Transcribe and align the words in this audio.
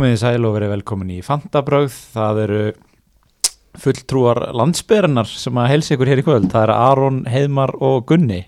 Komið 0.00 0.14
í 0.14 0.20
sæl 0.22 0.46
og 0.48 0.54
verið 0.54 0.70
velkomin 0.72 1.10
í 1.12 1.18
Fantabröð. 1.20 1.92
Það 2.14 2.38
eru 2.40 2.60
fulltrúar 3.82 4.38
landsbyrjarnar 4.56 5.28
sem 5.28 5.58
að 5.60 5.66
helsa 5.74 5.92
ykkur 5.92 6.08
hér 6.08 6.20
í 6.22 6.24
kvöld. 6.24 6.46
Það 6.48 6.62
eru 6.62 6.76
Aron, 6.86 7.16
Heiðmar 7.28 7.74
og 7.84 8.06
Gunni. 8.08 8.38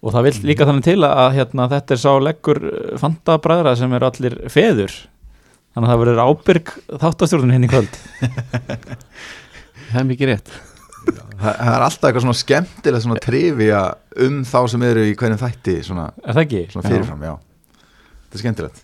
Og 0.00 0.14
það 0.14 0.24
vil 0.24 0.32
líka 0.48 0.64
þannig 0.64 0.86
til 0.86 0.94
að 1.04 1.34
hérna, 1.34 1.66
þetta 1.74 1.92
er 1.92 2.00
sá 2.00 2.14
leggur 2.24 2.60
Fantabræðra 3.02 3.74
sem 3.76 3.92
eru 3.98 4.08
allir 4.08 4.36
feður. 4.54 4.94
Þannig 5.74 5.90
að 5.90 5.92
það 5.92 6.00
verður 6.02 6.22
ábyrg 6.24 6.72
þáttastjórnum 7.04 7.52
hérna 7.52 7.68
í 7.68 7.72
kvöld. 7.74 7.98
Það 9.90 9.98
er 10.00 10.06
mikið 10.08 10.30
rétt 10.30 10.54
Það 11.08 11.52
það 11.58 11.74
er 11.74 11.84
alltaf 11.84 12.06
eitthvað 12.08 12.24
svona 12.24 12.38
skemmtilega 12.40 13.02
svona 13.04 13.20
trivia 13.26 13.82
um 14.24 14.40
þá 14.48 14.56
sem 14.72 14.86
eru 14.88 15.04
í 15.04 15.12
hverjum 15.20 15.42
þætti 15.44 15.76
svona, 15.84 16.08
Er 16.24 16.32
það 16.32 16.42
ekki? 16.46 16.64
svona 16.72 16.94
fyrirfram, 16.94 17.28
já. 17.28 17.34
Þetta 17.76 18.40
er 18.40 18.44
skemmtilegt. 18.46 18.82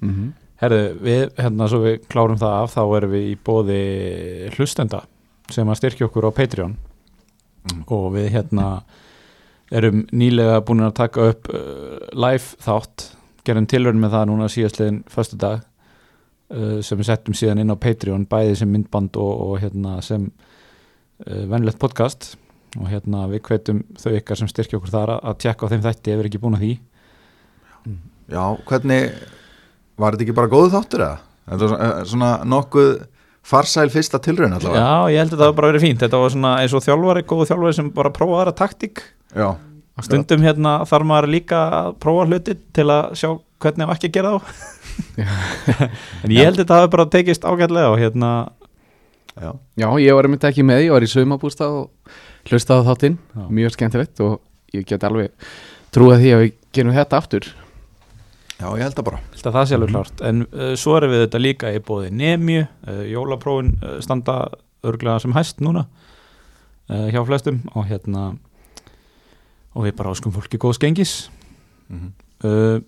mm 0.00 0.14
-hmm. 0.14 0.32
Herðu, 0.62 0.82
við, 1.02 1.22
hérna, 1.40 1.68
svo 1.68 1.80
við 1.82 2.02
klárum 2.08 2.38
það 2.40 2.58
af, 2.60 2.74
þá 2.76 2.82
erum 2.98 3.14
við 3.14 3.30
í 3.32 3.36
bóði 3.44 3.80
hlustenda 4.54 5.02
sem 5.52 5.68
að 5.68 5.80
styrkja 5.80 6.06
okkur 6.08 6.30
á 6.30 6.36
Patreon. 6.36 6.76
Mm. 7.64 7.84
og 7.88 8.10
við 8.12 8.26
hérna 8.34 8.64
erum 9.72 10.02
nýlega 10.12 10.58
búin 10.68 10.84
að 10.84 10.98
taka 10.98 11.30
upp 11.32 11.48
uh, 11.48 12.10
live 12.12 12.58
þátt, 12.60 13.06
gerum 13.44 13.68
tilhörn 13.68 14.00
með 14.02 14.16
það 14.18 14.26
núna 14.28 14.48
síðastliðin 14.52 14.98
föstu 15.08 15.38
dag 15.40 15.62
uh, 16.52 16.82
sem 16.84 17.00
við 17.00 17.08
settum 17.08 17.36
síðan 17.36 17.62
inn 17.62 17.72
á 17.72 17.80
Patreon 17.80 18.26
bæði 18.28 18.58
sem 18.60 18.70
myndband 18.70 19.16
og, 19.16 19.32
og 19.46 19.62
hérna 19.64 19.96
sem 20.04 20.26
uh, 20.28 21.44
venlegt 21.48 21.80
podcast. 21.80 22.34
Og 22.74 22.88
hérna 22.90 23.28
við 23.30 23.44
hvetum 23.46 23.84
þau 24.02 24.12
ykkar 24.18 24.40
sem 24.40 24.50
styrkja 24.50 24.80
okkur 24.80 24.90
þar 24.90 25.12
að 25.16 25.36
tjekka 25.44 25.68
á 25.70 25.70
þeim 25.70 25.84
þætti 25.84 26.10
ef 26.10 26.16
við 26.18 26.20
erum 26.20 26.30
ekki 26.32 26.42
búin 26.42 26.56
að 26.58 26.64
því. 26.64 26.72
Já, 28.34 28.44
hvernig, 28.66 29.18
var 30.00 30.14
þetta 30.16 30.26
ekki 30.26 30.36
bara 30.36 30.52
góðu 30.52 30.70
þáttur 30.74 31.04
eða? 31.06 31.18
Þetta 31.44 31.58
var 31.60 31.68
svona, 31.74 31.88
eh, 31.90 32.04
svona 32.10 32.30
nokkuð 32.54 32.90
farsæl 33.44 33.90
fyrsta 33.92 34.18
tilraun 34.24 34.56
allavega. 34.56 34.80
Já, 34.80 35.12
ég 35.12 35.18
held 35.20 35.34
að 35.34 35.40
það 35.42 35.48
var 35.50 35.56
bara 35.58 35.70
verið 35.72 35.82
fínt 35.84 36.00
Þetta 36.00 36.20
var 36.22 36.30
svona 36.32 36.52
eins 36.62 36.74
og 36.74 36.84
þjálfari, 36.86 37.22
góðu 37.28 37.46
þjálfari 37.50 37.74
sem 37.76 37.90
bara 37.92 38.10
prófa 38.14 38.38
aðra 38.40 38.54
taktík 38.56 39.02
Já, 39.36 39.48
Stundum 40.02 40.42
hérna 40.42 40.72
þarf 40.88 41.06
maður 41.06 41.28
líka 41.34 41.58
að 41.70 41.90
prófa 42.02 42.24
hluti 42.30 42.54
til 42.74 42.86
að 42.90 43.12
sjá 43.20 43.28
hvernig 43.62 43.84
á 43.86 43.92
ekki 43.94 44.08
að 44.08 44.16
gera 44.16 44.32
þá 44.32 44.40
En 46.24 46.32
ég 46.34 46.48
held 46.48 46.56
að 46.56 46.62
þetta 46.64 46.78
hafi 46.80 46.92
bara 46.96 47.06
tekist 47.12 47.44
ágætlega 47.44 47.92
og 47.92 47.98
hérna 48.00 48.30
já. 49.36 49.50
Já, 49.76 49.88
ég 50.00 50.16
var 50.16 50.28
einmitt 50.28 50.48
ekki 50.48 50.64
með, 50.66 50.86
ég 50.86 50.94
var 50.96 51.04
í 51.04 51.10
saumabústa 51.10 51.68
og 51.68 52.14
hlustaði 52.48 52.84
á 52.84 52.88
þáttinn, 52.88 53.18
Já. 53.34 53.44
mjög 53.60 53.76
skemmtilegt 53.76 54.24
og 54.24 54.40
ég 54.74 54.86
get 54.88 55.04
alveg 55.06 55.30
trúið 55.94 56.24
því 56.24 56.32
að 56.34 56.42
við 56.44 56.52
gerum 56.74 56.96
þetta 56.96 57.20
aftur 57.20 57.50
Já, 58.54 58.66
ég 58.70 58.82
held 58.84 58.96
það 58.96 59.06
bara. 59.10 59.20
held 59.34 59.46
að 59.50 59.56
það 59.58 59.68
sé 59.68 59.78
alveg 59.78 59.92
klárt. 59.92 60.24
En 60.24 60.42
uh, 60.46 60.72
svo 60.78 60.96
erum 60.98 61.14
við 61.14 61.24
þetta 61.26 61.42
líka 61.42 61.72
í 61.74 61.82
bóði 61.84 62.10
Nemju, 62.14 62.66
uh, 62.88 63.04
jólaprófin 63.10 63.72
uh, 63.80 63.96
standa 64.04 64.38
örglega 64.84 65.22
sem 65.24 65.34
hæst 65.34 65.62
núna 65.64 65.86
uh, 66.90 67.08
hjá 67.10 67.22
flestum. 67.26 67.62
Og 67.74 67.88
hérna 67.90 68.34
og 69.74 69.88
við 69.88 69.96
bara 69.98 70.14
áskum 70.14 70.34
fólki 70.34 70.60
góðs 70.62 70.78
gengis. 70.82 71.16
Mm 71.90 72.12
uh, 72.44 72.80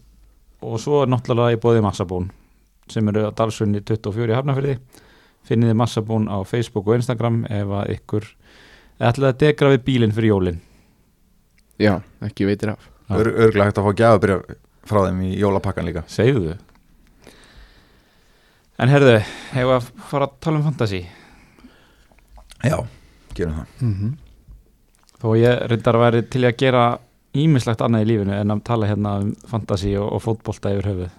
og 0.66 0.81
svo 0.81 1.03
er 1.05 1.10
náttúrulega 1.12 1.56
í 1.56 1.60
bóði 1.60 1.82
massabún 1.84 2.31
sem 2.91 3.09
eru 3.10 3.26
að 3.26 3.34
dalsunni 3.38 3.82
24 3.84 4.32
í 4.32 4.37
Hafnafyrði 4.37 4.76
finnið 5.47 5.72
þið 5.72 5.78
massabún 5.78 6.28
á 6.31 6.38
Facebook 6.49 6.88
og 6.88 6.99
Instagram 6.99 7.43
ef 7.50 7.72
að 7.81 7.93
ykkur 7.97 8.28
ætlaði 8.97 9.32
að 9.32 9.41
degra 9.43 9.72
við 9.75 9.82
bílinn 9.87 10.15
fyrir 10.16 10.32
jólin. 10.32 10.60
Já, 11.82 11.99
ekki 12.25 12.49
veitir 12.49 12.72
af. 12.72 12.87
Ör, 13.12 13.28
Örgulega 13.28 13.69
hægt 13.69 13.81
að 13.82 13.87
fá 13.87 13.99
gjafabyrja 14.00 14.38
frá 14.87 15.03
þeim 15.07 15.21
í 15.27 15.33
jólapakkan 15.41 15.85
líka. 15.89 16.03
segðu 16.07 16.55
þau 16.55 16.59
en 18.85 18.93
herðu, 18.93 19.17
hefur 19.55 19.75
að 19.79 19.87
fara 20.11 20.27
að 20.29 20.35
tala 20.45 20.61
um 20.61 20.67
fantasy 20.67 21.03
Já, 22.67 22.77
gerum 23.37 23.55
það. 23.61 23.67
mm 23.81 23.95
-hmm. 23.95 24.13
þó 25.23 25.29
ég 25.39 25.63
reyndar 25.71 25.95
að 25.99 26.05
væri 26.05 26.23
til 26.31 26.45
að 26.45 26.57
gera 26.61 26.85
ímislegt 27.37 27.81
annað 27.85 28.03
í 28.03 28.09
lífinu 28.11 28.33
en 28.41 28.51
að 28.51 28.63
tala 28.65 28.87
hérna 28.87 29.15
um 29.23 29.35
fantasy 29.49 29.97
og, 29.97 30.13
og 30.13 30.23
fótbolta 30.23 30.73
yfir 30.73 30.87
höfuð 30.91 31.11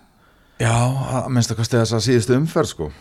Já, 0.60 0.74
að 1.14 1.28
minnst 1.30 1.52
að 1.52 1.58
kosti 1.58 1.78
þess 1.78 1.94
að 1.94 2.06
síðustu 2.08 2.34
umferð 2.36 2.68
sko. 2.72 2.92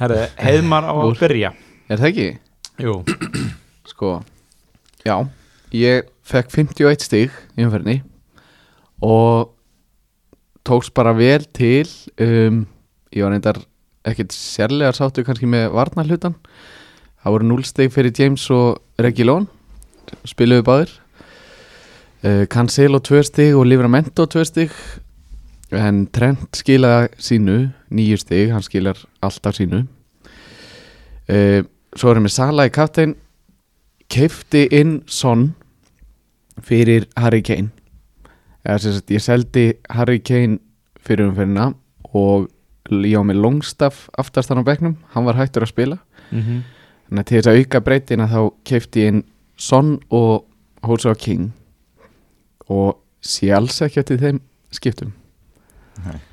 herðu, 0.00 0.26
heiðmar 0.36 0.84
á 0.84 0.92
að 0.92 1.06
Úr. 1.12 1.18
byrja 1.20 1.52
Er 1.88 1.98
það 1.98 2.08
ekki? 2.08 2.38
jú, 2.78 3.04
Sko, 3.86 4.22
já, 5.04 5.28
ég 5.72 6.02
fekk 6.24 6.50
51 6.50 7.00
stig 7.04 7.30
í 7.56 7.64
umferðinni 7.64 8.02
og 9.04 9.52
tókst 10.64 10.94
bara 10.96 11.12
vel 11.16 11.44
til 11.52 11.88
um, 12.20 12.64
ég 13.12 13.24
var 13.24 13.34
reyndar 13.34 13.60
ekkert 14.04 14.32
sérlega 14.32 14.94
sáttu 14.96 15.24
kannski 15.24 15.48
með 15.48 15.74
varnarhlutan 15.76 16.38
það 17.20 17.36
voru 17.36 17.50
0 17.50 17.68
stig 17.68 17.92
fyrir 17.92 18.16
James 18.16 18.46
og 18.52 18.80
Regilón 19.00 19.48
spiluðu 20.28 20.64
báðir. 20.66 20.92
Uh, 22.24 22.44
Cancelo 22.50 23.00
2 23.04 23.22
stig 23.28 23.56
og 23.56 23.66
Livramento 23.68 24.26
2 24.26 24.44
stig. 24.48 24.72
En 25.74 26.04
Trent 26.14 26.54
skilaði 26.56 27.10
sínu 27.18 27.58
9 27.90 28.20
stig, 28.20 28.52
hann 28.52 28.64
skilar 28.64 29.00
alltaf 29.24 29.58
sínu. 29.58 29.84
Uh, 31.28 31.64
svo 31.96 32.12
erum 32.12 32.28
við 32.28 32.36
Sala 32.36 32.68
í 32.68 32.74
kaptein. 32.74 33.16
Keifti 34.12 34.66
inn 34.76 35.00
Son 35.08 35.54
fyrir 36.62 37.08
Harry 37.16 37.42
Kane 37.42 37.72
sagt 38.64 39.10
ég 39.10 39.20
seldi 39.20 39.64
Harry 39.92 40.20
Kane 40.24 40.58
fyrir 41.04 41.28
umferðina 41.28 41.74
og 42.14 42.48
ég 42.90 43.16
á 43.16 43.22
með 43.24 43.42
Longstaff 43.42 44.08
aftastan 44.16 44.60
á 44.60 44.64
bekknum, 44.64 44.96
hann 45.12 45.26
var 45.28 45.36
hættur 45.36 45.66
að 45.66 45.72
spila. 45.74 45.98
Mm 46.30 46.62
þannig 47.08 47.20
að 47.20 47.28
til 47.28 47.36
þess 47.38 47.50
að 47.50 47.58
auka 47.60 47.80
breytina 47.84 48.26
þá 48.30 48.40
keifti 48.64 49.02
ég 49.02 49.12
inn 49.12 49.22
Son 49.56 50.00
og 50.10 50.46
Jose 50.82 51.14
King. 51.20 51.52
Og 52.68 52.96
sé 53.20 53.52
alls 53.54 53.80
ekki 53.84 54.00
eftir 54.00 54.18
þeim 54.18 54.40
skiptum. 54.74 55.12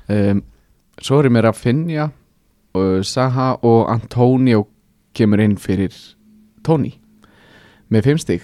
Um, 0.08 0.42
svo 1.00 1.20
er 1.20 1.28
ég 1.28 1.34
mér 1.36 1.50
að 1.52 1.60
finja 1.60 2.08
og 2.74 3.04
Saha 3.06 3.54
og 3.62 3.90
Antonio 3.92 4.66
kemur 5.14 5.40
inn 5.44 5.58
fyrir 5.60 5.94
Tony. 6.64 6.96
Með 7.92 8.08
fimm 8.08 8.18
stík 8.18 8.42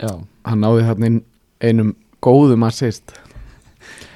já. 0.00 0.22
Hann 0.46 0.62
náði 0.62 0.86
hann 0.86 1.06
inn 1.08 1.20
einum 1.60 1.94
góðum 2.24 2.66
assist 2.66 3.14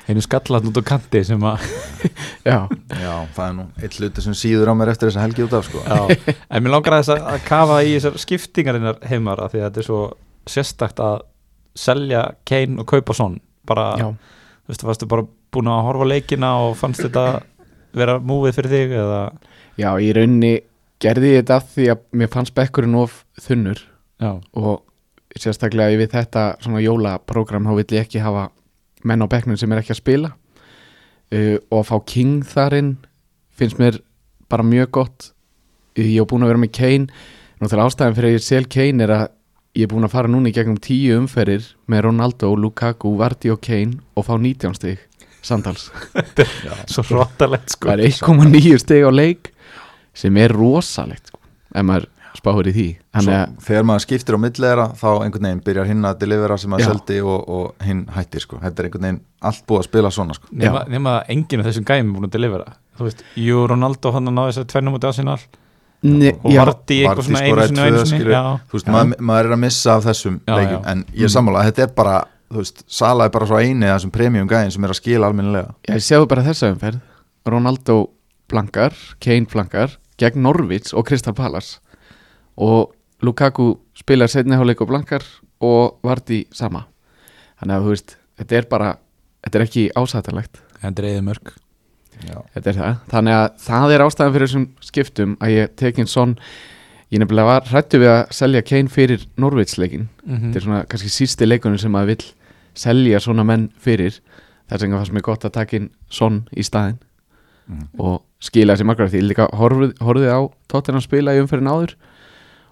einu 0.08 0.22
skallat 0.24 0.64
út 0.64 0.78
á 0.80 0.82
kanti 0.88 1.20
sem 1.26 1.42
að 1.44 1.64
já, 2.48 2.64
Já, 2.96 3.14
það 3.36 3.42
er 3.44 3.56
nú 3.58 3.66
eitt 3.82 3.98
hluti 3.98 4.24
sem 4.24 4.36
síður 4.40 4.72
á 4.72 4.74
mér 4.78 4.92
eftir 4.94 5.10
þess 5.10 5.20
að 5.20 5.26
helgi 5.26 5.44
út 5.44 5.56
af 5.58 5.66
sko. 5.68 5.82
Já, 5.84 6.32
en 6.48 6.64
mér 6.64 6.74
langar 6.74 6.96
aðeins 6.96 7.10
að, 7.12 7.26
að 7.34 7.44
kafa 7.48 7.80
í 7.84 7.92
þessar 7.96 8.16
skiptingarinnar 8.24 9.02
heimar 9.10 9.42
af 9.44 9.52
því 9.52 9.60
að 9.60 9.66
þetta 9.66 9.82
er 9.82 9.88
svo 9.90 10.00
sérstakt 10.48 11.02
að 11.04 11.18
selja 11.78 12.24
Kane 12.48 12.80
og 12.80 12.88
kaupa 12.88 13.16
svon 13.16 13.36
bara, 13.68 13.90
já, 14.00 14.08
þú 14.64 14.72
veist, 14.72 14.86
varstu 14.88 15.10
bara 15.12 15.28
búin 15.52 15.70
að 15.72 15.84
horfa 15.90 16.08
leikina 16.08 16.54
og 16.64 16.74
fannst 16.80 17.04
þetta 17.04 17.26
vera 17.98 18.16
múið 18.20 18.56
fyrir 18.56 18.74
þig 18.74 18.96
eða, 19.02 19.20
já, 19.76 19.90
í 20.00 20.08
rauninni 20.16 20.54
gerði 21.02 21.34
ég 21.34 21.42
þetta 21.44 21.60
af 21.60 21.70
því 21.76 21.92
að 21.92 22.04
mér 22.20 22.32
fannst 22.32 22.56
bekkurinn 22.56 22.96
of 22.98 23.22
þunnur 23.44 23.84
já, 23.84 24.32
og 24.56 24.80
sérstaklega 25.42 25.98
við 25.98 26.12
þetta 26.14 26.44
svona 26.64 26.82
jólaprógram 26.84 27.68
þá 27.68 27.74
vill 27.78 27.96
ég 27.96 28.06
ekki 28.06 28.22
hafa 28.24 28.48
menn 29.06 29.22
á 29.22 29.26
bekknum 29.30 29.58
sem 29.58 29.72
er 29.72 29.82
ekki 29.82 29.94
að 29.94 30.02
spila. 30.02 30.34
Uh, 31.28 31.56
og 31.68 31.82
að 31.82 31.88
fá 31.90 31.96
King 32.08 32.44
þar 32.48 32.78
inn 32.78 32.92
finnst 33.58 33.80
mér 33.80 34.00
bara 34.48 34.64
mjög 34.64 34.92
gott. 35.00 35.32
Ég 35.98 36.14
hef 36.14 36.30
búin 36.30 36.46
að 36.46 36.54
vera 36.54 36.62
með 36.62 36.72
Kane. 36.78 37.10
Náttúrulega 37.58 37.90
ástæðan 37.90 38.16
fyrir 38.16 38.30
að 38.30 38.38
ég 38.38 38.46
sel 38.46 38.64
Kane 38.70 39.04
er 39.04 39.14
að 39.14 39.26
ég 39.78 39.86
er 39.86 39.92
búin 39.92 40.06
að 40.06 40.14
fara 40.14 40.30
núna 40.30 40.50
í 40.50 40.54
gegnum 40.56 40.78
tíu 40.82 41.18
umferðir 41.18 41.66
með 41.90 42.08
Ronaldo, 42.08 42.54
Lukaku, 42.56 43.12
Vardy 43.18 43.52
og 43.52 43.60
Kane 43.62 44.00
og 44.18 44.26
fá 44.26 44.34
19 44.38 44.74
stig 44.78 45.04
samtals. 45.44 45.88
Svo 46.92 47.04
hróttalegt 47.06 47.74
sko. 47.74 47.90
Það 47.90 48.04
er 48.04 48.04
1,9 48.10 48.82
stig 48.82 49.06
á 49.06 49.10
leik 49.12 49.52
sem 50.18 50.38
er 50.40 50.54
rosalegt 50.54 51.30
sko, 51.30 51.42
ef 51.74 51.86
maður 51.86 52.08
spáir 52.36 52.68
í 52.70 52.74
því. 52.74 52.86
Svo, 53.22 53.36
þegar 53.64 53.86
maður 53.88 54.04
skiptir 54.04 54.36
á 54.36 54.38
millera 54.42 54.86
þá 54.98 55.08
einhvern 55.24 55.46
veginn 55.48 55.62
byrjar 55.66 55.88
hinn 55.90 56.08
að 56.08 56.18
delivera 56.22 56.58
sem 56.60 56.72
maður 56.72 56.92
seldi 56.92 57.20
og, 57.22 57.38
og 57.48 57.86
hinn 57.86 58.02
hættir 58.14 58.44
sko. 58.44 58.58
þetta 58.62 58.82
er 58.82 58.88
einhvern 58.88 59.06
veginn 59.06 59.22
allt 59.50 59.64
búið 59.68 59.82
að 59.82 59.88
spila 59.88 60.12
svona 60.14 60.36
sko. 60.36 60.50
nema, 60.52 60.84
nema 60.90 61.14
að 61.18 61.32
enginn 61.34 61.62
af 61.62 61.70
þessum 61.70 61.88
gæmi 61.88 62.14
búin 62.16 62.28
að 62.28 62.34
delivera. 62.36 62.76
Þú 62.98 63.08
veist, 63.08 63.24
Jú 63.38 63.64
Ronaldo 63.70 64.12
hann 64.14 64.30
að 64.30 64.36
ná 64.36 64.42
þess 64.48 64.62
að 64.62 64.70
tvennum 64.74 64.98
út 64.98 65.06
af 65.08 65.14
sinna 65.16 65.36
ne, 66.02 66.32
og 66.42 66.56
Vardí 66.56 66.98
eitthvað 67.04 67.28
svona 67.28 67.44
einu 67.44 67.68
sinni 67.68 67.84
og 67.84 67.86
einu 67.92 68.08
sinni. 68.10 68.40
Þú 68.68 68.78
veist, 68.78 68.90
maður, 68.94 69.22
maður 69.30 69.50
er 69.50 69.56
að 69.56 69.62
missa 69.66 69.94
af 69.94 70.08
þessum 70.08 70.40
Já, 70.42 70.54
leikjum. 70.54 70.82
Já. 70.82 70.90
en 70.92 71.06
ég 71.14 71.28
er 71.28 71.34
sammála 71.34 71.62
að 71.62 71.70
þetta 71.70 71.86
er 71.86 71.94
bara 71.98 72.18
þú 72.48 72.62
veist, 72.62 72.84
Sala 72.98 73.28
er 73.28 73.34
bara 73.34 73.48
svo 73.50 73.60
eini 73.60 73.88
af 73.88 73.98
þessum 73.98 74.14
premium 74.14 74.50
gæðin 74.50 74.74
sem 74.74 74.86
er 74.86 74.94
að 74.94 75.00
skila 75.00 75.30
almennilega. 75.30 75.74
Ég 75.88 76.04
séu 76.04 76.28
bara 76.30 76.46
þessa 76.46 76.72
umferð. 76.72 77.00
Ronaldo 77.48 77.98
blankar, 78.48 78.96
Kane 79.22 79.48
blankar 79.48 79.98
gegn 80.18 80.42
Norvits 80.42 80.94
og 80.96 81.06
Crystal 81.08 81.36
Palace 81.36 81.78
og 82.58 82.94
Lukaku 83.22 83.72
spilar 83.98 84.30
setni 84.30 84.54
hálfleik 84.58 84.82
og 84.84 84.90
blankar 84.90 85.24
og 85.64 85.98
Vardí 86.06 86.44
sama. 86.54 86.84
Þannig 87.58 87.74
að 87.78 87.86
þú 87.86 87.94
veist, 87.94 88.16
þetta 88.38 88.58
er 88.60 88.68
bara 88.70 88.90
þetta 89.42 89.58
er 89.58 89.64
ekki 89.66 89.86
ásættanlegt. 89.98 90.60
Þetta 90.82 91.02
er 91.02 91.08
eða 91.14 91.24
mörg 91.26 91.54
er 92.72 92.78
þannig 93.10 93.34
að 93.36 93.46
það 93.62 93.92
er 93.94 94.02
ástæðan 94.04 94.34
fyrir 94.34 94.48
þessum 94.48 94.66
skiptum 94.82 95.36
að 95.44 95.52
ég 95.54 95.74
tekin 95.78 96.08
svon 96.10 96.32
ég 97.12 97.22
nefnilega 97.22 97.46
var 97.46 97.68
hrættu 97.70 98.00
við 98.02 98.10
að 98.12 98.32
selja 98.34 98.62
Kane 98.66 98.90
fyrir 98.92 99.26
Norvitsleikin 99.38 100.08
Mhm. 100.26 100.40
þetta 100.52 100.56
er 100.56 100.64
svona 100.66 100.80
kannski 100.86 101.08
sísti 101.14 101.46
leikunum 101.46 101.78
sem 101.78 101.92
maður 101.92 102.06
vill 102.06 102.24
selja 102.74 103.20
svona 103.20 103.44
menn 103.46 103.70
fyrir. 103.78 104.20
Þess 104.68 104.82
vegna 104.82 104.98
fannst 104.98 105.12
mér 105.12 105.22
gott 105.22 105.44
að 105.44 105.52
taka 105.52 105.76
inn 105.76 105.90
svon 106.10 106.48
í 106.56 106.62
staðinn. 106.62 106.98
Mhm. 107.68 107.88
og 108.00 108.22
skila 108.40 108.72
þessi 108.74 108.84
margar 108.86 109.08
því 109.12 109.20
líka 109.28 109.46
horfið, 109.52 109.90
horfið 110.00 110.30
á 110.32 110.40
tóttina 110.72 111.02
spila 111.02 111.34
í 111.36 111.40
umferðin 111.42 111.68
áður 111.68 111.94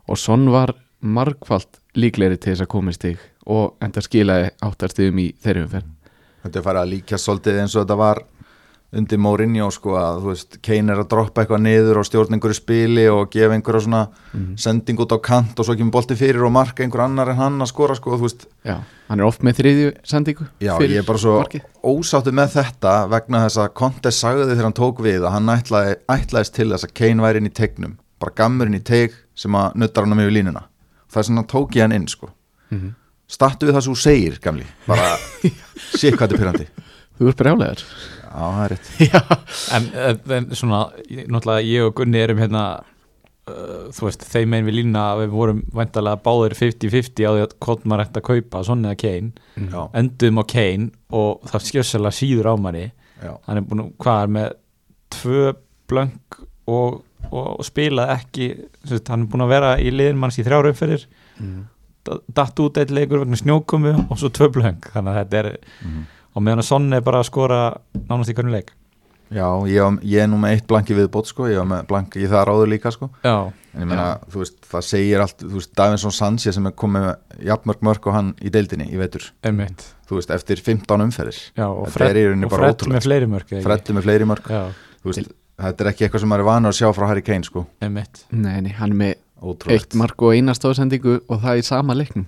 og 0.08 0.20
svon 0.20 0.48
var 0.52 0.74
margfalt 1.02 1.80
líklegri 1.96 2.38
til 2.40 2.54
þess 2.54 2.64
að 2.66 2.72
koma 2.76 2.92
í 2.94 2.96
stig 2.98 3.18
og 3.46 3.76
enda 3.84 4.02
skilaði 4.02 4.48
áttarstiðum 4.66 5.20
í 5.22 5.28
þeirri 5.42 5.66
umferð. 5.66 5.92
Þetta 6.46 6.58
er 6.58 6.64
farið 6.66 6.82
að 6.84 6.90
líka 6.94 7.18
svolítið 7.20 7.60
eins 7.62 7.74
og 7.76 7.84
þetta 7.84 7.98
var 8.00 8.22
undir 8.96 9.18
Mourinho 9.20 9.66
sko 9.74 9.96
að 9.98 10.20
þú 10.22 10.28
veist, 10.30 10.56
Kane 10.64 10.92
er 10.94 11.00
að 11.02 11.08
droppa 11.10 11.42
eitthvað 11.42 11.62
niður 11.64 11.98
og 12.00 12.06
stjórna 12.06 12.36
einhverju 12.38 12.56
spili 12.56 13.04
og 13.10 13.26
gefa 13.34 13.56
einhverja 13.56 13.82
svona 13.84 14.02
sending 14.62 15.02
út 15.02 15.12
á 15.12 15.18
kant 15.26 15.58
og 15.58 15.66
svo 15.66 15.74
kemur 15.76 15.92
bolti 15.98 16.16
fyrir 16.16 16.46
og 16.46 16.52
marka 16.54 16.84
einhver 16.86 17.02
annar 17.04 17.32
en 17.34 17.40
hann 17.40 17.58
að 17.66 17.70
skora 17.72 17.96
sko, 17.98 18.14
veist, 18.22 18.46
Já, 18.64 18.78
hann 19.10 19.20
er 19.20 19.26
oft 19.26 19.42
með 19.44 19.58
þriðju 19.60 19.90
sendingu 20.06 20.46
já, 20.62 20.72
ég 20.86 20.96
er 21.02 21.06
bara 21.10 21.22
svo 21.22 21.34
markið. 21.42 21.66
ósáttu 21.82 22.32
með 22.38 22.54
þetta 22.56 22.94
vegna 23.12 23.42
þess 23.44 23.60
að 23.66 23.74
Conte 23.82 24.14
sagði 24.14 24.48
þegar 24.52 24.68
hann 24.70 24.78
tók 24.80 25.02
við 25.04 25.26
að 25.26 25.34
hann 25.34 25.52
ætlaði, 25.58 25.98
ætlaðist 26.16 26.54
til 26.56 26.70
þess 26.72 26.86
að 26.88 26.96
Kane 27.02 27.26
væri 27.26 27.42
inn 27.42 27.50
í 27.50 27.54
tegnum, 27.58 27.98
bara 28.22 28.36
gammur 28.38 28.70
inn 28.70 28.78
í 28.80 28.84
teg 28.86 29.18
sem 29.36 29.56
að 29.58 29.78
nuttar 29.82 30.06
hann 30.06 30.18
með 30.18 30.32
línuna. 30.34 30.64
Það 31.12 31.22
er 31.22 31.28
svona 31.30 31.46
tók 31.52 31.76
ég 31.76 31.86
hann 31.86 31.96
inn 31.96 32.08
sko. 32.10 32.32
Mhm. 32.72 32.94
startu 33.30 33.66
við 33.66 33.74
það 33.74 33.84
sem 33.84 33.94
þú 33.94 34.00
segir 34.02 34.40
gamli. 34.42 34.66
Bara, 34.86 35.16
sé 35.98 36.10
hvað 36.14 36.28
þetta 36.28 36.34
er 36.34 36.40
pyrrandi 36.40 36.66
Þú 37.16 37.30
ert 37.30 37.38
brjálegar 37.40 37.80
já, 38.36 38.42
það 38.42 38.64
er 38.64 38.74
rétt. 38.74 38.90
Já, 39.12 39.20
en, 39.76 39.86
en, 40.36 40.50
svona, 40.58 40.82
náttúrulega 41.08 41.64
ég 41.64 41.86
og 41.86 41.94
Gunni 41.96 42.20
erum 42.20 42.42
hérna 42.42 42.64
uh, 43.48 43.86
þú 43.96 44.08
veist, 44.08 44.26
þeim 44.28 44.56
einn 44.58 44.68
við 44.68 44.78
lína 44.80 45.04
að 45.12 45.22
við 45.24 45.32
vorum 45.36 45.62
væntalega 45.78 46.20
báðir 46.26 46.56
50-50 46.58 47.24
á 47.24 47.30
því 47.32 47.44
að 47.46 47.56
hvort 47.64 47.86
maður 47.88 48.04
ætti 48.04 48.20
að 48.22 48.26
kaupa 48.28 48.62
svona 48.66 48.92
eða 48.92 49.00
Kane. 49.04 49.32
Já, 49.72 49.80
endum 50.02 50.42
á 50.42 50.44
Kane 50.52 50.90
og 51.22 51.48
það 51.52 51.66
skjössalega 51.70 52.18
síður 52.18 52.50
á 52.52 52.54
manni. 52.60 52.86
Já, 53.22 53.32
hann 53.48 53.60
er 53.62 53.66
búin 53.70 53.84
að, 53.86 53.92
hvað 54.04 54.22
er 54.26 54.34
með 54.36 54.48
tvö 55.16 55.42
blöng 55.88 56.40
og, 56.68 57.00
og, 57.30 57.58
og 57.58 57.64
spila 57.64 58.08
ekki 58.16 58.50
sagt, 58.84 59.08
hann 59.08 59.22
er 59.26 59.30
búin 59.32 59.44
að 59.46 59.52
vera 59.54 59.74
í 59.82 59.90
liðin 59.90 60.18
manns 60.20 60.38
í 60.38 60.44
þrjára 60.46 60.72
uppferðir 60.74 61.06
datt 62.36 62.60
út 62.62 62.78
eitt 62.78 62.92
leikur 62.94 63.24
vegna 63.24 63.38
snjókomu 63.38 63.92
og 64.06 64.18
svo 64.20 64.30
tvö 64.30 64.46
blöng 64.54 64.82
þannig 64.92 65.12
að 65.12 65.20
þetta 65.24 65.38
er, 65.40 65.48
Mhm. 65.82 66.02
og 66.36 66.42
meðan 66.42 66.58
að 66.62 66.64
Son 66.68 66.92
er 66.92 67.00
bara 67.00 67.20
að 67.20 67.30
skora 67.30 67.60
nánast 68.08 68.30
í 68.30 68.34
hvernig 68.34 68.52
leik. 68.52 68.70
Já 69.28 69.42
ég, 69.66 69.98
ég 70.06 70.22
er 70.22 70.28
nú 70.28 70.36
með 70.38 70.52
eitt 70.54 70.66
blanki 70.68 70.94
viðbót 70.94 71.26
sko, 71.26 71.48
ég 71.50 71.56
var 71.58 71.66
með 71.66 71.86
blanki 71.88 72.20
í 72.22 72.28
það 72.30 72.44
ráður 72.46 72.68
líka 72.70 72.92
sko. 72.92 73.08
Já, 73.24 73.50
en 73.74 73.80
ég 73.82 73.86
meina, 73.90 74.20
þú 74.30 74.38
veist, 74.44 74.60
það 74.70 74.84
segir 74.86 75.20
allt 75.24 75.38
þú 75.42 75.54
veist, 75.56 75.72
Davinsson 75.74 76.12
Sanchez 76.14 76.54
sem 76.54 76.66
er 76.66 76.70
komið 76.78 77.02
með 77.08 77.42
jafnmörg 77.48 77.82
mörg 77.82 78.06
og 78.06 78.14
hann 78.14 78.34
í 78.40 78.50
deildinni, 78.54 78.86
í 78.92 78.96
vetur. 78.96 79.26
Einmitt. 79.42 79.82
Þú 80.06 80.20
veist, 80.20 80.30
eftir 80.30 80.62
15 80.62 81.00
umferðir. 81.08 81.40
Já, 81.58 81.66
og 81.66 81.88
er 81.88 81.90
Fred 81.90 82.16
ótrúlegt. 82.46 82.86
með 82.94 83.02
fleiri 83.02 83.26
mörg 83.26 83.50
freddu 83.66 83.92
með 83.98 84.02
fleiri 84.06 84.24
mörg, 84.30 84.46
já, 84.46 84.62
þú 85.02 85.10
veist 85.10 85.32
þetta 85.60 85.84
er 85.84 85.90
ekki 85.92 86.06
eitthvað 86.06 86.22
sem 86.24 86.28
maður 86.32 86.44
er 86.44 86.48
vanur 86.50 86.72
að 86.72 86.78
sjá 86.80 86.88
frá 86.96 87.06
Harry 87.10 87.22
Kane 87.26 87.44
sko, 87.48 87.66
einmitt. 87.82 88.24
Nei, 88.30 88.60
nei, 88.60 88.72
hann 88.76 88.92
er 88.92 88.98
með 89.00 89.14
ótrúlegt. 89.42 89.86
eitt 89.86 89.94
mark 90.00 90.22
og 90.22 90.34
eina 90.36 90.54
stóðsendingu 90.56 91.16
og 91.28 91.40
það 91.42 91.60
í 91.62 91.64
sama 91.64 91.96
leiknum. 91.96 92.26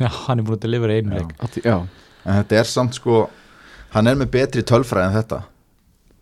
Já, 0.00 0.08
hann 0.26 0.38
er 0.42 0.46
búin 0.48 0.56
að 0.58 0.64
delivera 0.66 0.96
einu 0.98 1.14
leik. 1.20 1.32
Átti- 1.38 1.62
Já, 1.64 1.76
en 2.24 2.38
þetta 2.42 2.58
er 2.60 2.64
samt 2.70 2.94
sko 2.98 3.28
hann 3.94 4.06
er 4.10 4.16
með 4.18 4.30
betri 4.34 4.62
tölfræði 4.66 5.06
en 5.10 5.16
þetta. 5.20 5.40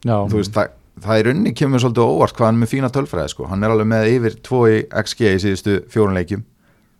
Já, 0.05 0.17
þú 0.29 0.41
veist, 0.43 0.53
það, 0.53 0.75
það 1.01 1.21
í 1.23 1.27
rauninni 1.29 1.55
kemur 1.57 1.81
svolítið 1.81 2.05
á 2.05 2.13
óvart 2.13 2.37
hvað 2.37 2.47
hann 2.51 2.59
er 2.61 2.65
með 2.67 2.73
fína 2.75 2.91
tölfræði 2.93 3.33
sko. 3.33 3.47
hann 3.49 3.65
er 3.65 3.71
alveg 3.73 3.89
með 3.89 4.09
yfir 4.13 4.37
2 4.45 4.63
í 4.69 4.79
XG 5.03 5.21
í 5.33 5.41
síðustu 5.47 5.77
fjórun 5.89 6.17
leikjum. 6.19 6.45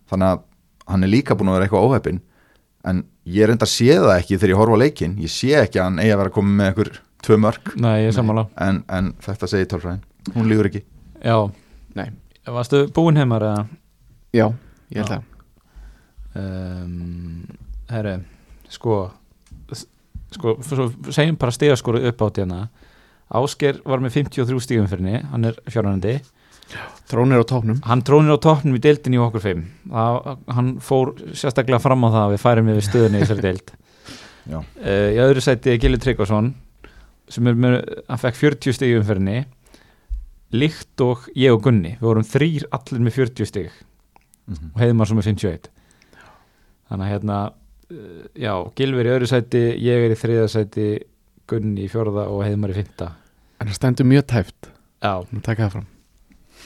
Þannig 0.09 0.29
að 0.33 0.41
hann 0.87 1.03
er 1.03 1.11
líka 1.13 1.35
búin 1.37 1.51
að 1.53 1.59
vera 1.59 1.67
eitthvað 1.67 1.85
óheppin 1.89 2.21
en 2.83 3.03
ég 3.29 3.47
reynda 3.47 3.63
að 3.63 3.71
sé 3.71 3.93
það 3.95 4.17
ekki 4.17 4.35
þegar 4.41 4.51
ég 4.51 4.59
horfa 4.59 4.75
á 4.75 4.81
leikin 4.83 5.13
ég 5.23 5.31
sé 5.31 5.53
ekki 5.61 5.79
að 5.79 5.85
hann 5.87 5.99
eigi 6.03 6.11
að 6.11 6.17
vera 6.19 6.29
að 6.33 6.35
koma 6.35 6.55
með 6.57 6.67
einhver 6.73 6.89
tvö 7.23 7.37
mörg 7.39 7.73
nei, 7.79 8.03
ég 8.03 8.11
er 8.11 8.15
sammála. 8.17 8.47
En, 8.61 8.81
en 8.91 9.13
þetta 9.23 9.47
segir 9.51 9.69
tölfræðin, 9.71 10.01
hún 10.35 10.49
lígur 10.51 10.67
ekki. 10.71 10.83
Já, 11.23 11.37
nei, 11.95 12.09
varstu 12.47 12.85
búin 12.95 13.19
heimar 13.19 13.45
eða? 13.47 13.65
Já, 14.35 14.47
ég 14.91 15.03
held 15.03 15.13
Já. 15.13 15.19
að 15.19 16.83
um, 16.83 17.43
herru 17.91 18.15
sko 18.73 18.97
s- 19.73 19.87
sko, 20.33 20.55
svo 20.65 20.87
segjum 21.13 21.37
bara 21.39 21.53
stigaskoru 21.53 22.01
upp 22.09 22.21
átt 22.27 22.41
hérna 22.41 22.63
Ásker 23.33 23.79
var 23.85 24.01
með 24.03 24.13
53 24.19 24.59
stígum 24.61 24.87
fyrir 24.89 25.05
henni 25.07 25.21
hann 25.31 25.45
er 25.49 25.55
fjárhænandi 25.69 26.17
Trónir 27.09 27.41
á 27.41 27.45
tóknum 27.45 27.79
hann 27.85 28.01
trónir 28.05 28.33
á 28.33 28.39
toppnum 28.41 28.75
í 28.77 28.81
deildinni 28.81 29.17
í 29.19 29.21
okkur 29.21 29.41
5 29.43 29.63
það, 29.93 30.37
hann 30.57 30.69
fór 30.81 31.13
sérstaklega 31.33 31.81
fram 31.83 32.05
á 32.05 32.09
það 32.09 32.21
að 32.25 32.33
við 32.35 32.43
færum 32.43 32.69
við 32.71 32.81
stöðunni 32.87 33.19
í 33.19 33.23
þessari 33.25 33.45
deild. 33.45 33.73
Já. 34.49 34.57
uh, 34.59 35.09
í 35.13 35.19
öðru 35.23 35.43
sæti 35.43 35.73
er 35.73 35.79
Gili 35.81 35.99
Tryggvason 36.01 36.49
sem 37.29 37.47
er 37.47 37.53
með, 37.55 37.77
hann 38.09 38.17
fekk 38.21 38.35
40 38.35 38.73
stígum 38.77 39.05
fyrir 39.07 39.21
henni 39.23 39.45
líkt 40.53 41.01
og 41.01 41.23
ég 41.39 41.53
og 41.55 41.63
Gunni 41.65 41.95
við 41.97 42.05
vorum 42.05 42.23
þrýr 42.27 42.67
allir 42.75 43.01
með 43.07 43.19
40 43.21 43.45
stíg 43.49 43.71
Mhm. 44.43 44.73
og 44.75 44.81
heiðmar 44.81 45.07
svo 45.07 45.15
með 45.15 45.27
51 45.31 45.69
þannig 46.89 47.05
að 47.05 47.11
hérna 47.13 47.35
uh, 47.47 48.25
já, 48.35 48.53
Gilver 48.75 49.07
í 49.07 49.11
öðru 49.13 49.29
sæti 49.31 49.61
ég 49.79 50.03
er 50.03 50.11
í 50.11 50.17
þriða 50.19 50.49
sæti 50.51 50.87
Gunni 51.47 51.85
í 51.85 51.91
fjórða 51.91 52.25
og 52.27 52.43
heiðmar 52.43 52.73
í 52.73 52.75
fymta 52.81 53.13
En 53.61 53.69
það 53.69 53.77
stendur 53.79 54.05
mjög 54.09 54.25
tæft 54.27 54.67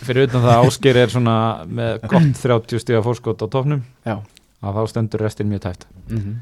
fyrir 0.02 0.26
utan 0.28 0.42
það 0.42 0.66
Ásker 0.66 0.98
er 1.04 1.14
svona 1.14 1.36
með 1.70 2.02
gott 2.10 2.42
30 2.42 2.82
stíga 2.82 3.04
fórskot 3.06 3.46
á 3.46 3.48
tofnum 3.48 3.84
Já. 4.06 4.18
Að 4.66 4.74
þá 4.74 4.82
stendur 4.90 5.22
restin 5.22 5.50
mjög 5.54 5.62
tæft 5.68 5.86
mm 6.10 6.18
-hmm. 6.18 6.36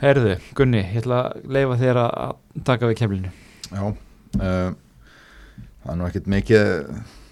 Herðu, 0.00 0.36
Gunni, 0.56 0.80
ég 0.80 1.02
ætla 1.02 1.16
að 1.26 1.48
leifa 1.52 1.74
þér 1.80 1.98
að 2.00 2.36
taka 2.64 2.88
við 2.88 3.00
kemlinu 3.02 3.32
Já 3.68 3.82
uh, 3.84 4.70
Það 5.80 5.92
er 5.92 5.98
nú 5.98 6.06
ekkert 6.06 6.30
mikið 6.32 6.70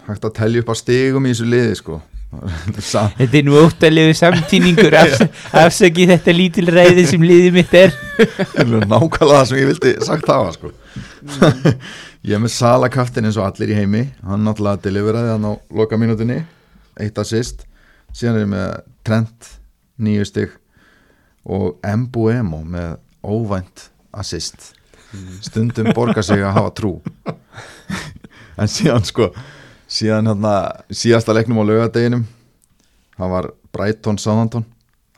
hægt 0.09 0.25
að 0.25 0.35
telja 0.39 0.63
upp 0.63 0.73
á 0.73 0.77
stigum 0.77 1.27
í 1.29 1.33
þessu 1.35 1.47
liði 1.49 1.75
sko. 1.77 1.99
Þetta 2.29 3.27
er 3.41 3.45
nú 3.45 3.57
óttalegu 3.61 4.15
samtíningur 4.17 4.97
afsaki 5.63 6.07
þetta 6.09 6.35
lítil 6.37 6.67
ræði 6.73 7.05
sem 7.09 7.25
liðið 7.25 7.57
mitt 7.57 7.75
er. 7.77 7.93
Nákvæmlega 8.19 9.33
það 9.33 9.45
sem 9.51 9.61
ég 9.61 9.69
vildi 9.73 9.93
sagt 10.05 10.33
hafa 10.33 10.55
sko. 10.57 10.73
ég 12.29 12.37
er 12.37 12.43
með 12.45 12.55
salakaftin 12.57 13.29
eins 13.29 13.41
og 13.41 13.49
allir 13.49 13.75
í 13.75 13.79
heimi. 13.81 14.07
Hann 14.25 14.49
náttúrulega 14.49 14.85
deliveraði 14.89 15.35
hann 15.35 15.49
á 15.49 15.53
loka 15.81 16.01
mínútinni 16.01 16.41
eitt 17.01 17.21
assist. 17.21 17.67
Síðan 18.17 18.41
er 18.41 18.47
ég 18.47 18.53
með 18.55 18.69
Trent 19.09 19.53
nýju 20.01 20.29
stygg 20.29 20.57
og 21.45 21.79
Mbuemo 21.83 22.63
með 22.65 22.97
óvænt 23.23 23.89
assist. 24.13 24.73
Stundum 25.43 25.93
borgar 25.97 26.25
sig 26.27 26.43
að 26.43 26.57
hafa 26.59 26.75
trú. 26.77 26.97
En 28.59 28.67
síðan 28.67 29.05
sko 29.07 29.29
síðan 29.87 30.27
hérna 30.27 30.53
síðasta 30.91 31.31
leiknum 31.31 31.61
á 31.63 31.69
laugardeginum 31.69 32.25
það 33.19 33.33
var 33.35 33.49
Brighton 33.75 34.19
Southampton. 34.19 34.67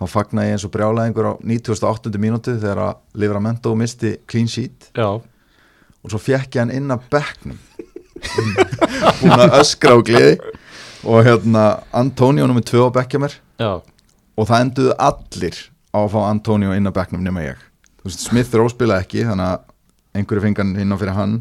Þá 0.00 0.05
fagnaði 0.09 0.50
ég 0.50 0.57
eins 0.57 0.65
og 0.65 0.73
brjálæðingur 0.75 1.29
á 1.29 1.33
98. 1.45 2.12
mínútu 2.21 2.55
þegar 2.57 2.83
að 2.85 3.21
Livramento 3.21 3.73
misti 3.77 4.15
clean 4.31 4.49
sheet. 4.49 4.91
Já, 4.97 5.21
og 6.00 6.12
svo 6.12 6.21
fekk 6.21 6.57
ég 6.57 6.62
hann 6.62 6.73
inn 6.73 6.93
að 6.93 7.05
bekknum. 7.12 7.59
Búin 9.21 9.37
að 9.37 9.59
öskra 9.61 9.97
á 9.97 10.00
gleði. 10.05 10.39
Og 11.09 11.25
hérna 11.25 11.65
Antonio 11.97 12.45
nummer 12.49 12.65
2 12.65 12.89
á 12.89 12.91
bekkja 12.93 13.21
mér 13.23 13.37
já, 13.61 13.71
og 14.37 14.49
það 14.49 14.65
enduðu 14.67 14.97
allir 15.00 15.61
á 15.90 15.99
að 16.00 16.12
fá 16.14 16.20
Antonio 16.28 16.75
inn 16.76 16.88
að 16.88 16.97
bekknum 16.99 17.25
nema 17.25 17.44
ég. 17.44 17.64
Þú 18.00 18.09
veist, 18.09 18.26
Smith 18.26 18.54
Rowe 18.56 18.73
spilaði 18.73 19.06
ekki 19.06 19.25
þannig 19.28 19.47
að 19.47 20.20
einhverju 20.20 20.44
fengan 20.47 20.76
inn 20.80 20.94
á 20.94 20.97
fyrir 21.00 21.16
hann. 21.16 21.35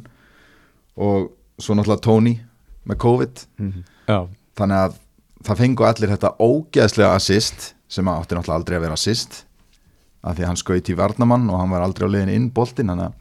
Og 0.99 1.29
svo 1.59 1.75
náttúrulega 1.75 2.05
Tony 2.05 2.35
með 2.89 3.01
COVID. 3.05 3.43
Já. 4.09 4.19
Þannig 4.59 4.81
að 4.83 4.97
það 5.47 5.61
fengu 5.63 5.87
allir 5.87 6.13
þetta 6.15 6.33
ógeðslega 6.43 7.13
assist 7.15 7.71
sem 7.89 8.09
átti 8.11 8.35
náttúrulega 8.35 8.59
aldrei 8.59 8.77
að 8.77 8.85
vera 8.87 8.99
assist 8.99 9.43
af 10.19 10.35
því 10.35 10.43
að 10.43 10.49
hann 10.49 10.59
skaut 10.59 10.89
í 10.91 10.97
varnamann 10.99 11.47
og 11.47 11.61
hann 11.61 11.71
var 11.71 11.85
aldrei 11.85 12.09
á 12.09 12.11
leiðin 12.11 12.33
inn 12.35 12.91
að 12.91 13.13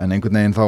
en 0.00 0.14
einhvern 0.14 0.38
veginn 0.38 0.56
þá 0.56 0.64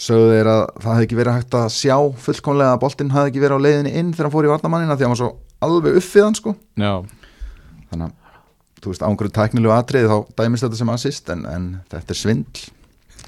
sögðu 0.00 0.34
þeir 0.34 0.50
að 0.50 0.60
það 0.80 0.92
hefði 0.94 1.06
ekki 1.06 1.18
verið 1.18 1.36
hægt 1.36 1.56
að 1.58 1.72
sjá 1.74 1.96
fullkomlega 2.24 2.74
að 2.76 2.82
boltinn 2.84 3.12
hefði 3.14 3.32
ekki 3.32 3.42
verið 3.42 3.60
á 3.60 3.64
leiðinni 3.66 3.94
inn 4.00 4.12
þegar 4.14 4.28
hann 4.28 4.34
fór 4.34 4.46
í 4.46 4.52
varnamannina 4.52 4.96
því 4.96 5.04
að 5.04 5.08
hann 5.08 5.16
var 5.16 5.20
svo 5.20 5.30
alveg 5.66 5.98
uppið 6.00 6.24
hann 6.24 6.38
sko. 6.38 6.54
Já, 6.80 6.92
þannig 7.90 8.06
að 8.06 8.19
þú 8.80 8.92
veist 8.92 9.02
á 9.04 9.08
einhverju 9.08 9.34
tæknilegu 9.36 9.74
atriði 9.74 10.10
þá 10.10 10.18
dæmist 10.40 10.66
þetta 10.66 10.80
sem 10.80 10.92
assist 10.94 11.32
en, 11.34 11.46
en 11.50 11.66
þetta 11.92 12.14
er 12.14 12.20
svindl. 12.20 12.64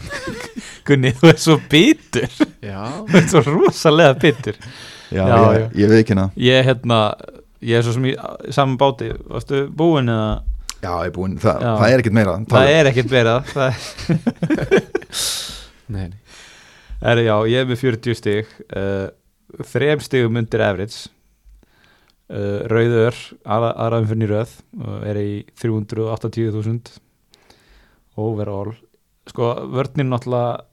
Gunni, 0.88 1.12
þú 1.18 1.30
er 1.30 1.38
svo 1.38 1.58
bitur. 1.70 2.32
Já. 2.64 2.80
Þú 3.10 3.18
er 3.20 3.28
svo 3.30 3.42
rosalega 3.46 4.16
bitur. 4.22 4.56
Já, 5.12 5.26
Já, 5.28 5.36
ég, 5.58 5.76
ég 5.76 5.90
veit 5.92 6.00
ekki 6.00 6.14
hérna 6.14 6.24
Ég, 6.40 6.64
hérna, 6.64 6.98
ég 7.60 7.76
er 7.78 7.84
svo 7.84 7.92
sem 7.94 8.08
í 8.08 8.14
saman 8.54 8.78
báti. 8.80 9.10
Varstu 9.28 9.66
búin 9.76 10.08
eða? 10.10 10.40
Já, 10.82 10.90
ég 11.04 11.10
er 11.12 11.14
búinn, 11.14 11.36
Þa, 11.38 11.52
Já. 11.62 11.72
það 11.78 11.92
er 11.92 12.00
ekkert 12.02 12.16
meira 12.16 12.32
Það 12.50 12.70
er 12.72 12.88
ekkert 12.90 13.12
verið 13.12 13.44
það 13.52 13.66
er, 13.68 14.86
Nei, 15.92 16.06
nei. 16.08 16.18
Herri, 17.02 17.26
já, 17.26 17.34
ég 17.50 17.60
er 17.62 17.68
með 17.68 17.80
40 17.82 18.16
stig. 18.18 18.50
Uh, 18.70 19.10
þrem 19.68 20.02
stigum 20.02 20.38
undir 20.40 20.62
average 20.64 21.10
uh, 22.32 22.64
Rauður 22.70 23.16
aðra, 23.44 23.72
aðraðum 23.76 24.10
fyrir 24.10 24.32
röð 24.32 24.54
og 24.80 25.06
er 25.08 25.20
í 25.20 25.30
380.000 25.60 26.96
overall. 28.20 28.74
Sko, 29.30 29.52
vörninn 29.72 30.10
náttúrulega 30.12 30.64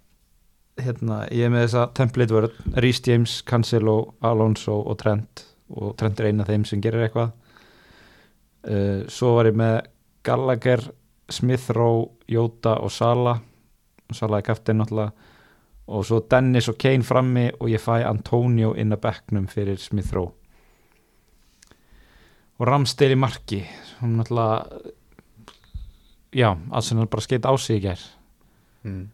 hérna, 0.80 1.22
ég 1.36 1.48
er 1.48 1.54
með 1.54 1.68
þessa 1.68 1.86
template 1.96 2.36
vörn 2.36 2.80
Rhys 2.80 3.02
James, 3.06 3.40
Cancelo, 3.48 4.16
Alonso 4.26 4.80
og 4.80 4.98
Trent. 5.02 5.46
Og 5.76 5.94
Trent 6.00 6.20
er 6.20 6.30
eina 6.30 6.46
af 6.46 6.50
þeim 6.50 6.66
sem 6.68 6.82
gerir 6.84 7.06
eitthvað. 7.06 7.36
Uh, 8.64 9.06
svo 9.12 9.36
var 9.38 9.52
ég 9.52 9.60
með 9.60 9.78
Gallagher 10.28 10.90
Smith 11.30 11.72
Rowe, 11.76 12.10
Jota 12.28 12.80
og 12.84 12.92
Sala 12.92 13.38
Sala 14.14 14.40
er 14.40 14.42
kaftin 14.42 14.80
náttúrulega. 14.82 15.12
Og 15.90 16.06
svo 16.06 16.20
Dennis 16.32 16.70
og 16.70 16.78
Kane 16.78 17.06
frammi 17.06 17.48
og 17.60 17.70
ég 17.70 17.82
fæ 17.82 18.04
Antonio 18.06 18.74
inn 18.78 18.94
að 18.94 19.04
bekknum 19.06 19.48
fyrir 19.50 19.78
Smith 19.82 20.14
Rowe 20.14 20.39
og 22.60 22.68
Ramsdale 22.68 23.16
í 23.16 23.20
marki 23.20 23.62
sem 23.94 24.16
náttúrulega 24.18 24.94
já, 26.36 26.50
Arsenal 26.72 27.08
bara 27.10 27.24
skeitt 27.26 27.48
á 27.48 27.54
sig 27.58 27.80
í 27.80 27.86
gær. 27.88 28.02
Mm. 28.84 29.08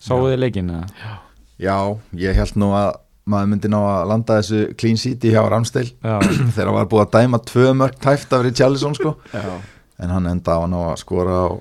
sáðu 0.00 0.28
Já. 0.28 0.32
þið 0.32 0.40
leikinn 0.42 0.72
eða? 0.74 1.14
Já, 1.60 1.76
ég 2.20 2.36
held 2.36 2.56
nú 2.60 2.70
að 2.76 2.90
maður 3.30 3.50
myndi 3.52 3.70
ná 3.70 3.78
að 3.78 4.06
landa 4.10 4.38
þessu 4.40 4.60
clean 4.80 4.98
city 5.00 5.32
hjá 5.34 5.42
Ramsdale. 5.48 5.92
Já, 6.00 6.16
þegar 6.56 6.72
var 6.76 6.88
búið 6.90 7.04
að 7.06 7.12
dæma 7.18 7.42
tvö 7.50 7.66
mörg 7.76 8.00
tæft 8.02 8.32
af 8.36 8.44
Richarlison 8.46 8.96
sko. 8.96 9.14
Já, 9.32 9.60
en 10.00 10.14
hann 10.16 10.30
enda 10.32 10.56
á 10.56 10.60
að 10.64 10.70
ná 10.72 10.78
að 10.90 10.96
skora 11.04 11.38
og 11.52 11.60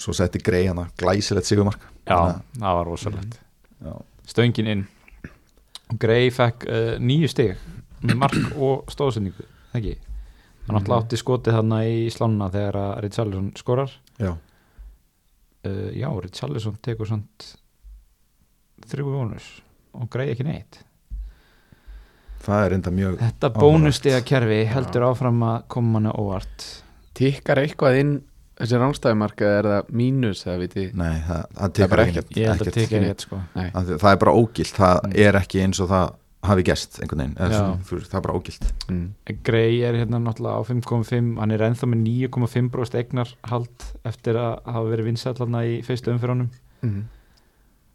svo 0.00 0.16
setti 0.16 0.40
grei 0.42 0.64
hann 0.66 0.80
að 0.82 0.90
glæsilegt 0.98 1.46
sigumark 1.46 1.82
já 2.08 2.16
það 2.58 2.78
var 2.80 2.88
rosalegt. 2.88 3.38
Já. 3.84 3.94
stöngin 4.26 4.70
inn. 4.72 4.86
Grey 6.00 6.30
fekk 6.32 6.64
uh, 6.66 6.94
nýju 6.98 7.28
stig 7.30 7.60
með 8.04 8.18
mark 8.24 8.56
og 8.56 8.88
stóðsendingu 8.92 9.44
ekki 9.76 9.94
hann 10.66 10.76
alltaf 10.78 11.02
átti 11.04 11.16
skotið 11.20 11.56
þarna 11.58 11.78
í 11.88 12.08
slánuna 12.14 12.50
þegar 12.54 12.78
að 12.80 12.92
Richarlison 13.04 13.50
skorar. 13.60 13.90
Já, 14.18 14.32
uh, 15.66 15.90
já, 15.96 16.08
Richarlison 16.24 16.78
tekur 16.82 17.06
svont 17.10 17.50
þrjú 18.88 19.12
bónus 19.14 19.46
og 19.94 20.08
Grey 20.12 20.32
ekki 20.34 20.44
neitt. 20.48 20.80
Það 22.44 22.64
er 22.66 22.74
enda 22.76 22.90
mjög 22.92 23.14
þetta 23.22 23.48
bónustiga 23.56 24.20
kerfi 24.28 24.62
heldur 24.68 25.06
áfram 25.08 25.38
að 25.48 25.62
koma 25.72 25.94
manna 25.96 26.12
óvart. 26.20 26.66
Tikkar 27.16 27.60
eitthvað 27.62 28.00
inn 28.02 28.10
þessi 28.58 28.78
rángstæðumarka 28.82 29.48
er 29.60 29.68
það 29.70 29.88
mínus 30.00 30.42
eða 30.46 30.58
viti? 30.60 30.84
Nei, 30.94 31.14
það, 31.26 31.40
það 31.56 31.78
Það 31.78 31.88
bara 31.94 32.04
ekkert. 32.10 32.34
Ég 32.36 32.50
held 32.52 32.66
að 32.66 32.76
ekkert. 32.82 33.06
rétt 33.06 33.24
sko. 33.24 33.40
Það 33.54 34.10
er 34.12 34.20
bara 34.24 34.34
ógilt, 34.36 34.74
það 34.76 35.00
Mm. 35.04 35.16
er 35.24 35.38
ekki 35.40 35.62
eins 35.64 35.80
og 35.80 35.88
það 35.94 36.12
hafi 36.48 36.64
gest 36.66 36.98
einhvern 37.02 37.20
veginn 37.24 37.36
eða 37.40 37.58
svona, 37.58 37.78
veist, 37.90 38.10
það 38.12 38.18
er 38.20 38.24
bara 38.26 38.36
ógilt. 38.38 38.64
Mm. 38.90 39.04
Grey 39.46 39.80
er 39.88 39.98
hérna 40.00 40.20
náttúrulega 40.22 40.60
á 40.60 40.62
5,5 40.68 41.34
hann 41.40 41.54
er 41.56 41.64
ennþá 41.68 41.88
með 41.90 42.02
9,5% 42.08 42.98
eignarhald 43.00 43.86
eftir 44.10 44.38
að 44.40 44.56
hafa 44.66 44.90
verið 44.92 45.08
vinsætlarna 45.10 45.64
í 45.68 45.78
fyrstu 45.86 46.12
umfyrunum 46.14 46.50
Mm. 46.84 47.04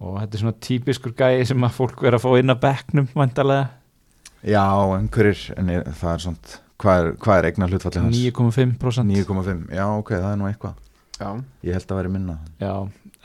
og 0.01 0.15
þetta 0.22 0.34
er 0.34 0.41
svona 0.41 0.56
típiskur 0.65 1.12
gæi 1.13 1.46
sem 1.46 1.62
að 1.68 1.75
fólk 1.75 2.00
verið 2.01 2.18
að 2.18 2.24
fá 2.24 2.39
inn 2.39 2.50
að 2.56 2.62
bekknum 2.63 3.10
vantarlega 3.13 3.68
Já, 4.50 4.63
en 4.98 5.10
hverjir, 5.13 5.41
en 5.60 5.70
er, 5.70 5.84
það 6.00 6.13
er 6.15 6.24
svona 6.24 6.58
hvað 6.79 7.00
er, 7.03 7.10
hvað 7.20 7.38
er 7.41 7.48
eignar 7.51 7.70
hlutfallið 7.74 8.06
hans? 8.06 8.20
9,5% 8.24 9.13
9,5, 9.27 9.65
já 9.75 9.86
ok, 10.00 10.10
það 10.15 10.29
er 10.32 10.38
nú 10.39 10.48
eitthvað. 10.48 10.77
Já, 11.20 11.29
Ég 11.68 11.75
held 11.75 11.91
að 11.91 11.98
vera 12.00 12.12
minna. 12.13 12.38
Já, 12.63 12.72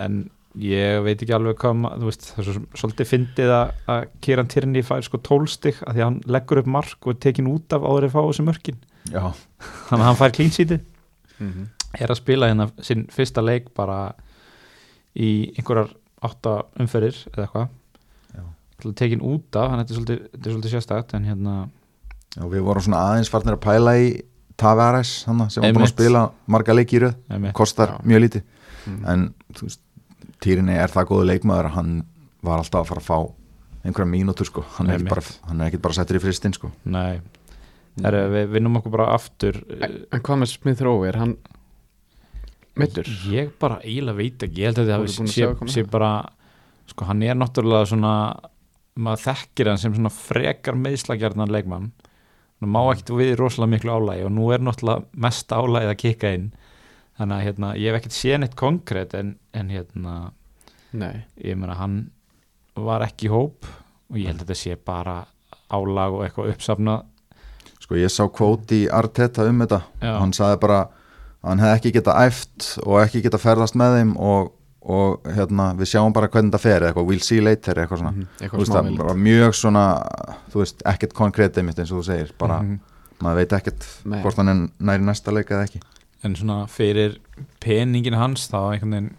en 0.02 0.16
ég 0.62 1.00
veit 1.02 1.22
ekki 1.22 1.34
alveg 1.34 1.56
hvað 1.58 1.76
ma- 1.80 1.92
þú 1.98 2.08
veist, 2.08 2.26
það 2.30 2.40
er 2.42 2.48
svo 2.48 2.62
svolítið 2.78 3.08
fyndið 3.10 3.52
að, 3.56 3.70
að 3.94 4.04
Kieran 4.22 4.50
Tierney 4.52 4.82
fær 4.86 5.02
sko 5.06 5.18
tólstig 5.18 5.80
að 5.82 5.96
því 5.96 6.02
að 6.02 6.08
hann 6.08 6.20
leggur 6.36 6.60
upp 6.62 6.66
mark 6.76 7.08
og 7.10 7.18
tekin 7.20 7.48
út 7.50 7.74
af 7.74 7.82
áður 7.82 8.06
að 8.08 8.14
fá 8.14 8.20
þessu 8.22 8.46
mörkin. 8.46 8.78
Já, 9.10 9.24
þannig 9.88 10.04
að 10.04 10.08
hann 10.08 10.20
fær 10.22 10.36
klínsítið 10.38 10.84
mm 11.38 11.70
er 11.94 12.10
að 12.10 12.18
spila 12.18 12.48
hérna 12.50 12.64
sinn 12.82 13.04
fyrsta 13.06 13.42
leik 13.44 13.68
bara 13.74 14.14
í 15.14 15.52
einhverjar 15.54 15.92
átta 16.26 16.54
umferðir 16.82 17.20
eða 17.30 17.44
eitthvað 17.44 17.68
tekin 18.98 19.22
út 19.22 19.54
af, 19.56 19.68
þannig 19.70 19.84
að 19.84 19.84
þetta 19.84 19.94
er 19.94 19.98
svolítið, 20.00 20.22
sérstakt 20.74 21.14
en 21.14 21.24
hérna, 21.28 21.52
já 22.34 22.42
við 22.50 22.64
vorum 22.66 22.82
svona 22.82 23.02
aðeins 23.12 23.30
farnir 23.30 23.54
að 23.54 23.62
pæla 23.64 23.94
í 24.02 24.08
Tavares 24.58 25.12
sem 25.50 25.62
var 25.64 25.72
búin 25.74 25.86
að 25.86 25.92
spila 25.94 26.24
marga 26.50 26.74
einmitt, 27.30 27.54
kostar 27.54 27.94
Já. 27.94 28.00
mjög 28.06 28.20
lítið. 28.24 28.42
Mm. 28.84 28.98
en 29.10 29.22
þú 29.56 29.68
veist, 29.68 29.80
Týrinni 30.44 30.76
er 30.76 30.92
það 30.92 31.08
góðu 31.10 31.28
leikmaður 31.30 31.70
að 31.70 31.76
hann 31.78 31.94
var 32.44 32.60
alltaf 32.60 32.84
að 32.84 32.90
fara 32.92 33.02
að 33.02 33.08
fá 33.08 33.18
einhverja 33.84 34.08
mínútur 34.10 34.48
sko, 34.48 34.64
hann 34.78 34.90
er, 34.90 35.00
Einmitt. 35.00 35.12
bara, 35.12 35.24
hann 35.48 35.60
er 35.60 35.70
ekki 35.70 35.80
bara 35.84 35.96
settur 35.96 36.18
í 36.18 36.22
fristinn 36.22 36.54
sko. 36.56 36.70
Nei. 36.88 37.20
Heru, 38.04 38.22
við 38.32 38.54
vinnum 38.56 38.78
okkur 38.80 38.94
bara 38.96 39.10
aftur. 39.14 39.60
En, 39.78 40.00
en 40.10 40.22
hvað 40.24 40.40
með 40.40 40.50
Smith 40.50 40.82
Rowe, 40.82 41.04
er 41.08 41.18
hann 41.20 41.36
meittur? 42.80 43.08
Ég 43.30 43.52
bara 43.60 43.78
eiginlega 43.84 44.18
veit 44.18 44.46
ekki, 44.46 44.62
ég 44.62 44.72
held 44.72 44.80
að 44.82 44.88
Þú 44.88 44.94
ert 44.94 45.14
þetta 45.14 45.52
búin 45.60 45.70
að 45.70 45.76
sé, 45.76 45.84
bara 45.92 46.10
sko 46.90 47.06
hann 47.08 47.22
er 47.24 47.38
náttúrulega 47.38 47.90
svona 47.92 48.14
maður 48.94 49.22
þekkir 49.28 49.70
hann 49.70 49.80
sem 49.82 49.94
svona 49.94 50.12
frekar 50.14 50.78
meðslagjarnar 50.78 51.52
leikmann. 51.54 51.92
Hann 52.62 52.72
má 52.74 52.80
ekkert 52.92 53.14
við 53.18 53.34
rosalega 53.40 53.74
miklu 53.76 53.94
álægi 53.94 54.26
og 54.26 54.34
nú 54.34 54.50
er 54.54 54.64
náttúrulega 54.64 55.06
mest 55.26 55.54
álægið 55.54 55.92
að 55.92 56.00
kika 56.02 56.34
inn 56.38 56.50
þannig 57.18 57.36
að 57.36 57.44
hérna, 57.48 57.72
ég 57.78 57.92
hef 57.92 58.00
ekkert 58.00 58.16
séð 58.16 58.38
neitt 58.42 58.56
konkrétt 58.58 59.14
en, 59.14 59.36
en 59.54 59.68
hérna 59.70 60.14
Nei, 60.94 61.24
ég 61.42 61.56
meina 61.58 61.74
hann 61.74 62.10
var 62.78 63.02
ekki 63.06 63.26
í 63.26 63.32
hóp 63.32 63.66
og 64.10 64.18
ég 64.18 64.28
held 64.30 64.40
að 64.42 64.46
þetta 64.46 64.58
sé 64.60 64.76
bara 64.86 65.16
álag 65.74 66.14
og 66.14 66.24
eitthvað 66.26 66.52
uppsafna 66.54 67.00
sko 67.82 67.96
ég 67.98 68.08
sá 68.12 68.24
kvóti 68.32 68.84
í 68.84 68.90
Arteta 68.90 69.44
um 69.50 69.58
þetta. 69.60 69.80
Já. 70.00 70.12
hann 70.20 70.32
sagði 70.32 70.60
bara 70.62 70.78
að 70.84 71.48
hann 71.50 71.60
hefði 71.60 71.76
ekki 71.78 71.92
getað 71.98 72.20
æft 72.28 72.68
og 72.86 73.00
ekki 73.02 73.20
getað 73.26 73.42
ferðast 73.42 73.76
með 73.76 73.96
þeim 73.98 74.12
og, 74.16 74.52
og 74.88 75.26
hérna, 75.36 75.66
við 75.76 75.90
sjáum 75.92 76.14
bara 76.16 76.30
hvernig 76.32 76.48
þetta 76.54 76.62
fer 76.62 76.78
eða 76.78 76.92
eitthvað, 76.92 77.08
we'll 77.10 77.24
see 77.26 77.42
later 77.44 77.80
eitthvað 77.82 78.00
svona. 78.00 78.12
Mhm, 78.14 78.28
þú 78.38 78.44
eitthvað 78.46 78.62
veist, 78.62 78.72
það 78.78 78.96
bara 79.02 79.16
mjög 79.26 79.56
svona 79.60 79.84
þú 80.54 80.62
veist, 80.62 80.84
ekkert 80.94 81.16
konkrétið 81.18 81.66
mitt 81.68 81.82
eins 81.82 81.92
og 81.92 82.00
þú 82.00 82.06
segir 82.08 82.32
bara, 82.40 82.60
Mhm. 82.62 82.78
maður 83.20 83.40
veit 83.42 83.52
ekkert 83.58 83.84
Nei. 84.04 84.22
hvort 84.22 84.36
hann 84.40 84.48
er 84.54 84.62
næri 84.80 85.04
næsta 85.04 85.32
leika 85.34 85.54
eða 85.58 85.68
ekki 85.68 85.80
en 86.24 86.34
svona 86.38 86.64
fyrir 86.70 87.18
peningin 87.62 88.16
hans 88.18 88.48
þá 88.50 88.58
einhvern 88.74 88.94
veginn 88.96 89.12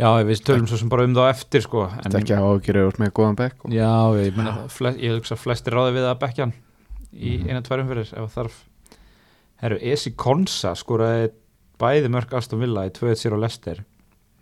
já, 0.00 0.08
við 0.26 0.42
tölum 0.46 0.66
svo 0.70 0.78
sem 0.80 0.88
bara 0.90 1.04
um 1.06 1.14
það 1.14 1.28
á 1.30 1.34
eftir 1.34 1.62
sko, 1.64 1.84
en 1.86 2.02
Þetta 2.08 2.20
ekki 2.22 2.34
að 2.36 2.46
ágjöru 2.50 2.84
úr 2.88 2.96
með 3.02 3.12
góðan 3.18 3.36
bekk 3.38 3.64
og... 3.68 3.74
já, 3.76 3.90
ég, 4.24 4.36
meina, 4.38 4.54
flest, 4.74 4.98
ég 5.04 5.14
hugsa 5.18 5.36
flestir 5.38 5.76
ráði 5.76 5.96
við 5.98 6.08
að 6.10 6.20
bekkja 6.24 6.46
hann 6.48 6.54
í 7.14 7.36
Mhm. 7.38 7.48
eina 7.52 7.62
tværum 7.62 7.90
fyrir 7.92 8.08
ef 8.10 8.32
þarf 8.34 8.56
herru, 9.62 9.78
Esi 9.94 10.10
Konsa 10.18 10.72
skoraði 10.74 11.28
bæði 11.78 12.10
mörg 12.10 12.32
Aston 12.34 12.58
Villa 12.62 12.86
í 12.88 12.90
2-1 12.96 13.20
sér 13.22 13.36
á 13.36 13.42
Lester 13.44 13.84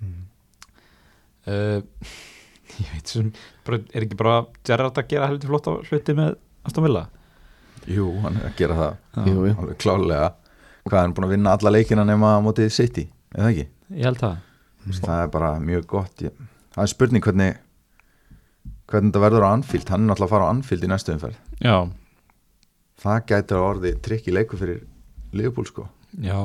Mm. 0.03 0.25
uh, 1.47 1.83
ég 2.83 2.89
veit 2.95 3.07
sem 3.13 3.29
er 3.69 4.03
ekki 4.03 4.17
bara 4.19 4.47
Gerrard 4.67 4.97
að 4.99 5.11
gera 5.13 5.29
heldur 5.31 5.53
flott 5.53 5.69
á 5.69 5.73
hluti 5.85 6.15
með 6.17 6.39
Aston 6.67 6.87
Villa 6.89 7.05
Jú, 7.87 8.09
hann 8.25 8.37
er 8.41 8.49
að 8.49 8.57
gera 8.59 8.79
það 8.81 9.29
Jú, 9.29 9.45
jú. 9.51 9.75
klálega 9.83 10.33
hvað 10.87 10.99
er 10.99 11.05
hann 11.07 11.15
búin 11.17 11.27
að 11.29 11.35
vinna 11.37 11.55
alla 11.57 11.73
leikina 11.75 12.05
nema 12.09 12.37
á 12.37 12.45
mótið 12.45 12.73
City, 12.75 13.05
eða 13.35 13.51
ekki? 13.53 13.67
ég 13.93 14.07
held 14.09 14.21
það. 14.23 14.39
Mm. 14.83 14.95
það 14.99 15.21
er 15.23 15.29
bara 15.37 15.51
mjög 15.63 15.85
gott 15.87 16.23
ég, 16.25 16.39
það 16.75 16.85
er 16.85 16.91
spurning 16.91 17.23
hvernig 17.27 17.59
hvernig 18.91 19.13
þetta 19.13 19.23
verður 19.23 19.47
á 19.47 19.55
Anfield. 19.55 19.89
Hann 19.89 20.03
er 20.03 20.11
náttúrulega 20.11 20.29
að 20.29 20.33
fara 20.35 20.49
á 20.49 20.53
Anfield 20.53 20.83
í 20.85 20.91
næstu 20.91 21.13
umferð. 21.15 21.37
Já, 21.63 21.77
það 23.05 23.21
gæti 23.31 23.57
að 23.57 23.67
orði 23.69 23.93
trikki 24.05 24.35
leiku 24.35 24.59
fyrir 24.61 24.83
Liverpool 25.33 25.69
sko. 25.69 25.87
Já, 26.19 26.39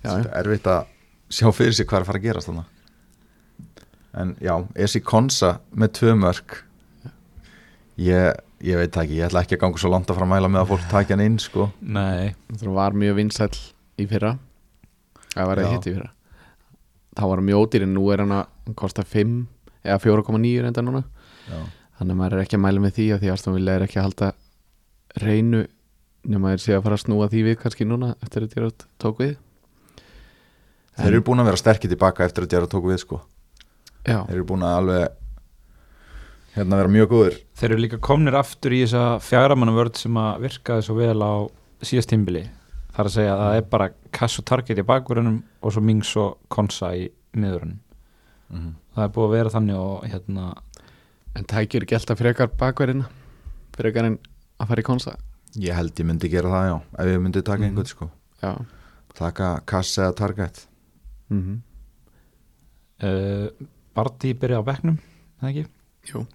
Já, 0.00 0.10
þetta 0.14 0.30
er 0.30 0.44
erfitt 0.44 0.68
að 0.70 0.92
sjá 1.30 1.48
fyrir 1.52 1.74
sig 1.76 1.88
hvað 1.88 1.98
er 1.98 2.04
að 2.04 2.10
fara 2.10 2.20
að 2.20 2.28
gerast 2.28 2.50
þannig 2.50 2.76
en 4.20 4.32
já, 4.42 4.54
Esi 4.74 5.00
Konsa 5.04 5.52
með 5.70 5.92
tvö 6.00 6.14
mörg 6.18 6.56
ég, 8.00 8.38
ég 8.60 8.76
veit 8.80 8.96
ekki, 9.02 9.18
ég 9.18 9.26
ætla 9.28 9.42
ekki 9.44 9.56
að 9.56 9.62
ganga 9.64 9.80
svo 9.80 9.90
langt 9.92 10.10
að 10.10 10.18
fara 10.18 10.28
að 10.28 10.32
mæla 10.34 10.50
með 10.52 10.62
að 10.62 10.70
fólk 10.72 10.86
takja 10.90 11.16
hann 11.16 11.24
inn 11.24 11.38
sko. 11.42 11.68
Nei. 11.80 12.34
Það 12.52 12.72
var 12.76 12.96
mjög 13.02 13.18
vinsæll 13.20 13.58
í 14.00 14.06
fyrra. 14.10 14.34
Það 15.34 15.50
var 15.50 15.62
það 15.62 15.74
hitt 15.74 15.88
í 15.88 15.94
fyrra. 15.96 16.10
Það 17.20 17.32
var 17.32 17.42
mjög 17.48 17.64
ódýr 17.64 17.86
en 17.86 17.94
nú 17.96 18.06
er 18.12 18.22
hann 18.24 18.36
að 18.36 18.46
hann 18.66 18.78
kostar 18.78 19.08
5 19.08 19.34
eða 19.84 19.98
4,9 20.04 20.64
reynda 20.66 20.84
núna. 20.84 21.04
Já, 21.50 21.60
Þannig 22.00 22.14
að 22.14 22.20
maður 22.22 22.36
er 22.38 22.46
ekki 22.46 22.56
að 22.56 22.64
mæla 22.64 22.80
með 22.80 22.96
því 22.96 23.06
að 23.12 23.18
því 23.20 23.28
að 23.28 23.34
Aston 23.36 23.56
Villa 23.58 23.72
er 23.76 23.82
ekki 23.84 23.98
að 24.00 24.06
halda 24.06 24.28
reynu 25.20 25.58
nema 26.30 26.52
þeir 26.54 26.62
sé 26.62 26.76
að 26.76 26.84
fara 26.86 26.96
að 26.96 27.02
snúa 27.02 27.26
því 27.32 27.42
við 27.44 27.56
kannski 27.60 27.86
núna 27.88 28.14
eftir 28.24 28.44
að 28.46 28.54
Gerrard 28.54 28.84
tók 29.00 29.20
við. 29.20 29.34
Þeir 31.00 31.10
eru 31.10 31.24
búin 31.28 31.42
að 31.42 31.50
vera 31.50 31.60
sterkir 31.60 31.92
tilbaka 31.92 32.24
eftir 32.24 32.46
að 32.46 32.54
Gerrard 32.54 32.72
tók 32.72 32.88
við 32.88 33.00
sko. 33.02 33.20
Já, 34.04 34.22
þeir 34.28 34.36
eru 34.38 34.46
búin 34.48 34.64
að 34.64 34.78
alveg 34.80 35.19
hérna 36.56 36.76
vera 36.80 36.88
mjög 36.88 37.08
góður 37.12 37.36
Þeir 37.60 37.70
eru 37.70 37.80
líka 37.84 37.98
komnir 38.00 38.34
aftur 38.34 38.72
í 38.72 38.82
þessa 38.84 39.20
fjagramanna 39.22 39.90
sem 39.94 40.14
að 40.16 40.40
virkaði 40.46 40.82
svo 40.86 40.94
vel 40.98 41.22
á 41.22 41.32
síðast 41.82 42.10
tímbili. 42.10 42.42
Það 42.90 42.98
er 42.98 43.08
að 43.08 43.14
segja 43.14 43.32
að 43.34 43.40
það 43.44 43.56
er 43.56 43.62
bara 43.70 43.90
kass 44.12 44.38
og 44.38 44.44
target 44.44 44.78
í 44.78 44.82
bakverðunum 44.82 45.42
og 45.62 45.72
svo 45.72 45.80
Mings 45.80 46.16
og 46.16 46.38
Konsa 46.48 46.94
í 46.96 47.08
miðurinn 47.36 47.78
Mhm. 48.50 48.74
það 48.96 49.04
er 49.04 49.08
búið 49.14 49.26
að 49.28 49.30
vera 49.36 49.50
þannig 49.54 49.76
og 49.78 50.04
hérna 50.10 50.54
En 51.36 51.44
tækjur 51.44 51.82
ekki 51.86 51.94
alltaf 51.94 52.18
frekar 52.18 52.48
bakverðina 52.58 53.06
frekar 53.76 54.04
en 54.04 54.18
að 54.58 54.66
fara 54.66 54.80
í 54.82 54.84
konsa 54.84 55.12
Ég 55.56 55.72
held 55.74 55.94
ég 55.94 56.06
myndi 56.06 56.28
gera 56.28 56.48
það 56.50 56.66
já 56.66 56.76
Ef 56.98 57.06
ég 57.06 57.20
myndi 57.22 57.42
taka 57.44 57.62
Mhm. 57.62 57.68
einhvern 57.70 57.86
sko 57.86 58.10
Já 58.42 58.56
Taka 59.14 59.60
kass 59.66 59.96
eða 59.98 60.14
target 60.16 60.66
mm 61.30 61.40
-hmm. 61.42 61.60
uh, 63.06 63.66
Bardi 63.94 64.34
byrja 64.34 64.58
á 64.58 64.64
bekknum 64.66 64.98
það 65.40 65.48
ekki? 65.50 65.64
Jú 66.10 66.26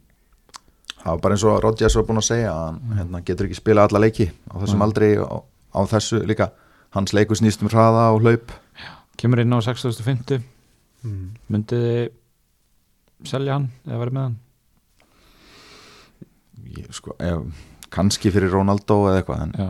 Það 1.05 1.11
var 1.13 1.19
bara 1.21 1.35
eins 1.37 1.43
og 1.45 1.59
Rodgers 1.61 1.95
var 1.99 2.05
búin 2.07 2.17
að 2.17 2.25
segja 2.31 2.49
að 2.51 2.63
hann 2.65 2.97
hérna, 2.97 3.19
getur 3.27 3.45
ekki 3.45 3.57
spila 3.59 3.83
alla 3.85 3.99
leiki 4.01 4.25
á 4.49 4.55
þessum 4.57 4.79
Mm. 4.81 4.85
aldri 4.87 5.09
og 5.21 5.43
á 5.69 5.81
þessu 5.91 6.21
líka. 6.25 6.47
Hans 6.95 7.13
leikur 7.13 7.37
snýst 7.37 7.61
um 7.61 7.69
hraða 7.69 8.07
og 8.15 8.21
hlaup. 8.23 8.51
Kemur 9.17 9.39
inn 9.43 9.53
á 9.53 9.59
6050 9.61 10.41
mm. 11.03 11.27
myndið 11.51 11.85
þið 11.85 13.29
selja 13.29 13.53
hann 13.53 13.69
eða 13.85 13.99
verið 14.01 14.17
með 14.17 14.23
hann? 14.25 14.37
Ég, 16.75 16.87
sko, 16.95 17.13
ef, 17.21 17.43
kannski 17.93 18.31
fyrir 18.33 18.51
Ronaldo 18.51 18.97
eða 19.09 19.21
eitthvað 19.21 19.43
en 19.45 19.53
já, 19.59 19.69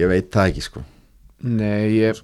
ég 0.00 0.10
veit 0.10 0.30
það 0.32 0.50
ekki 0.50 0.64
sko. 0.66 0.82
Nei, 1.46 2.00
ég 2.00 2.22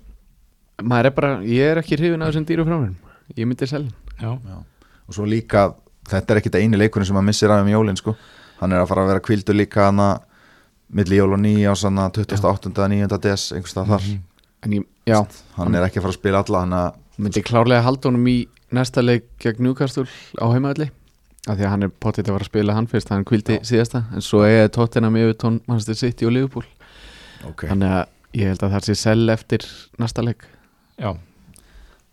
maður 0.83 1.11
er 1.11 1.15
bara, 1.17 1.33
ég 1.47 1.73
er 1.73 1.81
ekki 1.83 1.99
hrifin 2.01 2.25
af 2.25 2.33
þessum 2.33 2.47
dýru 2.49 2.67
frámurinn 2.67 2.97
ég 3.37 3.49
myndi 3.49 3.69
selja 3.69 3.93
hann. 4.21 4.41
já, 4.43 4.59
og 5.07 5.15
svo 5.15 5.27
líka, 5.29 5.69
þetta 6.11 6.33
er 6.35 6.41
ekkit 6.41 6.59
eini 6.61 6.79
leikurinn 6.81 7.07
sem 7.09 7.17
hann 7.19 7.25
missir 7.27 7.51
af 7.51 7.63
um 7.65 7.69
jólin 7.73 7.97
sko. 7.99 8.17
Hann 8.61 8.73
er 8.73 8.81
að 8.83 8.89
fara 8.89 9.03
að 9.05 9.11
vera 9.13 9.21
kvildur 9.27 9.57
líka 9.59 9.89
hann 9.91 10.01
að 10.01 10.21
milli 10.97 11.17
jól 11.19 11.33
og 11.35 11.41
nýja 11.43 11.73
á 11.73 11.75
svona 11.77 12.09
28. 12.11 12.71
og 12.79 12.91
9. 12.91 13.19
des 13.23 13.53
einhverstað 13.53 13.87
þar, 13.95 14.01
Mhm. 14.07 14.21
En 14.63 14.73
ég, 14.73 14.85
já, 15.07 15.21
hann 15.57 15.75
er 15.75 15.83
ekki 15.87 15.99
að 16.01 16.03
fara 16.07 16.13
að 16.13 16.19
spila 16.21 16.39
alla 16.45 16.61
hann 16.61 16.73
að, 16.73 16.95
myndi 17.19 17.43
klárlega 17.43 17.83
halda 17.83 18.09
honum 18.09 18.27
í 18.27 18.49
næsta 18.73 19.03
leik 19.05 19.25
gegn 19.39 19.61
Newcastle 19.63 20.07
á 20.41 20.47
heimaðalli 20.51 20.91
af 21.47 21.57
því 21.59 21.63
að 21.63 21.69
hann 21.71 21.83
er 21.83 21.89
potið 21.89 22.25
að 22.25 22.33
fara 22.35 22.43
að 22.47 22.51
spila 22.51 22.75
hann 22.75 22.87
fyrst 22.91 23.09
hann 23.13 23.25
kvildi 23.25 23.59
síðasta, 23.63 24.05
en 24.15 24.21
svo 24.25 24.43
er 24.43 24.69
tóttina 24.69 25.11
með 25.13 25.29
Evertón, 25.29 25.61
Manchester 25.69 25.95
City 25.95 26.27
og 26.27 26.33
Liverpool. 26.33 26.65
Ok, 27.47 27.67
þannig 27.69 27.93
að 28.01 28.07
ég 28.41 28.49
held 28.49 28.63
að 28.67 28.73
það 28.75 28.85
sé 28.89 28.95
sel 28.97 29.29
eftir 29.31 29.67
næsta 30.01 30.25
leik. 30.25 30.43
Já. 30.99 31.13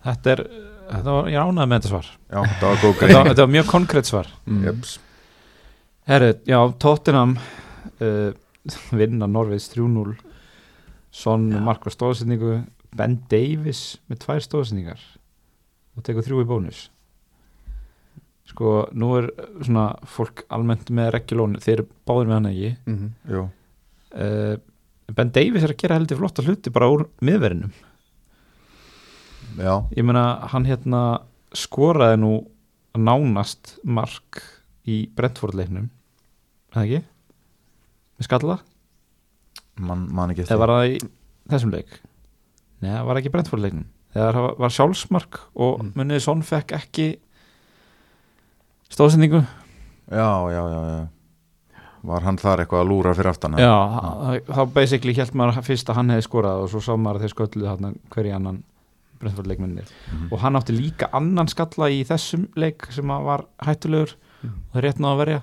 Þetta 0.03 0.31
er, 0.35 0.43
þetta 0.89 1.15
var, 1.15 1.31
ég 1.31 1.39
ánæði 1.39 1.69
með 1.69 1.79
þetta 1.79 1.91
svar. 1.91 2.11
Já, 2.27 2.39
það 2.43 2.67
var 2.69 2.77
góð 2.81 2.93
þetta, 2.93 3.07
grein. 3.07 3.29
þetta 3.29 3.45
var 3.45 3.53
mjög 3.55 3.67
konkrétt 3.71 4.09
svar. 4.09 4.29
Mm. 4.45 4.61
Jeps. 4.67 4.93
Herri, 6.09 6.29
já, 6.49 6.59
Tottenham 6.83 7.37
uh, 7.39 8.31
vinna 8.99 9.27
Norveits 9.27 9.69
3-0 9.73 10.15
Son 11.13 11.45
Já. 11.51 11.59
markvar 11.61 11.93
stóðsendingu 11.93 12.63
Ben 12.97 13.19
Davis 13.29 13.99
með 14.09 14.23
tvær 14.25 14.41
stóðsendingar 14.41 15.01
og 15.93 16.05
tekur 16.05 16.25
þrjú 16.25 16.41
í 16.41 16.47
bónus. 16.49 16.79
Sko, 18.49 18.87
nú 18.97 19.11
er 19.19 19.29
svona 19.61 19.91
fólk 20.09 20.43
almennt 20.53 20.89
með 20.93 21.11
regjulónu 21.15 21.61
þeir 21.63 21.75
eru 21.77 21.85
báðir 22.09 22.29
með 22.29 22.35
hann 22.39 22.49
ekki? 22.51 22.71
Mm 22.89 22.97
-hmm. 22.97 23.51
Uh, 24.13 24.57
Ben 25.13 25.31
Davis 25.33 25.63
er 25.63 25.71
að 25.73 25.81
gera 25.81 25.95
heldur 25.97 26.17
flotta 26.17 26.43
hluti 26.45 26.69
bara 26.69 26.89
úr 26.89 27.07
miðverðinum 27.21 27.71
já, 29.57 29.73
ég 29.97 30.03
meina, 30.05 30.23
hann 30.53 30.65
hérna 30.65 31.01
skoraði 31.53 32.19
nú 32.21 32.31
nánast 32.97 33.75
mark 33.83 34.41
í 34.87 35.07
Brentford-leiknum. 35.15 35.89
Það 36.73 36.83
ekki? 36.87 37.03
með 38.19 38.27
skalla? 38.27 38.59
man, 39.81 40.07
man 40.13 40.29
ekki 40.33 40.43
eða 40.45 40.57
var 40.61 40.69
það 40.75 40.91
í 40.91 40.97
þessum 41.49 41.71
leik? 41.73 41.99
Nei, 42.83 42.91
það 42.93 43.05
var 43.09 43.19
ekki 43.21 43.31
Brentford-leiknum. 43.33 43.85
Þegar 44.13 44.37
það 44.37 44.57
var 44.61 44.69
sjálfsmark 44.75 45.39
og 45.55 45.79
Mm. 45.81 45.91
munið 45.97 46.21
Son 46.21 46.41
fekk 46.45 46.71
ekki 46.77 47.07
stóðsendingu. 48.93 49.41
Já, 50.11 50.29
já, 50.53 50.61
já, 50.69 50.81
já. 50.89 51.07
Var 52.03 52.21
hann 52.27 52.37
þar 52.37 52.59
eitthvað 52.65 52.81
að 52.83 52.89
lúra 52.91 53.13
fyrir 53.15 53.29
aftan 53.31 53.53
já, 53.57 53.71
þá- 54.51 54.73
basically 54.73 55.13
held 55.15 55.31
maður 55.39 55.63
fyrst 55.63 55.87
að 55.89 55.95
hann 55.95 56.09
hefði 56.11 56.25
skorað 56.27 56.63
og 56.65 56.69
svo 56.69 56.81
sá 56.83 56.91
maður 56.99 57.15
að 57.15 57.23
þeir 57.23 57.33
skölluðu 57.33 57.67
hann 57.71 57.99
hverju 58.11 58.35
annan 58.35 58.63
Brentford-leikmennir 59.23 59.87
Mhm. 60.11 60.27
og 60.31 60.39
hann 60.43 60.55
átti 60.59 60.75
líka 60.77 61.09
annan 61.13 61.47
skalla 61.51 61.89
í 61.89 62.03
þessum 62.07 62.47
leik 62.59 62.85
sem 62.91 63.05
að 63.15 63.23
var 63.31 63.45
hættulegur 63.65 64.15
Mm. 64.43 64.49
og 64.69 64.73
það 64.73 64.77
er 64.83 64.87
rétt 64.89 64.99
náðu 64.99 65.13
að 65.15 65.21
verja. 65.25 65.41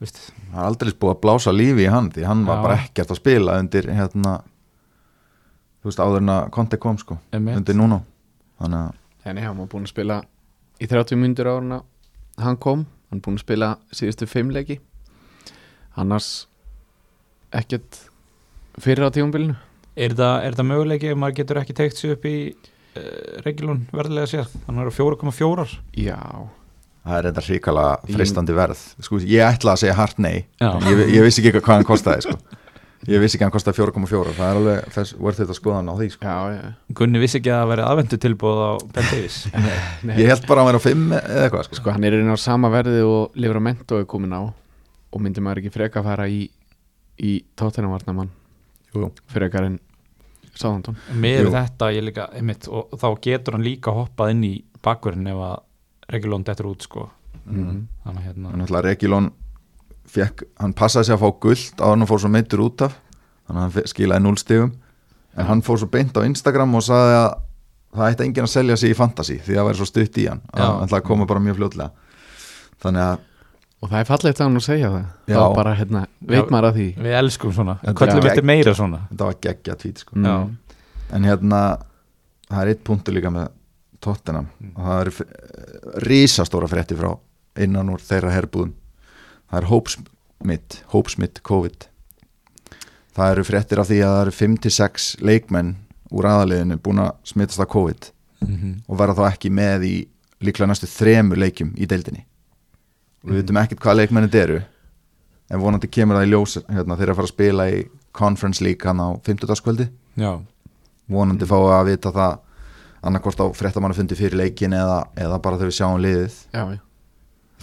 Vist, 0.00 0.18
það 0.52 0.58
er 0.60 0.66
aldrei 0.68 0.90
búið 0.92 1.14
að 1.14 1.20
blása 1.22 1.52
lífi 1.54 1.84
í 1.86 1.90
hann 1.90 2.10
því 2.10 2.24
hann 2.26 2.44
var 2.46 2.56
Já. 2.56 2.62
bara 2.62 2.76
ekkert 2.84 3.10
að 3.10 3.16
spila 3.20 3.58
undir 3.58 3.82
hérna 3.90 4.42
þú 5.82 5.84
veist 5.90 5.98
áður 5.98 6.16
en 6.22 6.28
að 6.34 6.50
Conte 6.50 6.76
kom 6.78 6.96
sko 6.98 7.18
undir 7.32 7.74
núna 7.74 8.02
þannig 8.60 8.80
að 8.88 8.94
Þannig 9.24 9.42
hann 9.46 9.56
var 9.58 9.66
búin 9.66 9.82
að 9.86 9.88
spila 9.94 10.22
í 10.80 10.86
30 10.86 11.16
myndur 11.16 11.46
áruna 11.46 11.82
hann 12.38 12.56
kom, 12.56 12.86
hann 13.10 13.20
búin 13.20 13.36
að 13.38 13.44
spila 13.44 13.76
síðustu 13.92 14.26
fimm 14.28 14.50
leiki. 14.50 14.78
Annars 15.96 16.46
ekkert 17.54 18.08
fyrir 18.82 19.06
á 19.06 19.10
tíumbilinu 19.14 19.54
er 19.96 20.10
það, 20.18 20.44
er 20.44 20.52
það 20.58 20.66
möguleiki 20.70 21.10
ef 21.12 21.18
maður 21.22 21.36
getur 21.38 21.60
ekki 21.62 21.76
teikt 21.78 21.96
sig 22.00 22.10
upp 22.16 22.24
í 22.26 22.54
uh, 22.96 23.38
reglun 23.46 23.84
verðilega 23.94 24.30
sér 24.30 24.50
hann 24.66 24.80
er 24.82 24.90
á 24.90 24.92
4,4 24.94 25.78
Já, 26.00 26.18
það 27.04 27.16
er 27.20 27.28
þetta 27.30 27.46
hrikala 27.48 27.86
Í- 28.08 28.14
freistandi 28.16 28.56
verð. 28.56 28.82
Sko, 29.04 29.18
ég 29.20 29.44
ætla 29.46 29.74
að 29.76 29.82
segja 29.84 29.96
hart 29.98 30.18
nei. 30.22 30.44
Ég, 30.60 31.02
ég 31.18 31.26
vissi 31.26 31.42
ekki 31.44 31.60
hvað 31.60 31.74
hann 31.80 31.88
kostaði 31.88 32.26
sko. 32.28 32.36
ég 33.04 33.20
vissi 33.20 33.36
ekki 33.36 33.44
að 33.44 33.50
hann 33.50 33.56
kostaði 33.58 33.80
4,4 33.82 34.34
það 34.38 34.46
er 34.48 34.58
alveg 34.62 34.86
þess 34.94 35.16
worth 35.20 35.42
it 35.44 35.50
að 35.52 35.58
skoða 35.58 35.80
hann 35.82 35.90
á 35.92 35.94
því 35.98 36.06
sko. 36.14 36.24
já, 36.24 36.54
já. 36.56 36.72
Gunni 36.96 37.20
vissi 37.20 37.36
ekki 37.42 37.52
að 37.52 37.60
það 37.60 37.72
veri 37.74 37.86
aðvendu 37.90 38.18
tilbúð 38.24 38.62
á 38.64 38.70
Ben 38.96 39.08
Davis 39.10 39.36
Nei, 40.08 40.14
ég 40.22 40.30
held 40.32 40.46
bara 40.48 40.64
að 40.64 40.64
hann 40.64 40.70
væri 40.72 40.80
á 40.80 40.86
5 40.88 41.16
eða 41.20 41.42
eitthvað 41.48 41.66
sko. 41.68 41.80
Sko 41.82 41.92
hann 41.98 42.06
er 42.08 42.16
inn 42.22 42.32
á 42.32 42.36
sama 42.40 42.70
verði 42.72 43.02
og 43.04 43.36
Livramento 43.36 44.00
er 44.00 44.06
komin 44.08 44.32
á. 44.32 44.42
Og 45.14 45.20
myndi 45.22 45.44
maður 45.44 45.60
ekki 45.62 45.74
freka 45.76 46.00
að 46.00 46.08
fara 46.08 46.24
í 46.32 46.46
í 47.20 47.34
tóttenarvarnamann 47.60 48.32
Jú. 48.94 49.10
Sáðantón 50.54 50.98
með 51.18 51.40
Jú. 51.46 51.52
þetta 51.54 51.90
ég 51.94 52.06
líka 52.08 52.28
einmitt, 52.34 52.68
og 52.68 52.94
þá 53.00 53.08
getur 53.26 53.56
hann 53.56 53.66
líka 53.66 53.94
hoppað 53.94 54.34
inn 54.34 54.44
í 54.46 54.54
bakverðin 54.84 55.30
ef 55.32 55.40
að 55.48 55.56
reglun 56.14 56.44
dettur 56.46 56.70
út 56.70 56.84
sko. 56.86 57.08
Mm. 57.44 57.88
þannig 58.04 58.20
að 58.20 58.26
hérna 58.28 58.50
en 58.52 58.60
náttúrulega 58.62 58.84
Regilon 58.86 59.26
fekk, 60.08 60.44
hann 60.62 60.72
passaði 60.72 61.10
sig 61.10 61.16
að 61.16 61.24
fá 61.24 61.40
guld 61.44 61.82
á 61.82 61.86
hann 61.90 62.04
og 62.04 62.08
fór 62.08 62.22
svo 62.22 62.30
meittur 62.32 62.62
út 62.64 62.84
af 62.86 62.94
þannig 63.44 63.58
að 63.60 63.64
hann 63.64 63.90
skilaði 63.90 64.24
0 64.24 64.40
stigum. 64.40 64.72
En 65.34 65.48
hann 65.48 65.64
fór 65.66 65.80
svo 65.82 65.88
beint 65.90 66.14
á 66.16 66.22
Instagram 66.24 66.76
og 66.78 66.84
sagði 66.86 67.16
að 67.18 67.28
það 67.94 68.10
ætti 68.12 68.26
enginn 68.28 68.46
að 68.46 68.52
selja 68.54 68.76
sig 68.80 68.94
í 68.94 68.98
fantasy 68.98 69.36
því 69.42 69.54
að 69.54 69.60
það 69.60 69.68
væri 69.68 69.80
svo 69.80 69.88
stutt 69.90 70.18
í 70.22 70.26
hann 70.30 70.42
að 70.52 70.64
hann 70.64 70.86
ætlaði 70.86 71.02
að 71.02 71.08
koma 71.10 71.26
bara 71.30 71.42
mjög 71.42 71.58
fljótlega. 71.58 71.90
Þannig 72.84 73.04
að 73.08 73.24
og 73.84 73.90
það 73.90 73.98
er 74.00 74.06
fallegt 74.08 74.38
að 74.40 74.46
hann 74.48 74.60
að 74.60 74.64
segja 74.64 74.90
það 74.94 75.04
Já. 75.28 75.36
þá 75.36 75.56
bara 75.58 75.74
hérna, 75.76 76.02
veit 76.24 76.38
Já. 76.40 76.50
maður 76.54 76.68
að 76.70 76.78
því 76.78 76.86
við 77.04 77.16
elskum 77.20 77.52
svona, 77.52 77.74
er 77.84 77.98
þetta 78.24 78.46
meira 78.50 78.74
svona 78.78 79.00
þetta 79.10 79.28
var 79.28 79.36
geggja 79.48 79.76
tvít 79.82 80.00
sko. 80.04 80.16
Mm. 80.16 80.24
Já. 80.24 80.36
en 81.18 81.28
hérna 81.28 81.60
það 82.48 82.60
er 82.64 82.72
eitt 82.72 82.84
punktur 82.88 83.16
líka 83.18 83.32
með 83.34 83.52
Tottenham 84.04 84.48
og 84.74 84.80
það 84.88 85.00
eru 85.04 85.12
f- 85.14 86.02
risastóra 86.08 86.68
frétti 86.68 86.96
frá 86.98 87.12
innan 87.64 87.92
úr 87.94 88.02
þeirra 88.04 88.32
herbúðum 88.34 88.72
það 89.50 89.60
er 89.60 89.68
hópsmitt 89.70 90.78
hópsmitt 90.94 91.42
COVID 91.46 91.86
það 93.14 93.30
eru 93.36 93.44
fréttir 93.46 93.80
af 93.80 93.88
því 93.90 94.00
að 94.02 94.14
það 94.16 94.22
eru 94.24 94.36
5-6 94.40 95.08
leikmenn 95.24 95.74
úr 96.14 96.28
aðaliðinu 96.30 96.80
búin 96.84 97.00
að 97.04 97.12
smittast 97.30 97.62
af 97.64 97.70
COVID 97.74 98.10
mm 98.44 98.72
og 98.88 98.98
verða 99.00 99.14
þá 99.20 99.24
ekki 99.32 99.50
með 99.54 99.84
í 99.88 99.94
líklega 100.44 100.68
næstu 100.68 100.88
þremur 100.90 101.38
leikjum 101.40 101.70
í 101.80 101.86
deildinni 101.88 102.26
og 103.24 103.32
við 103.32 103.40
veitum 103.40 103.60
ekkert 103.62 103.82
hvað 103.82 104.00
leikmennin 104.00 104.30
þetta 104.30 104.44
eru 104.44 104.60
en 105.50 105.60
vonandi 105.60 105.90
kemur 105.92 106.18
það 106.18 106.26
í 106.26 106.32
ljós 106.32 106.56
hérna, 106.68 106.96
þeir 106.96 107.06
eru 107.06 107.14
að 107.14 107.20
fara 107.20 107.28
að 107.28 107.34
spila 107.34 107.68
í 107.72 107.82
Conference 108.14 108.64
League 108.64 108.88
hann 108.88 109.02
á 109.02 109.08
50. 109.26 109.64
kvöldi 109.64 109.88
já, 110.20 110.30
vonandi 111.10 111.48
fá 111.48 111.56
að 111.58 111.90
vita 111.90 112.12
það 112.14 112.38
annarkvort 113.04 113.42
á 113.44 113.46
fréttamannu 113.56 113.96
fundi 113.96 114.16
fyrir 114.16 114.38
leikin 114.40 114.76
eða, 114.76 115.02
eða 115.20 115.40
bara 115.44 115.60
þegar 115.60 115.72
við 115.72 115.78
sjáum 115.80 116.00
liðið 116.04 116.38
já, 116.54 116.62
já, 116.76 116.80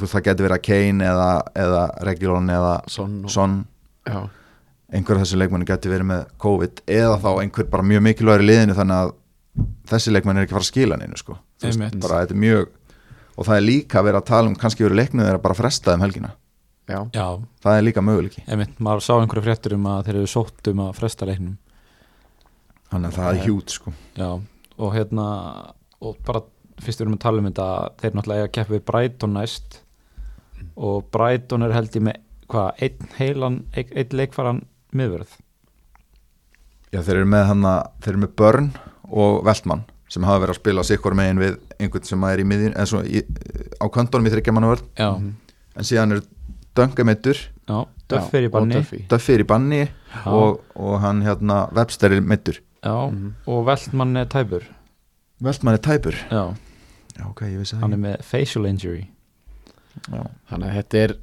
það 0.03 0.27
getur 0.27 0.47
verið 0.47 0.57
að 0.59 0.67
Kane 0.67 1.09
eða, 1.13 1.31
eða 1.65 1.87
Regulon 2.09 2.53
eða 2.53 2.75
Son 2.91 3.17
og, 3.23 3.33
Son 3.33 3.57
einhver 4.91 5.17
af 5.17 5.25
þessu 5.25 5.39
leikmenni 5.39 5.67
getur 5.69 5.93
verið 5.93 6.09
með 6.09 6.23
COVID 6.41 6.83
eða 6.91 7.17
þá 7.23 7.31
einhver 7.33 7.69
bara 7.71 7.85
mjög 7.87 8.05
mikilvægur 8.09 8.43
í 8.43 8.49
liðinu 8.49 8.77
þannig 8.77 9.05
að 9.05 9.13
þessi 9.91 10.13
leikmenni 10.13 10.41
er 10.41 10.47
ekki 10.47 10.55
fara 10.55 10.65
að 10.65 10.69
skila 10.69 10.97
sko. 11.19 11.37
Þú 11.59 11.67
veist, 11.67 11.79
Einmitt. 11.79 11.97
bara 12.03 12.21
þetta 12.23 12.35
er 12.35 12.41
mjög 12.41 12.69
og 13.35 13.47
það 13.47 13.57
er 13.57 13.65
líka 13.65 14.03
verið 14.05 14.21
að 14.21 14.29
tala 14.31 14.51
um 14.51 14.55
kannski 14.59 14.85
verið 14.85 15.01
leiknuð 15.01 15.27
þeirra 15.27 15.43
bara 15.43 15.57
frestað 15.57 15.97
um 15.97 16.05
helgina. 16.05 16.31
Já, 16.91 16.97
já, 17.15 17.27
það 17.63 17.77
er 17.77 17.85
líka 17.85 18.03
möguleiki. 18.03 18.45
Einmitt, 18.51 18.79
maður 18.83 19.05
sá 19.05 19.13
einhverju 19.17 19.45
fréttur 19.45 19.75
um 19.77 19.85
að 19.91 20.07
þeir 20.07 20.17
eru 20.21 20.31
sótt 20.31 20.71
um 20.71 20.81
að 20.85 20.95
fresta 20.97 21.27
leiknum. 21.29 21.53
Þannig 22.91 23.11
að 23.11 23.19
það 23.19 23.29
er 23.29 23.45
hjút 23.45 23.75
sko. 23.77 23.93
já, 24.17 24.31
og 24.81 24.95
hérna 24.95 25.27
og 26.01 26.17
bara 26.27 26.41
fyrst 26.81 26.99
við 26.99 27.05
erum 27.05 27.15
að 27.15 27.23
tala 27.23 27.39
um 27.39 27.47
þetta 27.47 27.69
þeir 28.01 28.17
náttúrulega 28.17 28.41
eiga 28.41 28.49
að 28.49 28.55
keppa 28.57 28.75
við 28.75 28.83
Brighton 28.89 29.37
næst. 29.37 29.79
Og 30.75 31.07
Brighton 31.13 31.63
er 31.63 31.75
held 31.75 31.95
ég 31.95 32.05
með 32.09 32.19
hvað, 32.51 32.69
einn 32.83 33.15
heilan 33.17 33.57
einn, 33.75 33.95
einn 33.95 34.17
leikfaran 34.19 34.61
miðverð 34.95 35.37
Já, 36.91 36.99
þeir 36.99 37.21
eru 37.21 37.31
með 37.31 37.45
hann 37.47 37.67
að 37.67 37.81
þeir 38.03 38.11
eru 38.11 38.21
með 38.25 38.33
Börn 38.41 38.69
og 39.11 39.37
Veltmann 39.47 39.85
sem 40.11 40.25
hafa 40.27 40.41
verið 40.43 40.53
að 40.55 40.59
spila 40.59 40.83
sikkur 40.87 41.15
megin 41.17 41.39
við 41.39 41.57
einhvern 41.79 42.07
sem 42.09 42.23
er 42.27 42.41
í 42.43 42.47
miðjun 42.51 42.73
eða 42.75 42.89
svo 42.91 43.01
í, 43.07 43.21
á 43.79 43.85
köntunum 43.95 44.27
í 44.27 44.33
þryggja 44.33 44.53
manna 44.57 44.71
vörð 44.73 44.83
Já, 44.99 45.09
en 45.15 45.87
síðan 45.87 46.17
er 46.17 46.23
Dunga 46.75 47.03
meittur 47.07 47.39
Duff 48.11 48.33
er 48.35 48.43
í 48.43 48.49
og 48.49 48.53
banni. 48.57 48.81
Duffy 49.07 49.33
er 49.37 49.41
í 49.43 49.47
banni 49.47 49.81
og, 50.27 50.59
og 50.75 50.97
hann 51.03 51.21
hérna 51.23 51.61
Webster 51.75 52.11
er 52.17 52.23
meittur 52.27 52.59
Já, 52.83 52.91
og 53.47 53.59
Veltmann 53.67 54.15
er 54.19 54.25
tæpur. 54.31 54.63
Veltmann 55.39 55.75
er 55.77 55.81
tæpur. 55.85 56.15
Já, 56.31 56.41
Já 57.15 57.23
ok, 57.29 57.43
ég 57.47 57.59
vissi 57.61 57.75
það 57.77 57.83
hann 57.85 57.93
er 57.93 57.99
ekki. 57.99 58.05
með 58.07 58.23
facial 58.31 58.65
injury. 58.67 59.03
Þannig 60.09 60.65
að 60.67 60.75
þetta 60.79 61.01
er 61.05 61.13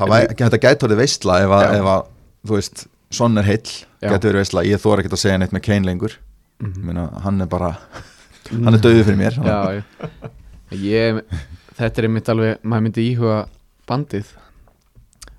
Það 0.00 0.12
væ- 0.12 0.34
Þetta 0.40 0.60
gæti 0.64 0.86
orðið 0.88 1.00
veistla 1.02 1.38
ef 1.44 1.54
að, 1.56 1.62
Já. 1.64 1.72
ef 1.80 1.88
að 1.94 2.02
þú 2.50 2.56
veist, 2.58 2.84
Son 3.10 3.38
er 3.40 3.48
heill 3.48 3.70
gæti 4.00 4.28
verið 4.30 4.40
veistla, 4.40 4.62
ég 4.68 4.80
þóra 4.82 5.02
ekkert 5.02 5.16
að 5.16 5.22
segja 5.24 5.38
neitt 5.42 5.52
með 5.56 5.64
Kane 5.66 5.86
lengur 5.88 6.14
Mhm. 6.60 6.76
Ég 6.76 6.84
meina, 6.84 7.06
hann 7.24 7.40
er 7.40 7.48
bara 7.50 7.70
hann 8.50 8.76
er 8.76 8.82
döðið 8.84 9.06
fyrir 9.08 9.20
mér. 9.20 9.38
Já, 9.40 9.82
ég, 10.76 11.24
Þetta 11.80 12.02
er 12.02 12.06
einmitt 12.10 12.28
alveg 12.28 12.64
maður 12.68 12.84
myndi 12.84 13.04
íhuga 13.08 13.36
bandið 13.88 14.34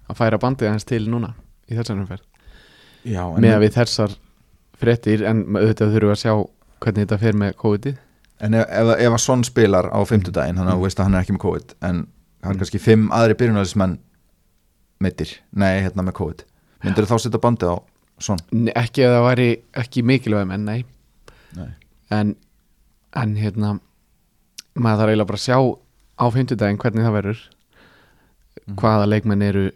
að 0.10 0.17
færa 0.17 0.39
bandið 0.41 0.71
hans 0.71 0.88
til 0.89 1.03
núna 1.05 1.36
í 1.69 1.77
þessar 1.77 1.99
umferð. 2.01 2.23
Með 3.05 3.53
að 3.53 3.65
við 3.65 3.75
þessar 3.75 4.15
fréttir 4.81 5.23
en 5.29 5.43
auðvitað 5.53 5.93
þurfum 5.93 6.10
við 6.10 6.15
að 6.15 6.21
sjá 6.23 6.34
hvernig 6.81 7.05
þetta 7.05 7.19
fer 7.21 7.38
með 7.38 7.53
COVID-ið. 7.62 7.99
En 8.41 8.57
ef, 8.57 8.65
ef, 8.73 8.91
ef 8.97 9.13
að 9.13 9.21
Son 9.21 9.43
spilar 9.45 9.91
á 9.93 9.99
fimmtudaginn 10.10 10.57
þannig 10.57 10.73
að 10.73 10.79
þú 10.81 10.88
veist 10.88 11.01
að 11.01 11.07
hann 11.07 11.17
er 11.19 11.25
ekki 11.25 11.36
með 11.38 11.43
COVID 11.45 11.75
en 11.77 11.99
hann 12.41 12.55
er 12.55 12.62
kannski 12.63 12.81
fimm 12.81 13.03
aðri 13.13 13.38
byrjunalismenn 13.38 13.99
meittir, 15.01 15.36
nei, 15.53 15.84
hérna 15.86 16.05
með 16.07 16.17
COVID. 16.17 16.41
Myndir 16.81 17.10
þá 17.10 17.15
setja 17.21 17.41
bandið 17.41 17.73
á 17.73 17.77
Nei, 18.53 18.73
ekki 18.77 19.05
að 19.05 19.15
það 19.15 19.23
væri 19.25 19.47
ekki 19.81 20.03
mikilvæg 20.05 20.49
menn, 20.49 20.65
Nei. 20.65 20.81
En, 22.11 22.35
en 23.15 23.35
hérna 23.35 23.75
maður 24.75 25.01
þarf 25.01 25.11
eiginlega 25.11 25.29
bara 25.31 25.41
að 25.41 25.45
sjá 25.45 25.57
á 26.21 26.25
fimmtudaginn 26.35 26.79
hvernig 26.81 27.07
það 27.07 27.17
verður 27.17 27.43
hvaða 28.79 29.09
leikmenn 29.09 29.45
eru, 29.45 29.67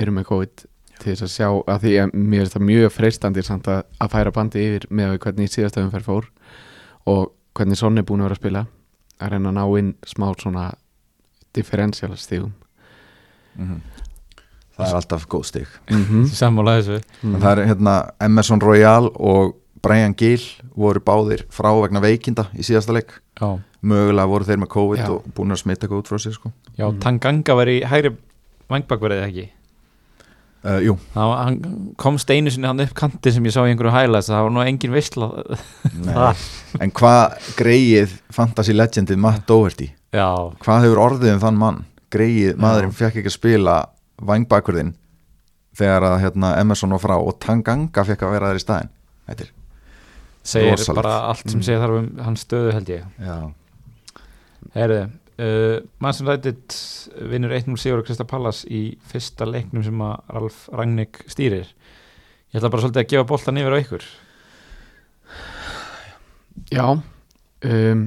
eru 0.00 0.14
með 0.14 0.28
COVID 0.30 0.64
til 1.02 1.14
þess 1.14 1.26
að 1.26 1.32
sjá 1.34 1.48
að 1.50 1.84
því 1.84 1.94
að 2.02 2.14
mér 2.14 2.44
er 2.44 2.52
það 2.52 2.66
mjög 2.68 2.92
freistandi 2.94 3.44
samt 3.46 3.70
að, 3.70 3.82
að 3.98 4.12
færa 4.14 4.34
bandi 4.34 4.66
yfir 4.66 4.86
með 4.90 5.16
hvernig 5.24 5.52
síðasta 5.52 5.82
umferð 5.82 6.08
fór 6.08 6.30
og 7.10 7.32
hvernig 7.58 7.78
Son 7.78 7.98
er 7.98 8.06
búin 8.06 8.22
að 8.22 8.30
vera 8.30 8.38
að 8.38 8.42
spila 8.42 8.64
að 9.22 9.34
reyna 9.34 9.52
að 9.52 9.58
ná 9.58 9.78
inn 9.80 9.94
smá 10.08 10.28
svona 10.38 10.68
differential 11.52 12.14
stígum 12.16 12.54
það 14.76 14.86
er 14.88 14.98
alltaf 14.98 15.26
góð 15.28 15.44
stig. 15.46 15.68
Mm 15.90 16.04
-hmm. 16.04 16.26
Sammála 16.26 16.78
þessu. 16.80 17.00
En 17.22 17.40
það 17.40 17.58
er 17.58 17.66
hérna 17.66 17.94
Emerson 18.20 18.60
Royal 18.60 19.10
og 19.14 19.56
Brian 19.82 20.14
Gill 20.14 20.42
voru 20.76 21.00
báðir 21.04 21.44
frá 21.52 21.70
vegna 21.82 22.00
veikinda 22.04 22.46
í 22.56 22.64
síðasta 22.66 22.94
leik. 22.96 23.16
Já, 23.40 23.58
mögulega 23.82 24.28
voru 24.30 24.46
þeir 24.48 24.60
með 24.62 24.70
COVID 24.72 25.02
Já. 25.02 25.08
og 25.12 25.26
búin 25.36 25.52
að 25.54 25.60
smita 25.64 25.84
eitthvað 25.86 26.02
út 26.04 26.10
frá 26.12 26.18
sér 26.22 26.36
sko. 26.36 26.52
já 26.78 26.86
Tanganga 27.02 27.56
var 27.58 27.68
í 27.72 27.80
hægri 27.84 28.14
vangbakverðið 28.72 29.26
ekki? 29.26 29.48
Uh, 30.62 30.78
Jú, 30.78 30.92
Það, 31.10 31.30
hann 31.42 31.56
komst 31.98 32.30
einu 32.30 32.50
sinni 32.54 32.68
hann 32.70 32.78
upp 32.84 32.92
kanti 32.94 33.32
sem 33.34 33.42
ég 33.48 33.50
sá 33.50 33.64
í 33.66 33.72
einhverju 33.72 33.90
highlights 33.90 34.28
það 34.30 34.44
var 34.46 34.52
nú 34.54 34.60
engin 34.62 34.92
veistla 34.94 35.26
en 36.78 36.92
hvað 36.94 37.48
greið 37.58 38.12
fantasy 38.30 38.74
legendið 38.76 39.18
Matt 39.18 39.42
Doherty? 39.50 39.88
Já, 40.14 40.28
hvað 40.62 40.84
hefur 40.86 41.00
orðið 41.02 41.32
um 41.34 41.42
þann 41.42 41.58
mann? 41.58 41.80
Greið, 42.14 42.52
maðurinn 42.62 42.94
fekk 42.94 43.18
ekki 43.22 43.32
að 43.32 43.36
spila 43.40 43.74
vangbakverðin 44.22 44.94
þegar 45.74 46.06
að 46.12 46.18
hérna, 46.26 46.52
Emerson 46.60 46.94
var 46.94 47.02
frá 47.02 47.16
og 47.18 47.38
Tanganga 47.42 48.04
fekk 48.06 48.22
að 48.28 48.34
vera 48.36 48.52
þær 48.52 48.60
í 48.60 48.64
staðin 48.66 48.92
þetta 49.26 49.46
er 49.48 49.52
segir 50.42 50.74
Rosalegt. 50.76 50.98
bara 50.98 51.16
allt 51.30 51.50
sem 51.50 51.62
segir 51.62 51.82
þarf 51.82 51.98
um 52.00 52.08
hans 52.26 52.44
stöðu 52.46 52.72
held 52.76 52.88
ég. 52.92 53.04
Já, 53.22 53.36
Herðu, 54.76 55.00
uh, 55.42 55.76
Manson 56.02 56.28
United 56.28 56.76
vinnur 57.30 57.52
1-0 57.56 57.76
sigur 57.80 58.02
á 58.02 58.06
Krista 58.06 58.26
Pallas 58.28 58.62
í 58.66 58.82
fyrsta 59.10 59.46
leiknum 59.48 59.84
sem 59.84 60.02
að 60.06 60.34
Ralf 60.36 60.66
Rangnick 60.72 61.22
stýrir. 61.30 61.70
Ég 62.52 62.60
ætla 62.60 62.70
bara 62.72 62.84
svolítið 62.84 63.02
að 63.04 63.10
gefa 63.14 63.28
boltan 63.30 63.60
yfir 63.60 63.76
á 63.76 63.82
ykkur. 63.82 64.06
Já 66.72 66.86
um, 66.92 68.02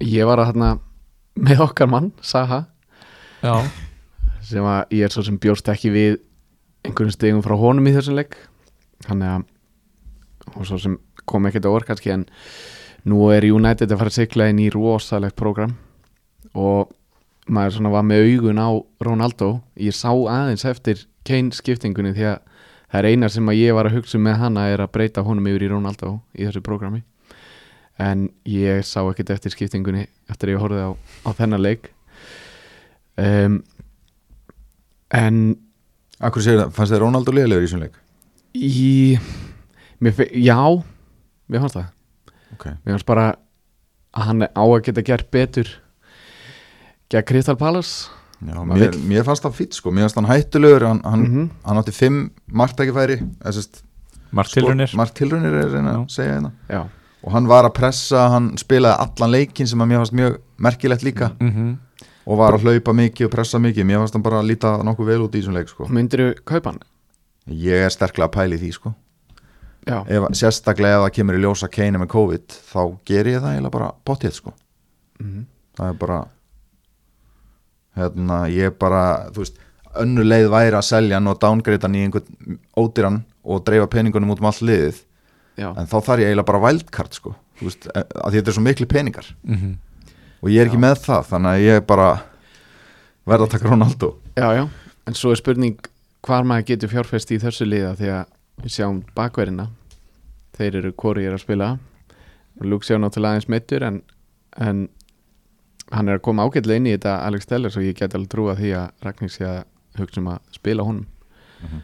Ég 0.00 0.28
var 0.28 0.38
að 0.38 0.52
hérna 0.52 0.68
með 1.34 1.64
okkar 1.64 1.88
mann, 1.90 2.12
Saha. 2.22 2.60
Já, 3.42 3.56
sem 4.46 4.64
að 4.64 4.94
ég 4.94 5.08
er 5.08 5.12
svo 5.12 5.24
sem 5.26 5.38
bjóst 5.42 5.66
ekki 5.68 5.90
við 5.92 6.20
einhverjum 6.86 7.12
stegum 7.12 7.42
frá 7.44 7.56
honum 7.58 7.88
í 7.90 7.94
þessum 7.96 8.14
leik. 8.20 8.36
Þannig 9.08 9.32
að 9.32 9.50
og 10.54 10.68
svo 10.68 10.78
sem 10.78 10.94
kom 11.28 11.48
ekkert 11.48 11.68
orð 11.70 11.88
kannski 11.88 12.12
en 12.14 12.26
nú 13.08 13.28
er 13.34 13.46
United 13.48 13.90
að 13.90 14.00
fara 14.00 14.12
að 14.12 14.18
sigla 14.18 14.48
inn 14.50 14.62
í 14.62 14.70
rosalegt 14.72 15.36
program 15.36 15.74
og 16.54 16.92
maður 17.50 17.76
svona 17.76 17.92
var 17.92 18.06
með 18.08 18.28
augun 18.30 18.60
á 18.62 18.70
Ronaldo. 19.04 19.48
Ég 19.76 19.96
sá 19.96 20.10
aðeins 20.10 20.64
eftir 20.68 21.02
Kane 21.26 21.52
skiptingunni 21.56 22.14
því 22.16 22.28
að 22.30 22.38
það 22.92 23.00
er 23.00 23.08
eina 23.10 23.28
sem 23.32 23.50
að 23.50 23.60
ég 23.60 23.76
var 23.76 23.88
að 23.88 23.98
hugsa 23.98 24.20
með 24.20 24.38
hana 24.44 24.68
er 24.72 24.84
að 24.84 24.92
breyta 24.94 25.24
honum 25.26 25.50
yfir 25.50 25.66
í 25.66 25.72
Ronaldo 25.72 26.14
í 26.32 26.46
þessu 26.46 26.62
programi 26.64 27.02
en 28.00 28.28
ég 28.48 28.82
sá 28.86 29.02
ekkert 29.02 29.34
eftir 29.36 29.54
skiptingunni 29.54 30.06
eftir 30.30 30.50
að 30.50 30.56
ég 30.56 30.64
horfði 30.64 30.86
á, 30.88 30.90
á 31.26 31.30
þennan 31.36 31.62
leik. 31.62 31.92
Um, 33.14 33.60
en 35.14 35.44
akkur 36.18 36.42
segir 36.42 36.64
það, 36.64 36.72
fannst 36.74 36.94
þið 36.94 37.04
Ronaldo 37.04 37.34
liðlegur 37.36 37.62
í 37.62 37.68
þessum 37.68 37.84
leik? 37.84 38.00
í 38.54 39.18
mér, 40.02 40.26
já, 40.38 40.58
mér 41.54 41.62
fannst 41.64 41.78
það. 41.78 41.86
Ok, 42.56 42.66
mér 42.84 42.96
fannst 42.96 43.06
bara 43.08 43.28
að 44.14 44.28
hann 44.28 44.42
á 44.50 44.62
að 44.64 44.82
geta 44.88 45.04
gert 45.06 45.30
betur 45.34 45.70
gegn 47.12 47.26
Crystal 47.28 47.56
Palace. 47.60 48.08
Já, 48.44 48.58
mér, 48.66 48.96
mér 49.08 49.24
fannst 49.24 49.44
það 49.46 49.54
fýtt 49.60 49.78
sko. 49.78 49.92
Mér 49.94 50.08
fannst 50.08 50.18
hann 50.20 50.28
hættulegur, 50.28 50.86
hann, 50.88 51.00
hann, 51.06 51.22
Mhm. 51.24 51.50
hann 51.64 51.78
átti 51.80 51.94
fimm 51.94 52.30
marktækifæri 52.50 53.20
margt 54.34 54.52
tilrunir 54.52 54.94
margt 54.96 55.14
tilrunir 55.14 55.54
er 55.54 55.70
reyna 55.70 55.94
að 56.02 56.10
segja 56.10 56.34
hérna. 56.40 56.52
Já, 56.68 56.82
og 57.24 57.32
hann 57.32 57.46
var 57.46 57.64
að 57.64 57.74
pressa, 57.74 58.28
hann 58.30 58.56
spilaði 58.56 58.98
allan 58.98 59.30
leikin 59.30 59.66
sem 59.66 59.78
að 59.78 59.88
mér 59.88 60.02
fannst 60.02 60.12
mjög 60.12 60.38
merkilegt 60.58 61.02
líka. 61.02 61.32
Mm 61.40 61.78
og 62.26 62.38
var 62.38 62.54
að 62.56 62.62
hlaupa 62.64 62.92
mikið 62.96 63.26
og 63.26 63.30
pressa 63.34 63.58
mikið. 63.60 63.84
Mér 63.84 63.98
fannst 64.00 64.14
hann 64.14 64.22
bara 64.22 64.40
að 64.40 64.48
líta 64.48 64.70
nokkuð 64.82 65.06
vel 65.06 65.20
út 65.26 65.34
í 65.36 65.42
þessum 65.42 65.52
leik 65.58 65.68
sko. 65.68 65.84
myndirðu 65.92 66.34
kaupa 66.44 66.70
hann? 66.72 66.78
ég 67.52 67.84
er 67.84 67.90
sterklega 67.92 68.28
að 68.30 68.32
pæli 68.32 68.56
því 68.58 68.70
sko. 68.72 68.94
Ef, 69.86 70.28
sérstaklega 70.38 70.98
ef 70.98 71.04
það 71.04 71.14
kemur 71.18 71.38
í 71.38 71.42
ljósa 71.42 71.68
keina 71.72 72.00
með 72.00 72.12
COVID 72.14 72.56
þá 72.72 72.80
ger 73.08 73.30
ég 73.30 73.42
það 73.42 73.56
eiginlega 73.56 73.76
bara 73.78 73.90
pottið 74.04 74.38
sko. 74.38 74.54
mm 75.20 75.44
það 75.74 75.88
er 75.90 75.96
bara 75.98 76.18
hérna, 77.98 78.36
ég 78.50 78.76
bara 78.78 79.04
þú 79.34 79.42
veist, 79.42 79.56
önnu 80.02 80.26
leið 80.26 80.48
væri 80.52 80.78
að 80.78 80.86
selja 80.86 81.18
hann 81.18 81.30
og 81.30 81.40
downgrade 81.42 81.86
hann 81.86 81.96
í 81.98 82.04
einhvern 82.06 82.60
ódýran 82.78 83.22
og 83.42 83.64
dreifa 83.66 83.88
peningunum 83.90 84.34
út 84.34 84.42
um 84.42 84.50
all 84.50 84.68
liðið 84.68 85.00
já, 85.58 85.68
en 85.70 85.88
þá 85.90 85.96
þarf 85.96 86.22
ég 86.22 86.30
eiginlega 86.30 86.50
bara 86.50 86.62
wildcard 86.66 87.18
sko. 87.18 87.34
þú 87.58 87.68
veist, 87.68 87.88
að 87.90 88.28
því 88.28 88.38
þetta 88.38 88.52
er 88.52 88.58
svo 88.58 88.64
miklu 88.66 88.86
peningar 88.90 89.26
-hmm. 89.46 89.74
og 90.42 90.48
ég 90.50 90.60
er 90.60 90.66
ekki 90.70 90.80
Já. 90.80 90.86
með 90.86 90.96
það 91.06 91.26
þannig 91.32 91.50
að 91.50 91.64
ég 91.66 91.86
bara 91.86 92.08
verða 93.26 93.44
að 93.44 93.50
taka 93.50 93.68
Ronaldo 93.68 94.14
já, 94.36 94.48
já 94.54 94.68
en 95.06 95.14
svo 95.14 95.30
er 95.30 95.36
spurning 95.36 95.78
hvar 96.22 96.44
maður 96.44 96.66
getur 96.66 96.88
fjárfest 96.88 97.30
í 97.30 97.38
þessu 97.38 97.66
liða 97.68 97.94
því 97.98 98.08
að 98.10 98.24
við 98.62 98.76
sjáum 98.76 99.02
bakverðina. 99.16 99.68
Þeir 100.54 100.80
eru 100.82 100.92
hvori 100.92 101.26
er 101.26 101.34
að 101.34 101.44
spila. 101.44 101.70
Luke 102.62 102.86
sjá 102.86 102.98
náttúrulega 103.00 103.34
aðeins 103.34 103.50
meittur 103.50 103.82
en, 103.82 104.02
en 104.62 104.84
hann 105.90 106.08
er 106.08 106.20
að 106.20 106.26
koma 106.28 106.46
ágætlega 106.46 106.80
inn 106.80 106.86
í 106.86 106.94
þetta 106.94 107.16
Alex 107.26 107.48
Tellers 107.50 107.78
og 107.78 107.86
ég 107.86 107.98
get 107.98 108.14
alveg 108.14 108.30
trúa 108.30 108.54
því 108.58 108.70
að 108.78 109.04
Ragnar 109.04 109.32
sé 109.34 109.48
að 109.48 109.64
hugsa 109.98 110.22
um 110.22 110.30
að 110.34 110.54
spila 110.54 110.86
honum. 110.86 111.06
Mhm. 111.64 111.82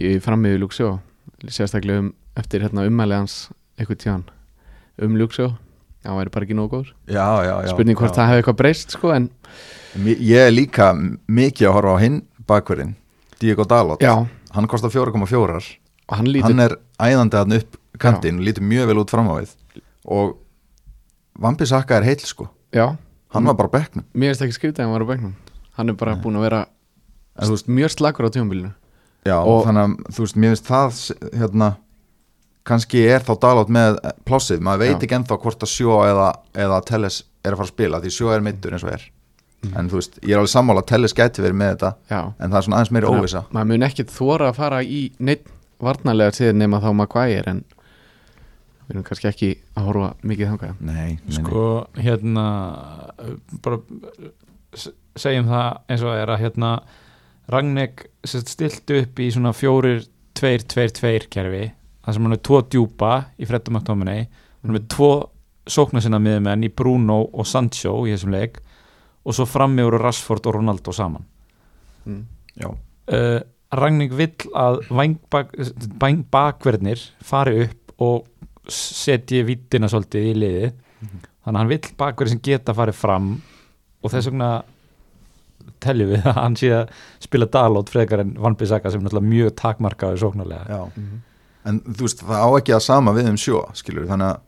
ég 0.00 0.22
frammiði 0.22 0.60
Luke 0.60 0.74
sjó 0.74 0.98
sérstaklega 1.46 2.02
um, 2.02 2.14
eftir 2.38 2.64
hérna 2.64 2.86
ummæli 2.88 3.14
hans 3.14 3.48
eitthvað 3.78 4.00
tíðan 4.02 4.24
um 5.04 5.16
Luke 5.18 5.36
sjó 5.36 5.52
hann 6.04 6.18
væri 6.18 6.32
bara 6.34 6.44
ekki 6.44 6.56
já, 7.08 7.28
já, 7.46 7.54
spurning 7.70 7.96
hvort 7.96 8.12
já. 8.12 8.16
það 8.18 8.28
hefði 8.28 8.42
eitthvað 8.42 8.58
breyst 8.58 8.96
sko 8.96 9.14
ég 10.04 10.40
er 10.48 10.52
líka 10.52 10.92
mikið 11.26 11.68
að 11.68 11.74
horfa 11.78 11.94
á 11.96 11.98
hinn 12.02 12.20
bakverðin 12.46 12.94
Diego 13.40 13.64
Dalot, 13.64 14.02
já, 14.02 14.26
hann 14.54 14.68
kostar 14.68 14.90
4,4 14.90 15.56
og 15.56 15.62
hann 16.12 16.26
lítur 16.26 16.50
hann 16.50 16.60
er 16.60 16.76
æðandi 17.00 17.36
hann 17.40 17.52
upp 17.58 17.76
kantinn 17.98 18.38
og 18.40 18.44
lítur 18.48 18.62
mjög 18.66 18.86
vel 18.90 18.98
út 19.04 19.10
fram 19.10 19.28
á 19.30 19.34
við 19.40 19.54
og 20.04 20.36
Vampi 21.40 21.66
Saka 21.66 21.96
er 21.98 22.04
heill 22.06 22.20
sko. 22.22 22.46
Já, 22.72 22.96
hann 23.34 23.44
var 23.48 23.54
bara 23.58 23.66
á 23.66 23.74
bekknum. 23.74 24.04
Mér 24.14 24.30
er 24.30 24.34
þetta 24.36 24.46
ekki 24.46 24.54
skrítið 24.60 24.78
að 24.78 24.84
hann 24.84 24.92
var 24.94 25.02
á 25.02 25.08
bekknum. 25.10 25.32
Hann 25.74 25.88
er 25.90 25.96
bara 25.98 26.14
Nei. 26.14 26.22
búin 26.22 26.36
að 26.38 26.44
vera 26.46 26.60
veist- 27.40 27.66
mjög 27.68 27.90
slagur 27.90 28.26
á 28.26 28.30
tímabilinu. 28.30 28.70
Já, 29.26 29.38
Og- 29.42 29.64
þannig 29.66 29.82
að 29.82 30.12
þú 30.14 30.20
veist, 30.22 30.36
mér 30.36 30.50
finnst 30.54 30.68
það 30.68 31.40
hérna, 31.40 31.76
kannski 32.64 33.02
er 33.08 33.20
þá 33.26 33.40
Dalot 33.40 33.68
með 33.68 33.98
plássið, 34.24 34.60
maður 34.60 34.78
veit 34.78 34.90
Já. 34.94 34.98
ekki 35.02 35.16
ennþá 35.18 35.40
hvort 35.42 35.58
að 35.66 35.72
sjó 35.74 35.98
eða, 36.06 36.28
eða 36.54 36.84
Telles 36.86 37.22
er 37.44 37.52
að 37.52 37.56
fara 37.56 37.66
að 37.66 37.74
spila 37.74 38.00
því 38.00 38.10
sjó 38.14 38.30
er 38.34 38.40
meittur 38.40 38.70
eins 38.72 38.84
og 38.84 38.92
er. 38.92 39.10
Mhm. 39.64 39.76
en 39.78 39.88
þú 39.88 39.92
veist, 39.96 40.20
ég 40.20 40.30
er 40.34 40.38
alveg 40.38 40.52
sammála 40.52 40.82
að 40.82 40.86
Telles 40.86 41.12
gæti 41.16 41.40
verið 41.42 41.56
með 41.56 41.70
þetta 41.76 41.94
já, 42.10 42.32
en 42.38 42.50
það 42.50 42.56
er 42.58 42.62
svona 42.62 42.76
aðeins 42.76 42.90
meiri 42.92 43.06
óvisa 43.08 43.44
maður 43.50 43.66
mun 43.66 43.80
ekkit 43.82 44.10
þóra 44.12 44.48
að 44.50 44.54
fara 44.56 44.80
í 44.84 45.10
neitt 45.18 45.46
varnarlega 45.84 46.34
til 46.36 46.52
nema 46.56 46.80
þá 46.82 46.90
Maguire 46.96 47.54
en 47.54 47.62
við 48.84 48.96
erum 48.96 49.06
kannski 49.06 49.30
ekki 49.30 49.50
að 49.78 49.86
horfa 49.88 50.10
mikið 50.28 50.50
þangað 50.52 50.82
Nei, 50.84 50.94
nei, 50.94 51.12
nei. 51.24 51.36
sko 51.38 51.64
hérna 51.96 52.46
bara 53.64 53.80
segjum 55.16 55.48
það 55.48 55.68
eins 55.88 56.02
og 56.02 56.10
það 56.10 56.20
er 56.22 56.34
að 56.34 56.44
hérna 56.44 56.74
Ragnek 57.52 58.06
stilt 58.24 58.88
upp 58.96 59.20
í 59.20 59.26
svona 59.28 59.50
fjórir, 59.52 60.06
tveir, 60.36 60.62
tveir, 60.64 60.92
tveir 60.96 61.26
kerfi 61.32 61.64
þar 62.04 62.16
sem 62.16 62.26
hann 62.26 62.36
er 62.36 62.42
tvo 62.44 62.60
djúpa 62.64 63.12
í 63.36 63.48
Fredum 63.48 63.78
McTominay 63.78 64.24
hann 64.24 64.72
er 64.72 64.76
með 64.78 64.86
tvo 64.94 65.10
sóknar 65.64 66.04
sinna 66.04 66.20
miður 66.20 66.44
með 66.44 66.56
hann 66.56 66.68
í 66.68 66.72
Bruno 66.76 67.18
og 67.24 67.48
Sancho 67.48 67.96
í 68.04 68.12
þessum 68.12 68.34
leik 68.36 68.60
og 69.24 69.36
svo 69.36 69.46
frammi 69.48 69.84
úr 69.84 69.96
Rashford 70.00 70.48
og 70.50 70.58
Ronaldo 70.58 70.92
saman 70.92 71.24
mm. 72.04 72.22
Já, 72.60 72.68
uh, 72.70 73.40
Ragník 73.80 74.12
vill 74.16 74.34
að 74.54 74.80
bakverðnir 76.30 77.02
fari 77.24 77.64
upp 77.66 78.04
og 78.04 78.26
setji 78.68 79.42
vittina 79.44 79.88
svolítið 79.92 80.30
í 80.30 80.34
liði 80.34 80.70
þannig 81.44 81.56
að 81.56 81.58
hann 81.60 81.72
vill 81.72 81.96
bakverðir 82.00 82.32
sem 82.34 82.44
geta 82.44 82.74
farið 82.76 82.96
fram 82.96 83.28
og 84.04 84.12
þess 84.12 84.30
vegna 84.30 84.50
teljum 85.84 86.12
við 86.14 86.26
að 86.30 86.40
hann 86.40 86.56
sé 86.58 86.72
að 86.74 86.90
spila 87.22 87.48
Dalot 87.52 87.92
frekar 87.92 88.24
en 88.24 88.34
Van 88.40 88.56
Bissaka 88.58 88.92
sem 88.92 89.00
er 89.00 89.06
náttúrulega 89.06 89.30
mjög 89.30 89.54
takmarkaður 89.60 90.20
sóknarlega. 90.24 90.64
Já. 90.68 90.82
Mhm. 90.96 91.22
En 91.64 91.80
þú 91.80 92.04
veist, 92.04 92.20
það 92.20 92.44
á 92.44 92.48
ekki 92.58 92.74
að 92.76 92.84
sama 92.84 93.14
við 93.16 93.28
um 93.30 93.36
sjó 93.40 93.60
skilur, 93.72 94.04
þannig 94.08 94.34
að, 94.34 94.40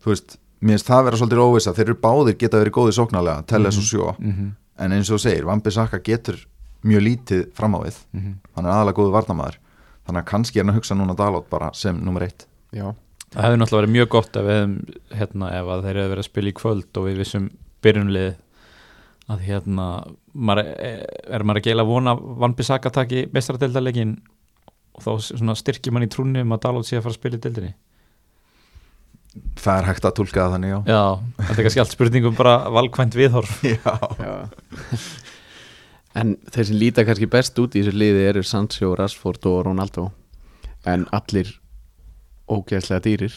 þú 0.00 0.12
veist 0.14 0.36
mér 0.64 0.78
finnst 0.78 0.88
það 0.88 1.04
vera 1.04 1.18
svolítið 1.20 1.42
óvisa, 1.44 1.74
þeir 1.76 1.84
eru 1.84 1.96
báðir 2.00 2.38
geta 2.40 2.60
verið 2.62 2.76
góðið 2.78 2.96
sóknarlega, 2.98 3.44
sjó 3.84 4.14
mm 4.18 4.32
-hmm. 4.32 4.50
en 4.78 4.92
eins 4.92 5.10
og 5.10 5.18
þú 5.18 5.20
segir, 5.20 5.44
Van 5.44 5.60
Bissaka 5.60 5.98
getur 5.98 6.46
mjög 6.84 7.06
lítið 7.08 7.46
fram 7.56 7.76
á 7.76 7.78
við. 7.84 8.00
Hann 8.14 8.64
er 8.66 8.72
aðalega 8.72 8.98
góðu 9.00 9.14
varnamaður 9.14 9.60
þannig 10.04 10.20
að 10.20 10.28
kannski 10.28 10.60
er 10.60 10.64
hann 10.66 10.74
að 10.74 10.78
hugsa 10.80 10.98
núna 10.98 11.16
Dalot 11.16 11.48
bara 11.52 11.70
sem 11.76 11.96
nummer 12.04 12.26
eitt. 12.26 12.46
Já, 12.74 12.90
Það 13.34 13.42
hefði 13.48 13.58
náttúrulega 13.58 13.82
verið 13.82 13.94
mjög 13.94 14.08
gott 14.14 14.36
ef, 14.38 14.44
við, 14.46 14.74
hérna, 15.18 15.46
ef 15.58 15.70
að 15.74 15.80
þeir 15.84 15.96
hefði 15.98 16.10
verið 16.12 16.22
að 16.22 16.28
spila 16.28 16.50
í 16.50 16.54
kvöld 16.54 16.98
og 17.00 17.06
við 17.08 17.16
vissum 17.18 17.48
byrjunlið 17.82 18.28
að 19.34 19.40
hérna 19.48 19.86
maður, 20.34 20.68
er, 20.84 21.00
er 21.34 21.44
maður 21.48 21.80
að 21.82 21.88
vona 21.88 22.14
að 22.14 22.22
Van 22.44 22.54
Bissaka 22.54 22.92
taki 22.94 23.24
mestradeildarleikin 23.34 24.12
og 24.94 25.02
þá 25.02 25.10
svona 25.32 25.56
styrkir 25.58 25.94
mann 25.96 26.06
í 26.06 26.10
trúni 26.12 26.44
um 26.44 26.54
að 26.54 26.62
Dalot 26.68 26.86
sé 26.86 27.00
að 27.00 27.08
fara 27.08 27.16
að 27.16 27.18
spila 27.18 27.40
í 27.40 27.42
deildinni? 27.42 27.72
Það 29.58 29.80
er 29.80 29.88
hægt 29.88 30.06
að 30.06 30.16
tólka 30.20 30.44
það 30.44 30.52
þannig, 30.54 30.70
já. 30.70 30.78
Já, 30.94 31.02
þetta 31.40 31.56
er 31.58 31.66
kannski 31.66 31.82
allt 31.82 31.94
spurningum 31.96 32.36
bara 32.38 32.54
valkvænt 32.70 33.16
viðhorf. 33.18 33.56
Já, 33.74 33.94
Já. 34.22 34.34
En 36.14 36.36
þeir 36.54 36.66
sem 36.68 36.76
líta 36.78 37.04
kannski 37.06 37.26
best 37.30 37.58
út 37.58 37.74
í 37.74 37.82
þessu 37.82 37.96
liði 37.98 38.26
eru 38.30 38.42
Sancho, 38.46 38.92
Rashford 38.94 39.46
og 39.50 39.64
Ronaldo. 39.66 40.08
En 40.86 41.06
allir 41.16 41.48
ógeðslega 42.50 43.00
dýrir. 43.02 43.34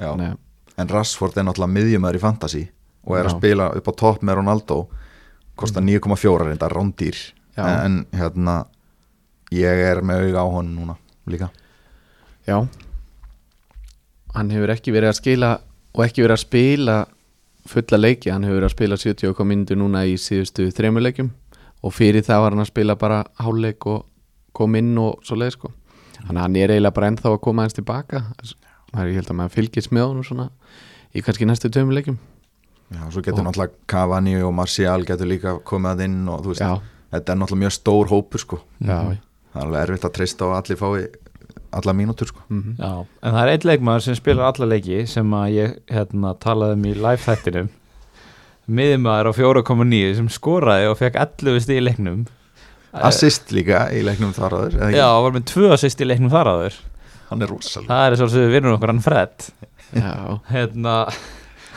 Að- 0.00 0.36
en 0.78 0.88
Rashford 0.88 1.36
er 1.38 1.44
náttúrulega 1.44 1.74
miðjumæður 1.76 2.16
í 2.18 2.20
fantasy 2.20 2.62
og 3.06 3.16
er 3.18 3.26
að 3.26 3.32
Já. 3.32 3.38
spila 3.38 3.70
upp 3.76 3.88
á 3.88 3.92
topp 3.96 4.22
með 4.22 4.34
Ronaldo. 4.40 4.88
Kostar 5.56 5.82
9,4 5.82 6.46
reynda 6.48 6.68
rándýr. 6.72 7.16
En 7.56 8.06
hérna 8.12 8.66
ég 9.52 9.82
er 9.92 10.00
með 10.02 10.30
auga 10.32 10.40
á 10.42 10.46
honum 10.48 10.74
núna 10.80 10.96
líka. 11.28 11.50
Já. 12.48 12.66
Hann 14.34 14.50
hefur 14.50 14.72
ekki 14.72 14.92
verið 14.94 15.10
að 15.12 15.18
skila 15.20 15.50
og 15.94 16.04
ekki 16.06 16.22
verið 16.24 16.38
að 16.38 16.44
spila 16.46 16.96
fulla 17.68 17.98
leiki, 18.00 18.30
hann 18.32 18.42
hefur 18.42 18.58
verið 18.62 18.70
að 18.70 18.74
spila 18.76 18.96
70 18.96 19.28
og 19.28 19.36
kom 19.36 19.48
myndu 19.52 19.76
núna 19.78 20.06
í 20.08 20.14
síðustu 20.18 20.72
þremur 20.72 21.04
leikjum 21.04 21.30
og 21.82 21.92
fyrir 21.92 22.22
það 22.26 22.40
var 22.44 22.50
hann 22.54 22.64
að 22.64 22.70
spila 22.72 22.96
bara 22.96 23.22
hálfleik 23.42 23.86
og 23.86 24.04
kom 24.54 24.74
inn 24.78 24.92
og 24.98 25.22
svo 25.26 25.36
leið 25.40 25.54
sko. 25.56 25.72
Þannig 26.22 26.36
að 26.38 26.42
hann 26.44 26.56
er 26.56 26.70
eiginlega 26.76 26.94
bara 26.94 27.08
ennþá 27.10 27.32
að 27.32 27.40
koma 27.42 27.64
eins 27.66 27.74
tilbaka. 27.74 28.20
Það 28.92 29.00
er 29.02 29.08
ég 29.10 29.14
held 29.20 29.30
að 29.32 29.38
maður 29.40 29.54
fylgist 29.56 29.90
með 29.92 30.06
honum 30.10 30.24
svona 30.28 30.50
í 31.16 31.22
kannski 31.24 31.48
næstu 31.48 31.70
tveimur 31.72 31.96
leikjum. 31.96 32.18
Já, 32.92 33.00
svo 33.10 33.22
getur 33.24 33.40
Og- 33.40 33.46
náttúrulega 33.48 33.72
Cavani 33.88 34.36
og 34.44 34.52
Martial 34.54 35.04
getur 35.08 35.26
líka 35.26 35.56
komið 35.64 35.94
að 35.96 36.04
inn 36.04 36.28
og 36.28 36.42
þú 36.44 36.52
veist, 36.52 36.60
Já, 36.60 36.80
þetta 37.12 37.32
er 37.32 37.36
náttúrulega 37.40 37.62
mjög 37.64 37.72
stór 37.78 38.06
hópur 38.12 38.38
sko. 38.40 38.60
já, 38.84 38.98
það 39.54 39.56
er 39.56 39.62
alveg 39.66 39.82
erfitt 39.88 40.04
að 40.04 40.12
treysta 40.12 40.44
og 40.44 40.54
allir 40.58 40.76
fái 40.76 41.08
alla 41.72 41.92
mínútur 41.96 42.26
sko. 42.28 42.40
mm 42.50 42.76
Já, 42.78 43.06
en 43.22 43.32
það 43.32 43.42
er 43.42 43.48
einn 43.52 43.66
leikmaður 43.70 44.02
sem 44.02 44.14
spilar 44.14 44.52
alla 44.52 44.66
leiki 44.74 45.06
sem 45.08 45.30
að 45.30 45.52
ég 45.56 45.78
hérna, 45.88 46.34
talaði 46.38 46.72
um 46.72 46.84
í 46.84 46.94
live 46.94 47.16
miðumæður 48.70 49.30
á 49.30 49.32
4.9 49.38 50.14
sem 50.20 50.28
skoraði 50.32 50.86
og 50.92 50.98
fekk 51.00 51.18
11 51.24 51.60
stig 51.64 51.80
í 51.80 51.84
leiknum. 51.86 52.22
Assist 52.92 53.50
líka 53.56 53.86
í 53.96 54.02
leiknum 54.04 54.34
þar 54.36 54.52
áður 54.58 54.74
eða 54.76 54.88
ekki? 54.90 54.98
Já, 55.00 55.08
var 55.24 55.32
með 55.38 55.46
2 55.50 55.70
assist 55.78 56.02
í 56.04 56.08
leiknum 56.08 56.32
þar 56.32 56.50
áður. 56.52 56.74
Hann 57.32 57.42
er 57.46 57.48
rosalega. 57.54 57.88
Það 57.88 58.04
er 58.12 58.18
svolítið 58.20 58.42
við 58.46 58.52
vinnum 58.58 58.74
okkur 58.76 58.92
hann 58.92 59.02
Fred. 59.06 59.48
Hérna, 60.52 60.96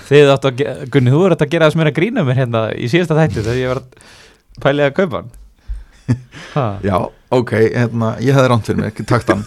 Þið 0.06 0.30
áttu 0.36 0.50
að, 0.52 0.58
ge- 0.60 0.74
Gunni, 0.93 1.10
þú 1.15 1.19
verður 1.24 1.41
að 1.41 1.50
gera 1.56 1.65
þess 1.69 1.78
meira 1.80 1.91
grína 1.95 2.21
mér 2.28 2.38
hérna 2.38 2.60
í 2.78 2.86
síðasta 2.91 3.15
þætti 3.17 3.41
þegar 3.41 3.58
ég 3.58 3.71
var 3.71 3.80
pælið 4.62 4.86
að 4.86 4.93
kaupa 5.00 5.21
hann. 5.24 5.32
Ha, 6.54 6.65
já, 6.86 6.98
ok, 7.34 7.54
hérna, 7.74 8.12
ég 8.21 8.36
hefði 8.38 8.52
ránt 8.52 8.67
fyrir 8.69 8.84
mig 8.84 9.00
takt 9.10 9.32
hann 9.34 9.41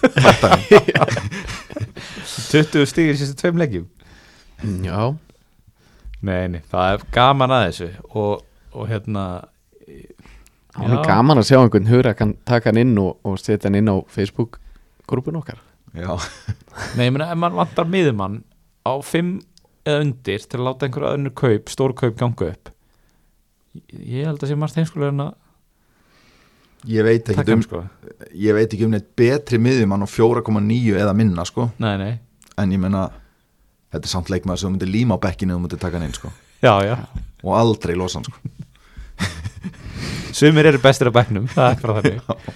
20 2.51 2.83
stigir 2.91 3.15
í 3.15 3.21
síðasta 3.21 3.39
tveim 3.45 3.61
leikjum. 3.63 3.87
Já 4.83 5.15
Nei, 6.27 6.49
nei, 6.51 6.63
það 6.71 6.95
er 6.95 7.05
gaman 7.15 7.55
að 7.55 7.65
þessu 7.69 7.89
og, 8.11 8.45
og 8.75 8.89
hérna 8.91 9.25
Það 10.79 10.95
er 10.95 11.07
gaman 11.09 11.41
að 11.41 11.47
sjá 11.49 11.59
einhvern 11.59 11.91
hura 11.91 12.15
kann 12.15 12.37
taka 12.47 12.71
hann 12.71 12.81
inn 12.83 12.99
og, 13.03 13.17
og 13.27 13.39
setja 13.41 13.67
hann 13.67 13.79
inn 13.81 13.91
á 13.91 13.97
Facebook 14.13 14.61
grúpun 15.09 15.39
okkar. 15.41 15.59
Já, 15.97 16.13
Nei, 16.99 17.09
ég 17.09 17.15
meina, 17.15 17.31
ef 17.33 17.39
mann 17.41 17.57
vantar 17.57 17.89
miðumann 17.89 18.43
á 18.87 18.95
5 19.03 19.31
eða 19.89 20.03
undir 20.05 20.45
til 20.45 20.61
að 20.61 20.67
láta 20.67 20.87
einhverja 20.87 21.17
önnur 21.17 21.35
kaup, 21.39 21.71
stór 21.73 21.95
kaup 21.97 22.19
ganga 22.21 22.51
upp 22.53 22.75
ég 23.89 24.27
held 24.27 24.43
að 24.43 24.51
sé 24.51 24.59
margt 24.59 24.79
heimskulega 24.79 25.13
en 25.15 25.25
að 25.27 26.91
ég 26.93 27.07
veit 27.07 27.23
ekki 27.23 27.39
taka 27.41 27.55
um 27.55 27.61
um 27.61 27.65
sko. 27.67 27.83
ég 28.33 28.57
veit 28.57 28.73
ekki 28.73 28.87
um 28.87 28.95
neitt 28.95 29.09
betri 29.19 29.61
miðjumann 29.63 30.05
á 30.05 30.09
4,9 30.09 30.99
eða 31.03 31.15
minna 31.17 31.47
sko, 31.49 31.71
Nei, 31.83 31.95
nei, 32.01 32.13
en 32.59 32.75
ég 32.75 32.83
menna 32.83 33.09
þetta 33.93 34.05
er 34.05 34.13
samt 34.13 34.31
leikmaður 34.33 34.61
sem 34.63 34.69
þú 34.69 34.75
myndir 34.77 34.93
líma 34.93 35.19
á 35.19 35.25
bekkinu 35.25 35.55
og 35.55 35.59
þú 35.61 35.65
myndir 35.67 35.83
taka 35.85 35.99
hann 35.99 36.09
inn 36.09 36.17
sko, 36.17 36.33
já, 36.65 36.75
já. 36.87 36.97
Og 37.45 37.55
aldrei 37.59 37.95
losa 37.99 38.21
hann 38.21 38.29
sko. 38.29 38.39
Sumir 40.39 40.69
eru 40.71 40.79
bestir 40.83 41.09
á 41.11 41.13
bekknum, 41.15 41.49
það 41.51 41.73
er 41.73 41.81
bara 41.83 42.03
þannig. 42.03 42.53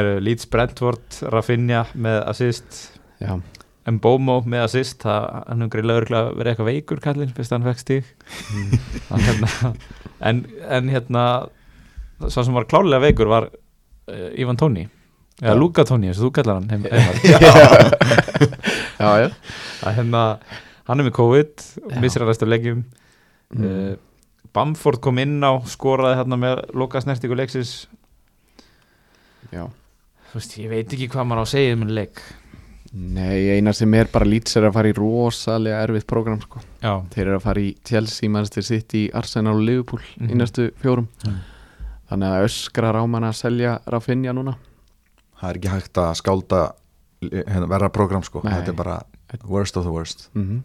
Eru 0.00 0.18
Leeds 0.20 0.48
Brentford 0.50 1.20
Rafinha 1.32 1.86
með 1.94 2.18
assist. 2.28 2.80
Já, 3.22 3.38
Mbomo 3.90 4.40
með 4.46 4.66
assist 4.66 5.00
það, 5.02 5.24
hann 5.48 5.62
hefur 5.64 5.72
greiðlega 5.72 6.00
örugglega 6.02 6.34
verið 6.36 6.50
eitthvað 6.52 6.68
veikur 6.68 7.00
kallinn 7.02 7.32
fyrst 7.34 7.54
hann 7.54 7.64
fekk 7.64 7.80
stíg 7.80 8.10
Hann 9.08 9.24
hérna, 9.24 9.70
en, 10.28 10.42
en 10.76 10.90
hérna 10.92 11.24
sá 12.28 12.42
sem 12.44 12.54
var 12.54 12.68
klálega 12.70 13.00
veikur 13.06 13.30
var 13.32 13.48
uh, 13.48 14.28
Ivan 14.38 14.60
Tóni 14.60 14.84
eða 15.40 15.54
Já. 15.56 15.58
Luka 15.58 15.86
Tóni 15.88 16.10
eins 16.10 16.20
og 16.20 16.28
þú 16.28 16.32
kallar 16.36 16.60
hann 16.60 16.68
heim, 16.70 16.84
heimar. 16.92 17.16
já, 19.00 19.10
já. 19.24 19.28
Að 19.82 19.94
hérna 19.98 20.22
hann 20.88 21.00
er 21.00 21.06
með 21.06 21.16
COVID 21.16 21.66
og 21.84 21.92
Já. 21.92 22.00
missir 22.00 22.22
að 22.22 22.28
restu 22.32 22.46
leikjum 22.46 22.84
Mm. 23.50 23.64
uh, 23.66 23.96
Bamford 24.54 25.00
kom 25.02 25.18
inn 25.18 25.40
á 25.42 25.58
skoraði 25.66 26.20
hérna 26.20 26.36
með 26.38 26.60
loka 26.78 27.00
snertingu 27.02 27.34
leiksins 27.34 27.86
já. 29.52 29.64
þú 30.30 30.36
veist, 30.38 30.54
ég 30.60 30.70
veit 30.70 30.92
ekki 30.94 31.08
hvað 31.10 31.26
maður 31.26 31.42
á 31.42 31.44
að 31.46 31.52
segja 31.54 31.74
um 31.74 31.82
en 31.86 31.94
leik 31.96 32.22
Nei, 32.92 33.46
eina 33.54 33.70
sem 33.74 33.92
er 33.94 34.08
bara 34.10 34.26
lýts 34.26 34.56
er 34.58 34.64
að 34.66 34.72
fara 34.74 34.90
í 34.90 34.94
rosalega 34.96 35.82
erfitt 35.84 36.06
prógram 36.10 36.40
sko. 36.42 36.58
já, 36.82 36.94
Þeir 37.14 37.26
eru 37.28 37.36
að 37.38 37.42
fara 37.44 37.60
í 37.62 37.68
Chelsea, 37.86 38.28
Manchester 38.28 38.62
City, 38.66 39.04
Arsenal 39.14 39.54
og 39.54 39.62
Liverpool 39.62 40.00
í 40.18 40.26
Mhm. 40.30 40.38
næstu 40.40 40.70
fjórum 40.82 41.06
Mhm. 41.24 41.38
Þannig 42.10 42.26
að 42.26 42.44
öskrar 42.48 42.94
á 42.98 43.06
mann 43.08 43.22
að 43.22 43.34
selja 43.38 43.78
Rafinha 43.86 44.32
núna 44.34 44.56
það 45.40 45.50
er 45.50 45.54
ekki 45.58 45.68
hægt 45.70 45.92
að 45.94 46.14
skálda 46.22 46.72
hérna, 47.22 47.68
verra 47.68 47.88
program 47.90 48.22
sko, 48.22 48.42
Nei. 48.42 48.52
þetta 48.54 48.68
er 48.68 48.72
bara 48.74 49.02
worst 49.46 49.76
of 49.76 49.84
the 49.84 49.92
worst 49.94 50.28
mm 50.34 50.62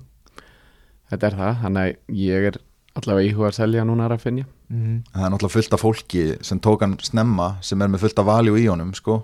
Þetta 1.05 1.27
er 1.27 1.35
það, 1.37 1.57
þannig 1.61 1.83
að 1.85 2.15
ég 2.17 2.45
er 2.49 2.55
allavega 2.97 3.27
íhuga 3.29 3.49
að 3.51 3.57
selja 3.59 3.83
núna 3.85 4.07
Rafinha 4.09 4.45
mm 4.73 4.95
það 5.13 5.25
er 5.27 5.31
náttúrulega 5.35 5.53
fullt 5.57 5.73
af 5.77 5.83
fólki 5.83 6.23
sem 6.41 6.59
tók 6.59 6.81
hann 6.81 6.97
snemma 7.05 7.49
sem 7.61 7.81
er 7.85 7.91
með 7.93 8.05
fullt 8.07 8.19
af 8.23 8.25
valjú 8.25 8.55
í 8.57 8.65
honum 8.71 8.93
sko. 8.97 9.19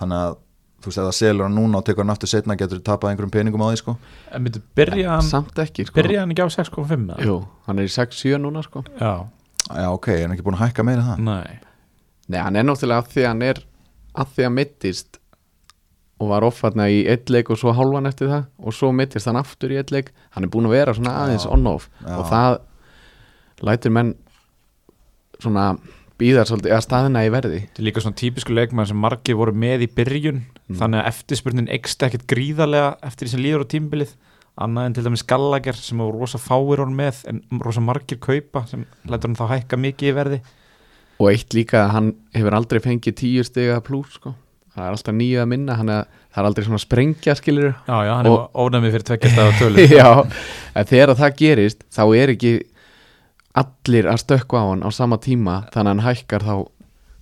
þannig 0.00 0.18
að 0.24 0.36
þú 0.78 0.90
veist 0.90 0.98
að 1.02 1.06
það 1.08 1.16
selur 1.18 1.46
hann 1.48 1.56
núna 1.58 1.78
og 1.80 1.84
tekur 1.86 2.04
hann 2.04 2.12
aftur 2.14 2.30
setna 2.30 2.54
getur 2.58 2.78
þú 2.78 2.84
tapað 2.86 3.10
einhverjum 3.12 3.32
peningum 3.34 3.62
á 3.62 3.68
því 3.70 3.78
sko. 3.80 3.96
en 4.32 4.42
myndu, 4.42 4.60
byrja 4.78 5.08
hann 5.16 5.22
Samt 5.26 5.58
ekki 5.58 5.86
sko. 5.88 5.94
byrja 6.00 6.20
hann 6.22 6.30
ekki 6.34 6.42
á 6.46 6.50
6.5 6.54 6.92
eða? 6.98 7.24
Jú, 7.26 7.38
hann 7.66 7.78
er 7.78 7.88
í 7.88 7.94
6-7 7.94 8.38
núna 8.42 8.62
sko. 8.66 8.84
já, 8.98 9.12
já 9.74 9.88
ok, 9.90 10.08
er 10.14 10.22
hann 10.26 10.34
ekki 10.36 10.46
búin 10.46 10.58
að 10.58 10.66
hækka 10.68 10.84
meira 10.86 11.02
en 11.02 11.08
það 11.14 11.24
nei 11.30 11.58
Nei, 12.28 12.40
hann 12.44 12.56
er 12.60 12.66
náttúrulega 12.68 13.00
að 13.06 13.12
því 13.14 13.22
að 13.24 13.28
hann 13.32 13.42
er 13.46 13.58
að 14.18 14.32
því 14.36 14.44
að 14.44 14.52
mittist 14.58 15.17
og 16.18 16.28
var 16.32 16.42
offarna 16.46 16.88
í 16.90 17.04
eitt 17.08 17.30
leik 17.30 17.50
og 17.50 17.58
svo 17.60 17.72
hálfan 17.76 18.08
eftir 18.10 18.28
það 18.32 18.46
og 18.58 18.74
svo 18.74 18.90
mittist 18.92 19.26
hann 19.30 19.38
aftur 19.38 19.70
í 19.74 19.78
eitt 19.78 19.92
leik 19.94 20.12
hann 20.34 20.44
er 20.44 20.50
búin 20.50 20.66
að 20.66 20.74
vera 20.78 20.94
svona 20.96 21.14
aðeins 21.24 21.46
Já. 21.46 21.52
on-off 21.54 21.88
Já. 22.02 22.16
og 22.18 22.26
það 22.32 22.58
lætur 23.68 23.94
menn 23.94 24.14
svona 25.38 25.68
býðar 26.18 26.48
svolítið, 26.50 26.72
eða 26.74 26.82
staðina 26.82 27.20
í 27.26 27.30
verði 27.30 27.60
Þetta 27.62 27.82
er 27.82 27.86
líka 27.86 28.02
svona 28.02 28.18
típisku 28.18 28.54
leikmann 28.56 28.88
sem 28.90 28.98
margir 28.98 29.36
voru 29.38 29.54
með 29.54 29.86
í 29.86 29.90
byrjun 29.94 30.40
Mm. 30.68 30.76
þannig 30.76 31.00
að 31.00 31.06
eftirspurnin 31.08 31.68
ekst 31.72 32.02
ekkert 32.04 32.26
gríðarlega 32.28 32.88
eftir 33.08 33.24
því 33.24 33.30
sem 33.32 33.40
líður 33.40 33.62
á 33.64 33.72
tímbilið 33.72 34.10
annað 34.60 34.84
en 34.88 34.96
til 34.98 35.04
dæmis 35.06 35.22
Gallagher 35.24 35.78
sem 35.80 35.96
voru 36.02 36.18
rosa 36.20 36.36
fáir 36.36 36.82
honum 36.82 36.98
með 36.98 37.22
en 37.30 37.38
rosa 37.64 37.80
margir 37.80 38.18
kaupa 38.20 38.66
sem 38.68 38.82
lætur 39.08 39.30
hann 39.30 39.38
þá 39.38 39.46
hækka 39.54 39.78
mikið 39.80 40.10
í 40.10 40.16
verði 40.18 40.38
og 41.22 41.30
eitt 41.30 41.56
líka 41.56 41.86
að 41.86 41.94
hann 41.94 42.10
hefur 42.36 42.56
aldrei 42.58 42.82
fengið 42.84 43.16
tíu 43.22 43.46
stiga 43.48 43.80
plús 43.80 44.18
sko. 44.18 44.34
Það 44.78 44.86
er 44.86 44.94
alltaf 44.96 45.14
nýju 45.18 45.40
að 45.42 45.48
minna 45.50 45.76
hann 45.78 45.90
er, 45.92 46.06
það 46.32 46.40
er 46.42 46.48
aldrei 46.52 46.66
svona 46.68 46.80
sprengja 46.82 47.34
skilur 47.38 47.70
Já, 47.74 47.96
já, 48.06 48.12
hann 48.14 48.30
Og- 48.30 48.38
er 48.38 48.64
ónæmið 48.64 48.94
fyrir 48.96 49.06
tveggjast 49.10 49.38
af 49.42 49.58
tölu. 49.58 49.86
Já, 50.00 50.08
en 50.78 50.88
þegar 50.92 51.14
það 51.18 51.36
gerist 51.42 51.84
þá 51.94 52.02
er 52.22 52.32
ekki 52.36 52.52
allir 53.58 54.06
að 54.12 54.20
stökkva 54.22 54.60
á 54.62 54.66
hann 54.70 54.84
á 54.86 54.90
sama 54.94 55.18
tíma 55.22 55.58
þannig 55.74 55.90
að 55.90 55.94
hann 55.96 56.04
hækkar 56.06 56.44
þá 56.46 56.54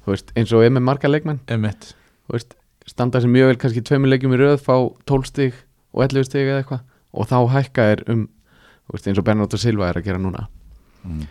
þú 0.07 0.13
veist, 0.13 0.33
eins 0.37 0.53
og 0.55 0.63
er 0.67 0.75
með 0.77 0.85
marga 0.87 1.09
leikmenn. 1.11 1.41
Emitt 1.51 1.93
þú 2.29 2.37
veist, 2.37 2.57
standa 2.87 3.23
sem 3.23 3.33
mjög 3.33 3.53
vel 3.53 3.59
kannski 3.63 3.83
tveimur 3.87 4.13
leikjum 4.13 4.35
í 4.37 4.41
röð 4.43 4.61
fá 4.63 4.75
12 5.09 5.31
stig 5.33 5.57
og 5.97 6.05
11 6.05 6.29
stig 6.29 6.45
eða 6.51 6.61
eitthvað 6.63 6.85
og 7.17 7.31
þá 7.31 7.37
hækka 7.57 7.87
er 7.95 8.03
um 8.13 8.27
þú 8.87 8.95
veist, 8.99 9.09
eins 9.11 9.19
og 9.23 9.27
Bernardo 9.27 9.59
Silva 9.59 9.89
er 9.89 9.99
að 9.99 10.07
gera 10.11 10.21
núna. 10.23 10.45
Mm. 11.07 11.25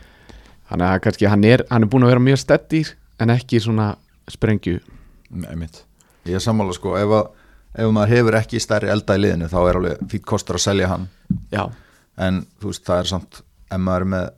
þannig 0.71 0.87
að 0.89 1.01
kannski 1.05 1.27
hann 1.29 1.43
er, 1.47 1.61
hann 1.69 1.83
er 1.85 1.89
búin 1.91 2.03
að 2.07 2.13
vera 2.15 2.23
mjög 2.25 2.39
steddir 2.41 2.93
en 3.21 3.31
ekki 3.35 3.59
svona 3.63 3.91
sprengju. 4.31 4.79
Einmitt. 5.51 5.83
Ég 6.25 6.37
er 6.37 6.43
sammála 6.43 6.73
sko. 6.73 6.95
Ef, 6.97 7.11
að, 7.13 7.27
ef 7.77 7.91
maður 7.93 8.15
hefur 8.15 8.39
ekki 8.39 8.61
stærri 8.63 8.89
elda 8.93 9.17
í 9.17 9.21
liðinu 9.21 9.49
þá 9.51 9.59
er 9.61 9.79
alveg 9.81 10.05
fýtt 10.11 10.25
kostur 10.29 10.59
að 10.59 10.65
selja 10.65 10.89
hann. 10.91 11.07
Já, 11.53 11.67
en 12.25 12.43
þú 12.61 12.71
veist 12.71 12.85
það 12.87 13.01
er 13.03 13.11
samt 13.11 13.41
ef 13.41 13.81
maður 13.81 14.05
er 14.05 14.11
með 14.15 14.29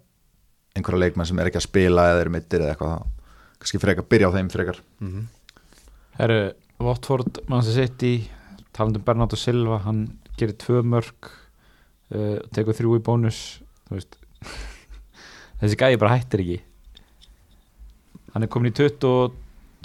einhverja 0.77 1.03
leikmenn 1.05 1.29
sem 1.29 1.39
er 1.41 1.49
ekki 1.49 1.61
að 1.61 1.67
spila 1.67 2.09
eða 2.11 2.23
er 2.25 2.31
mittir 2.33 2.63
eða 2.63 2.75
eitthvað 2.75 2.95
þá 2.95 3.15
kannski 3.57 3.81
frekar 3.81 4.05
byrja 4.11 4.29
á 4.29 4.35
þeim 4.35 4.49
frekar. 4.53 4.81
Herru, 6.17 6.41
Watford, 6.83 7.41
Manchester 7.49 7.87
City 7.87 8.13
talandi 8.77 9.01
um 9.01 9.05
Bernardo 9.07 9.39
Silva 9.39 9.79
hann 9.87 10.03
gerir 10.37 10.57
tvö 10.61 10.83
mörg 10.85 11.31
uh, 12.13 12.37
tekur 12.53 12.77
þrjú 12.77 12.99
í 12.99 13.03
bónus 13.05 13.39
þessi 15.59 15.79
gæði 15.79 15.99
bara 16.01 16.17
hættir 16.17 16.43
ekki. 16.43 16.59
Hann 18.35 18.45
er 18.45 18.51
komin 18.53 18.69
í 18.69 18.75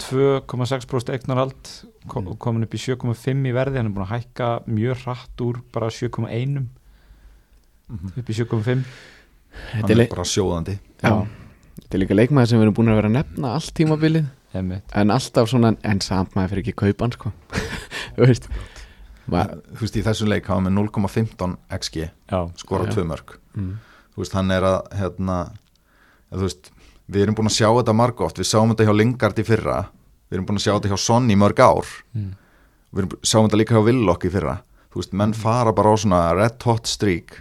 22,6% 0.09 1.13
eignarhald 1.15 1.69
kom, 2.07 2.25
Mm. 2.27 2.37
komin 2.37 2.63
upp 2.67 2.73
í 2.75 2.81
7,5 2.81 3.47
í 3.47 3.53
verði 3.55 3.77
hann 3.79 3.89
er 3.91 3.95
búin 3.95 4.07
að 4.07 4.13
hækka 4.17 4.49
mjög 4.67 5.03
hratt 5.05 5.41
úr 5.45 5.61
bara 5.71 5.89
7,1 5.89 6.67
upp 8.17 8.29
í 8.29 8.33
7,5 8.33 8.83
hann 9.71 9.83
þetta 9.87 9.95
er, 10.01 10.07
bara 10.09 10.25
sjóðandi. 10.27 10.77
Já, 11.03 11.27
þetta 11.79 11.97
er 11.97 12.01
líka 12.03 12.17
leikmaður 12.17 12.49
sem 12.49 12.59
við 12.59 12.65
erum 12.67 12.77
búin 12.79 12.91
að 12.93 12.99
vera 13.01 13.09
að 13.11 13.17
nefna 13.19 13.53
allt 13.57 13.73
tímabilið. 13.77 14.25
En 14.53 15.09
alltaf 15.09 15.49
svona, 15.49 15.73
en 15.83 15.99
samt 16.05 16.35
maður 16.35 16.51
fyrir 16.53 16.61
ekki 16.67 16.75
kaupan 16.77 17.11
sko. 17.15 17.31
Þú 18.17 18.27
veist 18.27 18.47
maður, 19.25 19.61
þú 19.73 19.79
veist 19.85 19.97
í 19.97 20.03
þessum 20.05 20.29
leik 20.29 20.49
hafa 20.51 20.61
með 20.65 20.75
0,15 20.77 21.55
xg 21.79 21.95
já, 22.03 22.39
skora 22.59 22.89
tvö 22.91 23.05
mörg 23.07 23.37
mm, 23.55 23.69
þú 24.13 24.19
veist 24.21 24.35
hann 24.35 24.51
er 24.51 24.65
að 24.67 24.79
hérna, 24.99 25.37
þú 26.33 26.41
veist 26.43 26.72
við 27.11 27.25
erum 27.25 27.37
búin 27.37 27.51
að 27.51 27.57
sjá 27.57 27.67
þetta 27.69 27.97
margótt 27.97 28.39
við 28.39 28.49
sáum 28.49 28.71
þetta 28.71 28.87
hjá 28.87 28.95
Lingard 28.95 29.39
í 29.39 29.47
fyrra. 29.47 29.79
Við 30.29 30.37
erum 30.37 30.47
búin 30.49 30.61
að 30.61 30.65
sjá 30.67 30.73
þetta 30.75 30.93
hjá 30.93 31.01
Son 31.03 31.29
í 31.29 31.37
mörg 31.39 31.59
ár. 31.59 31.89
Mm. 32.13 32.31
við 32.93 33.03
erum, 33.03 33.17
sáum 33.25 33.47
þetta 33.47 33.59
líka 33.59 33.75
hjá 33.77 33.85
Willock 33.89 34.25
í 34.27 34.31
fyrra. 34.33 34.57
Þú 34.93 35.01
veist, 35.01 35.13
menn 35.17 35.33
fara 35.33 35.73
bara 35.73 35.93
á 35.93 35.95
svona 35.97 36.23
red 36.37 36.61
hot 36.67 36.87
streak 36.87 37.39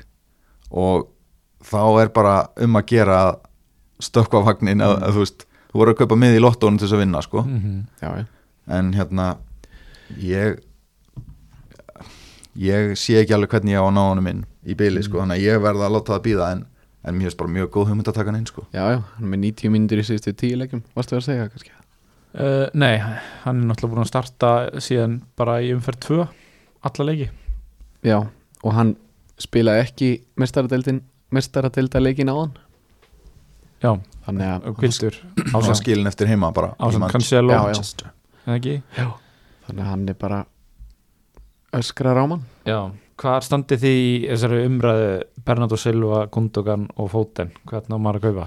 og 0.72 1.10
þá 1.62 1.82
er 2.02 2.12
bara 2.14 2.36
um 2.64 2.78
að 2.80 2.86
gera 2.94 3.18
stökkva 4.02 4.42
vagnin 4.46 4.82
að, 4.82 4.96
að 5.04 5.16
þú 5.16 5.24
veist, 5.24 5.44
þú 5.70 5.80
voru 5.82 5.94
að 5.94 6.00
kaupa 6.02 6.18
mið 6.18 6.36
í 6.38 6.42
lottónum 6.42 6.78
til 6.80 6.86
þess 6.88 6.96
að 6.96 7.02
vinna 7.04 7.22
sko, 7.24 7.44
Mm 7.46 7.82
já, 8.02 8.08
já, 8.18 8.24
en 8.78 8.92
hérna 8.96 9.26
ég 10.18 10.58
ég 12.58 12.96
sé 12.98 13.20
ekki 13.20 13.34
alveg 13.36 13.54
hvernig 13.54 13.76
ég 13.76 13.80
á 13.80 13.86
að 13.86 13.94
ná 13.96 14.02
honum 14.02 14.28
inn 14.32 14.42
í 14.68 14.76
byli 14.78 15.02
sko, 15.02 15.22
þannig 15.22 15.40
að 15.40 15.46
ég 15.46 15.62
verða 15.62 15.88
að 15.88 15.94
láta 15.96 16.14
það 16.14 16.24
býða 16.26 16.50
en, 16.56 16.64
en 17.04 17.14
mér 17.18 17.28
finnst 17.28 17.38
bara 17.40 17.50
mjög 17.50 17.70
góð 17.74 17.88
hugmynd 17.90 18.08
að 18.10 18.14
taka 18.18 18.30
hann 18.32 18.40
inn 18.40 18.46
sko. 18.50 18.64
Já, 18.74 18.82
já, 18.94 18.98
hann 19.16 19.26
er 19.26 19.32
með 19.34 19.42
90 19.48 19.72
mínútur 19.74 20.02
í 20.02 20.06
síðustu 20.06 20.34
tíu 20.38 20.58
leikjum, 20.60 20.82
varstu 20.96 21.16
að 21.18 21.24
segja 21.28 21.48
kannski? 21.52 21.72
Uh, 22.32 22.66
Nei, 22.78 22.96
hann 23.42 23.58
er 23.60 23.68
náttúrulega 23.68 23.92
búin 23.92 24.04
að 24.06 24.10
starta 24.12 24.50
síðan 24.80 25.18
bara 25.36 25.58
í 25.60 25.72
umferð 25.74 25.98
2 26.06 26.20
alla 26.88 27.06
leiki. 27.10 27.28
Já, 28.06 28.18
og 28.62 28.76
hann 28.76 28.94
spilaði 29.42 29.82
ekki 29.86 30.10
mestaradeildin 30.40 31.02
mestaradeildarleikin 31.32 32.28
á 32.30 32.36
hann 32.36 32.52
Já, 33.82 33.92
þannig 34.26 34.46
að 34.52 34.66
og 34.70 34.76
Kvildur 34.78 35.16
ásand 35.56 35.78
skilin 35.80 36.06
eftir 36.10 36.28
heima 36.30 36.52
bara 36.54 36.74
Já, 36.78 36.92
já. 36.94 36.98
Manchester. 37.02 38.10
eða 38.46 38.56
ekki? 38.58 38.74
já, 38.94 39.06
þannig 39.66 39.82
að 39.82 39.88
hann 39.90 40.08
er 40.12 40.18
bara 40.20 40.40
öskrar 41.72 42.20
á 42.20 42.24
mann. 42.28 42.44
Já, 42.68 42.78
hvað 43.22 43.44
standi 43.46 43.78
því 43.78 43.94
þessari 44.26 44.64
umræðu 44.66 45.10
Bernardo 45.46 45.78
Silva, 45.78 46.24
Gundogan 46.32 46.88
og 46.98 47.10
Foden 47.12 47.52
hvernig 47.68 47.94
á 47.94 47.98
maður 48.02 48.18
að 48.18 48.26
kaupa? 48.26 48.46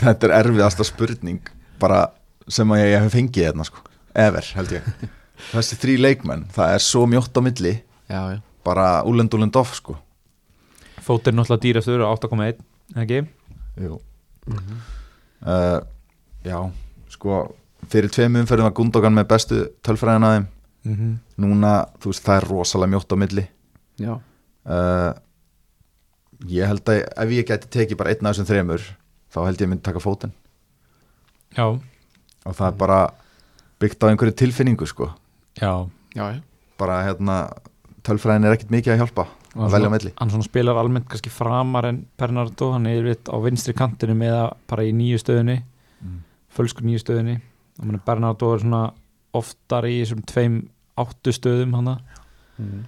Þetta 0.00 0.28
er 0.28 0.34
erfiðasta 0.38 0.86
spurning 0.86 1.50
bara 1.80 2.06
sem 2.48 2.70
að 2.72 2.84
ég 2.84 3.02
hef 3.02 3.16
fengið 3.16 3.48
hérna 3.48 3.66
sko 3.66 3.82
ever 4.16 4.50
held 4.56 4.76
ég 4.78 4.86
þessi 5.52 5.78
þrý 5.82 5.98
leikmenn, 6.04 6.46
það 6.54 6.76
er 6.76 6.84
svo 6.86 7.04
mjótt 7.10 7.36
á 7.36 7.40
milli 7.44 7.74
já, 7.76 8.20
já, 8.36 8.38
bara 8.66 8.88
úlend 9.08 9.34
úlend 9.36 9.58
off 9.58 9.74
sko 9.80 9.98
Foden 11.06 11.38
náttúrulega 11.38 11.62
dýrastur 11.66 12.02
á 12.02 12.10
8,1 12.10 12.62
eða 12.94 13.02
ekki? 13.04 13.18
Jú. 13.82 13.98
Uh, 15.46 15.78
já, 16.42 16.58
sko 17.12 17.44
fyrir 17.90 18.10
tveim 18.10 18.40
umferðum 18.40 18.66
var 18.70 18.74
Gundogan 18.78 19.14
með 19.14 19.28
bestu 19.34 19.64
tölfræðina 19.86 20.34
þeim 20.34 20.52
Mm 20.86 20.94
-hmm. 20.94 21.14
núna, 21.42 21.86
þú 21.98 22.12
veist, 22.12 22.22
það 22.22 22.36
er 22.36 22.44
rosalega 22.48 22.90
mjótt 22.90 23.10
á 23.10 23.16
milli 23.18 23.42
uh, 24.02 25.12
ég 26.52 26.66
held 26.68 26.84
að 26.92 27.02
ef 27.24 27.30
ég 27.36 27.46
geti 27.48 27.70
tekið 27.72 27.96
bara 28.00 28.10
einn 28.12 28.26
af 28.26 28.34
þessum 28.36 28.48
þremur 28.50 28.82
þá 29.32 29.38
held 29.46 29.60
ég 29.60 29.66
að 29.66 29.70
myndi 29.72 29.86
taka 29.86 30.02
fótinn. 30.04 30.32
Já, 31.56 31.66
og 31.72 32.52
það 32.58 32.66
er 32.68 32.76
bara 32.82 32.98
byggt 33.80 34.04
á 34.04 34.08
einhverju 34.10 34.34
tilfinningu 34.36 34.86
sko. 34.88 35.10
Já. 35.60 35.72
Já, 36.16 36.24
já. 36.36 36.40
bara 36.78 37.02
hérna 37.06 37.36
tölfræðin 38.04 38.44
er 38.48 38.54
ekkit 38.56 38.70
mikið 38.72 38.92
að 38.94 38.98
hjálpa 39.02 39.24
að 39.56 39.70
Hann 40.20 40.30
svona 40.32 40.44
spilar 40.44 40.76
almennt 40.80 41.08
kannski 41.08 41.30
framar 41.32 41.86
en 41.88 42.02
Bernardo, 42.20 42.70
hann 42.74 42.86
er 42.86 42.98
yfirleitt 43.00 43.28
á 43.32 43.36
vinstri 43.40 43.72
kantinu 43.76 44.16
eða 44.24 44.50
bara 44.68 44.84
í 44.84 44.92
nýju 44.92 45.22
stöðunni 45.24 45.62
Mm. 46.04 46.18
fölsku 46.52 46.84
nýju 46.84 47.00
stöðunni. 47.00 47.38
Og 47.80 47.86
meni, 47.88 47.98
Bernardo 48.04 48.50
er 48.52 48.58
svona 48.60 48.92
oftar 49.32 49.86
í 49.88 49.94
þessum 50.02 50.20
tveim 50.28 50.58
áttu 51.00 51.32
stöðum 51.32 51.72
hana 51.74 51.94
Mm. 52.60 52.84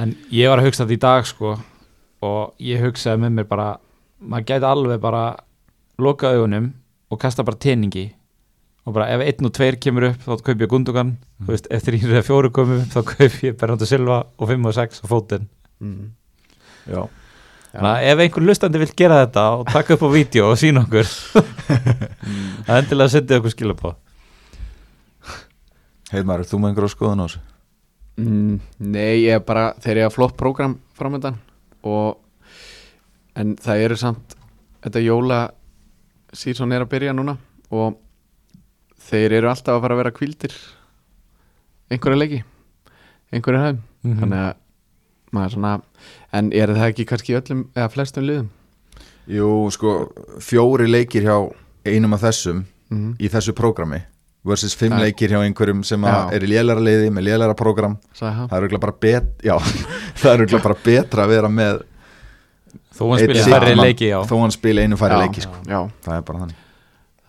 En 0.00 0.14
ég 0.32 0.48
var 0.48 0.60
að 0.62 0.70
hugsa 0.70 0.84
þetta 0.86 0.96
í 0.96 1.02
dag 1.02 1.26
sko 1.28 1.54
og 2.24 2.54
ég 2.62 2.80
hugsaði 2.84 3.20
með 3.24 3.34
mér 3.38 3.48
bara 3.50 3.68
maður 4.20 4.46
gæti 4.50 4.68
alveg 4.68 5.00
bara 5.02 5.22
loka 6.00 6.30
augunum 6.34 6.70
og 7.10 7.20
kasta 7.20 7.44
bara 7.44 7.58
teningi 7.60 8.06
og 8.88 8.94
bara 8.96 9.10
ef 9.12 9.20
einn 9.26 9.48
og 9.48 9.52
tveir 9.56 9.76
kemur 9.80 10.06
upp 10.10 10.22
þá 10.24 10.34
kaup 10.46 10.62
ég 10.64 10.70
Gundogan, 10.72 11.16
Mm. 11.40 11.46
veist, 11.48 11.66
ef 11.72 11.80
þrýr 11.86 12.10
eða 12.12 12.20
fjóru 12.26 12.50
komum 12.52 12.82
upp 12.82 12.92
þá 12.92 13.00
kaup 13.14 13.36
ég 13.46 13.54
Bernardo 13.60 13.86
Silva 13.88 14.18
og 14.38 14.48
5 14.48 14.66
og 14.68 14.74
6 14.76 15.00
á 15.00 15.06
fótinn 15.08 15.46
Mm. 15.80 16.10
Já, 16.90 17.06
Þannig 17.72 17.90
að 17.90 18.06
ef 18.10 18.18
einhver 18.24 18.44
lustandi 18.44 18.78
vil 18.82 18.90
gera 18.96 19.20
þetta 19.26 19.44
og 19.60 19.66
taka 19.72 19.94
upp 19.94 20.02
á 20.04 20.08
vídeo 20.12 20.50
og 20.50 20.58
sína 20.60 20.82
okkur 20.84 21.06
það 22.66 22.72
er 22.74 22.80
endilega 22.82 23.08
setja 23.14 23.38
okkur 23.40 23.54
skilja 23.54 23.76
på 23.78 23.94
heitmar, 26.12 26.42
þú 26.44 26.58
með 26.60 26.72
einhverju 26.72 26.92
skoðun 26.94 27.22
á 27.22 27.26
þessu 27.28 27.40
Mm, 28.18 28.58
nei, 28.78 29.22
ég 29.24 29.36
er 29.38 29.40
bara 29.46 29.70
þeir 29.80 29.96
eru 30.02 30.06
að 30.10 30.14
flott 30.16 30.36
prógram 30.36 30.74
framöndan 30.98 31.38
og 31.88 32.18
en 33.38 33.54
það 33.56 33.84
eru 33.86 33.96
samt 33.96 34.34
þetta 34.84 35.00
jóla 35.04 35.38
sísón 36.36 36.74
er 36.74 36.84
að 36.84 36.90
byrja 36.92 37.14
núna 37.16 37.36
og 37.70 37.96
þeir 39.08 39.38
eru 39.38 39.48
alltaf 39.48 39.78
að 39.78 39.80
fara 39.86 39.94
að 39.96 40.02
vera 40.02 40.12
kvildir 40.18 40.56
einhverja 41.90 42.18
leiki 42.20 42.42
einhverja 43.32 43.62
hæðum 43.68 43.80
Mhm. 44.02 44.16
þannig 44.20 44.38
að 44.40 44.54
maður 45.36 45.50
svona 45.54 45.72
en 46.32 46.52
er 46.56 46.70
það 46.72 46.86
ekki 46.90 47.04
kannski 47.06 47.32
í 47.34 47.36
öllum 47.40 47.64
eða 47.76 47.90
flestum 47.92 48.24
liðum? 48.24 48.46
Jú, 49.28 49.48
sko, 49.70 49.90
fjóri 50.40 50.86
leikir 50.88 51.22
hjá 51.22 51.36
einum 51.86 52.14
af 52.16 52.22
þessum 52.24 52.64
mm 52.90 53.16
í 53.20 53.28
þessu 53.28 53.52
prógrami 53.52 54.00
versus 54.46 54.74
fimm 54.78 54.94
Það- 54.94 55.02
leikir 55.04 55.28
hjá 55.34 55.40
einhverjum 55.44 55.82
sem 55.84 56.04
er 56.04 56.40
í 56.46 56.48
lélæra 56.48 56.80
leiði 56.80 57.10
með 57.12 57.26
lélæra 57.28 57.54
hann 57.90 57.98
það 58.48 58.54
er 58.56 58.62
auðvitað 58.64 58.80
bara, 58.86 58.96
bet, 59.00 59.30
já, 59.44 59.56
það 60.20 60.30
er 60.32 60.38
örugglega 60.38 60.62
bara 60.64 60.78
betra 60.84 61.24
að 61.26 61.32
vera 61.34 61.48
með 61.52 61.82
þó 62.96 63.04
hann 63.10 63.18
spila 63.20 63.42
sigurmann, 63.42 63.60
færri 63.60 63.76
leiki 63.80 64.08
já. 64.10 64.18
Þó 64.28 64.34
hann 64.40 64.54
spila 64.54 64.82
einu 64.84 64.96
færri 65.00 65.14
Já, 65.16 65.20
leiki 65.24 65.40
sko. 65.44 65.60
já, 65.68 65.80
það 66.04 66.16
er 66.16 66.24
bara 66.30 66.38
þannig. 66.44 66.58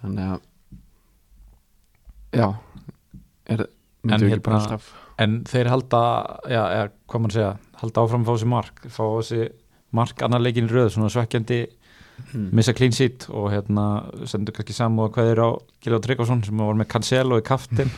Þannig 0.01 0.25
að 0.31 0.39
já 2.41 2.47
er, 3.51 3.65
En 4.01 4.15
ekki 4.15 4.29
hérna- 4.31 4.79
en 5.21 5.33
þeir 5.45 5.67
halda, 5.69 6.01
hvað 7.11 7.21
mann 7.21 7.33
segja 7.35 7.51
halda 7.81 8.01
áfram 8.05 8.23
að 8.23 8.29
fá 8.31 8.39
sér 8.41 8.49
mark 8.55 8.81
fá 8.89 9.03
sér 9.27 9.49
mark 9.91 10.23
annar 10.25 10.41
leikin 10.41 10.67
í 10.69 10.71
röð, 10.73 10.89
svona 10.95 11.11
svekkjandi 11.13 11.59
missa 12.33 12.73
clean 12.77 12.95
sheet 12.95 13.27
og 13.29 13.51
hérna 13.53 13.85
sendur 14.29 14.55
kannski 14.55 14.75
samúða 14.77 15.13
hverðir 15.17 15.43
á 15.43 15.49
Gilvar 15.83 16.03
Tryggvason 16.05 16.43
sem 16.47 16.63
var 16.63 16.79
með 16.79 16.91
Cancelo 16.93 17.39
í 17.41 17.45
kaftin 17.45 17.91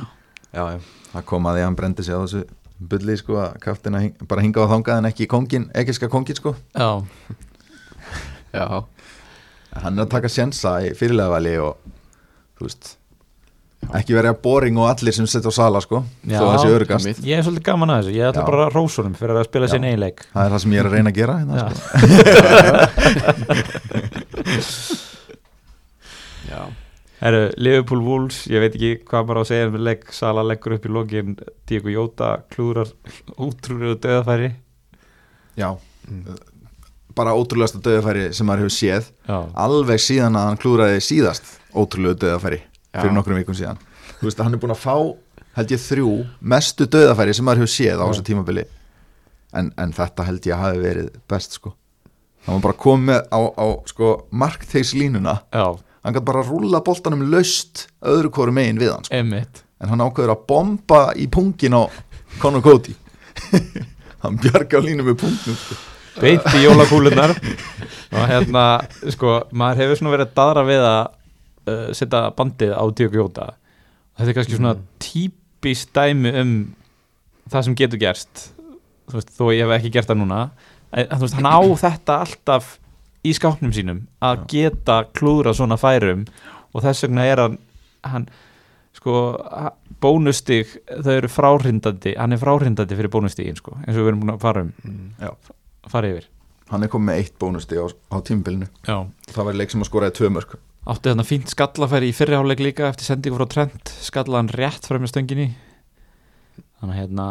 já, 0.56 0.62
já, 0.74 0.78
það 1.12 1.28
kom 1.32 1.48
að 1.50 1.58
því 1.58 1.64
að 1.64 1.68
hann 1.68 1.78
brendi 1.82 2.06
sig 2.06 2.16
á 2.16 2.22
þessu 2.22 2.44
bulli 2.78 3.16
sko 3.18 3.40
að 3.42 3.58
kaftina 3.62 4.04
hing, 4.04 4.14
bara 4.30 4.44
hinga 4.44 4.62
á 4.62 4.70
þangað 4.70 5.00
en 5.00 5.10
ekki 5.10 5.26
kongin, 5.26 5.64
ekkerska 5.74 6.06
kongin 6.12 6.38
sko. 6.38 6.52
Já, 6.78 7.02
Já, 8.54 8.84
hann 9.76 9.98
er 9.98 10.06
að 10.06 10.12
taka 10.14 10.30
sjensa 10.32 10.78
í 10.86 10.92
fyrirlega 10.96 11.64
og 11.66 11.82
þú 12.58 12.64
veist 12.64 12.94
ekki 13.96 14.16
verið 14.16 14.30
að 14.34 14.40
boring 14.44 14.76
og 14.80 14.86
allir 14.90 15.14
sem 15.16 15.26
setja 15.30 15.48
á 15.48 15.54
sala 15.54 15.80
sko, 15.84 16.02
Já, 16.22 16.38
þó 16.38 16.44
að 16.44 16.50
það 16.50 16.62
sé 16.62 16.68
örgast 16.76 17.06
ég 17.24 17.36
er 17.38 17.44
svolítið 17.46 17.66
gaman 17.68 17.92
að 17.94 17.98
þessu. 18.02 18.12
Ég 18.18 18.24
ætla 18.28 18.42
Já. 18.42 18.48
bara 18.50 18.70
honum 18.74 19.14
fyrir 19.16 19.36
að 19.38 19.48
spila 19.48 19.66
sér 19.70 19.82
eiginleik 19.88 20.18
það 20.32 20.42
er 20.44 20.50
það 20.54 20.62
sem 20.64 20.72
ég 20.74 20.80
er 20.82 20.88
að 20.88 20.94
reyna 20.96 21.10
að 21.12 21.18
gera 21.18 21.34
hérna, 21.38 21.54
sko. 21.58 21.72
já, 26.52 26.62
Herru, 27.18 27.42
Liverpool 27.58 28.02
Wolves, 28.06 28.44
ég 28.50 28.62
veit 28.62 28.74
ekki 28.76 28.92
hvað 29.08 29.26
maður 29.26 29.40
á 29.40 29.42
að 29.42 29.50
segja 29.50 29.70
um 29.70 29.78
leik, 29.88 30.02
Sala 30.14 30.42
leggur 30.46 30.76
upp 30.76 30.84
í 30.86 30.92
lokin. 30.94 31.34
Diego 31.66 31.90
Jota 31.90 32.28
klúrar 32.52 32.88
og 33.36 33.56
döðafæri 33.64 34.52
já, 35.58 35.72
bara 37.18 37.34
ótrúlegasta 37.34 37.80
döðafæri 37.82 38.28
sem 38.36 38.46
maður 38.46 38.68
hefur 38.68 38.76
séð. 38.76 39.10
Já, 39.26 39.38
alveg 39.58 39.98
síðan 40.04 40.38
að 40.38 40.46
hann 40.46 40.60
klúraði 40.62 41.00
síðast 41.02 41.44
ótrúlegu 41.74 42.20
döðafæri 42.22 42.60
fyrir 42.94 43.14
nokkrum 43.16 43.40
vikum 43.40 43.56
síðan. 43.58 43.80
Þú 44.18 44.28
veist 44.28 44.40
að 44.40 44.48
hann 44.48 44.58
er 44.58 44.62
búin 44.62 44.74
að 44.74 44.82
fá 44.82 44.94
held 45.58 45.74
ég 45.74 45.82
þrjú 45.82 46.12
mestu 46.54 46.86
döðafæri 46.90 47.34
sem 47.34 47.46
maður 47.46 47.64
hefur 47.64 47.74
séð 47.74 48.02
á 48.02 48.06
þessu 48.06 48.24
tímabili. 48.28 48.64
En, 49.58 49.72
en 49.80 49.92
þetta 49.96 50.26
held 50.28 50.46
ég 50.46 50.54
að 50.54 50.64
hafi 50.66 50.82
verið 50.84 51.12
best 51.30 51.56
sko. 51.58 51.74
Það 52.44 52.54
var 52.54 52.64
bara 52.68 52.80
komið 52.84 53.22
á, 53.32 53.40
á 53.58 53.66
sko 53.90 54.10
markþegslínuna. 54.42 55.34
Já, 55.52 55.66
hann 56.04 56.16
gæti 56.16 56.28
bara 56.30 56.44
rúlla 56.46 56.82
boltanum 56.84 57.24
laust 57.32 57.88
öðru 58.04 58.30
hvoru 58.36 58.54
megin 58.54 58.80
við 58.80 58.94
hann 58.94 59.08
sko. 59.08 59.18
en 59.78 59.92
hann 59.92 60.04
ákveður 60.04 60.34
að 60.34 60.44
bomba 60.48 61.02
í 61.18 61.26
pungin 61.30 61.76
á 61.76 61.82
Conor 62.42 62.62
Cody. 62.62 62.94
Hann 64.22 64.38
bjarga 64.42 64.78
á 64.78 64.82
línu 64.82 65.04
með 65.06 65.20
pungnum 65.22 65.56
sko. 65.58 65.76
beint 66.18 66.46
í 66.58 66.64
jólakúlunar 66.64 67.30
og 67.38 68.24
hérna, 68.26 68.64
sko, 69.14 69.36
maður 69.54 69.84
hefur 69.84 70.00
svona 70.00 70.14
verið 70.16 70.26
að 70.26 70.32
daðra 70.40 70.64
við 70.66 70.86
að 70.88 71.02
uh, 71.68 71.88
setja 71.96 72.28
bandið 72.36 72.74
á 72.74 72.84
Diego 72.90 73.22
Jota. 73.22 73.50
Þetta 74.18 74.32
er 74.32 74.38
kannski 74.40 74.58
svona 74.58 74.76
típist 75.02 75.92
dæmi 75.94 76.32
um 76.40 76.54
það 77.48 77.68
sem 77.68 77.76
getur 77.78 78.00
gerst 78.02 78.48
þú 79.08 79.18
veist, 79.18 79.32
þó 79.34 79.44
ég 79.54 79.64
hef 79.64 79.74
ekki 79.78 79.92
gert 79.96 80.10
það 80.10 80.20
núna. 80.22 80.42
En, 80.92 81.08
þú 81.14 81.24
veist, 81.24 81.38
hann 81.38 81.48
á 81.48 81.60
þetta 81.84 82.18
alltaf 82.24 82.74
í 83.26 83.34
skápnum 83.36 83.72
sínum 83.74 84.04
að 84.24 84.44
geta 84.52 85.00
klúðra 85.16 85.54
svona 85.56 85.78
færum 85.80 86.26
og 86.72 86.84
þess 86.84 87.06
vegna 87.06 87.26
er 87.26 87.42
hann, 87.42 87.58
hann 88.06 88.28
sko, 88.96 89.14
bónustig 90.02 90.76
þau 90.86 91.14
eru 91.16 91.30
fráhrindandi, 91.32 92.14
hann 92.18 92.36
er 92.36 92.42
fráhrindandi 92.42 92.98
fyrir 92.98 93.12
bónustigin, 93.12 93.58
sko, 93.58 93.76
eins 93.84 93.96
og 93.96 94.04
við 94.04 94.12
erum 94.12 94.24
búin 94.24 94.34
að 94.36 94.42
fara 94.44 94.64
um. 94.66 94.98
Já. 95.18 95.32
fara 95.88 96.12
yfir. 96.12 96.28
Hann 96.68 96.84
er 96.84 96.92
komið 96.92 97.08
með 97.08 97.20
eitt 97.22 97.36
bónusti 97.40 97.80
á, 97.80 97.86
á 97.88 98.16
tímabilinu. 98.20 98.68
Já. 98.84 98.98
það 99.32 99.46
var 99.48 99.56
leik 99.56 99.72
sem 99.72 99.84
að 99.84 99.90
skoraði 99.90 100.18
tvö 100.18 100.32
mörg 100.36 100.58
átti 100.88 101.10
þarna 101.10 101.24
fínt 101.28 101.50
skallafæri 101.52 102.08
í 102.10 102.16
fyrriháleik 102.16 102.62
líka 102.64 102.88
eftir 102.88 103.08
sendingu 103.10 103.36
frá 103.38 103.48
Trent, 103.52 103.92
skallaði 104.04 104.40
hann 104.40 104.52
rétt 104.56 104.88
frá 104.88 104.98
með 105.02 105.12
stönginni. 105.12 105.48
Þannig 106.80 106.94
að 106.94 107.00
hérna 107.02 107.28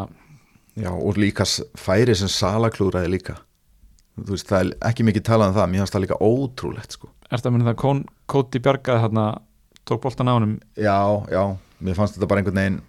Já, 0.77 0.91
og 0.93 1.17
líka 1.17 1.45
færi 1.81 2.13
sem 2.15 2.29
Sala 2.29 2.69
klúraði 2.69 3.09
líka. 3.15 3.39
Þú 4.17 4.33
veist, 4.35 4.49
það 4.49 4.59
er 4.59 4.69
ekki 4.91 5.05
mikið 5.07 5.23
talað 5.25 5.49
um 5.51 5.55
það 5.57 5.71
mér 5.71 5.81
finnst 5.83 5.95
það 5.95 6.03
líka 6.05 6.19
ótrúlegt 6.25 6.93
sko. 6.97 7.09
Ertu 7.33 7.49
að 7.49 7.55
mynda 7.55 7.73
það 7.73 8.03
Kóti 8.29 8.61
bjargaði 8.61 9.03
þarna 9.07 9.25
tók 9.87 10.01
boltan 10.03 10.29
á 10.29 10.33
honum? 10.37 10.53
Já, 10.77 10.97
já, 11.31 11.41
mér 11.81 11.97
fannst 11.97 12.17
þetta 12.17 12.29
bara 12.29 12.41
einhvern 12.43 12.59
veginn 12.61 12.79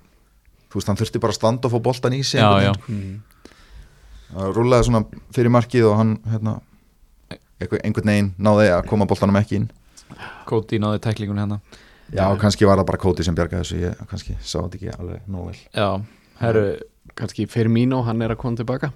þú 0.68 0.80
veist, 0.80 0.88
hann 0.90 0.98
þurfti 1.00 1.20
bara 1.22 1.32
að 1.32 1.38
standa 1.38 1.68
og 1.68 1.74
fá 1.76 1.80
boltan 1.88 2.16
í 2.16 2.22
sig 2.26 2.40
Já, 2.42 2.48
já. 2.68 2.72
mm. 2.88 3.12
það 4.34 4.50
rúlaði 4.56 4.88
svona 4.88 5.02
fyrir 5.36 5.52
markið 5.54 5.86
og 5.88 5.96
hann 6.00 6.14
hérna, 6.28 6.54
einhver- 7.60 7.84
einhvern 7.86 8.10
veginn 8.12 8.32
náði 8.36 8.66
að 8.74 8.82
koma 8.90 9.06
boltanum 9.08 9.38
ekki 9.40 9.62
inn 9.62 9.68
Kóti 10.48 10.78
náði 10.82 11.00
tæklingunni 11.04 11.44
hérna. 11.44 11.60
Já, 12.14 12.24
kannski 12.40 12.64
var 12.68 12.78
það 12.80 12.86
bara 12.92 12.98
Kóti 13.02 13.24
sem 13.26 13.34
bjargaði 13.36 13.64
þessu 13.64 13.80
ég 13.82 14.06
kannski 14.08 14.36
sá 14.40 14.58
þetta 14.62 14.78
ekki 14.78 14.92
alveg 14.98 15.26
nóg 15.28 15.50
vel. 15.50 15.58
Já, 15.76 15.88
herru, 16.40 16.64
kannski 17.18 17.46
Firmino, 17.50 18.02
hann 18.06 18.22
er 18.24 18.32
að 18.34 18.40
koma 18.40 18.56
tilbaka. 18.56 18.92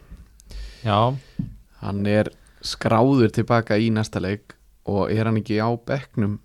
Já. 0.84 0.98
Hann 1.82 2.06
er 2.06 2.30
skráður 2.62 3.30
tilbaka 3.34 3.76
í 3.78 3.90
næsta 3.92 4.20
leik 4.22 4.54
og 4.86 5.10
er 5.12 5.26
hann 5.28 5.36
ekki 5.42 5.58
á 5.62 5.68
bekknum? 5.86 6.38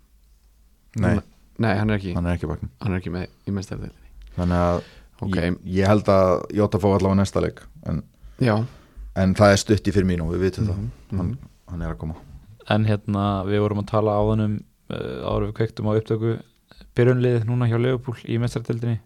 Nei, 0.98 1.14
Núna- 1.14 1.24
Nei, 1.58 1.74
hann 1.78 1.90
er 1.90 1.98
ekki, 1.98 2.12
hann 2.14 2.26
er 2.26 2.36
ekki 2.38 2.46
hann 2.82 2.92
er 2.94 2.98
ekki 3.00 3.10
með 3.10 3.26
í 3.46 3.52
mestardeilinni 3.54 4.12
Þannig 4.36 4.62
að 4.62 4.82
Ok, 5.20 5.34
ég, 5.34 5.56
ég 5.66 5.86
held 5.90 6.06
að 6.14 6.44
Jóta 6.54 6.78
fá 6.78 6.86
allavega 6.94 7.18
næsta 7.18 7.40
leik 7.42 7.60
en, 7.90 8.02
já. 8.38 8.54
en 9.18 9.34
það 9.34 9.50
er 9.52 9.56
stutt 9.64 9.88
í 9.90 9.94
og 10.22 10.30
við 10.34 10.44
vitum 10.46 10.64
Mhm, 10.68 10.90
það 11.10 11.18
hann, 11.18 11.32
hann 11.68 11.82
er 11.82 11.94
að 11.94 11.98
koma 11.98 12.14
En 12.68 12.84
hérna, 12.88 13.24
við 13.48 13.62
vorum 13.64 13.82
að 13.82 13.90
tala 13.92 14.16
á 14.18 14.22
þannum 14.28 14.58
uh, 14.58 15.24
áður 15.24 15.42
en 15.42 15.48
við 15.48 15.56
kveiktum 15.60 15.88
á 15.88 15.92
upptöku 15.96 16.34
byrjunlið 16.98 17.46
núna 17.48 17.68
hjá 17.70 17.78
Leopold 17.80 18.24
í 18.28 18.36
mestratildinni 18.42 18.98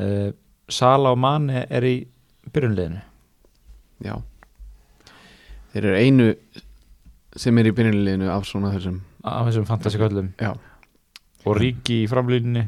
uh, 0.00 0.32
Sala 0.72 1.12
og 1.12 1.20
Mane 1.20 1.66
er 1.68 1.86
í 1.86 1.94
byrjunliðinu. 2.52 3.00
Já. 4.02 4.16
Þeir 5.72 5.88
eru 5.88 5.96
einu 6.00 6.28
sem 7.38 7.58
er 7.58 7.70
í 7.70 7.74
byrjunliðinu 7.76 8.30
af 8.32 8.46
svona 8.48 8.72
þessum. 8.74 9.00
Af 9.22 9.46
þessum 9.48 9.66
fantasíköllum 9.68 10.32
Já, 10.42 10.56
og 11.46 11.58
Ríki 11.58 12.02
í 12.02 12.08
framlýninni 12.10 12.64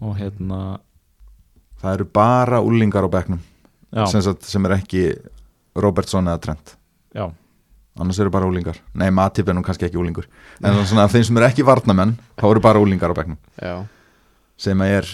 og 0.00 0.14
hérna 0.16 0.78
Það 1.78 1.92
eru 1.94 2.06
bara 2.10 2.58
úlingar 2.64 3.06
á 3.06 3.10
bekknum. 3.12 3.42
Já, 3.94 4.04
sem, 4.10 4.22
sem 4.42 4.66
er 4.66 4.74
ekki 4.78 5.02
Robertson 5.78 6.26
eða 6.26 6.40
Trent. 6.42 6.72
Já, 7.14 7.28
annars 7.98 8.18
eru 8.22 8.30
bara 8.30 8.46
úlingar 8.48 8.78
Nei, 8.94 9.10
Matip 9.14 9.48
er 9.48 9.56
nú 9.56 9.62
kannski 9.66 9.88
ekki 9.88 9.98
úlingur 10.00 10.26
en 10.62 10.78
svona 10.86 11.04
af 11.08 11.12
þeim 11.14 11.24
sem 11.28 11.36
eru 11.40 11.48
ekki 11.48 11.64
varnamenn 11.66 12.16
þá 12.38 12.44
eru 12.50 12.62
bara 12.64 12.82
úlingar 12.82 13.10
á 13.10 13.18
bekknum. 13.18 13.38
Já, 13.62 13.74
sem 14.58 14.80
er, 14.86 15.06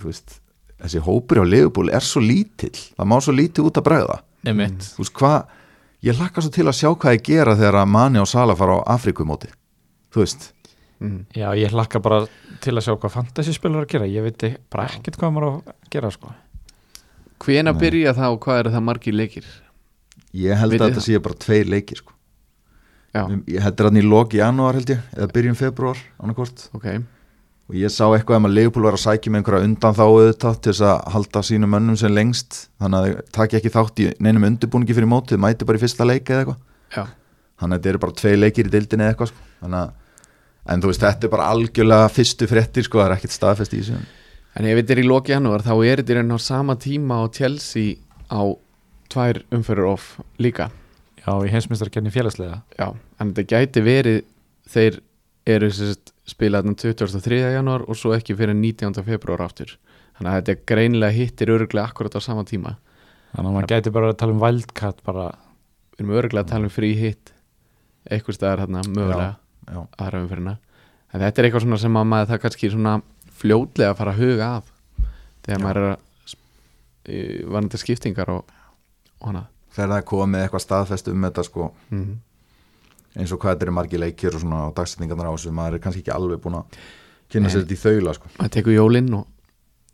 þú 0.00 0.10
veist 0.10 0.38
þessi 0.80 1.02
hópur 1.04 1.42
á 1.42 1.44
Leifubúl 1.44 1.90
er 1.92 2.04
svo 2.04 2.22
lítill. 2.24 2.76
Það 2.96 3.08
má 3.12 3.16
svo 3.20 3.34
lítið 3.36 3.66
út 3.68 3.80
að 3.80 3.86
bregða. 3.90 4.18
Þú 4.46 5.02
veist 5.04 5.14
hvað, 5.20 5.50
ég 6.08 6.16
hlakka 6.16 6.40
svo 6.44 6.52
til 6.54 6.64
að 6.68 6.78
sjá 6.80 6.88
hvað 6.94 7.16
ég 7.18 7.24
gera 7.26 7.56
þegar 7.58 7.80
að 7.82 7.90
Mani 7.92 8.22
og 8.22 8.28
Sala 8.30 8.56
fara 8.56 8.78
á 8.80 8.88
Afrikumóti 8.96 9.50
þú 10.10 10.24
veist, 10.24 10.46
mm. 11.04 11.18
Já, 11.36 11.50
ég 11.60 11.70
hlakka 11.74 12.00
bara 12.02 12.24
til 12.64 12.72
að 12.74 12.86
sjá 12.86 12.94
hvað 12.96 13.12
fantasíspilur 13.18 13.84
að 13.84 13.90
gera. 13.92 14.08
Ég 14.10 14.24
veit 14.24 14.46
bara 14.72 14.88
ekkert 14.88 15.20
hvað 15.20 15.34
maður 15.36 15.50
að 15.50 15.74
gera 15.92 16.10
sko. 16.10 16.32
Hvena 17.40 17.72
byrja 17.76 18.12
það 18.16 18.34
og 18.34 18.40
hvað 18.44 18.58
eru 18.64 18.72
það 18.74 18.86
margir 18.88 19.16
leikir? 19.16 19.46
ég 20.36 20.54
held 20.60 20.74
Vitið 20.76 20.82
að 20.84 20.90
þetta 20.90 21.00
það? 21.00 21.06
sé 21.06 21.20
bara 21.24 21.38
tveir 21.44 21.70
leikir 21.70 22.00
sko. 22.00 22.12
Ég 23.10 23.62
held 23.64 23.80
að 23.80 23.88
hann 23.88 23.98
í 23.98 24.04
lok 24.06 24.34
janúar 24.38 24.76
held 24.78 24.92
ég 24.92 25.00
eða 25.16 25.32
byrjun 25.34 25.58
februar 25.58 25.98
annarkvort 26.22 26.68
ok. 26.76 26.86
Og 27.70 27.74
ég 27.78 27.90
sá 27.94 28.02
eitthvað 28.08 28.40
um 28.40 28.46
að 28.48 28.54
Leifupúl 28.56 28.82
var 28.82 28.96
að 28.96 29.04
sækja 29.04 29.30
með 29.30 29.38
einhverja 29.40 29.66
undan 29.68 29.94
þá 29.94 30.02
auðvitað 30.02 30.56
til 30.58 30.72
þess 30.72 30.84
að 30.90 30.96
halda 31.14 31.42
sínum 31.46 31.70
mönnum 31.70 31.98
sem 31.98 32.10
lengst. 32.10 32.56
Þannig 32.82 32.98
að 32.98 33.04
þau 33.06 33.20
taki 33.36 33.58
ekki 33.60 33.70
þátt 33.76 34.02
í 34.02 34.06
neinum 34.18 34.46
undirbúningi 34.48 34.96
fyrir 34.96 35.10
mótið, 35.10 35.38
mæti 35.38 35.68
bara 35.68 35.78
í 35.78 35.82
fyrsta 35.84 36.02
leik 36.06 36.26
eða 36.26 36.40
eitthvað. 36.42 36.58
Þannig 37.60 37.76
að 37.76 37.78
þetta 37.78 37.92
eru 37.92 38.02
bara 38.02 38.16
tvei 38.18 38.34
leikir 38.40 38.66
í 38.66 38.72
deildinni 38.74 39.06
eða 39.06 39.12
eitthvað 39.14 39.30
sko. 39.30 39.38
að, 39.70 39.94
en 40.66 40.82
þú 40.82 40.90
veist, 40.90 41.04
þetta 41.06 41.24
er 41.28 41.34
bara 41.36 41.50
algjörlega 41.54 42.10
fyrstu 42.10 42.44
fréttir, 42.50 42.84
sko, 42.88 42.98
það 42.98 43.06
er 43.06 43.14
ekkert 43.18 43.36
staðfest 43.36 43.74
í 43.76 43.78
þessu. 43.84 44.02
En 44.58 44.66
ef 44.66 44.74
þetta 44.80 44.92
er 44.96 45.02
í 45.04 45.06
loki 45.06 45.30
janúar 45.30 45.62
þá 45.62 45.74
er 45.78 46.02
þetta 46.02 46.14
í 50.50 50.70
Já, 51.20 51.32
í 51.44 51.52
heimsmyndstarkenni 51.52 52.12
félagslega 52.14 52.60
Já, 52.78 52.86
en 53.20 53.32
þetta 53.32 53.46
gæti 53.52 53.82
verið 53.84 54.20
þeir 54.70 55.00
eru 55.50 55.70
sérst 55.74 56.12
spilað 56.28 56.68
þann 56.68 56.78
23. 56.80 57.40
janúar 57.56 57.84
og 57.88 57.98
svo 57.98 58.14
ekki 58.16 58.36
fyrir 58.38 58.56
19. 58.56 59.02
februar 59.06 59.44
aftur 59.44 59.76
þannig 60.16 60.30
að 60.30 60.38
þetta 60.40 60.70
greinilega 60.72 61.16
hittir 61.16 61.52
öruglega 61.52 61.90
akkurat 61.90 62.16
á 62.16 62.20
sama 62.24 62.46
tíma 62.48 62.76
Þannig 63.30 63.46
að 63.46 63.54
maður 63.54 63.70
gæti 63.70 63.92
bara 63.94 64.10
að 64.10 64.18
tala 64.20 64.34
um 64.34 64.42
wildcat 64.42 65.04
bara, 65.06 65.28
við 65.94 66.02
erum 66.02 66.16
öruglega 66.18 66.46
að 66.46 66.52
tala 66.54 66.66
um 66.66 66.74
frí 66.74 66.90
hitt 66.98 67.32
eitthvað 68.10 68.38
staðar 68.38 68.64
hérna 68.64 68.82
mögulega 68.88 69.30
aðra 70.00 70.22
umferðina 70.24 70.56
en 71.10 71.22
þetta 71.22 71.40
er 71.42 71.48
eitthvað 71.48 71.66
svona 71.66 71.80
sem 71.82 71.98
að 72.00 72.10
maður 72.10 72.30
það 72.32 72.42
kannski 72.44 72.70
svona 72.72 72.94
fljótlega 73.40 73.92
að 73.92 74.00
fara 74.00 74.14
að 74.14 74.22
huga 74.24 74.50
að 74.56 74.72
þegar 75.44 75.60
Já. 75.60 75.64
maður 75.64 75.80
er 75.80 75.90
að 75.90 76.06
vanandi 77.50 77.80
skiptingar 77.80 78.32
og, 78.34 78.52
og 79.20 79.30
hana 79.30 79.44
þegar 79.74 79.92
það 79.92 79.96
er 79.96 80.08
komið 80.10 80.44
eitthvað 80.44 80.64
staðfest 80.66 81.10
um 81.12 81.26
þetta 81.28 81.46
sko, 81.46 81.70
mm. 81.90 82.12
eins 83.16 83.34
og 83.34 83.42
hvað 83.42 83.54
þetta 83.54 83.68
eru 83.68 83.76
margir 83.78 84.02
leikir 84.04 84.36
og 84.36 84.44
svona 84.44 84.66
á 84.66 84.68
dagsetningarnar 84.76 85.30
á 85.30 85.34
þessu 85.34 85.54
maður 85.56 85.78
er 85.78 85.84
kannski 85.86 86.04
ekki 86.04 86.14
alveg 86.14 86.42
búin 86.44 86.60
að 86.60 86.78
kynna 87.30 87.50
sér 87.50 87.64
Nei. 87.64 87.66
þetta 87.66 87.78
í 87.78 87.82
þaula 87.84 88.16
sko. 88.18 88.32
maður 88.38 88.54
tekur 88.58 88.76
jólinn 88.76 89.10
og 89.20 89.26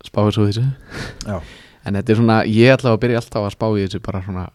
spáir 0.06 0.36
svo 0.36 0.46
þessu 0.48 0.66
já, 0.66 1.40
en 1.84 2.00
þetta 2.00 2.12
er 2.14 2.20
svona, 2.22 2.38
ég 2.48 2.76
ætla 2.76 2.94
að 2.94 3.02
byrja 3.04 3.22
alltaf 3.22 3.48
að 3.48 3.56
spá 3.56 3.66
í 3.72 3.82
þessu 3.84 4.04
bara 4.04 4.22
svona 4.24 4.46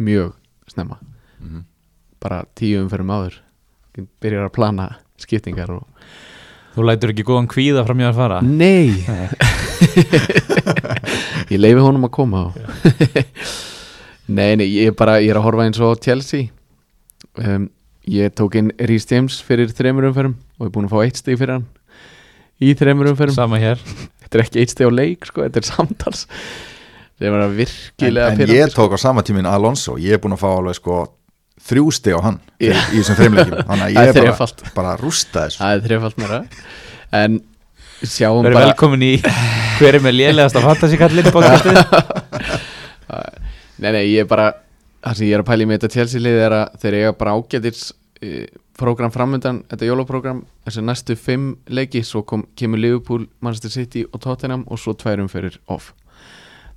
mjög 0.00 0.34
snemma 0.72 1.00
mm 1.40 1.70
bara 2.24 2.44
tíu 2.56 2.80
umferðum 2.80 3.12
áður 3.12 3.34
byrjar 4.22 4.48
að 4.48 4.54
plana 4.56 4.92
skiptingar 5.20 5.74
og 5.76 5.84
Þú 6.74 6.82
lætur 6.88 7.12
ekki 7.12 7.22
góðan 7.22 7.46
kvíða 7.46 7.84
fram 7.86 8.00
hjá 8.02 8.08
að 8.08 8.16
fara 8.18 8.40
Nei 8.42 9.04
Nei. 9.06 9.28
Ég 11.52 11.60
leifi 11.60 11.84
honum 11.84 12.08
að 12.08 12.14
koma 12.16 12.40
á 12.42 12.48
Nei, 14.26 14.54
nei, 14.56 14.68
ég 14.72 14.92
er 14.92 14.98
bara 14.98 15.18
ég 15.20 15.32
er 15.34 15.40
að 15.40 15.48
horfa 15.48 15.66
eins 15.68 15.80
og 15.84 15.96
á 15.96 16.02
Chelsea. 16.04 16.48
Um, 17.40 17.68
Ég 18.04 18.34
tók 18.36 18.52
inn 18.60 18.68
Rhys 18.76 19.06
James 19.08 19.38
fyrir 19.40 19.70
þremur 19.72 20.10
umferðum 20.10 20.34
og 20.60 20.66
er 20.66 20.72
búin 20.74 20.84
að 20.90 20.92
fá 20.92 20.98
eitt 21.06 21.16
stig 21.22 21.38
fyrir 21.40 21.54
hann 21.56 21.64
í 22.60 22.74
þremur 22.76 23.08
umferðum. 23.14 23.36
Sama 23.38 23.60
hér. 23.62 23.80
Þetta 24.20 24.36
er 24.36 24.42
ekki 24.44 24.60
eitt 24.60 24.74
stig 24.74 24.88
á 24.88 24.92
leik, 24.92 25.24
sko, 25.30 25.44
þetta 25.46 25.62
er 25.62 25.68
samtals. 25.70 26.26
Það 27.14 27.28
er 27.28 27.32
bara 27.32 27.46
en, 27.48 27.56
virkilega 27.56 28.28
en 28.28 28.40
pirrandi, 28.42 28.58
ég 28.60 28.76
tók 28.76 28.92
á 28.92 28.98
sama 29.00 29.22
tímin 29.24 29.46
Alonso 29.48 29.94
Ég 30.02 30.16
er 30.16 30.20
búin 30.20 30.34
að 30.34 30.42
fá 30.42 30.48
alveg 30.50 30.76
sko 30.80 30.98
þrjú 31.64 31.84
stig 31.94 32.16
á 32.18 32.20
hann 32.26 32.38
Já. 32.58 32.74
í, 32.74 32.74
í 32.74 33.00
þessum 33.00 33.18
þreimleikim 33.20 33.68
Þannig 33.70 33.84
að 33.86 33.94
ég 33.94 34.10
er 34.10 34.30
bara, 34.34 34.48
bara 34.76 34.94
að 34.96 35.04
rústa 35.06 35.46
þessu. 35.46 35.60
Það 35.62 35.76
er 35.78 35.84
þrefalt 35.88 36.20
meira. 36.20 36.40
En 37.22 37.40
sjáum 38.02 38.44
Verður 38.44 38.58
bara 38.58 38.72
velkomin 38.74 39.06
í 39.06 39.12
hver 39.78 39.96
er 39.96 40.04
með 40.04 40.60
fantasy-kallin 40.68 41.32
podcastið 41.32 41.78
Nei, 43.78 43.90
nei, 43.90 44.04
ég 44.12 44.24
er 44.24 44.30
bara 44.30 44.52
Það 45.04 45.18
sem 45.18 45.26
ég 45.28 45.34
er 45.36 45.42
að 45.42 45.48
pæla 45.50 45.64
í 45.64 45.66
með 45.68 45.80
þetta 45.82 45.96
Chelsea 45.98 46.22
liði 46.24 46.44
er 46.46 46.54
að 46.56 46.76
þeir 46.80 46.94
eiga 46.96 47.08
bara 47.20 47.32
ágætis 47.36 47.80
e, 48.24 48.46
program 48.80 49.12
framöndan, 49.12 49.58
þetta 49.68 49.88
jólaprógram 49.90 50.38
þessi 50.64 50.84
næstu 50.86 51.16
fimm 51.20 51.50
leiki 51.68 52.00
svo 52.08 52.22
kom, 52.24 52.46
kemur 52.56 52.80
Liverpool, 52.80 53.26
Manchester 53.44 53.74
City 53.74 54.06
og 54.08 54.22
Tottenham 54.24 54.64
og 54.64 54.80
svo 54.80 54.94
tværum 54.96 55.28
fyrir 55.28 55.58
off. 55.68 55.90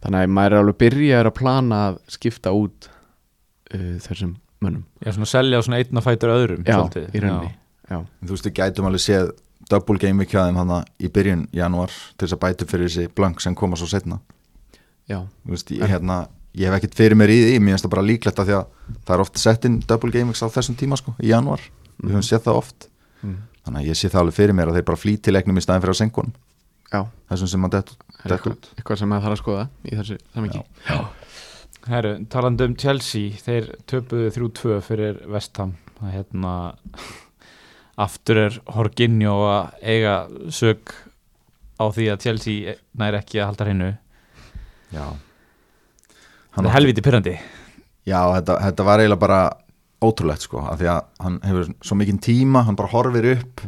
Þannig 0.03 0.27
að 0.27 0.35
maður 0.35 0.57
er 0.57 0.65
alveg 0.65 0.79
byrjaður 0.83 1.31
að 1.31 1.37
plana 1.39 1.79
að 1.87 2.01
skipta 2.17 2.51
út 2.53 2.89
uh, 2.91 3.95
þessum 4.03 4.35
mönnum. 4.59 4.83
Já, 4.99 5.13
svona 5.15 5.31
selja 5.31 5.61
á 5.61 5.65
svona 5.65 5.79
einn 5.81 6.01
að 6.01 6.07
fætur 6.11 6.35
öðrum 6.35 6.67
Já, 6.67 6.75
svolítið. 6.75 7.07
í 7.07 7.23
rauninni 7.23 7.51
Já, 7.87 7.97
Þú 8.27 8.33
veist, 8.35 8.49
við 8.49 8.57
gætum 8.59 8.89
alveg 8.89 9.03
séð 9.07 9.31
double 9.71 10.01
game 10.03 10.27
hjá 10.27 10.41
þeim 10.43 10.59
hana 10.59 10.83
í 10.99 11.09
byrjun 11.13 11.47
janúar 11.55 11.93
til 12.17 12.25
þess 12.27 12.35
að 12.35 12.43
bæta 12.43 12.67
fyrir 12.67 12.91
þessi 12.91 13.07
blank 13.15 13.39
sem 13.43 13.55
koma 13.55 13.79
svo 13.79 13.87
setna 13.87 14.19
já, 15.07 15.21
Þú 15.45 15.53
veist, 15.55 15.71
ég, 15.71 15.87
hérna, 15.87 16.25
ég 16.57 16.67
hef 16.67 16.79
ekkert 16.79 16.97
fyrir 16.97 17.17
mér 17.19 17.33
í 17.33 17.37
því 17.43 17.61
mér 17.61 17.75
finnst 17.75 17.87
það 17.87 17.93
bara 17.95 18.07
líklegt 18.07 18.41
að 18.41 18.49
því 18.49 18.57
að 18.57 18.97
það 18.97 19.15
er 19.15 19.23
oft 19.23 19.41
sett 19.41 19.67
inn 19.69 19.79
double 19.85 20.13
game 20.13 20.31
weeks 20.31 20.43
á 20.43 20.47
þessum 20.53 20.77
tíma 20.79 20.97
sko, 20.99 21.13
í 21.21 21.31
janúar. 21.31 21.63
Við 22.01 22.15
höfum 22.15 22.25
séð 22.25 22.43
það 22.47 22.59
oft. 22.61 22.89
Mm, 23.21 23.37
þannig 23.65 23.83
að 23.83 23.89
ég 23.91 23.99
sé 23.99 24.11
það 24.11 24.23
alveg 24.23 24.37
fyrir 24.37 24.57
mér 24.57 24.71
að 24.71 24.79
þeir 24.79 24.87
bara 24.89 25.01
flýti 25.01 25.33
leiknum 25.33 25.57
í 25.57 25.65
staðin 25.65 25.85
fyrir 25.85 25.95
að 25.95 26.01
senkunum 26.01 26.35
já. 26.91 27.01
Þessum 27.31 27.51
sem 27.51 27.67
að 27.67 27.75
dett, 27.75 27.93
út. 28.47 28.69
eitthvað 28.77 29.01
sem 29.01 29.11
maður 29.11 29.25
þarf 29.25 29.35
að 29.35 29.41
skoða 29.41 29.65
í 29.83 29.97
þessu 29.99 30.19
samingi 30.35 30.63
Herru, 31.87 32.13
talandi 32.31 32.67
um 32.67 32.75
Chelsea 32.79 33.43
þeir 33.43 33.69
töpuðu 33.87 34.31
3-2 34.35 34.79
fyrir 34.83 35.21
Vestham 35.31 35.75
það 35.99 36.15
hérna 36.17 36.55
aftur 38.07 38.41
er 38.47 38.57
Horginjó 38.75 39.37
að 39.47 39.87
eiga 39.93 40.17
sög 40.53 40.91
á 41.77 41.85
því 41.93 42.09
að 42.13 42.25
Chelsea 42.25 42.75
næri 42.97 43.21
ekki 43.21 43.39
að 43.39 43.49
halda 43.51 43.67
hreinu. 43.67 43.89
Já 44.91 45.05
það 46.57 46.69
er 46.71 46.77
helviti 46.77 47.05
pyrrandi 47.05 47.37
Já, 48.07 48.21
þetta, 48.37 48.59
þetta 48.63 48.87
var 48.87 49.03
eiginlega 49.03 49.23
bara 49.23 49.39
ótrúlegt 50.07 50.45
sko, 50.45 50.61
af 50.63 50.77
því 50.79 50.87
að 50.93 51.01
hann 51.25 51.39
hefur 51.43 51.71
svo 51.83 51.97
mikinn 51.99 52.21
tíma, 52.23 52.63
hann 52.67 52.77
bara 52.79 52.91
horfir 52.93 53.31
upp 53.33 53.65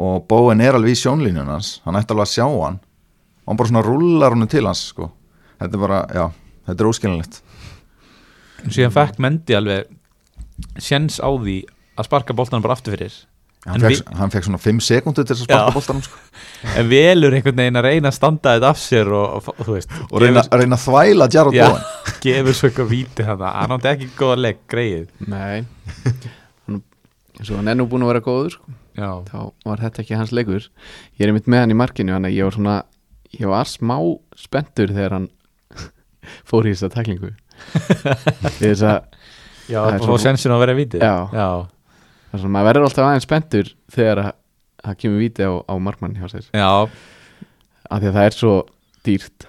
og 0.00 0.26
bóin 0.30 0.60
er 0.62 0.76
alveg 0.76 0.94
í 0.94 1.00
sjónlínun 1.00 1.48
hans 1.48 1.78
hann 1.86 1.96
ætti 1.98 2.14
alveg 2.14 2.28
að 2.28 2.34
sjá 2.34 2.44
hann. 2.46 2.76
Og 3.42 3.52
hann 3.52 3.58
bara 3.58 3.70
svona 3.70 3.84
rullar 3.86 4.36
hann 4.36 4.50
til 4.50 4.66
hans 4.68 4.82
sko. 4.92 5.08
Þetta 5.58 5.78
er 5.78 5.82
bara, 5.82 6.00
já, 6.14 6.26
þetta 6.68 6.84
er 6.84 6.90
óskilinlegt 6.90 7.40
síðan 8.68 8.92
fekk 8.94 9.20
Mendi 9.22 9.56
alveg 9.56 9.88
sjens 10.80 11.18
á 11.22 11.28
því 11.30 11.62
að 11.96 12.08
sparka 12.08 12.36
boltan 12.36 12.64
bara 12.64 12.76
aftur 12.76 12.96
fyrir 12.96 13.14
hann 13.66 13.82
fekk, 13.84 14.10
hann 14.16 14.30
fekk 14.32 14.46
svona 14.46 14.58
5 14.62 14.78
sekundur 14.86 15.26
til 15.28 15.34
þess 15.36 15.44
að 15.44 15.48
sparka 15.50 15.68
Já. 15.68 15.74
boltanum 15.76 16.02
sko. 16.06 16.20
en 16.80 16.88
velur 16.88 17.34
einhvern 17.36 17.58
veginn 17.60 17.76
að 17.80 17.86
reyna 17.88 18.08
að 18.12 18.16
standa 18.16 18.54
þetta 18.56 18.70
af 18.72 18.78
sér 18.80 19.10
og, 19.12 19.48
og, 19.52 19.66
veist 19.68 19.90
og 20.08 20.16
reyna, 20.22 20.44
reyna 20.56 20.78
að 20.78 20.84
þvæla 20.86 21.28
Jarrod. 21.34 21.58
Bowen 21.60 21.82
gefur 22.24 22.56
svo 22.56 22.70
eitthvað 22.70 22.88
víti 22.94 23.26
hann 23.28 23.44
hann 23.44 23.74
átti 23.76 23.90
ekki 23.92 24.08
góða 24.16 24.38
legg, 24.46 24.62
greið 24.72 25.08
Nei 25.28 25.66
Hann- 26.66 26.80
eins 27.40 27.50
og 27.52 27.58
hann 27.60 27.68
er 27.74 27.76
nú 27.80 27.86
búin 27.90 28.06
að 28.06 28.12
vera 28.14 28.22
góður 28.24 28.54
sko. 28.56 28.76
já, 28.96 29.10
þá 29.28 29.38
var 29.68 29.82
þetta 29.84 30.02
ekki 30.04 30.16
hans 30.22 30.32
leikur 30.36 30.64
ég 31.20 31.26
er 31.28 31.34
mitt 31.36 31.46
með 31.50 31.64
hann 31.66 31.74
í 31.74 31.78
markinu 31.82 32.16
þannig 32.16 32.32
að 32.32 32.38
ég 32.40 32.48
var 32.48 32.56
svona 32.56 32.78
ég 33.40 33.52
var 33.52 33.68
smá 33.70 33.96
spenntur 34.40 34.90
þegar 34.96 35.18
hann 35.18 35.28
fór 36.48 36.64
í 36.68 36.72
þessa 36.74 36.90
teklingu 36.96 37.34
því 38.56 38.70
þess 38.72 38.86
að 38.88 39.04
já 39.70 39.78
Það 39.84 40.08
og 40.10 40.18
sjensin 40.24 40.50
að 40.56 40.62
vera 40.64 40.74
víti 40.80 40.98
Já. 40.98 41.14
já. 41.30 41.48
Það 42.30 42.38
er 42.38 42.42
svona, 42.44 42.54
maður 42.56 42.68
verður 42.70 42.88
alltaf 42.88 43.06
aðeins 43.06 43.26
spenntur 43.26 43.72
þegar 43.92 44.22
að 44.24 44.34
það 44.80 44.98
kemur 45.02 45.22
víti 45.24 45.46
á, 45.46 45.52
á 45.66 45.74
markmann 45.82 46.18
hjá 46.18 46.28
sér. 46.32 46.50
Já, 46.56 46.70
af 47.90 48.02
því 48.02 48.10
að 48.10 48.18
það 48.18 48.28
er 48.28 48.36
svo 48.36 48.52
dýrt. 49.06 49.48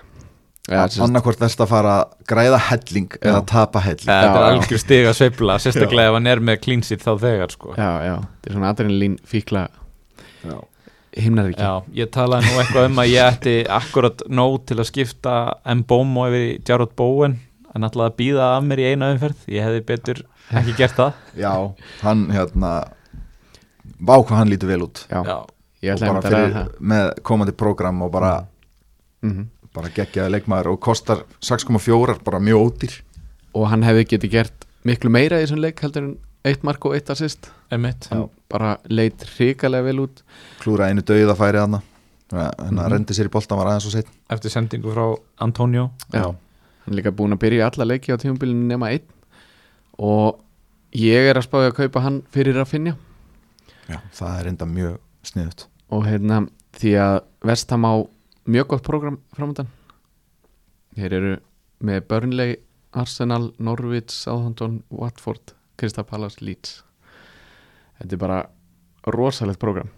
Ja, 0.70 0.84
sérst, 0.86 1.02
annarkvort 1.04 1.40
þess 1.42 1.60
að 1.64 1.72
fara 1.72 1.94
að 2.00 2.12
græða 2.30 2.58
helling 2.70 3.16
Já. 3.16 3.22
eða 3.32 3.40
tapa 3.50 3.82
helling. 3.82 4.08
Þetta 4.08 4.28
er 4.30 4.44
já. 4.44 4.50
algjör 4.52 4.82
stig 4.84 5.08
að 5.10 5.16
sveifla 5.18 5.56
sérstaklega 5.60 6.12
ef 6.12 6.18
hann 6.18 6.30
er 6.32 6.42
með 6.48 6.68
sheet 6.86 7.02
þá 7.02 7.14
þegar 7.24 7.56
sko. 7.56 7.74
já, 7.76 7.92
já, 8.06 8.14
þetta 8.22 8.52
er 8.52 8.58
svona 8.58 8.74
adrenalín 8.76 9.18
fíkla 9.26 9.64
himnar 11.18 11.50
ekki 11.50 11.66
já, 11.66 11.74
ég 11.98 12.12
talaði 12.14 12.48
nú 12.48 12.60
eitthvað 12.62 12.88
um 12.88 13.02
að 13.04 13.12
ég 13.12 13.26
ætti 13.26 13.56
akkurat 13.68 14.22
nóg 14.32 14.62
til 14.70 14.78
að 14.80 14.88
skipta 14.88 15.34
Mbómo 15.82 16.28
yfir 16.30 16.46
í 16.46 16.54
Jarrod 16.68 16.94
Bowen. 16.96 17.40
En 17.76 17.88
ætlaði 17.88 18.12
að 18.12 18.18
býða 18.20 18.48
af 18.58 18.64
mér 18.68 18.82
í 18.84 18.88
eina 18.92 19.12
umferð. 19.16 19.44
Ég 19.52 19.64
hefði 19.66 19.84
betur 19.88 20.24
ekki 20.52 20.74
gert 20.78 20.96
það? 20.98 21.14
Já, 21.38 21.54
hann 22.02 22.26
hérna 22.34 22.72
vá 24.02 24.16
hvað 24.20 24.38
hann 24.42 24.50
lítur 24.52 24.72
vel 24.72 24.84
út. 24.88 25.04
Já, 25.12 25.22
já, 25.26 25.38
ég 25.86 25.94
og 25.94 26.02
ætla 26.02 26.14
bara 26.14 26.22
fyrir, 26.34 26.54
það. 26.56 26.72
með 26.94 27.12
komandi 27.28 27.56
prógram 27.58 28.02
og 28.06 28.12
bara, 28.12 28.34
mm 29.26 29.48
bara 29.72 29.88
geggjaði 29.96 30.34
leikmaður 30.34 30.68
og 30.74 30.80
kostar 30.84 31.22
6,4 31.40 32.18
bara 32.28 32.40
mjög 32.44 32.60
ódýr. 32.66 32.96
Og 33.56 33.70
hann 33.72 33.86
hefði 33.88 34.04
getið 34.18 34.32
gert 34.34 34.66
miklu 34.84 35.08
meira 35.14 35.38
í 35.40 35.46
þessum 35.46 35.62
leik 35.64 35.80
heldur 35.80 36.04
en 36.10 36.18
eitt 36.44 36.66
mark 36.68 36.84
og 36.90 36.98
eitt 36.98 37.08
assist. 37.14 37.48
Hann 37.72 37.86
bara 38.52 38.74
leit 38.92 39.24
hrikalega 39.38 39.86
vel 39.88 40.02
út. 40.04 40.24
Klúra 40.60 40.90
einu 40.92 41.00
döið 41.08 41.32
að 41.32 41.40
færi 41.40 41.62
hann 41.64 41.80
að 41.80 42.52
Mhm. 42.60 42.92
rendi 42.92 43.14
sér 43.16 43.28
í 43.28 43.32
boltan 43.32 43.58
var 43.58 43.68
aðeins 43.68 43.86
og 43.88 43.92
setn 43.96 44.12
eftir 44.30 44.50
sendingu 44.52 44.92
frá 44.92 45.18
Antonio. 45.40 45.92
Já. 46.12 46.36
hann 46.86 46.94
er 46.98 47.02
líka 47.04 47.12
búin 47.16 47.32
að 47.32 47.40
byrja 47.40 47.60
í 47.64 47.72
alla 47.72 47.86
leiki 47.86 48.12
á 48.12 48.18
tímabilinu 48.20 48.68
nema 48.68 48.90
einn 48.92 49.08
og 50.02 50.42
ég 50.98 51.30
er 51.32 51.38
að 51.40 51.46
spáði 51.48 51.70
að 51.72 51.78
kaupa 51.84 52.04
hann 52.06 52.22
fyrir 52.34 52.58
að 52.62 52.70
finja 52.74 52.96
já, 53.92 54.00
það 54.18 54.40
er 54.42 54.50
enda 54.52 54.68
mjög 54.70 54.98
sniðut 55.30 55.66
og 55.92 56.08
hérna 56.08 56.42
því 56.80 56.96
að 57.04 57.20
Vestham 57.52 57.86
á 57.88 57.94
mjög 58.52 58.68
gott 58.74 58.84
program 58.88 59.20
framöndan 59.36 59.70
þeir 60.98 61.16
eru 61.18 61.32
með 61.82 62.04
Burnley, 62.12 62.56
Arsenal, 62.94 63.52
Norwich, 63.58 64.12
Southampton, 64.14 64.82
Watford 64.94 65.54
Crystal 65.80 66.04
Palace, 66.06 66.38
Leeds. 66.46 66.84
Þetta 67.98 68.14
er 68.14 68.20
bara 68.22 68.40
rosalegt 69.10 69.58
program 69.62 69.90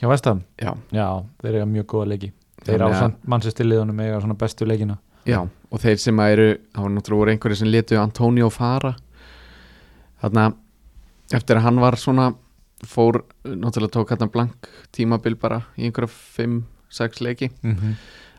hjá 0.00 0.08
Vestam, 0.10 0.40
já, 0.58 0.72
já, 0.90 1.06
þeir 1.44 1.60
eiga 1.60 1.66
mjög 1.70 1.86
góða 1.92 2.08
leiki. 2.10 2.32
Þeir 2.64 2.72
Þannig 2.78 2.86
að- 2.88 2.96
ásand 2.96 3.28
mannsistiliðunum 3.30 4.00
eiga 4.02 4.20
svona 4.24 4.38
bestu 4.40 4.66
leikina. 4.66 4.96
Já 5.26 5.38
og 5.44 5.78
þeir 5.80 5.98
sem 6.02 6.16
að 6.18 6.32
eru 6.34 6.48
það 6.74 6.82
var 6.82 6.90
náttúrulega 6.96 7.20
voru 7.22 7.30
einhverju 7.36 7.56
sem 7.60 7.68
letu 7.70 7.98
Antonio 8.00 8.48
fara 8.50 8.96
þarna 10.22 10.52
eftir 11.36 11.58
að 11.58 11.66
hann 11.66 11.80
var 11.82 11.98
svona 12.00 12.32
fór, 12.86 13.22
náttúrulega 13.46 13.94
tók 13.94 14.12
hann 14.14 14.30
blank 14.32 14.68
tímabil 14.94 15.36
bara 15.38 15.62
í 15.78 15.86
einhverja 15.86 16.10
5-6 16.38 17.22
leiki. 17.22 17.50
Mm 17.62 17.76
-hmm. 17.76 17.96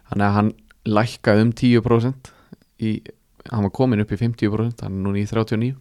þannig 0.09 0.27
að 0.27 0.33
hann 0.37 0.53
lækkaði 0.85 1.41
um 1.41 1.51
10% 1.51 2.31
í, 2.79 3.01
hann 3.51 3.63
var 3.63 3.71
komin 3.71 4.01
upp 4.03 4.11
í 4.11 4.19
50% 4.19 4.81
hann 4.83 4.97
er 4.97 5.03
núna 5.03 5.19
í 5.21 5.27
39 5.27 5.75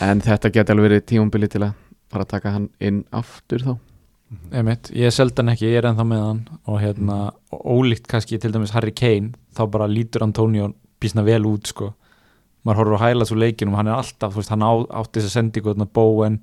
en 0.00 0.20
þetta 0.20 0.50
geti 0.50 0.72
alveg 0.72 0.88
verið 0.88 1.06
tímabili 1.06 1.48
til 1.48 1.62
að 1.62 1.72
bara 2.12 2.24
taka 2.24 2.50
hann 2.50 2.68
inn 2.80 3.04
aftur 3.10 3.62
þá. 3.62 3.78
Einmitt, 4.52 4.90
ég 4.96 5.12
seldi 5.12 5.42
hann 5.42 5.52
ekki, 5.52 5.66
ég 5.68 5.82
er 5.82 5.90
ennþá 5.90 6.04
með 6.08 6.22
hann 6.24 6.44
og 6.64 6.80
hérna, 6.80 7.32
og 7.52 7.60
ólíkt 7.66 8.06
kannski 8.08 8.38
til 8.38 8.52
dæmis 8.52 8.72
Harry 8.72 8.92
Kane, 8.92 9.32
þá 9.52 9.66
bara 9.70 9.86
lítur 9.86 10.22
Antonio 10.22 10.72
bísna 11.00 11.24
vel 11.24 11.44
út 11.44 11.66
sko 11.66 11.94
maður 12.62 12.82
horfur 12.82 12.98
að 12.98 13.04
hæla 13.06 13.26
svo 13.26 13.38
leikinum, 13.40 13.74
hann 13.78 13.90
er 13.90 13.98
alltaf 13.98 14.36
veist, 14.36 14.52
hann 14.52 14.62
á, 14.62 14.72
átti 15.02 15.18
þess 15.20 15.30
að 15.30 15.36
sendi 15.36 15.62
ykkur 15.62 15.86
Bowen 15.92 16.40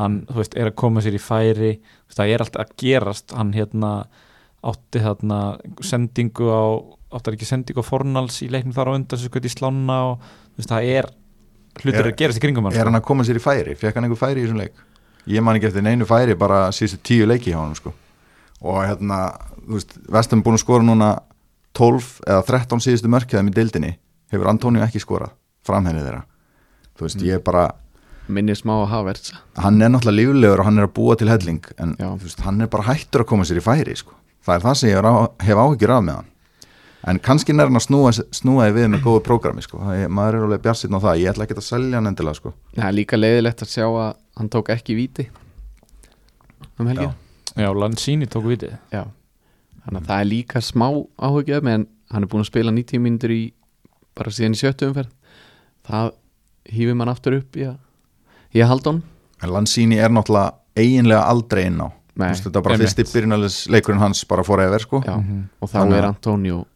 hann, 0.00 0.22
veist, 0.32 0.54
er 0.56 0.70
að 0.70 0.78
koma 0.80 1.02
sér 1.04 1.16
í 1.18 1.22
færi 1.22 1.72
veist, 1.76 2.16
það 2.16 2.32
er 2.32 2.44
alltaf 2.44 2.64
að 2.64 2.76
gerast 2.80 3.34
hann 3.36 3.52
hérna 3.56 3.92
átti 4.62 5.02
þarna 5.02 5.40
sendingu 5.84 6.48
á, 6.48 6.64
átti 7.12 7.28
hann 7.28 7.36
ekki 7.36 7.48
sendingu 7.50 7.84
á 7.84 7.90
Fornals 7.90 8.38
í 8.46 8.48
leiknum 8.52 8.76
þar 8.76 8.92
á 8.94 8.96
undan 8.96 9.20
sem 9.20 9.28
skutt 9.28 9.48
í 9.48 9.52
slána 9.52 9.98
og 10.12 10.30
það 10.62 10.88
er 10.94 11.10
hlutur 11.82 12.06
Er- 12.06 12.12
að 12.12 12.16
gerast 12.20 12.40
í 12.40 12.44
kringum 12.44 12.68
hann 12.68 12.76
er 12.76 12.80
sko. 12.80 12.88
hann 12.88 13.00
að 13.00 13.06
koma 13.10 13.26
sér 13.26 13.40
í 13.40 13.44
færi, 13.44 13.76
fekk 13.76 13.98
hann 13.98 14.06
einhver 14.08 14.20
færi 14.22 14.40
í 14.40 14.46
þessum 14.46 14.62
leik 14.62 14.80
ég 15.32 15.44
man 15.44 15.58
ekki 15.58 15.68
eftir 15.68 15.84
neinu 15.84 16.08
færi 16.08 16.38
bara 16.38 16.64
síðustu 16.74 17.02
tíu 17.02 17.26
leiki 17.28 17.52
hjá 17.52 17.60
hann 17.60 17.76
sko. 17.76 17.92
og 18.62 18.80
hérna, 18.86 19.20
þú 19.66 19.76
veist, 19.76 19.98
Vestum 20.08 20.42
búin 20.46 20.56
að 20.56 20.64
skora 20.64 20.86
núna 20.86 21.10
12 21.74 22.22
eða 22.28 22.46
13 22.46 22.84
síðustu 22.86 23.10
mörkjaðum 23.10 23.50
í 23.50 23.56
deildinni 23.56 23.92
hefur 24.32 24.48
Antonio 24.52 24.84
ekki 24.84 25.02
skorað 25.02 25.34
framhennið 25.66 26.08
þeirra 26.08 26.24
þú 26.96 27.06
veist, 27.06 27.22
ég 27.26 27.38
er 27.38 27.44
bara 27.44 27.68
minni 28.32 28.54
smá 28.56 28.74
að 28.78 28.90
hafa 28.92 29.14
hann 29.64 29.82
er 29.82 29.92
náttúrulega 29.92 30.18
líflegur 30.20 30.62
og 30.62 30.68
hann 30.68 30.78
er 30.78 30.88
að 30.88 30.94
búa 30.98 31.16
til 31.18 31.30
helling 31.30 31.62
en 31.78 31.96
Já. 31.98 32.10
þú 32.10 32.26
veist, 32.26 32.44
hann 32.46 32.60
er 32.60 32.70
bara 32.72 32.88
hættur 32.90 33.24
að 33.24 33.30
koma 33.32 33.46
sér 33.48 33.60
í 33.60 33.64
færi 33.64 33.96
sko. 33.98 34.14
það 34.46 34.54
er 34.54 34.66
það 34.66 34.76
sem 34.80 34.90
ég 34.90 35.00
er 35.00 35.08
á, 35.08 35.14
hef 35.42 35.62
áhyggjur 35.64 35.94
af 35.96 36.04
með 36.06 36.20
hann 36.20 36.30
en 37.10 37.18
kannski 37.18 37.54
hann 37.56 37.76
að 37.76 37.86
snúa, 37.86 38.12
snúa 38.30 38.68
í 38.70 38.74
við 38.76 38.90
með 38.92 39.02
góðu 39.06 39.22
prógrami 39.26 39.62
sko. 39.62 39.80
maður 40.08 40.38
er 40.38 40.46
alveg 40.46 40.62
bjarsinn 40.62 40.94
á 40.94 41.00
það, 41.02 41.22
ég 41.22 41.32
ætla 41.32 41.46
ekki 41.48 41.58
að 41.58 41.66
selja 41.66 41.98
hann 41.98 42.10
endilega 42.10 42.38
sko. 42.38 42.52
Það 42.76 42.86
er 42.88 42.98
líka 42.98 43.18
leiðilegt 43.18 43.64
að 43.64 43.72
sjá 43.74 43.86
að 43.88 44.12
hann 44.38 44.52
tók 44.52 44.70
ekki 44.70 44.96
víti 44.98 45.28
um 46.78 46.86
helgin 46.86 47.12
Já, 47.52 47.68
Lanzini 47.76 48.26
tók 48.30 48.46
vitið 48.48 48.78
Já. 48.92 49.04
Þannig 49.82 49.98
að 49.98 50.06
það 50.08 50.20
er 50.20 50.28
líka 50.30 50.62
smá 50.62 50.86
áhugjað 51.18 51.68
en 51.68 51.88
hann 52.12 52.24
er 52.24 52.30
búin 52.30 52.44
að 52.44 52.52
spila 52.52 52.72
90 52.72 53.02
mínútur 53.02 53.34
í 53.34 53.42
bara 54.16 54.32
síðan 54.32 54.54
í 54.56 54.60
sjöttu 54.60 54.88
umferð 54.88 55.10
það 55.88 56.12
hýfum 56.72 57.00
hann 57.02 57.08
aftur 57.12 57.38
upp 57.40 57.56
í 57.56 57.66
að, 57.68 57.76
í 58.54 58.62
að 58.62 58.68
halda 58.72 58.90
honum. 58.92 59.02
En 59.42 59.50
Lanzini 59.50 59.98
er 59.98 60.10
náttúrulega 60.14 60.52
eiginlega 60.78 61.24
aldrei 61.28 61.64
inn 61.66 61.80
á. 61.82 61.88
Veist, 62.22 62.44
þetta 62.44 62.58
er 62.60 62.62
bara 62.62 62.74
einmitt. 62.76 62.92
fyrsti 62.92 63.12
byrjunarlegs 63.16 63.58
leikurinn 63.72 64.00
hans 64.02 64.24
bara 64.28 64.42
fór 64.44 64.60
efer 64.60 64.78
sko. 64.84 65.00
Já, 65.02 65.16
Mhm. 65.16 65.48
og 65.62 65.68
þá 65.70 65.92
er 65.96 66.04
Antonio 66.04 66.66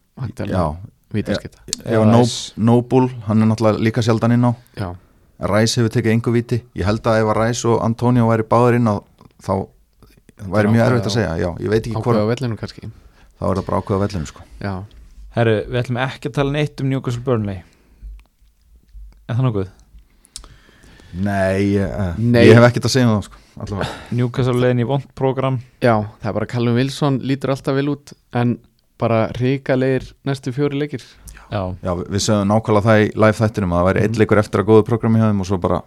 Já, 0.49 0.75
vítaskita 1.13 1.57
Rice. 1.67 2.53
no, 2.57 2.71
Noble 2.71 3.07
hann 3.27 3.41
er 3.41 3.45
náttúrulega 3.45 3.79
líka 3.79 4.01
sjaldan 4.01 4.31
inn 4.33 4.43
á. 4.43 4.55
Já, 4.75 4.95
Ræs 5.39 5.75
hefur 5.77 5.89
tekið 5.93 6.11
engu 6.15 6.31
viti 6.33 6.63
ég 6.75 6.83
held 6.85 7.01
að 7.03 7.21
ef 7.21 7.27
að 7.29 7.35
Ræs 7.37 7.65
og 7.65 7.83
Antonio 7.85 8.25
væri 8.27 8.43
báður 8.43 8.75
inn 8.75 8.87
á 8.89 8.97
þá 9.41 9.67
væri 10.49 10.67
mjög 10.73 10.85
erfitt 10.89 11.05
að 11.05 11.13
segja. 11.13 11.37
Já, 11.37 11.49
ég 11.59 11.69
veit 11.69 11.83
ekki 11.85 12.01
hvort, 12.01 12.17
þá 13.37 13.45
er 13.51 13.55
það 13.55 13.65
bara 13.67 13.81
ákveða 13.81 14.07
vellinu 14.07 14.25
sko. 14.27 14.41
Já, 14.59 14.83
Herru, 15.37 15.55
við 15.69 15.83
ætlum 15.83 15.99
ekki 16.01 16.29
að 16.29 16.33
tala 16.33 16.51
neitt 16.51 16.81
um 16.81 16.89
Newcastle 16.89 17.21
Burnley 17.21 17.61
Er 19.27 19.35
það 19.35 19.43
nokkuð? 19.47 19.67
Nei, 21.17 21.73
ég, 21.73 21.83
eh, 21.87 22.17
Nei. 22.19 22.45
ég 22.49 22.57
hef 22.57 22.65
ekkert 22.67 22.85
að 22.89 22.93
segja 22.93 23.07
um 23.07 23.13
það 23.17 23.23
sko. 23.29 23.37
allavega. 23.63 23.89
Newcastle 24.19 24.59
leiðin 24.61 24.81
í 24.83 24.87
vond 24.87 25.05
program 25.17 25.55
Já, 25.81 25.93
það 26.21 26.27
er 26.29 26.35
bara 26.37 26.45
Callum 26.51 26.75
Wilson 26.77 27.19
lítur 27.25 27.49
alltaf 27.55 27.75
vel 27.77 27.87
út 27.89 28.13
en 28.37 28.57
bara 29.01 29.27
ríkalegir 29.37 30.11
næstu 30.27 30.51
fjóri 30.53 30.77
leikir 30.77 31.01
Já, 31.47 31.61
já, 31.81 31.91
við 32.03 32.21
sögum 32.25 32.49
nákvæmlega 32.51 32.85
það 32.89 33.01
í 33.05 33.07
live 33.23 33.37
þættinum 33.39 33.73
að 33.73 33.79
það 33.79 33.87
væri 33.87 33.99
Mhm. 34.01 34.05
eitt 34.09 34.17
leikur 34.21 34.37
eftir 34.43 34.61
að 34.61 34.67
góðu 34.67 34.83
programmi 34.85 35.19
hjá 35.21 35.29
þeim 35.31 35.39
og 35.41 35.47
svo 35.47 35.57
bara 35.63 35.81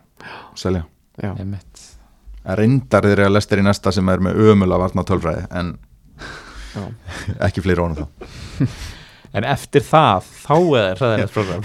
selja 0.57 0.85
En 1.23 2.57
reyndar 2.57 3.03
þeir 3.05 3.13
eru 3.19 3.27
að 3.29 3.35
lestir 3.37 3.59
í 3.61 3.63
næsta 3.63 3.93
sem 3.93 4.09
er 4.09 4.19
með 4.25 4.35
ömulega 4.41 4.79
varna 4.81 5.05
tölfræði 5.05 5.47
en 5.51 5.79
já, 6.75 6.83
ekki 7.47 7.61
fleiri 7.63 7.85
ónum 7.85 7.97
þá 8.01 8.67
En 9.35 9.45
eftir 9.45 9.81
það, 9.87 10.25
þá 10.49 10.57
er 10.81 10.97
hræðilegt 10.97 11.33
program 11.37 11.63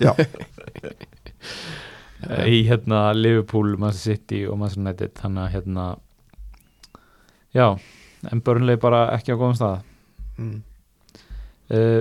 Já, 0.00 0.14
Í 2.46 2.62
hérna 2.68 3.10
Liverpool, 3.16 3.74
Manchester 3.80 4.16
City 4.16 4.44
og 4.46 4.60
Manchester 4.60 4.84
United 4.84 5.14
Þannig 5.18 5.42
að 5.42 5.54
hérna 5.56 5.86
Já, 7.52 7.66
en 8.30 8.42
Burnley 8.46 8.78
bara 8.80 9.08
ekki 9.16 9.34
á 9.34 9.40
góðum 9.40 9.56
stað 9.58 9.80
mm. 10.38 10.60
uh, 11.74 12.00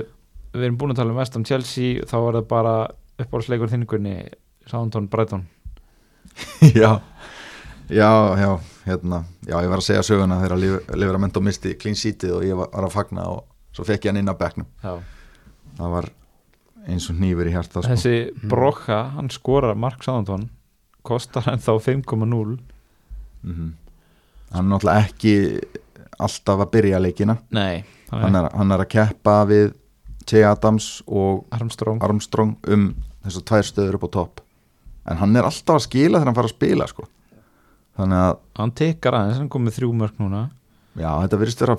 Við 0.54 0.68
erum 0.68 0.78
búin 0.78 0.94
að 0.94 1.02
tala 1.02 1.16
um 1.16 1.22
Vestam 1.22 1.48
Chelsea 1.48 2.06
Þá 2.06 2.18
var 2.28 2.38
það 2.39 2.50
bara 2.54 2.76
uppáhaldsleikur 3.22 3.74
þinningunni 3.74 4.16
Southampton 4.68 5.10
Brighton 5.12 5.48
já 6.82 7.02
Já, 7.92 8.12
já, 8.39 8.52
hérna 8.86 9.24
Já, 9.44 9.58
ég 9.58 9.72
var 9.74 9.82
að 9.82 9.88
segja 9.89 10.06
söguna 10.06 10.39
þegar 10.44 10.98
Liverament 11.02 11.42
og 11.42 11.44
misti 11.50 11.74
clean 11.82 11.98
sheetið 11.98 12.38
og 12.38 12.46
ég 12.46 12.56
var, 12.62 12.70
var 12.72 12.88
að 12.88 12.94
fagna 12.94 13.26
og 13.34 13.48
svo 13.76 13.88
fekk 13.88 14.06
ég 14.06 14.14
hann 14.14 14.22
inn 14.22 14.32
á 14.32 14.38
bekknum 14.38 14.70
Já. 14.84 14.94
það 15.80 15.96
var 15.98 16.12
eins 16.88 17.09
og 17.11 17.17
nýfur 17.21 17.47
í 17.49 17.53
hjarta 17.53 17.82
sko. 17.84 17.89
Þessi 17.91 18.15
Mm. 18.32 18.49
Brocha, 18.49 18.99
hann 19.15 19.29
skorar 19.29 19.75
Mark 19.77 20.03
Southampton 20.03 20.49
Kostar 21.03 21.43
hann 21.49 21.59
þá 21.59 21.71
5,0 21.82 22.57
mm 23.43 23.71
hann 24.51 24.65
er 24.67 24.69
náttúrulega 24.75 25.05
ekki 25.07 25.34
alltaf 26.19 26.59
að 26.65 26.71
byrja 26.73 26.99
leikina 27.01 27.38
Nei, 27.55 27.84
hann 28.11 28.36
er, 28.36 28.49
hann 28.53 28.71
er 28.75 28.84
að 28.84 28.89
keppa 28.91 29.38
við 29.49 29.71
Che 30.27 30.43
Adams 30.45 31.01
og 31.07 31.45
Armstrong 31.55 32.01
Armstrong 32.03 32.57
um 32.67 32.89
þessar 33.23 33.45
tvær 33.49 33.65
stöður 33.69 33.97
upp 33.97 34.05
á 34.05 34.09
topp 34.17 34.41
en 35.09 35.17
hann 35.17 35.36
er 35.39 35.47
alltaf 35.47 35.79
að 35.79 35.86
skila 35.88 36.19
þegar 36.19 36.29
hann 36.29 36.38
fara 36.38 36.51
að 36.51 36.55
spila 36.57 36.88
sko. 36.91 37.07
þannig 37.97 38.19
að 38.27 38.36
Hann 38.59 38.71
tekar 38.77 39.17
aðeins, 39.17 39.39
hann 39.41 39.49
kom 39.49 39.63
með 39.65 39.79
þrjú 39.79 39.93
mörg 39.97 40.19
núna 40.21 40.43
já, 40.99 41.09
þetta 41.23 41.39
virðist 41.41 41.63
vera 41.63 41.77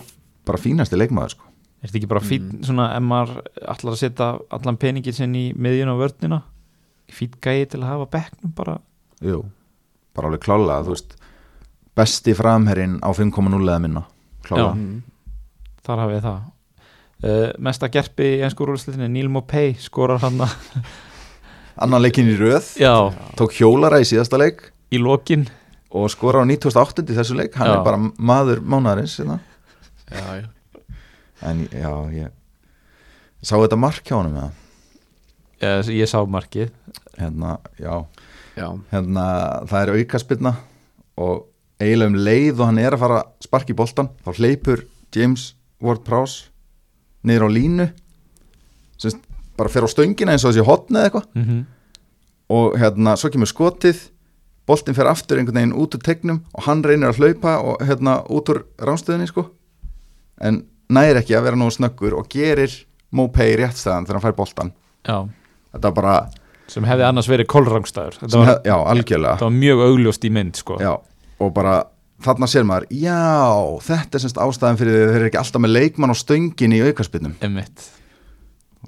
bara 0.49 0.59
fínasti 0.59 0.99
leikmaður 0.99 1.37
sko. 1.37 1.52
Er 1.83 1.89
þetta 1.91 1.99
ekki 1.99 2.09
bara 2.13 2.21
fín, 2.23 2.45
Mm. 2.53 2.63
svona 2.65 2.85
ef 2.97 3.03
maður 3.03 3.43
allar 3.67 3.93
að 3.93 3.99
setja 3.99 4.27
allan 4.55 4.77
peningin 4.79 5.13
sinn 5.17 5.35
í 5.35 5.53
miðjun 5.55 5.91
á 5.91 5.97
vörnina 5.99 6.43
fín 7.11 7.33
gæði 7.43 7.69
til 7.73 7.81
að 7.83 7.89
hafa 7.91 8.07
bekknum 8.15 8.53
bara 8.55 8.79
Jú, 9.21 9.45
bara 10.15 10.29
alveg 10.29 10.41
klálega 10.47 10.85
þú 10.87 10.95
veist, 10.95 11.17
besti 11.97 12.35
framherrin 12.35 13.01
á 13.03 13.11
5.0 13.13 13.67
eða 13.67 13.81
minna 13.83 14.05
klálega 14.47 14.75
Mm. 14.75 15.03
þar 15.85 15.99
hafið 16.05 16.23
það 16.23 16.41
uh, 17.25 17.53
mesta 17.59 17.89
gerpi 17.89 18.23
í 18.39 18.41
ennsku 18.47 18.65
úrvalslitinni 18.65 19.09
Neil 19.11 19.29
Mopay 19.29 19.75
skorar 19.79 20.19
hann 20.23 20.39
annan 21.83 22.03
leikin 22.03 22.29
í 22.31 22.37
röð, 22.39 22.77
já, 22.79 22.95
tók 23.37 23.53
hjólara 23.59 23.99
í 24.03 24.07
síðasta 24.07 24.39
leik 24.39 24.71
í 24.93 24.99
lokin 25.03 25.49
og 25.93 26.09
skora 26.13 26.41
á 26.41 26.45
98. 26.47 27.03
í 27.11 27.17
þessu 27.17 27.37
leik 27.37 27.55
hann 27.59 27.69
Já. 27.69 27.75
er 27.79 27.85
bara 27.85 27.99
maður 28.19 28.61
mánaðarins 28.65 29.19
hérna. 29.21 29.41
já, 30.09 30.41
já. 30.41 30.49
En 31.43 31.65
já, 31.71 31.93
ég 32.15 32.31
sá 33.43 33.57
þetta 33.57 33.79
mark 33.81 34.05
hjá 34.07 34.17
honum 34.19 34.37
eða? 34.39 34.51
ég, 35.63 35.91
ég 36.03 36.11
sá 36.11 36.21
markið 36.27 36.71
hérna, 37.19 37.57
já 37.79 38.05
já. 38.57 38.69
hérna, 38.93 39.25
það 39.71 39.83
er 39.83 39.93
aukaspilna 39.99 40.55
og 41.23 41.49
eiginlega 41.83 42.13
um 42.13 42.21
leið 42.29 42.61
og 42.61 42.71
hann 42.71 42.81
er 42.83 42.97
að 42.97 43.03
fara 43.05 43.21
að 43.21 43.47
sparki 43.47 43.77
boltan 43.77 44.11
þá 44.25 44.33
hleypur 44.39 44.87
James 45.15 45.53
Ward-Prowse 45.83 46.51
niður 47.27 47.47
á 47.47 47.55
línu 47.57 47.89
sem 49.01 49.21
bara 49.59 49.73
fer 49.73 49.87
á 49.87 49.89
stöngina 49.91 50.35
eins 50.35 50.47
og 50.47 50.53
þessi 50.53 50.67
hotni 50.67 50.99
eða 50.99 51.11
eitthvað 51.11 51.29
mm 51.35 51.45
-hmm. 51.45 51.63
og 52.57 52.79
hérna, 52.79 53.17
svo 53.17 53.31
kemur 53.31 53.51
skotið 53.51 54.09
boltin 54.67 54.95
fer 54.95 55.11
aftur 55.11 55.39
einhvern 55.39 55.59
veginn 55.59 55.79
út 55.79 55.95
úr 55.95 56.03
tegnum 56.03 56.45
og 56.55 56.63
hann 56.67 56.85
reynir 56.85 57.11
að 57.11 57.19
hlaupa 57.19 57.59
og 57.59 57.83
hérna 57.83 58.23
út 58.31 58.49
úr 58.49 58.65
ránstöðinni 58.79 59.27
sko 59.27 59.51
en 60.41 60.65
næri 60.93 61.23
ekki 61.23 61.37
að 61.39 61.47
vera 61.49 61.61
nógu 61.61 61.77
snöggur 61.77 62.17
og 62.19 62.29
gerir 62.33 62.75
Mopay 63.13 63.57
réttstæðan 63.61 64.07
þegar 64.09 64.19
hann 64.19 64.25
fær 64.25 64.37
boltan 64.37 64.73
já, 65.05 65.17
þetta 65.75 65.89
er 65.91 65.97
bara, 65.97 66.15
sem 66.73 66.87
hefði 66.89 67.07
annars 67.09 67.29
verið 67.29 67.49
kólrangstæður 67.53 68.21
þetta 68.23 68.39
var, 68.41 68.51
hef, 68.53 68.61
já, 68.71 68.77
algjörlega. 68.95 69.35
Þetta 69.37 69.49
var 69.51 69.59
mjög 69.59 69.83
augljóst 69.89 70.25
í 70.25 70.31
mynd 70.33 70.61
sko. 70.61 70.79
já, 70.81 70.93
og 71.39 71.53
bara 71.57 71.75
þarna 72.23 72.49
sér 72.49 72.65
maður, 72.69 72.87
já, 72.95 73.19
þetta 73.89 74.19
er 74.19 74.25
semst 74.25 74.41
ástæðan 74.41 74.81
fyrir 74.81 74.97
því 74.97 75.03
þeir 75.11 75.19
eru 75.19 75.29
ekki 75.29 75.43
alltaf 75.43 75.65
með 75.65 75.75
leikmann 75.77 76.15
á 76.15 76.17
stöngin 76.17 76.77
í 76.77 76.81
aukarspinnum 76.87 77.37
Einmitt. 77.43 77.91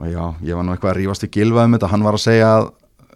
og 0.01 0.09
já, 0.09 0.25
ég 0.41 0.57
var 0.57 0.65
nú 0.65 0.75
eitthvað 0.75 0.95
að 0.95 0.99
rífast 1.03 1.29
í 1.29 1.33
gilvað 1.35 1.69
um 1.69 1.77
þetta, 1.77 1.93
hann 1.93 2.07
var 2.07 2.17
að 2.17 2.25
segja 2.25 2.51
að 2.61 2.71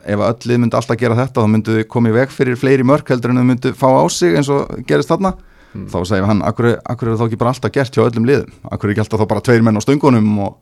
ef 0.09 0.23
öll 0.29 0.49
lið 0.51 0.61
myndi 0.63 0.79
alltaf 0.79 0.99
gera 1.01 1.17
þetta 1.19 1.43
þá 1.43 1.51
myndu 1.53 1.77
þau 1.79 1.89
komið 1.95 2.17
veg 2.21 2.33
fyrir 2.33 2.59
fleiri 2.59 2.85
mörk 2.87 3.11
heldur 3.13 3.33
en 3.33 3.41
þau 3.41 3.49
myndu 3.49 3.73
fá 3.77 3.89
á 3.89 4.05
sig 4.13 4.37
eins 4.39 4.51
og 4.53 4.71
gerist 4.89 5.11
þarna 5.11 5.35
Mm. 5.75 5.87
þá 5.93 5.99
segir 6.09 6.25
hann, 6.29 6.43
akkur, 6.49 6.71
akkur 6.81 7.09
er 7.09 7.15
það 7.15 7.21
þá 7.21 7.27
ekki 7.29 7.41
bara 7.43 7.51
alltaf 7.53 7.73
gert 7.75 7.97
hjá 7.97 8.05
öllum 8.07 8.29
liðum, 8.29 8.53
akkur 8.73 8.89
er 8.89 8.95
ekki 8.95 9.03
alltaf 9.05 9.21
þá 9.21 9.31
bara 9.35 9.45
tveir 9.45 9.65
menn 9.67 9.77
á 9.77 9.83
stöngunum 9.85 10.31
og, 10.47 10.55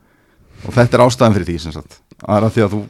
og 0.64 0.74
þetta 0.74 0.98
er 0.98 1.04
ástæðan 1.06 1.36
fyrir 1.36 1.50
því 1.50 1.58
sem 1.62 1.74
sagt, 1.76 2.00
það 2.22 2.38
er 2.38 2.46
að 2.48 2.56
því 2.56 2.64
að 2.64 2.74
þú 2.74 2.80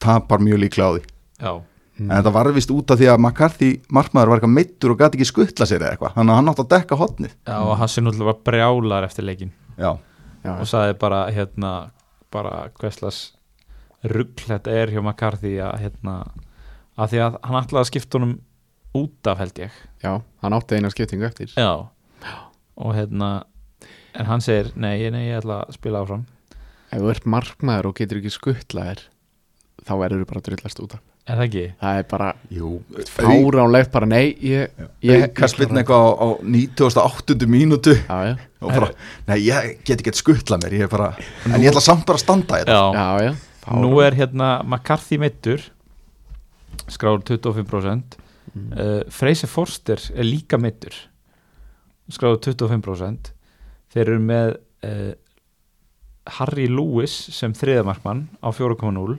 tapar 0.00 0.40
mjög 0.40 0.62
líklega 0.62 0.88
á 0.88 0.92
því. 0.96 1.02
Já, 1.40 1.52
en 2.00 2.12
þetta 2.16 2.32
var 2.32 2.50
vist 2.56 2.72
út 2.72 2.92
af 2.92 3.00
því 3.00 3.08
að 3.12 3.18
McCarthy 3.20 3.70
markmaður 3.92 4.32
var 4.32 4.40
eitthvað 4.40 4.54
meittur 4.56 4.94
og 4.94 5.00
gæti 5.00 5.18
ekki 5.18 5.28
skuttla 5.28 5.66
sér 5.68 5.82
eða 5.82 5.94
eitthvað, 5.94 6.14
þannig 6.16 6.32
að 6.32 6.38
hann 6.38 6.52
átti 6.52 6.64
að 6.64 6.70
dekka 6.74 6.98
hotnið 7.00 7.34
já 7.34 7.56
og 7.58 7.72
Hassi 7.80 8.04
náttúrulega 8.04 8.30
var 8.30 8.38
brjálar 8.48 9.06
eftir 9.08 9.26
leikin 9.26 9.52
já, 9.76 9.90
já, 10.44 10.52
og 10.54 10.70
sagði 10.70 10.96
bara 11.02 11.20
hérna 11.34 11.72
bara 12.32 12.54
hverslas 12.80 13.18
rugg 14.14 14.44
þetta 14.46 14.76
er 14.80 14.94
hjá 14.94 15.02
McCarthy 15.02 15.58
að 15.60 15.82
hérna 15.84 16.14
að 16.96 17.12
því 17.12 17.22
að 17.26 17.38
hann 17.44 17.60
ætlaði 17.60 17.82
að 17.82 17.90
skipta 17.90 18.18
honum 18.20 18.36
út 18.96 19.30
af 19.30 19.38
held 19.40 19.62
ég. 19.62 19.78
Já, 20.02 20.12
hann 20.42 20.56
átti 20.56 20.78
eina 20.78 20.90
skiptingu 20.92 21.26
eftir. 21.28 21.52
Já. 21.56 21.88
Og 22.80 22.94
hérna 22.96 23.30
en 24.16 24.26
hann 24.26 24.42
segir 24.44 24.72
nei, 24.74 25.10
nei, 25.12 25.28
ég 25.30 25.40
ætla 25.42 25.62
að 25.66 25.76
spila 25.78 26.02
áfram. 26.04 26.26
Ef 26.90 26.98
þú 26.98 27.12
ert 27.12 27.28
markmaður 27.30 27.90
og 27.90 28.00
getur 28.00 28.20
ekki 28.20 28.34
skuttlaðir 28.34 29.04
þá 29.86 29.94
verður 30.00 30.24
þú 30.24 30.28
bara 30.32 30.44
drillast 30.48 30.82
út 30.82 30.96
af. 30.98 31.04
Er 31.30 31.36
það 31.36 31.44
ekki? 31.46 31.64
það 31.78 31.98
er 32.00 32.06
bara 32.10 32.28
jú. 32.50 32.70
fáránlegt 33.12 33.90
bara 33.92 34.06
nei 34.08 34.32
ég, 34.42 34.70
ég, 35.04 35.26
auka 35.28 35.48
spilna 35.52 35.82
eitthvað 35.82 36.06
á, 36.10 36.10
á 36.16 36.26
98. 36.42 37.36
mínútu. 37.46 37.94
Já, 37.94 38.16
já, 38.32 38.32
og 38.64 38.72
bara, 38.72 38.88
nei 39.28 39.36
ég 39.44 39.68
get 39.86 40.00
ekki 40.00 40.16
skuttla 40.18 40.58
mér 40.64 40.74
ég 40.80 40.88
er 40.88 40.90
bara, 40.90 41.12
en 41.46 41.60
ég 41.60 41.70
ætla 41.70 41.84
samt 41.84 42.02
bara 42.08 42.18
að 42.18 42.24
standa 42.24 42.62
þetta 42.62 42.74
já, 42.74 42.82
já, 42.96 43.28
já. 43.28 43.76
Nú 43.78 43.92
er 44.02 44.16
hérna 44.18 44.48
McCarthy 44.64 45.20
meittur 45.20 45.68
skráður 46.90 47.22
25% 47.28 48.18
Mm. 48.50 48.70
uh, 48.74 49.00
Freysi 49.14 49.46
Forster 49.46 50.00
er 50.10 50.26
líka 50.26 50.58
meittur 50.58 50.96
skráður 52.10 52.40
25% 52.50 53.30
þeir 53.94 54.06
eru 54.06 54.22
með 54.24 54.54
uh, 54.86 55.12
Harry 56.38 56.66
Lewis 56.70 57.14
sem 57.34 57.54
þriðamarkmann 57.56 58.26
á 58.42 58.48
4.0 58.54 59.18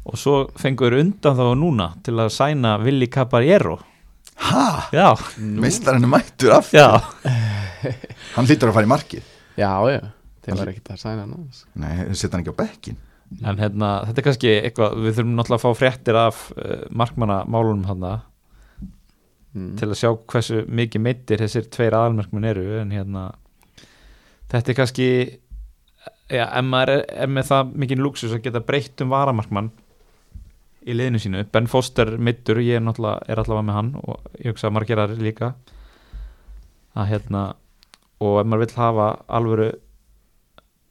og 0.00 0.16
svo 0.18 0.36
fengur 0.58 0.96
undan 0.96 1.36
þá 1.36 1.44
núna 1.58 1.90
til 2.04 2.16
að 2.18 2.32
sæna 2.32 2.78
Willi 2.80 3.10
Caballero. 3.12 3.76
Ha, 4.40 4.88
já, 4.96 5.10
meistarinn 5.36 6.06
er 6.06 6.10
mættur 6.14 6.54
af 6.56 6.70
já, 6.72 6.86
hann 8.36 8.48
hlýtur 8.48 8.70
að 8.70 8.78
fara 8.78 8.88
í 8.88 8.90
markið? 8.90 9.26
Já, 9.60 9.68
já, 9.92 10.00
þeir 10.46 10.56
var 10.62 10.70
ekkert 10.72 10.92
að 10.94 11.02
sæna 11.02 11.26
hann 11.26 11.34
nei, 11.76 11.92
setja 12.16 12.32
hann 12.32 12.46
ekki 12.46 12.54
á 12.56 12.60
bekkin 12.62 12.96
en 13.44 13.60
hérna 13.60 13.90
þetta 14.08 14.22
er 14.22 14.26
kannski 14.26 14.54
eitthvað, 14.56 14.96
við 15.04 15.18
þurfum 15.18 15.36
náttúrulega 15.36 15.60
að 15.60 15.66
fá 15.66 15.78
fréttir 15.78 16.18
af 16.18 16.40
uh, 16.56 16.80
markmannamálunum 17.02 17.84
hann 17.90 18.08
mm. 19.54 19.74
til 19.80 19.90
að 19.90 19.98
sjá 20.00 20.10
hversu 20.32 20.64
mikið 20.68 21.04
meittir 21.04 21.44
þessir 21.44 21.68
tveir 21.72 21.96
aðalmarkmenn 21.98 22.48
eru 22.50 22.66
en 22.80 22.94
hérna 22.94 23.28
þetta 24.50 24.72
er 24.72 24.78
kannski 24.78 25.08
já, 26.30 26.44
ef 26.46 26.66
maður 26.66 26.94
er, 26.96 27.04
er 27.24 27.30
með 27.30 27.50
það 27.50 27.76
mikið 27.84 28.04
lúksus 28.04 28.34
að 28.34 28.44
geta 28.46 28.64
breytt 28.64 29.04
um 29.04 29.12
varamarkmann 29.12 29.70
í 30.80 30.96
liðinu 30.96 31.20
sínu, 31.20 31.44
Ben 31.52 31.68
Foster 31.68 32.14
mittur, 32.16 32.60
ég 32.64 32.80
er 32.80 32.84
er 33.28 33.42
allavega 33.42 33.66
með 33.68 33.76
hann 33.76 33.90
og 34.00 34.30
ég 34.40 34.54
hugsa 34.54 34.70
að 34.70 34.78
það 34.88 35.20
líka 35.20 35.52
að 36.96 37.10
hérna 37.12 37.42
og 38.20 38.40
ef 38.40 38.48
maður 38.48 38.64
vill 38.64 38.76
hafa 38.76 39.08
alvöru 39.28 39.68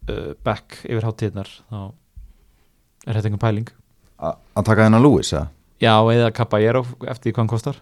uh, 0.09 0.31
back 0.45 0.81
yfir 0.85 1.05
hátíðnar 1.05 1.49
þá 1.69 1.79
er 3.07 3.17
þetta 3.17 3.29
einhver 3.29 3.45
pæling 3.45 3.75
A 4.19 4.33
að 4.59 4.65
taka 4.67 4.85
þennan 4.85 5.03
Lewis, 5.03 5.31
eða? 5.33 5.47
já, 5.79 5.93
eða 6.13 6.31
Caballero 6.35 6.83
eftir 7.07 7.29
því 7.29 7.33
hvað 7.33 7.41
hann 7.41 7.53
kostar 7.53 7.81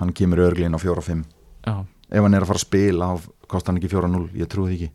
hann 0.00 0.12
kemur 0.12 0.42
örglín 0.44 0.74
á 0.74 0.80
4-5 0.80 1.24
já, 1.66 1.74
ef 2.10 2.22
hann 2.26 2.34
er 2.34 2.44
að 2.44 2.50
fara 2.52 2.60
að 2.60 2.66
spila 2.66 3.10
þá 3.12 3.48
kostar 3.48 3.72
hann 3.72 3.80
ekki 3.82 3.92
4-0, 3.94 4.28
ég 4.40 4.50
trúi 4.50 4.70
því 4.70 4.76
ekki. 4.78 4.90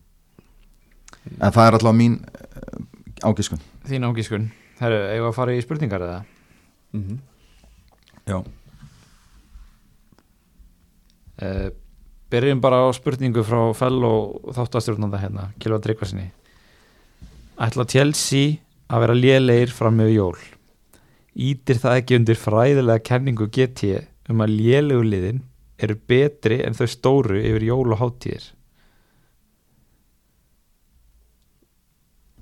En 1.40 1.54
það 1.54 1.66
er 1.68 1.78
alltaf 1.78 1.96
mín 1.96 2.16
uh, 2.26 3.30
ágiskun. 3.30 3.62
Þín 3.88 4.08
ágískun 4.10 4.50
Herru, 4.80 5.00
eigum 5.12 5.26
við 5.26 5.30
að 5.30 5.36
fara 5.36 5.56
í 5.56 5.64
spurningar 5.64 6.06
eða? 6.06 6.24
mm 6.92 7.04
-hmm. 7.04 7.20
já, 8.26 8.44
Uh, 11.40 11.72
byrjum 12.28 12.60
bara 12.60 12.84
á 12.84 12.92
spurningu 12.92 13.40
frá 13.48 13.72
fell 13.72 14.04
og 14.04 14.52
þáttastjórnanda 14.52 15.22
hérna, 15.22 15.46
Kilva 15.56 15.80
Tryggvarsinni 15.80 16.26
Ætla 17.56 17.86
Chelsea 17.88 18.58
að 18.92 19.00
vera 19.06 19.16
lélegir 19.16 19.72
fram 19.72 19.96
með 19.96 20.10
jól? 20.18 20.36
Ítir 21.40 21.80
það 21.80 21.96
ekki 22.02 22.18
undir 22.20 22.36
fræðilega 22.36 23.00
kenningu 23.08 23.48
GT 23.48 24.09
um 24.30 24.46
að 24.46 24.56
lélegu 24.60 25.04
liðin 25.06 25.44
eru 25.80 25.98
betri 26.10 26.62
en 26.66 26.78
þau 26.78 26.88
stóru 26.92 27.42
yfir 27.42 27.70
jól 27.72 27.94
og 27.96 28.02
háttíðir 28.02 28.50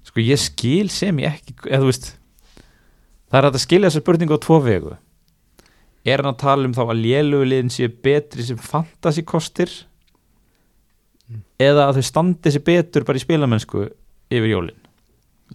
Sko 0.07 0.23
ég 0.23 0.39
skil 0.39 0.87
sem 0.93 1.19
ég 1.21 1.35
ekki 1.35 1.57
eða 1.67 1.83
þú 1.83 1.91
veist 1.91 2.07
það 3.27 3.39
er 3.39 3.49
að 3.49 3.59
skilja 3.61 3.89
þessa 3.89 4.03
spurningu 4.03 4.37
á 4.39 4.45
tvo 4.45 4.59
vegu. 4.63 4.95
Er 6.07 6.23
hann 6.23 6.31
að 6.31 6.41
tala 6.43 6.67
um 6.69 6.75
þá 6.75 6.83
að 6.85 7.01
lélugliðin 7.03 7.71
séu 7.73 7.91
betri 7.91 8.45
sem 8.47 8.59
fantasy 8.61 9.25
kostir 9.27 9.73
eða 11.59 11.89
að 11.89 11.99
þau 11.99 12.07
standi 12.07 12.53
sér 12.55 12.63
betur 12.63 13.07
bara 13.07 13.19
í 13.19 13.25
spilamennsku 13.25 13.83
yfir 14.31 14.51
jólin? 14.53 14.79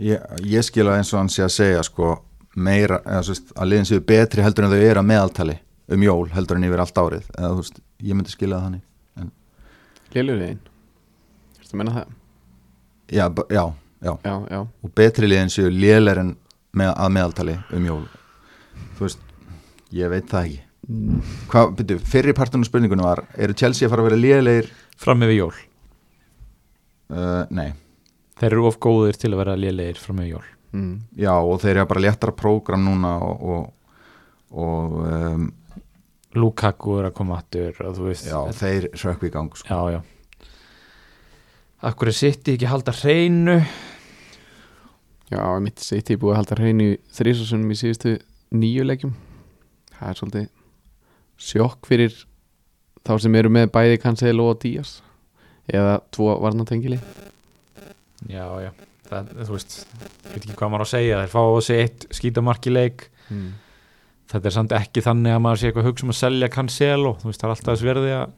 Ég, 0.00 0.20
ég 0.44 0.64
skila 0.64 0.98
eins 0.98 1.12
og 1.14 1.22
hann 1.22 1.32
sé 1.32 1.44
að 1.46 1.54
segja 1.56 1.82
sko 1.84 2.14
meira, 2.56 3.00
eða 3.06 3.24
þú 3.24 3.34
veist, 3.34 3.52
að 3.56 3.70
liðin 3.70 3.88
séu 3.88 4.04
betri 4.12 4.44
heldur 4.44 4.68
en 4.68 4.74
þau 4.74 4.82
eru 4.82 5.00
að 5.00 5.08
meðaltali 5.08 5.56
um 5.88 6.02
jól 6.06 6.28
heldur 6.32 6.58
en 6.58 6.66
yfir 6.68 6.82
allt 6.84 6.98
árið, 7.02 7.28
eða 7.38 7.52
þú 7.52 7.62
veist, 7.62 7.80
ég 8.02 8.18
myndi 8.18 8.34
skila 8.34 8.58
það 8.58 8.66
þannig, 8.68 8.88
Lélurinn 10.12 10.60
Ertu 11.58 11.72
að 11.72 11.78
menna 11.80 11.94
það? 11.96 12.18
já, 13.12 13.24
já, 13.48 13.64
já. 14.02 14.12
Já, 14.24 14.34
já. 14.50 14.60
Og 14.84 14.92
betri 14.96 15.28
liðin 15.28 15.52
séu 15.52 15.70
léler 15.72 16.20
en 16.20 16.34
með, 16.76 16.92
að 16.92 17.12
meðaltali 17.16 17.56
um 17.76 17.88
jól. 17.88 18.04
Þú 18.98 19.06
veist, 19.06 19.26
ég 19.92 20.12
veit 20.12 20.28
það 20.30 20.48
ekki. 20.48 20.62
Hvað, 21.52 21.74
byrju, 21.78 21.98
fyrri 22.12 22.34
partunum 22.36 22.66
spurningunum 22.66 23.06
var 23.06 23.22
eru 23.38 23.54
Chelsea 23.56 23.86
að 23.86 23.94
fara 23.94 24.04
að 24.04 24.10
vera 24.10 24.20
lélegir? 24.20 24.72
Fram 25.00 25.22
yfir 25.24 25.38
jól. 25.38 25.54
Uh, 27.12 27.44
nei, 27.52 27.74
þeir 28.40 28.54
eru 28.56 28.66
of 28.70 28.78
góðir 28.82 29.18
til 29.20 29.32
að 29.32 29.42
vera 29.42 29.56
lélegir 29.58 30.00
fram 30.00 30.22
yfir 30.22 30.36
jól. 30.36 30.48
Mm. 30.72 30.92
já 31.20 31.34
og 31.36 31.58
þeir 31.60 31.76
eru 31.82 31.88
bara 31.90 32.00
léttara 32.00 32.32
prógram 32.32 32.80
núna 32.80 33.10
og, 33.20 33.42
og, 33.44 33.96
og 34.56 34.94
um, 35.04 35.50
Lukaku 36.38 36.98
er 37.00 37.10
að 37.10 37.16
koma 37.18 37.38
aftur 37.40 37.76
og 37.84 37.96
þú 37.98 38.08
veist 38.08 38.28
já, 38.30 38.38
þeir 38.56 38.88
sökku 38.96 39.28
í 39.28 39.32
gang 39.34 39.56
sko. 39.56 39.68
já, 39.68 39.98
já. 39.98 40.48
Akkur 41.82 42.12
er 42.12 42.14
sitt 42.14 42.48
ekki 42.48 42.70
halda 42.70 42.94
hreinu? 42.94 43.58
Já, 45.32 45.42
mitt 45.64 45.82
ég 45.82 46.18
búið 46.20 46.34
að 46.34 46.38
halda 46.38 46.58
hreinu 46.60 46.88
þrísasunum 47.16 47.72
í 47.72 47.78
síðustu 47.80 48.12
nýju 48.54 48.84
leikjum. 48.86 49.14
Það 49.96 50.10
er 50.10 50.20
svolítið 50.20 50.48
sjokk 51.42 51.88
fyrir 51.88 52.14
þá 53.02 53.16
sem 53.24 53.36
eru 53.40 53.50
með 53.52 53.72
bæði 53.74 53.98
Cancelo 54.02 54.46
og 54.52 54.60
Díaz 54.62 55.00
eða 55.72 55.98
tvo 56.14 56.36
varnatengili 56.42 56.98
Já, 58.30 58.46
já, 58.62 58.70
það, 59.08 59.30
þú 59.40 59.56
veist 59.56 59.76
ég 59.82 60.28
veit 60.30 60.44
ekki 60.44 60.56
hvað 60.58 60.70
maður 60.70 60.84
á 60.84 60.86
að 60.86 60.92
segja, 60.92 61.20
þeir 61.22 61.32
fá 61.32 61.40
á 61.42 61.58
sig 61.66 61.80
eitt 61.82 62.04
skítamark 62.14 62.68
í 62.68 62.72
leik. 62.72 63.06
Mm. 63.32 63.48
Þetta 64.32 64.48
er 64.48 64.56
samt 64.56 64.74
ekki 64.76 65.04
þannig 65.04 65.36
að 65.36 65.42
maður 65.44 65.60
sé 65.60 65.68
eitthvað 65.68 65.84
að 65.84 65.90
hugsa 65.90 66.06
um 66.06 66.12
að 66.14 66.18
selja 66.20 66.50
Cancelo, 66.52 67.12
þú 67.20 67.30
veist 67.30 67.42
það 67.42 67.48
er 67.48 67.54
alltaf 67.54 67.72
þess 67.72 67.86
verði 67.86 68.14
að 68.16 68.34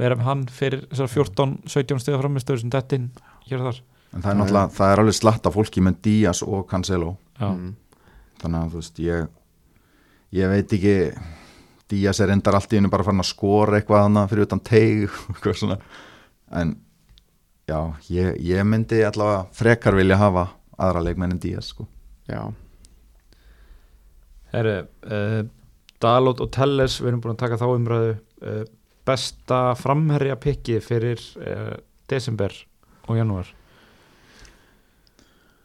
vera 0.00 0.16
með 0.18 0.28
hann 0.28 0.44
fyrir 0.54 0.86
þessar 0.90 1.12
14-17 1.16 2.02
stiga 2.04 2.20
framistöður 2.20 2.62
sem 2.62 2.72
dettinn 2.72 3.10
hér 3.48 3.62
og 3.62 3.68
þar. 3.70 3.82
En 4.10 4.24
það 4.24 4.30
er 4.32 4.38
náttúrulega, 4.40 4.74
það 4.76 4.92
er 4.92 5.02
alveg 5.02 5.16
slatt 5.16 5.46
af 5.46 5.56
fólki 5.56 5.82
með 5.84 6.00
Díaz 6.06 6.42
og 6.46 6.64
Cancelo. 6.70 7.16
Mm. 7.40 7.76
þannig 8.42 8.58
að 8.58 8.72
þú 8.72 8.80
veist, 8.82 8.98
ég 9.00 9.28
ég 10.36 10.50
veit 10.50 10.74
ekki 10.76 10.96
Díaz 11.90 12.20
er 12.22 12.30
endar 12.30 12.54
allt 12.54 12.70
í 12.70 12.78
hennu 12.78 12.90
bara 12.92 13.02
farin 13.02 13.22
að 13.22 13.32
skora 13.32 13.80
eitthvað 13.80 14.04
hana 14.04 14.26
fyrir 14.30 14.46
utan 14.46 14.62
teig 14.62 15.08
og 15.08 15.32
eitthvað 15.32 15.56
svona. 15.58 15.78
En 16.60 16.76
já, 17.66 17.78
ég, 18.14 18.36
ég 18.46 18.66
myndi 18.66 19.00
allavega 19.06 19.48
frekar 19.58 19.98
vilja 19.98 20.20
hafa 20.20 20.46
aðra 20.78 21.02
leikmenn 21.08 21.34
en 21.34 21.42
Díaz 21.42 21.72
sko. 21.72 21.88
Já, 22.30 22.44
herru 24.52 24.74
uh, 25.06 25.40
Dalot 26.00 26.40
og 26.40 26.50
Telles, 26.54 26.98
við 27.02 27.10
erum 27.12 27.20
búin 27.24 27.34
að 27.34 27.42
taka 27.42 27.58
þá 27.60 27.66
umræðu 27.74 28.12
uh, 28.16 28.62
besta 29.06 29.60
framherja 29.78 30.36
pikki 30.40 30.78
fyrir 30.84 31.20
uh, 31.40 31.74
desember 32.10 32.54
og 33.10 33.18
janúar. 33.18 33.48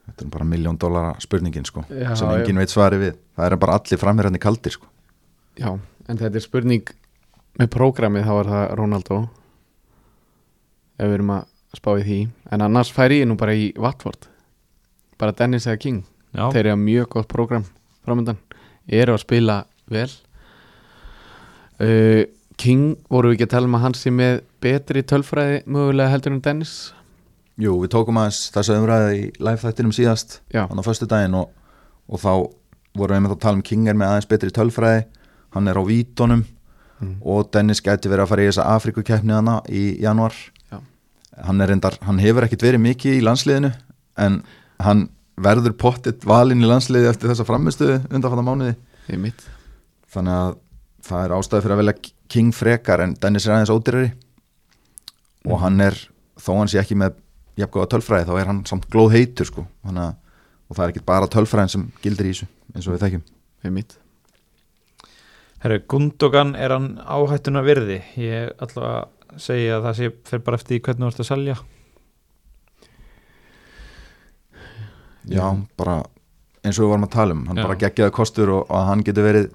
Þetta 0.05 0.25
er 0.27 0.29
bara 0.35 0.45
miljón 0.47 0.77
dólara 0.79 1.15
spurningin 1.23 1.65
sko, 1.65 1.81
Já, 1.89 2.11
sem 2.15 2.29
já. 2.29 2.37
engin 2.43 2.59
veit 2.61 2.69
svari 2.73 2.99
við. 3.01 3.15
Það 3.35 3.47
er 3.51 3.57
bara 3.63 3.77
allir 3.79 4.01
framherjarnir 4.01 4.43
kaldir 4.43 4.75
sko. 4.75 4.87
já, 5.57 5.71
en 6.07 6.17
þetta 6.19 6.35
er 6.37 6.43
spurning 6.43 6.91
með 7.59 7.69
prógramið 7.73 8.25
þá 8.27 8.33
er 8.41 8.49
það 8.51 8.65
Ronaldo 8.77 9.17
ef 10.99 11.07
við 11.09 11.13
erum 11.17 11.31
að 11.37 11.45
spá 11.75 11.89
í 11.99 12.03
því. 12.05 12.19
En 12.53 12.61
annars 12.67 12.91
færi 12.93 13.21
ég 13.21 13.27
nú 13.29 13.35
bara 13.39 13.55
í 13.55 13.71
Watford. 13.81 14.27
Bara 15.19 15.31
Dennis 15.35 15.65
eða 15.67 15.79
King. 15.81 16.03
Já, 16.35 16.49
þeir 16.51 16.65
eru 16.73 16.77
mjög 16.83 17.09
gott 17.15 17.27
prógram 17.31 17.65
framöndan 18.05 18.37
eru 18.87 19.15
að 19.15 19.23
spila 19.25 19.57
vel 19.91 20.09
uh, 21.81 22.23
King 22.55 22.95
voru 23.11 23.31
við 23.31 23.35
ekki 23.39 23.47
að 23.49 23.53
tala 23.55 23.67
um 23.69 23.77
að 23.79 23.83
hann 23.85 23.97
sé 23.99 24.11
með 24.15 24.37
betri 24.63 25.03
tölfræði 25.03 25.63
mögulega 25.67 26.13
heldur 26.13 26.35
en 26.35 26.43
Dennis 26.45 26.75
Jú, 27.59 27.77
við 27.83 27.91
tókum 27.93 28.17
aðeins 28.19 28.49
þess 28.51 28.71
að 28.71 28.81
umræði 28.81 29.19
í 29.19 29.25
live 29.39 29.61
þættinum 29.63 29.93
síðast 29.95 30.39
Já. 30.51 30.65
hann 30.67 30.79
á 30.79 30.83
föstu 30.87 31.07
daginn 31.07 31.37
og, 31.39 31.51
og 32.11 32.19
þá 32.19 32.31
vorum 32.95 33.15
við 33.17 33.23
með 33.25 33.31
þá 33.31 33.37
að 33.37 33.43
tala 33.45 33.59
um 33.59 33.65
King 33.69 33.87
er 33.91 33.95
með 33.99 34.11
aðeins 34.11 34.29
betri 34.31 34.51
tölfræði 34.55 35.05
hann 35.55 35.71
er 35.71 35.79
á 35.79 35.83
vítunum 35.87 36.45
Mm. 36.95 37.17
og 37.27 37.49
Dennis 37.51 37.81
gæti 37.83 38.07
verið 38.07 38.23
að 38.23 38.29
fara 38.31 38.43
í 38.45 38.45
þessa 38.47 38.65
Afrikukeppni 38.71 39.33
hana 39.35 39.57
í 39.67 39.81
januar 39.99 40.31
hann 41.43 41.59
reyndar, 41.67 41.97
hann 42.07 42.21
hefur 42.23 42.45
ekkit 42.47 42.61
verið 42.63 42.79
mikið 42.85 43.17
í 43.17 43.23
landsliðinu 43.25 43.71
en 44.23 44.37
hann 44.79 45.01
verður 45.35 45.75
pottitt 45.79 46.25
valinn 46.27 46.63
í 46.63 46.69
landsliði 46.69 47.09
eftir 47.11 47.31
þessa 47.31 47.47
framistuðu 47.47 47.99
undanfanna 48.09 48.45
mánuði? 48.45 48.75
Ég 49.11 49.21
mitt 49.21 49.43
þannig 50.15 50.37
að 50.39 50.53
það 51.05 51.25
er 51.25 51.35
ástæði 51.37 51.65
fyrir 51.65 51.75
að 51.75 51.81
velja 51.83 51.97
King 52.35 52.55
frekar 52.55 53.03
en 53.03 53.13
Dennis 53.21 53.45
er 53.45 53.53
aðeins 53.53 53.73
ódýrari. 53.73 54.13
Og 55.45 55.59
hann 55.61 55.77
er 55.83 55.97
þó 56.41 56.55
hann 56.57 56.71
sé 56.71 56.79
ekki 56.81 56.97
með 56.97 57.19
jafngóða 57.59 57.91
tölfræði 57.93 58.29
þá 58.31 58.39
er 58.39 58.49
hann 58.49 58.63
samt 58.65 58.87
glóð 58.89 59.13
heitur 59.13 59.49
sko. 59.51 59.67
Þannig 59.85 60.07
að 60.07 60.15
og 60.65 60.77
það 60.77 60.85
er 60.85 60.93
ekki 60.95 61.05
bara 61.05 61.29
tölfræðin 61.29 61.71
sem 61.75 61.85
gildir 62.01 62.31
í 62.31 62.33
þessu 62.33 62.49
eins 62.73 62.87
og 62.87 62.95
við 62.95 63.05
þekkjum. 63.05 63.23
Ég 63.65 63.75
mitt 63.75 63.99
herru, 65.65 65.81
Gundogan 65.89 66.53
er 66.57 66.73
hann 66.75 66.91
áhættuna 67.01 67.63
virði 67.65 68.01
ég 68.21 68.51
ætla 68.61 68.89
að 68.91 69.39
segja 69.41 69.79
að 69.79 69.87
það 69.87 69.97
sé 69.99 70.09
fyrir 70.29 70.43
bara 70.45 70.59
eftir 70.59 70.81
hvernig 70.85 71.05
þú 71.05 71.11
ert 71.11 71.23
að 71.23 71.29
selja 71.31 71.55
já, 75.31 75.45
bara 75.77 76.01
eins 76.65 76.79
og 76.79 76.85
við 76.85 76.91
varum 76.93 77.07
að 77.07 77.13
tala 77.15 77.35
um 77.35 77.45
hann 77.49 77.59
Já. 77.59 77.65
bara 77.67 77.79
geggjaði 77.83 78.13
kostur 78.15 78.51
og, 78.55 78.69
og 78.69 78.89
hann 78.89 79.03
getur 79.05 79.27
verið 79.27 79.49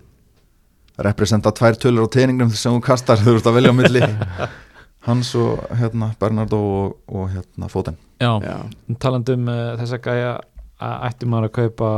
representa 1.01 1.53
tvær 1.57 1.79
tölur 1.81 2.07
á 2.07 2.13
teiningnum 2.13 2.53
sem 2.55 2.75
þú 2.77 2.83
kastar 2.85 3.21
þú 3.25 3.39
ert 3.39 3.49
að 3.51 3.57
velja 3.59 3.73
á 3.75 3.77
milli. 3.77 4.03
Hans 5.07 5.31
og 5.39 5.63
hérna 5.81 6.11
Bernardo 6.21 6.59
og, 6.61 6.97
og 7.09 7.31
hérna 7.33 7.71
Foden. 7.73 7.97
Já, 8.21 8.35
Já, 8.45 8.57
talandi 9.01 9.33
um 9.39 9.49
uh, 9.49 9.73
þessa 9.81 9.99
gæja 10.05 10.35
að 10.81 11.07
ætti 11.09 11.29
maður 11.31 11.49
að 11.49 11.55
kaupa 11.57 11.91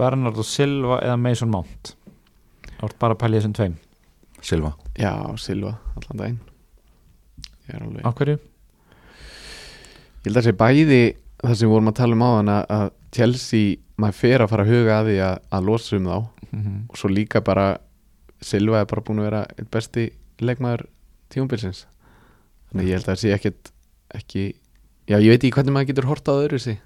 Bernardo 0.00 0.44
Silva 0.46 0.98
eða 1.04 1.16
Mason 1.22 1.52
Mount? 1.52 1.94
Er 2.80 2.96
bara 2.98 3.14
að 3.14 3.20
pæla 3.22 3.36
í 3.36 3.38
þessum 3.38 3.54
tveim. 3.54 3.76
Silva. 4.42 4.72
Já, 4.98 5.12
Silva, 5.38 5.76
allan 5.94 6.22
daginn. 6.24 6.40
Ég 7.68 7.76
er 7.76 7.84
alveg 7.86 8.02
á 8.02 8.10
hverju? 8.18 8.36
Ég 10.20 10.26
held 10.26 10.40
að 10.40 10.48
sé 10.48 10.56
bæði 10.58 11.00
það 11.40 11.54
sem 11.54 11.68
við 11.68 11.74
vorum 11.76 11.92
að 11.92 11.98
tala 12.00 12.18
um 12.18 12.24
á 12.26 12.30
að, 12.30 12.50
að 12.80 12.86
Chelsea, 13.14 13.78
maður 14.00 14.18
fer 14.20 14.44
að 14.44 14.52
fara 14.52 14.64
að 14.66 14.72
huga 14.74 14.98
að 15.00 15.10
því 15.10 15.16
að, 15.26 15.38
að 15.56 15.66
losa 15.68 15.96
um 15.98 16.10
þá. 16.10 16.18
Mm 16.50 16.76
og 16.90 16.98
svo 16.98 17.08
líka 17.10 17.40
bara 17.46 17.78
Silva 18.40 18.80
er 18.80 18.86
bara 18.88 19.02
búin 19.04 19.20
að 19.20 19.26
vera 19.28 19.40
eitt 19.58 19.68
besti 19.70 20.06
leikmaður 20.40 20.86
tíumbilsins 21.30 21.84
þannig 22.70 22.88
ég 22.88 22.96
held 22.96 23.04
að 23.04 23.10
það 23.10 23.20
sé 23.20 23.32
ekkit 23.36 23.72
ekki, 24.16 24.44
já 25.10 25.16
ég 25.20 25.28
veit 25.34 25.42
ekki 25.44 25.52
hvernig 25.58 25.76
maður 25.76 25.90
getur 25.92 26.08
horta 26.08 26.34
á 26.34 26.40
öðru 26.40 26.58
sig. 26.58 26.80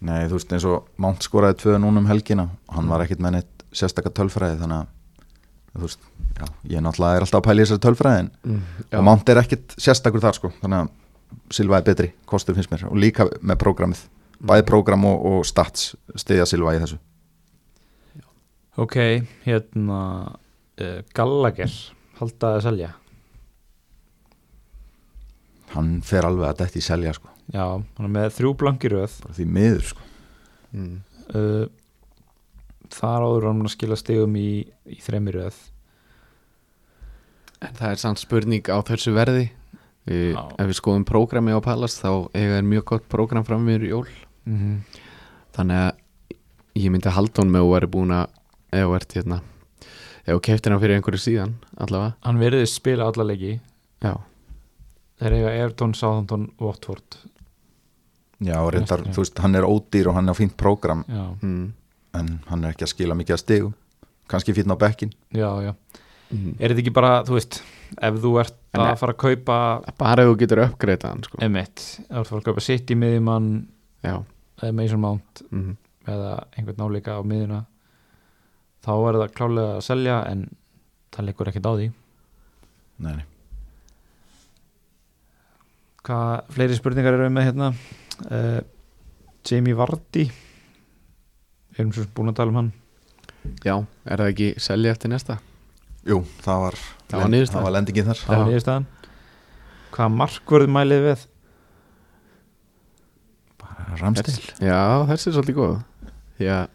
Nei, 0.00 0.24
þú 0.30 0.38
veist 0.38 0.54
eins 0.56 0.66
og 0.66 0.88
Mount 0.96 1.26
skoraði 1.26 1.58
tvö 1.60 1.76
núna 1.82 2.00
um 2.00 2.08
helgina 2.08 2.48
og 2.48 2.78
hann 2.78 2.88
var 2.88 3.04
ekkit 3.04 3.20
með 3.20 3.36
neitt 3.36 3.64
sérstakar 3.76 4.14
tölfræði 4.16 4.62
þannig 4.62 4.80
að 4.80 5.76
þú 5.76 5.84
veist, 5.84 6.08
já, 6.40 6.46
ég 6.72 6.82
náttúrulega 6.82 7.18
er 7.18 7.26
alltaf 7.26 7.42
að 7.42 7.46
pæla 7.46 7.60
í 7.60 7.66
þessari 7.66 7.84
tölfræði 7.84 8.22
en 8.24 8.30
mm, 8.42 8.62
og 8.96 9.04
Mount 9.06 9.30
er 9.30 9.42
ekkit 9.44 9.76
sérstakur 9.78 10.24
þar 10.24 10.38
sko 10.40 10.52
þannig 10.62 10.86
að 10.86 10.96
Silva 11.54 11.78
er 11.78 11.86
betri, 11.86 12.08
kostur 12.26 12.56
finnst 12.56 12.72
mér 12.72 12.88
og 12.88 12.98
líka 12.98 13.28
með 13.38 13.60
prógramið, 13.60 14.00
bæði 14.40 14.66
prógram 14.68 15.06
og, 15.08 15.24
og 15.30 15.46
stats 15.48 15.94
stiðja 16.18 16.48
Silva 16.48 16.74
í 16.76 16.82
þessu. 16.82 17.00
Ok, 18.80 18.96
hérna 19.44 20.00
uh, 20.80 21.00
Gallagher 21.16 21.72
haldaði 22.20 22.60
að 22.60 22.64
selja? 22.68 22.92
Hann 25.74 25.98
fer 26.06 26.26
alveg 26.26 26.48
að 26.48 26.62
detti 26.62 26.80
í 26.80 26.84
selja 26.84 27.12
sko. 27.16 27.28
Já, 27.50 27.66
hann 27.66 28.06
er 28.06 28.14
með 28.14 28.32
þrjú 28.38 28.54
blankir 28.58 28.94
röð. 28.94 29.18
Bara 29.24 29.36
því 29.36 29.46
miður 29.58 29.84
sko. 29.90 30.06
Mm, 30.70 30.96
uh, 31.34 31.66
þar 32.94 33.26
áður 33.26 33.48
hann 33.50 33.62
að 33.66 33.74
skila 33.74 33.98
stegum 33.98 34.38
í, 34.38 34.50
í 34.90 34.98
þremir 35.02 35.40
röð. 35.42 35.60
En 37.60 37.76
það 37.76 37.92
er 37.92 38.00
samt 38.00 38.22
spurning 38.22 38.70
á 38.72 38.78
þessu 38.86 39.12
verði. 39.14 39.50
Við, 40.08 40.32
ef 40.32 40.64
við 40.70 40.78
skoðum 40.78 41.04
prógrami 41.06 41.52
á 41.52 41.60
Palast 41.62 42.00
þá 42.00 42.32
eiga 42.32 42.56
er 42.56 42.66
mjög 42.66 42.86
gott 42.88 43.10
prógram 43.12 43.44
fram 43.46 43.66
við 43.68 43.90
jól 43.90 44.06
mm 44.46 44.58
-hmm. 44.58 45.00
þannig 45.56 45.76
að 45.76 45.92
ég 46.74 46.90
myndi 46.90 47.08
halda 47.10 47.42
hún 47.42 47.50
með 47.50 47.60
að 47.64 47.72
vera 47.74 47.86
búin 47.86 48.10
að 48.10 48.26
þú 48.72 48.94
ert 48.96 49.12
hérna. 49.12 49.40
Ef 50.26 50.34
þú 50.36 50.40
keftir 50.40 50.72
hann 50.72 50.80
fyrir 50.80 50.96
einhverju 50.96 51.18
síðan 51.18 51.54
allavega. 51.76 52.14
Hann 52.22 52.38
veriðist 52.38 52.74
spila 52.74 53.04
alla 53.06 53.24
leiki. 53.24 53.60
Já, 54.02 54.14
þeir 55.18 55.32
eiga 55.32 55.50
Everton, 55.64 55.94
Southampton, 55.94 56.52
Watford. 56.60 57.16
Já, 58.40 58.56
og 58.60 58.72
reyndar, 58.72 59.00
þú 59.00 59.16
veist, 59.16 59.38
hann 59.38 59.54
er 59.54 59.64
ódýr 59.64 60.08
og 60.08 60.14
hann 60.14 60.28
er 60.28 60.32
á 60.32 60.38
fínt 60.38 60.56
prógram. 60.56 61.04
Mm, 61.42 61.72
en 62.14 62.40
hann 62.46 62.64
er 62.64 62.70
ekki 62.70 62.84
að 62.84 62.94
skila 62.94 63.14
mikið 63.14 63.34
að 63.34 63.38
stigum. 63.38 63.74
Kannski 64.30 64.54
fínn 64.54 64.70
á 64.70 64.78
bekkin 64.78 65.10
já, 65.34 65.50
já. 65.64 65.74
Mm. 66.30 66.54
er 66.60 66.70
þetta 66.70 66.82
ekki 66.84 66.94
bara, 66.94 67.12
þú 67.26 67.34
veist 67.34 67.58
ef 67.98 68.18
þú 68.22 68.32
ert 68.38 68.54
En- 68.70 68.80
að 68.84 68.98
fara 69.00 69.14
að 69.16 69.18
kaupa 69.18 69.56
bara 69.98 70.22
ef 70.22 70.28
þú 70.30 70.36
getur 70.38 70.62
uppgreita 70.62 71.08
hann 71.10 71.24
sko. 71.26 71.38
emitt, 71.42 71.78
ef 72.06 72.06
þú 72.06 72.20
ert 72.20 72.20
að 72.20 72.28
fara 72.30 72.40
að 72.40 72.44
kaupa 72.44 72.60
City 72.62 72.94
miðjumann 72.94 73.48
já, 73.58 73.79
eða 74.04 74.72
Mason 74.76 75.02
Mount 75.02 75.42
mm, 75.50 75.74
eða 76.08 76.32
einhvern 76.56 76.80
náleika 76.80 77.18
á 77.18 77.22
miðjuna. 77.24 77.64
Þá 78.80 78.92
er 78.96 79.18
það 79.22 79.34
klálega 79.36 79.74
að 79.76 79.84
selja 79.84 80.22
en 80.30 80.46
það 81.12 81.28
leikur 81.28 81.50
ekkert 81.50 81.68
á 81.68 81.72
því. 81.74 81.90
Nei, 83.00 83.12
nei. 83.16 83.26
hvað 86.10 86.52
fleiri 86.54 86.76
spurningar 86.76 87.16
eru 87.16 87.26
við 87.28 87.34
með 87.36 87.48
hérna? 87.50 87.72
Uh, 88.26 88.60
Jamie 89.46 89.76
Vardy. 89.76 90.26
Við 91.70 91.82
erum 91.82 91.92
svo 91.94 92.06
búin 92.16 92.32
að 92.32 92.40
tala 92.40 92.52
um 92.52 92.60
hann. 92.60 92.70
Já, 93.64 93.74
er 94.04 94.20
það 94.20 94.32
ekki 94.32 94.48
selja 94.60 94.94
eftir 94.94 95.12
næsta? 95.12 95.38
Jú, 96.08 96.22
það 96.44 96.64
var, 96.64 96.78
Það 97.10 97.22
var 97.22 97.46
það 97.52 97.66
var 97.66 97.74
lendingin 97.76 98.08
þar. 98.08 98.24
Það 98.24 98.50
var 98.50 98.88
hvað 99.90 100.12
markvörð 100.14 100.70
mælið 100.70 101.00
við 101.04 101.22
Ramstil 103.98 104.36
já, 104.62 104.80
þessi 105.08 105.30
er 105.30 105.34
svolítið 105.36 105.56
góð. 105.58 105.74
Að 106.40 106.68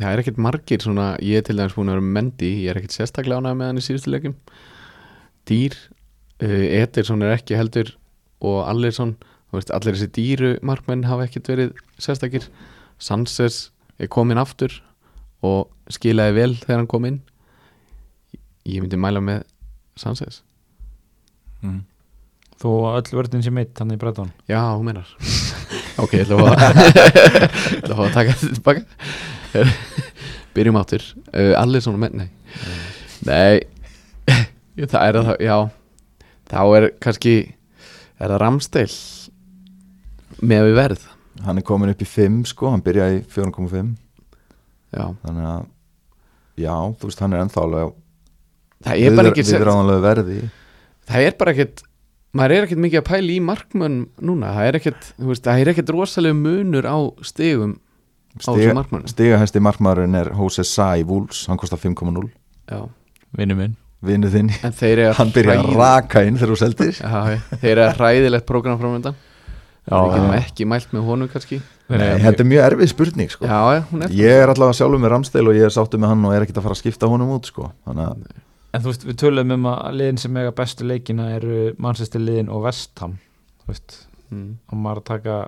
það 0.00 0.10
er 0.10 0.22
ekkert 0.22 0.40
margir 0.40 0.84
svona, 0.84 1.06
ég 1.24 1.40
er 1.40 1.46
til 1.46 1.56
dæmis 1.58 1.76
búin 1.76 1.90
að 1.90 1.98
vera 1.98 2.06
með 2.06 2.16
Mendy 2.16 2.50
ég 2.64 2.72
er 2.72 2.80
ekkert 2.80 2.96
sérstaklega 2.96 3.40
ánægð 3.40 3.58
með 3.60 3.70
hann 3.70 3.80
í 3.80 3.84
síðustu 3.84 4.12
leikum 4.14 4.36
Dýr 5.50 5.76
uh, 5.76 6.66
Ederson 6.80 7.24
er 7.26 7.34
ekki 7.34 7.58
heldur 7.58 7.94
og 8.40 8.60
Allersson, 8.64 9.16
þú 9.50 9.58
veist, 9.58 9.72
allir 9.76 9.96
þessi 9.98 10.12
dýru 10.16 10.52
markmenn 10.64 11.04
hafa 11.04 11.26
ekkert 11.26 11.50
verið 11.52 11.74
sérstakir. 12.00 12.46
Sanchez 13.00 13.66
er 14.00 14.08
komin 14.12 14.40
aftur 14.40 14.78
og 15.44 15.68
skilaði 15.92 16.36
vel 16.38 16.54
þegar 16.62 16.80
hann 16.80 16.88
kom 16.88 17.08
inn. 17.08 17.18
Ég 18.64 18.80
myndi 18.80 19.00
mæla 19.00 19.20
með 19.24 19.44
Sanchez. 20.00 20.40
Mm. 21.60 21.82
að 22.64 23.00
öll 23.02 23.18
vörðin 23.18 23.44
sé 23.44 23.52
meitt 23.52 23.76
hann 23.76 23.92
í 23.92 23.98
Breton 24.00 24.30
Já, 24.48 24.62
hún 24.72 24.86
meinar 24.88 25.10
Ok, 26.00 26.14
ég 26.16 26.24
ætla 26.24 26.36
að 26.36 26.46
að 27.90 27.92
að 27.92 28.02
að 28.06 28.14
taka 28.16 28.36
þetta 28.40 28.54
tilbaka. 28.56 28.82
Byrjum 30.56 30.78
áttur 30.80 31.04
uh, 31.30 31.54
Allir 31.60 31.84
svona 31.84 32.00
menn, 32.02 32.24
nei. 32.24 32.28
Nei. 33.26 33.60
Það 34.90 35.02
er 35.04 35.18
það, 35.20 35.32
já. 35.44 35.56
Þá 36.50 36.60
er 36.78 36.86
kannski 37.02 37.34
Er 38.20 38.32
það 38.32 38.40
ramsteil 38.42 38.94
Með 40.40 40.68
við 40.70 40.78
verð? 40.78 41.02
Hann 41.44 41.60
er 41.60 41.66
komin 41.66 41.92
upp 41.92 42.02
í 42.04 42.08
5 42.08 42.40
sko, 42.52 42.70
hann 42.72 42.82
byrjaði 42.84 43.20
í 43.20 43.26
4,5 43.32 43.92
Já, 44.90 45.04
þannig 45.22 45.46
að 45.46 45.60
já, 46.60 46.74
þú 46.98 47.08
veist, 47.08 47.20
hann 47.22 47.36
er 47.36 47.44
ennþá 47.44 47.62
alveg 47.62 47.92
það 48.80 49.04
er 49.04 49.14
bara 49.16 49.30
ekki 49.30 49.44
Það 51.10 51.26
er 51.26 51.36
bara 51.38 51.54
ekkit 51.54 51.84
Maður 52.36 52.54
er 52.54 52.66
ekkit 52.68 52.78
mikið 52.84 53.00
að 53.00 53.06
pæla 53.10 53.32
í 53.34 53.38
markmönn 53.42 53.96
núna. 54.22 54.52
Það 54.54 54.68
er 54.70 54.76
ekkit, 54.78 55.06
þú 55.18 55.30
veist, 55.32 55.44
það 55.46 55.62
er 55.64 55.70
ekkit 55.72 55.92
rosalega 55.96 56.36
munur 56.38 56.86
á 56.86 56.98
stigum 57.26 57.72
á 58.38 58.50
þessum 58.54 58.76
markmönnum. 58.78 59.10
stigahæsti 59.10 59.62
markmaðurinn 59.66 60.14
er 60.20 60.30
Jose 60.38 60.62
Sa 60.68 60.92
í 61.00 61.02
Wolves, 61.08 61.46
hann 61.50 61.58
kostar 61.58 61.80
5,0 61.82 62.28
Já, 62.70 62.84
vinnu 63.34 63.56
minn. 63.58 63.74
Vinnu 64.00 64.30
þinn, 64.32 64.52
en 64.64 64.72
þeir 64.72 65.02
eru 65.02 65.16
hann 65.18 65.32
byrjaði 65.34 65.64
að 65.66 65.74
raka 65.76 66.22
inn 66.24 66.38
þegar 66.40 66.52
þú 66.54 66.58
seldir. 66.62 66.92
Já, 67.02 67.40
þeir 67.60 67.72
eru 67.74 67.88
hræðilegt 67.98 68.46
prógram 68.48 68.78
framöndan 68.80 69.18
Já, 69.90 69.96
Við 69.96 70.14
getum 70.14 70.34
ekki 70.36 70.66
mælt 70.70 70.92
með 70.94 71.04
honum 71.08 71.28
kannski. 71.32 71.58
Nei, 71.90 72.20
þetta 72.22 72.44
er 72.44 72.46
mjög 72.46 72.64
erfið 72.68 72.90
spurning 72.92 73.30
sko. 73.32 73.48
Já, 73.48 73.58
já, 73.74 73.80
hún 73.90 74.04
er 74.06 74.12
ég 74.14 74.42
er 74.44 74.52
allavega 74.52 74.76
sjálfur 74.78 75.02
með 75.02 75.10
Ramstil 75.16 75.42
og 75.50 75.56
ég 75.58 75.66
er 75.66 75.74
sáttu 75.74 75.98
með 75.98 76.12
hann 76.12 76.24
og 76.28 76.34
er 76.36 76.44
ekkert 76.46 76.60
að 76.60 76.66
fara 76.68 76.76
að 76.76 76.82
skipta 76.84 77.10
honum 77.10 77.32
út 77.34 77.48
sko. 77.50 77.72
þannig 77.88 78.06
að 78.06 78.20
en 78.70 78.82
þú 78.82 78.92
veist, 78.92 79.06
við 79.08 79.18
tölum 79.24 79.54
um 79.56 79.66
að 79.70 79.98
liðin 79.98 80.20
sem 80.22 80.36
eiga 80.40 80.54
bestu 80.56 80.86
leikina 80.86 81.30
eru 81.36 81.74
Manchester 81.78 82.22
liðin 82.22 82.52
og 82.52 82.64
Vestham 82.68 83.18
þú 83.62 83.72
veist, 83.72 83.96
mm. 84.30 84.50
og 84.70 84.82
maður 84.84 85.02
að 85.02 85.08
taka 85.10 85.40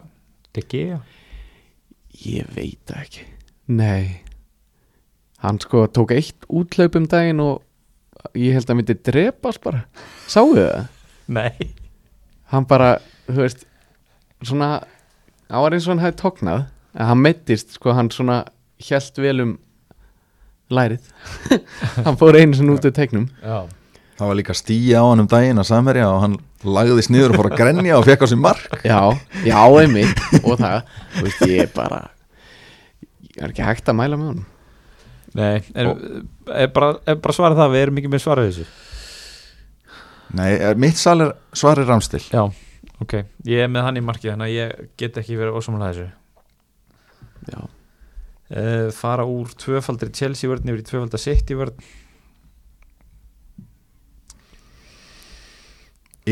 Gea? 0.53 0.99
Ég 2.23 2.49
veit 2.53 2.81
það 2.87 2.99
ekki. 3.07 3.23
Nei. 3.73 4.21
Hann 5.41 5.59
sko 5.63 5.87
tók 5.89 6.13
eitt 6.15 6.45
útlaup 6.53 6.99
um 6.99 7.07
daginn 7.09 7.41
og 7.43 8.37
ég 8.39 8.53
held 8.55 8.69
að 8.69 8.79
myndi 8.79 8.97
drepast 9.09 9.63
bara. 9.65 9.87
Sáu 10.31 10.53
þið 10.53 10.69
það? 10.69 10.91
nei. 11.33 11.71
Hann 12.53 12.69
bara, 12.69 12.99
þú 13.31 13.41
veist 13.41 13.65
svona, 14.45 14.83
hann 15.49 15.65
var 15.65 15.75
eins 15.75 15.89
og 15.89 15.95
hann 15.95 16.05
hefði 16.05 16.21
tóknað 16.21 16.65
en 16.93 17.09
hann 17.09 17.23
meittist, 17.25 17.73
sko, 17.79 17.95
hann 17.97 18.13
svona 18.13 18.43
hjælt 18.83 19.19
vel 19.23 19.39
um 19.47 19.55
lærið. 20.79 21.11
Hann 22.07 22.19
fór 22.21 22.39
einu 22.41 22.59
sinni 22.59 22.75
út 22.75 22.87
úr 22.89 22.95
teiknum. 22.97 23.27
Já, 23.43 23.59
það 24.19 24.31
var 24.33 24.39
líka 24.39 24.57
stíja 24.57 25.03
á 25.03 25.07
hann 25.09 25.23
um 25.25 25.29
daginn 25.31 25.61
að 25.63 25.69
samherja 25.71 26.09
og 26.13 26.21
hann 26.25 26.39
lagðist 26.63 27.11
niður 27.11 27.33
og 27.35 27.41
fór 27.41 27.51
að 27.51 27.59
grenja 27.63 27.99
og 27.99 28.07
fekk 28.07 28.23
á 28.23 28.27
sig 28.31 28.39
mark. 28.41 28.77
Já, 28.87 29.01
já, 29.47 29.59
einmitt 29.83 30.25
og 30.45 30.57
það, 30.61 30.91
þú 31.17 31.25
veist, 31.27 31.45
ég 31.51 31.65
er 31.67 31.73
bara 31.75 32.03
ég 33.33 33.43
er 33.43 33.51
ekki 33.55 33.67
hægt 33.67 33.89
að 33.91 33.99
mæla 33.99 34.19
með 34.21 34.33
honum? 34.33 34.49
Nei, 35.33 35.63
er, 35.73 35.89
er, 36.53 36.69
bara, 36.77 36.93
er 37.09 37.17
bara 37.25 37.35
svarað 37.37 37.63
það 37.63 37.71
við 37.73 37.83
erum 37.87 38.01
ekki 38.03 38.11
með 38.13 38.23
svarað 38.27 38.51
þessu. 38.51 38.67
Nei, 40.37 40.51
er- 40.59 40.79
mitt 40.81 41.01
er 41.01 41.33
svarir 41.57 41.89
Ramstil 41.89 42.21
já, 42.29 42.43
ok, 43.01 43.15
ég 43.49 43.65
er 43.65 43.71
með 43.73 43.87
hann 43.89 44.01
í 44.01 44.05
markið 44.05 44.35
þannig 44.35 44.51
að 44.51 44.57
ég 44.59 44.91
get 45.01 45.17
ekki 45.23 45.39
verið 45.41 45.57
ósamlega 45.59 45.89
þessu. 45.93 46.11
Já, 47.53 47.61
uh, 48.53 48.91
fara 48.95 49.25
úr 49.29 49.49
tvöfaldri 49.59 50.11
Chelsea 50.15 50.51
vörn 50.51 50.69
yfir 50.69 50.83
í 50.85 50.89
tvöfaldri 50.91 51.19
City 51.23 51.55
vörn. 51.59 51.77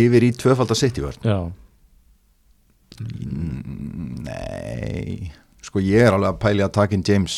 Yfir 0.00 0.22
í 0.22 0.30
tvöfald 0.38 0.70
að 0.70 0.78
sitt 0.84 1.00
í 1.00 1.06
vörn? 1.06 1.24
Já, 1.26 1.40
Mm, 3.00 4.24
Nei. 4.26 5.30
Sko 5.64 5.80
ég 5.80 6.02
er 6.04 6.12
alveg 6.12 6.34
að 6.34 6.40
pæli 6.42 6.60
að 6.66 6.72
taka 6.76 6.92
inn 6.96 7.04
James. 7.06 7.36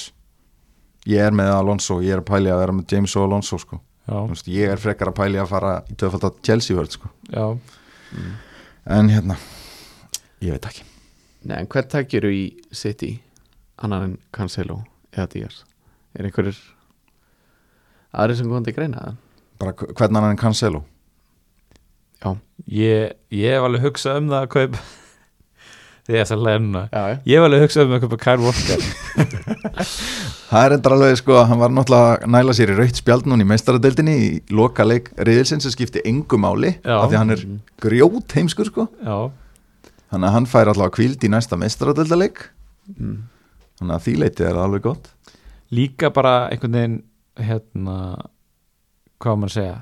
Ég 1.07 1.21
er 1.23 1.31
með 1.31 1.53
Alonso 1.55 2.01
Ég 2.03 2.17
er 2.17 2.23
að 2.23 2.27
pæli 2.33 2.51
að 2.51 2.59
vera 2.65 2.75
með 2.75 2.95
James 2.97 3.15
og 3.17 3.29
Alonso 3.29 3.59
sko. 3.63 3.79
já, 4.09 4.15
Þú 4.17 4.29
veist, 4.33 4.49
Ég 4.51 4.73
er 4.73 4.77
frekar 4.83 5.09
að 5.13 5.15
pæli 5.21 5.39
að 5.39 5.49
fara 5.53 5.73
í 5.87 5.95
tvöfald 5.95 6.25
að 6.27 6.41
Chelsea 6.43 6.77
vörð 6.77 6.91
sko. 6.97 7.11
já. 7.31 7.59
En 8.87 9.09
hérna 9.09 9.37
Ég 10.41 10.51
veit 10.57 10.67
ekki. 10.67 10.83
Nei, 11.45 11.59
en 11.61 11.67
hvern 11.67 11.89
takkir 11.89 12.25
í 12.27 12.43
City? 12.73 13.21
Annar 13.79 14.05
en 14.07 14.19
Cancelo 14.35 14.83
eða 15.13 15.29
Díaz. 15.33 15.63
Er 16.19 16.29
einhverjir 16.29 16.59
aðri 18.13 18.37
sem 18.37 18.49
góðandi 18.51 18.75
greina 18.77 19.01
það? 19.07 19.21
Bara 19.63 19.73
h- 19.79 19.93
hvernig 19.97 20.19
hann 20.21 20.29
er 20.29 20.35
en 20.37 20.41
Cancelo? 20.43 20.83
Já, 22.23 22.35
ég, 22.71 23.15
ég 23.35 23.57
hef 23.57 23.65
alveg 23.67 23.83
hugsað 23.89 24.21
um 24.23 24.29
það 24.31 24.43
að 24.45 24.51
kaup 24.53 24.77
því 26.07 26.21
að 26.23 26.45
lemna 26.47 26.83
já, 26.93 27.03
já. 27.13 27.17
ég 27.27 27.39
hef 27.41 27.47
alveg 27.49 27.65
hugsað 27.67 27.89
um 27.89 27.97
að 27.97 28.05
kaupa 28.05 28.21
Kyle 28.27 28.45
Walker. 28.47 28.81
Það 30.53 30.67
er 30.67 30.75
endur 30.77 30.93
alveg 30.93 31.15
sko 31.17 31.37
hann 31.49 31.61
var 31.63 31.71
náttúrulega 31.73 32.17
að 32.27 32.33
næla 32.35 32.53
sér 32.57 32.71
í 32.75 32.77
rautt 32.77 32.99
spjald 33.01 33.25
núna 33.31 33.41
í 33.41 33.49
meistaradeildinni 33.49 34.15
í 34.21 34.27
loka 34.53 34.85
leik 34.85 35.07
riðilsinn 35.17 35.63
sem 35.65 35.73
skipti 35.73 36.03
engu 36.09 36.37
máli 36.41 36.75
Já. 36.85 36.99
af 36.99 37.07
því 37.09 37.15
að 37.17 37.21
hann 37.23 37.33
er 37.33 37.45
grjót 37.81 38.35
heimskur 38.37 38.69
sko. 38.69 38.85
Já, 39.01 39.31
þannig 40.13 40.29
að 40.29 40.35
hann 40.37 40.49
fær 40.53 40.69
alltaf 40.75 40.93
kvíld 40.99 41.25
í 41.25 41.31
næsta 41.33 41.57
meistaradeildaleik 41.61 42.51
Mm. 42.99 43.23
Þannig 43.83 43.97
að 43.99 44.07
því 44.07 44.15
leiti 44.23 44.47
er 44.47 44.61
alveg 44.63 44.87
gott. 44.87 45.11
Líka 45.73 46.13
bara 46.15 46.37
einhvern 46.53 46.79
veginn 46.79 47.01
hérna 47.43 47.97
hvað 49.23 49.47
að 49.49 49.55
segja? 49.57 49.77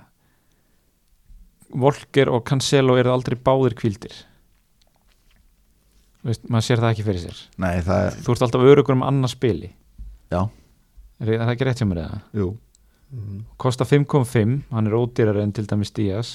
Volker 1.70 2.30
og 2.34 2.42
Cancelo 2.48 2.96
eru 2.98 3.12
aldrei 3.12 3.36
báðir 3.38 3.76
kvildir 3.78 4.16
Veist, 6.26 6.42
maður 6.53 6.66
sér 6.66 6.80
það 6.82 6.90
ekki 6.92 7.05
fyrir 7.07 7.22
sér. 7.22 7.38
Nei 7.62 7.78
það 7.84 8.07
er, 8.07 8.16
þú 8.20 8.32
ert 8.34 8.42
alltaf 8.44 8.64
örugur 8.68 8.92
um 8.92 9.05
annars 9.07 9.32
spili. 9.32 9.70
Já, 10.28 10.42
er, 11.16 11.30
er 11.38 11.46
það 11.46 11.53
ekki 11.55 11.68
rétt 11.68 11.80
hjá 11.80 11.88
mér 11.88 12.03
eða? 12.03 12.18
jú. 12.36 12.48
Mm. 13.11 13.38
kosta 13.59 13.86
5.5, 13.88 14.53
hann 14.70 14.86
er 14.86 14.94
ódýrari 14.94 15.42
en 15.42 15.55
til 15.57 15.64
dæmis 15.66 15.90
Díaz. 15.96 16.34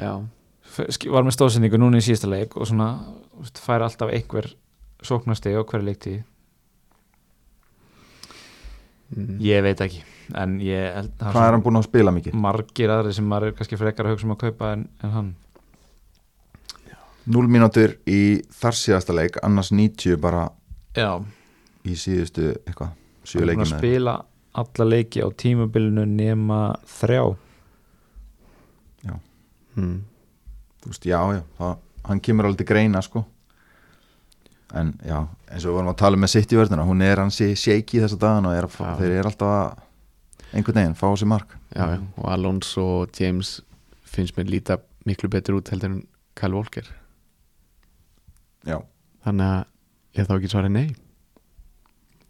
Já, 0.00 0.24
var 1.12 1.26
með 1.26 1.36
stóðsendingu 1.36 1.78
núna 1.78 2.00
í 2.00 2.06
síðasta 2.06 2.30
leik 2.32 2.56
og 2.56 2.66
svona 2.66 2.88
fær 3.60 3.84
alltaf 3.84 4.10
einhver 4.10 4.48
sóknasti 5.06 5.52
á 5.54 5.62
hverju 5.62 5.86
leikti 5.86 6.14
mm. 9.16 9.36
ég 9.44 9.62
veit 9.64 9.80
ekki 9.84 10.02
en 10.38 10.56
ég 10.62 10.88
held 10.96 11.14
að 11.20 11.36
hvað 11.36 11.46
er 11.46 11.56
hann 11.56 11.64
búin 11.64 11.80
að 11.80 11.86
spila 11.88 12.14
mikið? 12.14 12.36
margir 12.44 12.92
aðri 12.94 13.14
sem 13.16 13.28
maður 13.28 13.50
er 13.50 13.56
kannski 13.58 13.78
frekar 13.80 14.08
að 14.08 14.16
hugsa 14.16 14.28
um 14.28 14.34
að 14.36 14.42
kaupa 14.46 14.72
en, 14.76 14.84
en 15.02 15.14
hann. 15.16 15.30
0 17.32 17.52
mínútur 17.54 17.96
í 18.10 18.42
þar 18.50 18.78
síðasta 18.78 19.14
leik 19.14 19.38
annars 19.46 19.70
90 19.74 20.18
bara 20.22 20.48
já, 20.96 21.22
í 21.86 21.94
síðustu 21.98 22.50
eitthvað, 22.64 22.94
hann 22.94 23.42
er 23.44 23.54
búin 23.54 23.66
að 23.66 23.74
spila 23.76 24.16
alla 24.62 24.86
leiki 24.88 25.22
á 25.24 25.28
tímabilinu 25.30 26.04
nema 26.08 26.64
þrjá. 26.98 27.24
Mm. 29.72 30.02
þú 30.84 30.90
veist, 30.90 31.06
já, 31.08 31.16
já, 31.32 31.38
það, 31.56 31.76
hann 32.04 32.18
kemur 32.20 32.44
alveg 32.44 32.58
til 32.60 32.66
greina 32.68 33.00
sko 33.00 33.22
en 34.78 34.92
já, 35.04 35.18
eins 35.50 35.64
og 35.64 35.72
við 35.72 35.76
vorum 35.78 35.90
að 35.92 35.98
tala 36.02 36.18
um 36.18 36.22
með 36.24 36.32
sitt 36.34 36.52
í 36.54 36.58
vörðina, 36.58 36.86
hún 36.88 37.04
er 37.04 37.20
hansi 37.22 37.50
shaky 37.58 38.00
þessa 38.02 38.18
dagan 38.20 38.48
og 38.48 38.56
er 38.56 38.68
að, 38.68 38.78
Já. 38.78 38.94
þeir 39.00 39.14
eru 39.18 39.30
alltaf 39.30 39.52
að 39.56 39.82
einhvern 40.52 40.80
veginn, 40.80 40.96
fá 40.98 41.06
sig 41.16 41.28
mark. 41.28 41.54
Já, 41.72 41.84
já, 41.94 41.98
og 42.16 42.30
Alonso 42.32 42.86
og 43.02 43.20
James 43.20 43.52
finnst 44.12 44.36
mér 44.36 44.50
líta 44.52 44.78
miklu 45.08 45.30
betur 45.32 45.58
út 45.60 45.72
heldur 45.72 45.92
en 45.92 46.02
Kyle 46.38 46.56
Walker. 46.56 46.88
Já, 48.68 48.78
þannig 49.26 49.48
að 49.48 50.18
ég 50.18 50.28
þá 50.28 50.34
ekki 50.38 50.52
svarið 50.52 50.76
nei. 50.76 50.86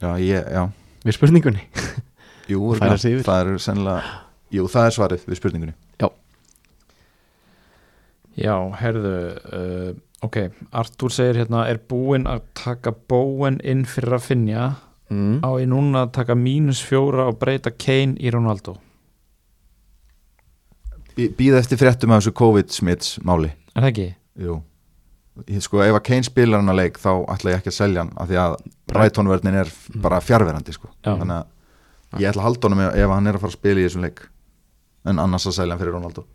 Já, 0.02 0.10
ég, 0.18 0.50
já. 0.50 0.66
Við 1.06 1.18
spurningunni. 1.18 1.66
Jú, 2.50 2.74
sig 2.98 3.14
yfir. 3.16 3.26
það 3.26 3.40
er 3.54 3.58
sennilega 3.62 4.14
jú, 4.52 4.66
það 4.68 4.86
er 4.88 4.94
svarið 4.98 5.26
við 5.30 5.38
spurningunni. 5.38 5.74
Já, 8.38 8.54
herðu 8.80 9.12
uh, 9.12 9.88
ok, 10.22 10.38
Artur 10.70 11.12
segir 11.12 11.42
hérna 11.42 11.66
er 11.70 11.80
búinn 11.88 12.28
að 12.30 12.44
taka 12.58 12.94
bóen 12.94 13.60
inn 13.64 13.84
fyrir 13.88 14.16
að 14.18 14.26
finja 14.30 14.64
mm. 15.10 15.42
á 15.42 15.50
ég 15.60 15.68
núna 15.70 16.06
að 16.06 16.16
taka 16.18 16.38
mínus 16.38 16.82
fjóra 16.84 17.28
og 17.30 17.38
breyta 17.42 17.74
Kane 17.74 18.18
í 18.20 18.32
Ronaldo 18.32 18.78
Býða 21.12 21.58
eftir 21.60 21.76
fréttum 21.76 22.12
af 22.14 22.22
þessu 22.22 22.32
COVID-smits 22.40 23.16
máli 23.26 23.52
er 23.52 23.80
það 23.80 23.90
ekki? 23.92 24.10
jú 24.46 24.60
Ég, 25.48 25.62
sko, 25.64 25.78
ef 25.80 25.96
að 25.96 26.04
Kane 26.04 26.26
spilar 26.26 26.60
hann 26.60 26.68
að 26.68 26.76
leik 26.82 26.98
þá 27.00 27.12
ætla 27.32 27.54
ég 27.54 27.62
ekki 27.62 27.70
að 27.72 27.78
selja 27.78 28.02
hann 28.02 28.10
af 28.20 28.28
því 28.28 28.36
að 28.42 28.56
Brighton-vörnin 28.92 29.54
er 29.62 29.70
bara 30.04 30.18
fjárverandi 30.20 30.74
sko. 30.76 30.90
Já. 31.00 31.14
þannig 31.14 31.38
að 31.38 32.20
ég 32.20 32.28
ætla 32.28 32.42
að 32.42 32.48
halda 32.50 32.68
honum 32.68 32.82
ef 32.84 33.14
hann 33.14 33.30
er 33.30 33.38
að 33.38 33.44
fara 33.44 33.52
að 33.54 33.56
spila 33.56 33.80
í 33.80 33.86
þessum 33.86 34.04
leik 34.04 34.20
en 35.08 35.22
annars 35.22 35.46
að 35.48 35.56
selja 35.56 35.72
hann 35.72 35.80
fyrir 35.80 35.96
Ronaldo 35.96 36.26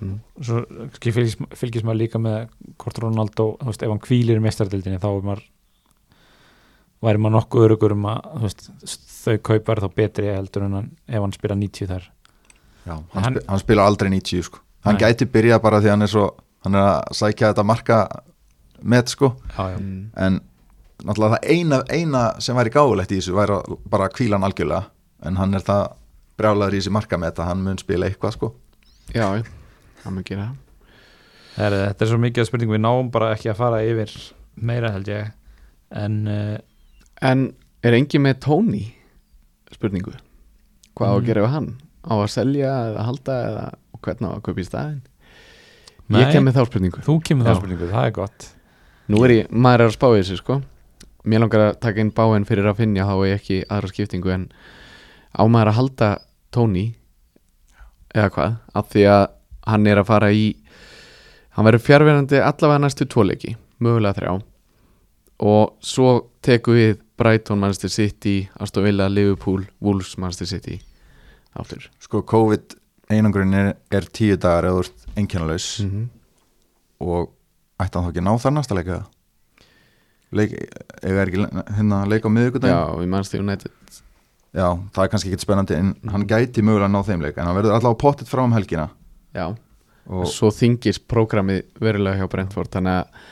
Mm. 0.00 0.18
svo 0.40 0.62
kannski 0.66 1.12
fylgist, 1.12 1.40
fylgist 1.60 1.84
maður 1.84 1.98
líka 2.00 2.18
með 2.22 2.48
hvort 2.80 2.98
Ronaldo, 3.02 3.44
þú 3.60 3.66
veist, 3.68 3.82
ef 3.84 3.90
hann 3.92 4.00
kvílir 4.04 4.38
í 4.40 4.44
mestardildinni 4.44 5.00
þá 5.02 5.08
er 5.10 5.26
maður 5.28 5.42
væri 7.04 7.20
maður 7.20 7.34
nokkuð 7.38 7.64
örugur 7.66 7.94
um 7.96 8.06
að 8.10 8.20
þú 8.34 8.42
veist, 8.46 8.66
þau 9.20 9.36
kaupar 9.50 9.80
þá 9.84 9.88
betri 9.96 10.30
heldur 10.34 10.66
en 10.66 10.76
hann, 10.78 10.90
ef 11.08 11.20
hann 11.24 11.36
spila 11.36 11.56
90 11.60 11.90
þar 11.90 12.08
Já, 12.86 12.94
hann, 12.96 13.04
Hann- 13.12 13.24
hann, 13.24 13.38
hann 13.48 13.60
spila 13.60 13.84
aldrei 13.88 14.08
90 14.12 14.42
sko. 14.48 14.58
hann 14.84 14.96
Nei. 14.96 15.02
gæti 15.04 15.26
byrjað 15.28 15.60
bara 15.62 15.80
því 15.84 15.90
hann 15.92 16.02
er 16.02 16.12
svo 16.12 16.26
hann 16.64 16.74
er 16.74 16.80
að 16.86 17.12
sækja 17.16 17.50
þetta 17.52 17.64
marka 17.68 17.98
með 18.82 19.12
sko 19.12 19.34
já, 19.56 19.64
já. 19.74 19.76
Mm. 19.78 20.10
en 20.16 20.40
náttúrulega 21.04 21.36
það 21.36 21.50
eina, 21.52 21.82
eina 21.92 22.22
sem 22.40 22.56
væri 22.56 22.72
gáulegt 22.72 23.12
í 23.12 23.18
þessu 23.20 23.36
væri 23.36 23.56
að 23.58 23.76
bara 23.92 24.08
kvíla 24.08 24.36
hann 24.38 24.48
algjörlega 24.48 24.84
en 25.28 25.36
hann 25.36 25.54
er 25.54 25.60
það 25.64 25.92
brjálaður 26.40 26.76
í 26.76 26.80
þessi 26.80 26.92
marka 26.96 27.18
með 27.20 27.32
þetta 27.34 27.48
hann 27.50 27.62
mun 27.64 27.78
spila 27.80 28.08
eitthvað 28.08 28.32
sko 28.38 28.54
já, 29.12 29.26
já, 29.36 29.44
það 30.04 30.12
mun 30.16 30.24
gera 30.28 30.48
Her, 31.56 31.74
þetta 31.90 32.04
er 32.04 32.08
svo 32.12 32.18
mikið 32.22 32.42
að 32.44 32.46
spurningu 32.48 32.72
við 32.76 32.80
náum 32.84 33.08
bara 33.12 33.32
ekki 33.34 33.50
að 33.50 33.56
fara 33.58 33.80
yfir 33.84 34.12
meira 34.56 34.90
held 34.94 35.08
ég. 35.10 35.32
En 35.90 36.18
uh, 36.30 36.58
En 37.20 37.42
er 37.84 37.96
engin 37.98 38.22
með 38.24 38.38
Tony? 38.46 38.84
Spurningu. 39.74 40.14
Hvað 40.96 41.10
á 41.10 41.12
að 41.12 41.20
Mm. 41.20 41.26
gera 41.26 41.42
við 41.44 41.50
hann? 41.54 41.68
Á 42.06 42.12
að 42.16 42.30
selja 42.32 42.70
eða 42.90 43.04
halda 43.04 43.34
eða 43.50 43.64
hvernig 44.00 44.30
á 44.30 44.32
að 44.38 44.42
kaupa 44.46 44.60
í 44.62 44.64
staðin 44.64 45.00
Nei. 46.08 46.20
ég 46.22 46.32
kem 46.32 46.44
með 46.48 46.54
þá 46.56 46.62
spurningu. 46.70 47.02
Þú 47.04 47.16
kemur 47.28 47.46
Já. 47.50 47.54
spurningu, 47.58 47.90
það 47.90 48.06
er 48.06 48.14
gott. 48.16 48.46
Nú 49.10 49.24
er 49.26 49.30
ég, 49.34 49.50
maður 49.50 49.80
er 49.84 49.90
að 49.90 49.96
spá 49.98 50.06
í 50.14 50.20
þessu 50.22 50.38
sko. 50.40 50.60
Mér 51.26 51.42
langar 51.44 51.60
að 51.66 51.80
taka 51.82 52.00
inn 52.00 52.10
báinn 52.16 52.46
fyrir 52.48 52.70
að 52.70 52.78
finja 52.80 53.04
þá 53.04 53.12
er 53.18 53.26
ég 53.28 53.40
ekki 53.42 53.58
aðra 53.68 53.90
skiptingu 53.92 54.30
en 54.32 54.46
á 55.36 55.42
maður 55.44 55.72
að 55.74 55.78
halda 55.82 56.10
Tony? 56.50 56.86
Eða 58.14 58.30
hvað? 58.34 58.56
Af 58.74 58.88
því 58.94 59.04
að 59.10 59.26
hann 59.70 59.86
er 59.86 60.00
að 60.02 60.06
fara 60.10 60.30
í 60.34 60.44
hann 61.56 61.66
verður 61.66 61.84
fjárverandi 61.86 62.40
allavega 62.42 62.82
næstu 62.84 63.06
tvoleiki 63.10 63.56
mögulega 63.80 64.18
þrjá. 64.18 64.34
Og 65.40 65.76
svo 65.80 66.10
tekum 66.44 66.76
við 66.76 66.98
Brighton, 67.20 67.58
Manchester 67.60 67.88
City, 67.92 68.48
Aston 68.60 68.84
Villa, 68.84 69.08
Liverpool 69.08 69.64
Wolves, 69.80 70.16
Manchester 70.20 70.46
City 70.46 70.78
aftur. 71.58 71.88
Sko 72.00 72.22
COVID 72.22 72.76
einangurinn 73.10 73.54
er, 73.56 73.72
er 73.90 74.06
tíu 74.14 74.36
dagar 74.40 74.68
eða 74.70 74.84
einkennalaus. 75.16 75.80
Mm 75.82 75.90
-hmm. 75.90 76.08
og 77.00 77.30
ætti 77.80 77.96
hann 77.98 78.04
þá 78.04 78.10
ekki 78.12 78.20
að 78.20 78.28
ná 78.28 78.38
þar 78.40 78.52
næsta 78.52 78.74
leika 78.76 79.00
leik, 80.32 80.52
eða 81.02 81.22
er 81.22 81.26
ekki 81.30 81.46
hérna 81.76 82.04
leik 82.06 82.24
á 82.24 82.30
miðvikudaginn? 82.30 82.76
Já, 82.76 83.02
í 83.02 83.08
Manchester 83.08 83.40
United. 83.40 83.72
Já, 84.54 84.68
það 84.92 85.04
er 85.04 85.08
kannski 85.08 85.30
ekki 85.32 85.44
spennandi 85.44 85.74
en 85.74 85.94
Mhm. 85.94 86.10
hann 86.10 86.26
gæti 86.26 86.62
mögulega 86.62 86.88
að 86.88 86.94
ná 86.94 87.02
þeim 87.06 87.22
leik 87.22 87.38
en 87.38 87.46
hann 87.46 87.56
verður 87.56 87.74
allavega 87.74 87.98
pottitt 87.98 88.28
frá 88.28 88.44
um 88.44 88.52
helgina 88.52 88.90
Já, 89.36 89.46
og 90.10 90.24
svo 90.30 90.50
þingist 90.54 91.04
prógramið 91.10 91.62
verulega 91.82 92.22
hjá 92.22 92.30
Brentford 92.32 92.72
þannig 92.74 93.02
að 93.02 93.28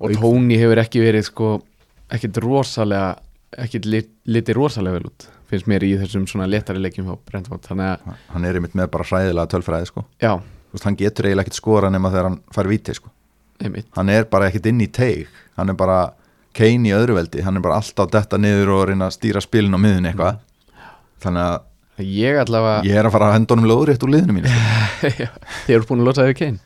og 0.00 0.14
Tony 0.16 0.56
hefur 0.56 0.80
ekki 0.80 1.02
verið 1.02 1.26
sko 1.26 1.50
ekkit 2.10 2.38
rosalega 2.40 3.18
ekkit 3.60 3.88
lit, 3.90 4.08
litið 4.24 4.56
rosalega 4.56 4.96
vel 4.96 5.10
út 5.10 5.26
finnst 5.50 5.68
mér 5.70 5.84
í 5.84 5.90
þessum 6.00 6.24
svona 6.30 6.48
letari 6.48 6.80
leikjum 6.80 7.10
hjá 7.10 7.18
Brentford 7.26 7.66
þannig 7.66 7.90
að 7.90 8.16
hann 8.32 8.46
er 8.46 8.58
einmitt 8.58 8.76
með 8.78 8.90
bara 8.94 9.06
hræðilega 9.10 9.50
tölfræði 9.54 9.90
sko. 9.90 10.04
já, 10.22 10.32
hann 10.84 10.98
getur 10.98 11.26
eiginlega 11.26 11.48
ekkit 11.48 11.58
skora 11.58 11.90
nema 11.90 12.12
þegar 12.12 12.28
hann 12.30 12.38
fær 12.54 12.70
víti 12.70 12.94
sko. 12.94 13.10
einmitt. 13.60 13.88
Hann 13.96 14.08
er 14.08 14.28
bara 14.30 14.48
ekkit 14.48 14.70
inn 14.70 14.80
í 14.80 14.88
teig. 14.88 15.28
Hann 15.58 15.72
er 15.72 15.76
bara 15.78 16.12
kein 16.56 16.86
í 16.86 16.94
öðru 16.96 17.18
veldi. 17.18 17.42
Hann 17.44 17.58
er 17.58 17.64
bara 17.64 17.80
alltaf 17.80 18.10
detta 18.12 18.38
niður 18.40 18.74
og 18.76 18.86
reyna 18.88 19.10
að 19.10 19.18
stýra 19.18 19.42
spilin 19.44 19.76
á 19.76 19.80
miðun 19.80 20.08
eitthvað. 20.10 20.38
Þannig 21.20 21.48
að 21.48 21.66
ég 22.04 22.38
allavega 22.42 22.82
ég 22.88 22.96
er 23.00 23.06
að 23.08 23.14
fara 23.14 23.28
að 23.30 23.34
henda 23.38 23.54
honum 23.56 23.68
lóðrétt 23.70 24.04
úr 24.06 24.12
liðinu 24.14 24.36
mínu. 24.36 24.52
Já, 25.20 25.28
þið 25.66 25.74
eru 25.76 25.86
búin 25.88 26.02
að 26.02 26.08
losa 26.10 26.26
yfir 26.28 26.38
Kane. 26.40 26.58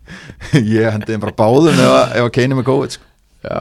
Ég 0.76 0.86
hendi 0.92 1.10
þeim 1.14 1.22
bara 1.24 1.34
báðum 1.38 1.74
ef, 1.80 1.90
að- 1.90 2.12
ef 2.20 2.26
að 2.28 2.34
keini 2.36 2.58
með 2.58 2.66
COVID 2.68 2.94
sko. 2.96 3.04
já, 3.46 3.58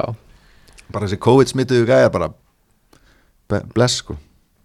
bara 0.91 1.05
þessi 1.07 1.19
COVID 1.23 1.51
smituðu 1.51 1.85
gæja 1.89 2.09
bara 2.13 2.27
bless 3.73 4.01
sko. 4.03 4.17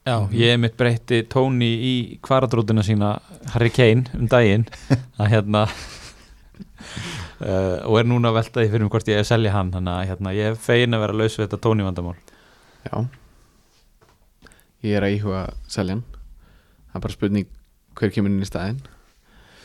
Já, 0.09 0.17
ég 0.35 0.57
mitt 0.61 0.77
breytti 0.81 1.23
Tony 1.31 1.69
í 1.87 1.95
kvaradrótina 2.25 2.83
sína 2.85 3.13
Harry 3.55 3.71
Kane 3.71 4.09
um 4.19 4.27
daginn. 4.33 4.65
Að 5.21 5.31
hérna 5.35 5.67
uh, 7.41 7.77
og 7.87 7.99
er 8.01 8.09
núna 8.09 8.31
að 8.33 8.39
velta 8.41 8.61
því 8.63 8.71
fyrir 8.73 8.85
mig 8.87 8.93
hvort 8.95 9.11
ég 9.13 9.19
er 9.21 9.25
að 9.25 9.31
selja 9.33 9.53
hann. 9.55 9.73
Þannig 9.75 9.95
að 9.97 10.09
hérna, 10.11 10.35
ég 10.37 10.51
er 10.53 10.61
fegin 10.61 10.97
að 10.97 11.05
vera 11.07 11.19
laus 11.21 11.37
við 11.39 11.47
þetta 11.47 11.61
Tony 11.69 11.87
vandamál. 11.87 12.17
Já. 12.89 12.97
Ég 14.89 14.97
er 14.97 15.05
að 15.07 15.15
íhuga 15.19 15.43
að 15.47 15.55
selja 15.77 15.99
hann 15.99 16.07
það 16.91 16.99
er 16.99 17.05
bara 17.07 17.17
spurning 17.17 17.51
hver 17.99 18.15
kemur 18.15 18.33
inn 18.33 18.45
í 18.45 18.49
staðinn. 18.49 18.81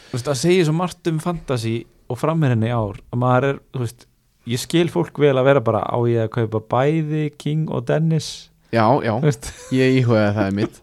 Þú 0.09 0.17
veist, 0.17 0.27
það 0.29 0.41
segir 0.41 0.67
svo 0.67 0.75
margt 0.77 1.11
um 1.11 1.21
fantasy 1.23 1.75
og 2.11 2.19
framherrinni 2.21 2.69
ár 2.71 2.99
að 3.11 3.21
maður 3.21 3.47
er, 3.49 3.57
þú 3.73 3.83
veist 3.85 4.05
ég 4.49 4.61
skil 4.61 4.87
fólk 4.93 5.17
vel 5.21 5.33
að 5.33 5.47
vera 5.49 5.63
bara 5.65 5.81
á 5.81 5.97
ég 6.09 6.27
að 6.27 6.33
kaupa 6.37 6.61
bæði 6.75 7.25
King 7.41 7.71
og 7.73 7.87
Dennis? 7.89 8.51
Já, 8.73 8.85
já, 9.05 9.13
Þú 9.17 9.25
veist, 9.25 9.51
ég 9.73 9.99
íhugaði 10.01 10.31
það 10.37 10.47
er 10.47 10.55
mitt 10.59 10.79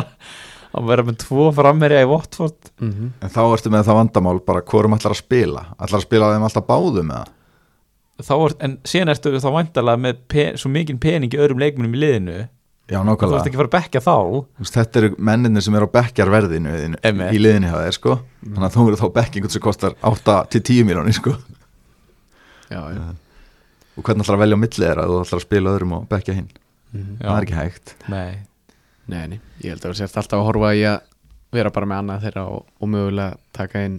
að 0.76 0.86
vera 0.86 1.04
með 1.06 1.18
tvo 1.24 1.48
framherja 1.54 2.04
í 2.04 2.08
Watford. 2.10 2.70
Mm 2.78 2.92
-hmm. 2.92 3.10
En 3.24 3.34
þá 3.34 3.42
ertu 3.46 3.70
með 3.70 3.84
það 3.88 3.98
vandamál 4.00 4.38
bara 4.46 4.62
hvorum 4.62 4.94
ætlar 4.94 5.16
að 5.16 5.22
spila? 5.24 5.64
Ætlar 5.80 5.98
að 5.98 6.06
spila 6.06 6.32
þeim 6.34 6.46
alltaf 6.46 6.66
báðum 6.66 7.10
eða? 7.10 7.26
Þá 8.20 8.34
er, 8.36 8.54
en 8.60 8.78
síðan 8.84 9.08
ertu 9.08 9.40
þá 9.40 9.50
væntalega 9.56 9.96
með 9.96 10.16
pe 10.28 10.44
svo 10.56 10.70
mikinn 10.70 10.98
pening 10.98 11.34
í 11.34 11.40
öðrum 11.40 11.58
leikmunum 11.58 11.94
í 11.94 11.98
liðinu 11.98 12.48
Já, 12.90 12.98
og 12.98 13.06
þú 13.06 13.12
ert 13.12 13.20
nákvæmlega 13.20 13.40
ekki 13.46 13.54
að 13.54 13.60
fara 13.60 13.70
að 13.70 13.74
bekka 13.76 14.00
þá. 14.02 14.14
Þetta 14.74 15.00
eru 15.00 15.10
menninir 15.30 15.62
sem 15.62 15.76
eru 15.78 15.86
á 15.86 15.94
bekkjarverðinu 15.94 16.72
í, 16.74 17.38
liðinni 17.38 17.70
hjá 17.70 17.76
þeir 17.84 17.96
sko. 17.96 18.16
Þannig 18.42 18.66
að 18.66 18.74
þú 18.76 18.86
eru 18.90 18.98
þá 19.00 19.06
bekk 19.18 19.36
einhvern 19.38 19.54
sem 19.54 19.62
kostar 19.62 19.94
8-10 20.10 20.86
miljónir 20.88 21.14
sko. 21.14 21.34
Já, 22.70 22.80
já. 22.94 23.04
Og 23.98 24.04
hvernig 24.06 24.24
ætlar 24.24 24.38
að 24.38 24.42
velja 24.44 24.58
á 24.58 24.62
milli 24.64 24.82
þeirra? 24.84 25.06
Þú 25.10 25.18
ætlar 25.22 25.38
að 25.40 25.44
spila 25.46 25.74
öðrum 25.74 25.94
og 26.00 26.08
bekkja 26.10 26.34
hinn? 26.40 26.50
Mhm. 26.94 27.12
Já. 27.20 27.26
Það 27.28 27.36
er 27.38 27.46
ekki 27.46 27.58
hægt. 27.60 27.94
Nei, 28.10 28.30
Nei, 29.10 29.24
nei, 29.26 29.38
ég 29.64 29.72
held 29.74 29.82
að 29.86 29.90
við 29.90 29.98
sért 30.04 30.18
alltaf 30.20 30.38
að 30.38 30.44
horfa 30.46 30.68
í 30.78 30.82
að 30.86 31.00
vera 31.50 31.70
bara 31.74 31.86
með 31.90 31.98
annað 32.02 32.24
þeirra 32.26 32.42
og, 32.46 32.60
og 32.78 32.90
mögulega 32.92 33.38
taka 33.56 33.80
inn 33.88 33.96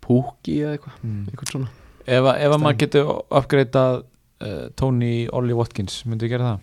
púki 0.00 0.54
eða 0.64 0.76
eitthvað, 0.78 0.94
mm. 1.04 1.18
eitthvað 1.28 1.50
svona. 1.52 1.68
Ef, 2.06 2.24
að- 2.30 2.38
ef 2.46 2.54
að 2.56 2.62
maður 2.64 2.78
getur 2.80 3.10
uppgreitað 3.40 3.98
uh, 4.00 4.62
Tony 4.80 5.10
Ollie 5.36 5.56
Watkins 5.58 5.98
myndi 6.08 6.26
ég 6.30 6.32
gera 6.36 6.54
það 6.54 6.60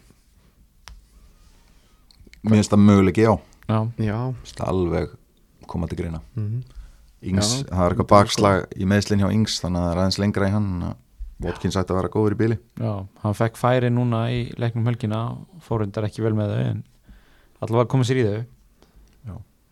Mér 2.43 2.59
finnst 2.59 2.73
það 2.73 2.85
möguleiki 2.87 3.25
já. 3.25 3.33
Já, 3.69 3.79
Já, 4.01 4.19
Það 4.49 4.61
er 4.65 4.69
alveg 4.73 5.15
koma 5.69 5.87
til 5.87 5.99
greina. 5.99 6.21
Mm 6.35 6.61
Ings, 7.19 7.49
Já. 7.51 7.67
það 7.67 7.81
er 7.83 7.93
eitthvað 7.93 8.07
bakslag 8.13 8.77
í 8.79 8.85
meðslinn 8.87 9.19
hjá 9.19 9.31
Ings 9.35 9.57
þannig 9.59 9.81
að 9.81 9.85
það 9.85 9.91
er 9.91 9.99
aðeins 9.99 10.17
lengra 10.21 10.47
í 10.47 10.53
hann 10.53 10.69
Watkins 11.43 11.75
ætti 11.79 11.91
að 11.91 11.97
vera 11.99 12.11
góður 12.13 12.35
í 12.35 12.37
bíli 12.39 12.55
já, 12.79 12.93
hann 13.23 13.35
fekk 13.35 13.59
færi 13.59 13.89
núna 13.91 14.21
í 14.31 14.39
leiknum 14.59 14.87
helgina 14.87 15.19
fórundar 15.63 16.07
ekki 16.07 16.23
vel 16.23 16.31
með 16.37 16.53
þau 16.53 16.61
en 16.69 16.79
allavega 17.59 17.91
komið 17.91 18.09
sér 18.09 18.21
í 18.21 18.25
þau. 18.27 18.39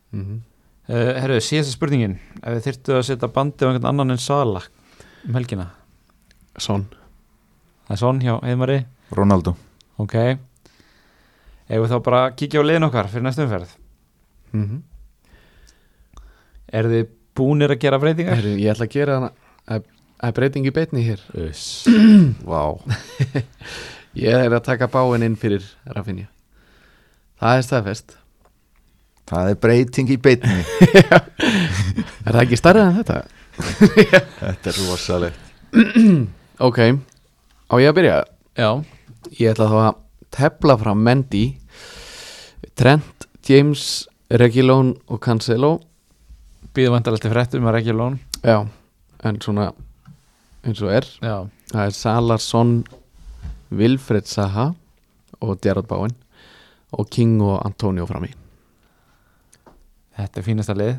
Mm 0.07 0.24
-hmm. 0.24 0.43
uh, 0.88 1.13
Herru, 1.22 1.39
síðasta 1.43 1.76
spurningin. 1.76 2.18
Ef 2.39 2.57
þið 2.57 2.68
þyrftu 2.68 2.95
að 2.95 3.07
setja 3.09 3.32
bandi 3.32 3.63
á 3.63 3.68
einhvern 3.68 3.89
annan 3.91 4.11
en 4.15 4.22
Sala 4.24 4.61
um 5.28 5.36
helgina? 5.36 5.70
Son. 6.57 6.86
Það 7.88 7.95
er 7.95 7.99
svon 8.03 8.22
hjá 8.24 8.39
Heiðmari. 8.43 8.86
Ronaldo. 9.11 9.55
Ok 9.97 10.15
ef 11.68 11.82
við 11.84 11.91
þá 11.91 11.97
bara 12.03 12.22
kíkja 12.38 12.63
á 12.63 12.68
liðin 12.68 12.88
okkar 12.88 13.09
fyrir 13.11 13.26
næstum 13.28 13.47
umferð? 13.47 13.76
Mm 14.53 14.65
-hmm. 14.68 14.82
eru 16.80 16.89
þið 16.93 17.07
búnir 17.38 17.72
að 17.72 17.82
gera 17.84 17.99
breytingar? 17.99 18.39
Heru, 18.39 18.55
Ég 18.57 18.72
ætla 18.74 18.88
að 18.88 18.93
gera 18.95 19.18
hana 19.20 19.32
að, 19.68 19.84
að 20.20 20.34
breyting 20.39 20.65
í 20.65 20.74
beitni 20.74 21.03
hér. 21.05 21.22
Vá. 22.51 22.61
Ég 24.18 24.34
er 24.34 24.53
að 24.53 24.63
taka 24.65 24.88
báin 24.88 25.24
inn 25.24 25.36
fyrir 25.36 25.65
Rafinha. 25.86 26.28
Það 27.38 27.57
er 27.57 27.68
staðfest. 27.68 28.18
Það 29.28 29.49
er 29.51 29.59
breyting 29.61 30.09
í 30.09 30.18
beinni. 30.18 30.63
Er 32.28 32.34
það 32.34 32.41
ekki 32.41 32.57
starrið 32.59 32.88
en 32.88 32.95
þetta? 32.97 33.18
Þetta 34.41 34.72
er 34.72 34.80
rosalegt. 34.88 35.39
Ok, 36.57 36.80
á 37.70 37.74
ég 37.78 37.91
að 37.91 37.97
byrja? 37.99 38.13
Já, 38.57 38.70
Ég 39.38 39.51
ætla 39.51 39.68
þá 39.70 39.76
að 39.78 39.97
tefla 40.34 40.78
fram 40.80 41.03
Mendy 41.03 41.45
Trent, 42.78 43.28
James, 43.47 44.07
Regilón 44.30 44.93
og 45.07 45.21
Cancelo. 45.23 45.78
Býðu 46.75 46.91
vantalegt 46.93 47.23
til 47.25 47.32
fréttum 47.34 47.65
að 47.65 47.80
Reggie 47.80 47.95
Lón 47.95 48.19
Já, 48.43 48.67
en 49.25 49.39
svona 49.41 49.71
eins 50.67 50.82
og 50.84 50.91
er. 50.93 51.07
Já, 51.23 51.47
Það 51.71 51.84
er 51.84 51.95
Salarsson 51.97 52.73
Vilfred 53.73 54.28
Saha 54.30 54.69
og 55.41 55.57
Gerard 55.63 55.88
Bowen 55.89 56.13
og 56.93 57.09
King 57.11 57.41
og 57.41 57.65
Antonio 57.65 58.05
fram 58.07 58.28
í. 58.28 58.32
Þetta 60.17 60.39
er 60.39 60.45
fínasta 60.45 60.75
lið. 60.78 60.93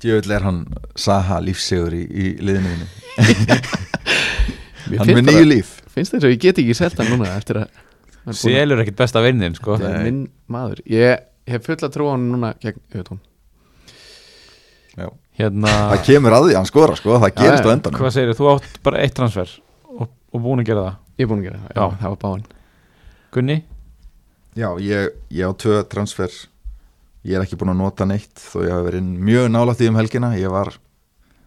Djöfull 0.00 0.32
er 0.36 0.46
hann 0.46 0.60
Saha 0.96 1.40
lífsegur 1.44 1.96
í, 1.96 2.04
í 2.08 2.28
liðinu 2.40 2.86
Hann 5.00 5.10
með 5.12 5.26
nýju 5.26 5.48
líf 5.48 5.74
finnst 5.94 6.14
þess 6.14 6.26
að 6.28 6.34
ég 6.34 6.40
get 6.44 6.60
ekki 6.62 6.76
selt 6.78 6.98
hann 7.00 7.10
núna 7.14 7.32
eftir 7.36 7.60
að 7.62 7.66
er 7.70 8.30
að- 8.30 8.36
Selur 8.36 8.82
ekkit 8.84 8.96
besta 9.00 9.22
vinnin 9.24 9.54
sko. 9.56 9.76
Þetta 9.80 9.96
er 9.98 10.04
minn 10.06 10.22
maður. 10.50 10.82
Ég 10.86 11.24
hef 11.50 11.64
fulla 11.66 11.88
trú 11.90 12.06
á 12.08 12.12
hann 12.14 12.28
núna 12.32 12.54
gegn 12.60 13.18
Já. 14.98 15.06
hérna, 15.38 15.70
Það 15.94 16.04
kemur 16.04 16.34
að 16.36 16.46
því, 16.48 16.54
hann 16.58 16.68
skora 16.68 16.96
sko, 16.98 17.16
það 17.22 17.34
gerist 17.38 17.64
já, 17.64 17.70
á 17.70 17.72
endanum. 17.72 18.00
Hvað 18.00 18.14
segir 18.16 18.34
þú 18.36 18.48
átt 18.54 18.78
bara 18.84 19.02
eitt 19.04 19.14
transfer 19.16 19.52
og, 19.88 20.08
og 20.34 20.42
búin 20.44 20.60
að 20.62 20.66
gera 20.72 20.82
það? 20.88 20.96
Ég 21.16 21.24
er 21.24 21.30
búin 21.30 21.40
að 21.42 21.46
gera 21.48 21.60
það, 21.60 21.70
já, 21.70 21.80
Já. 21.80 21.98
það 22.02 22.14
var 22.14 22.20
báinn 22.24 22.44
Gunni, 23.30 23.56
Já, 24.58 24.68
ég, 24.82 25.12
ég 25.30 25.46
á 25.46 25.52
tvö 25.54 25.76
transfer. 25.88 26.32
Ég 27.22 27.36
er 27.38 27.44
ekki 27.44 27.56
búin 27.60 27.70
að 27.70 27.78
nota 27.78 28.04
neitt 28.08 28.34
þó 28.34 28.64
ég 28.66 28.72
hafi 28.74 28.86
verið 28.90 29.10
mjög 29.30 29.46
nálægt 29.54 29.78
því 29.78 29.88
um 29.92 29.98
helgina. 30.00 30.30
Ég 30.40 30.50
var, 30.50 30.72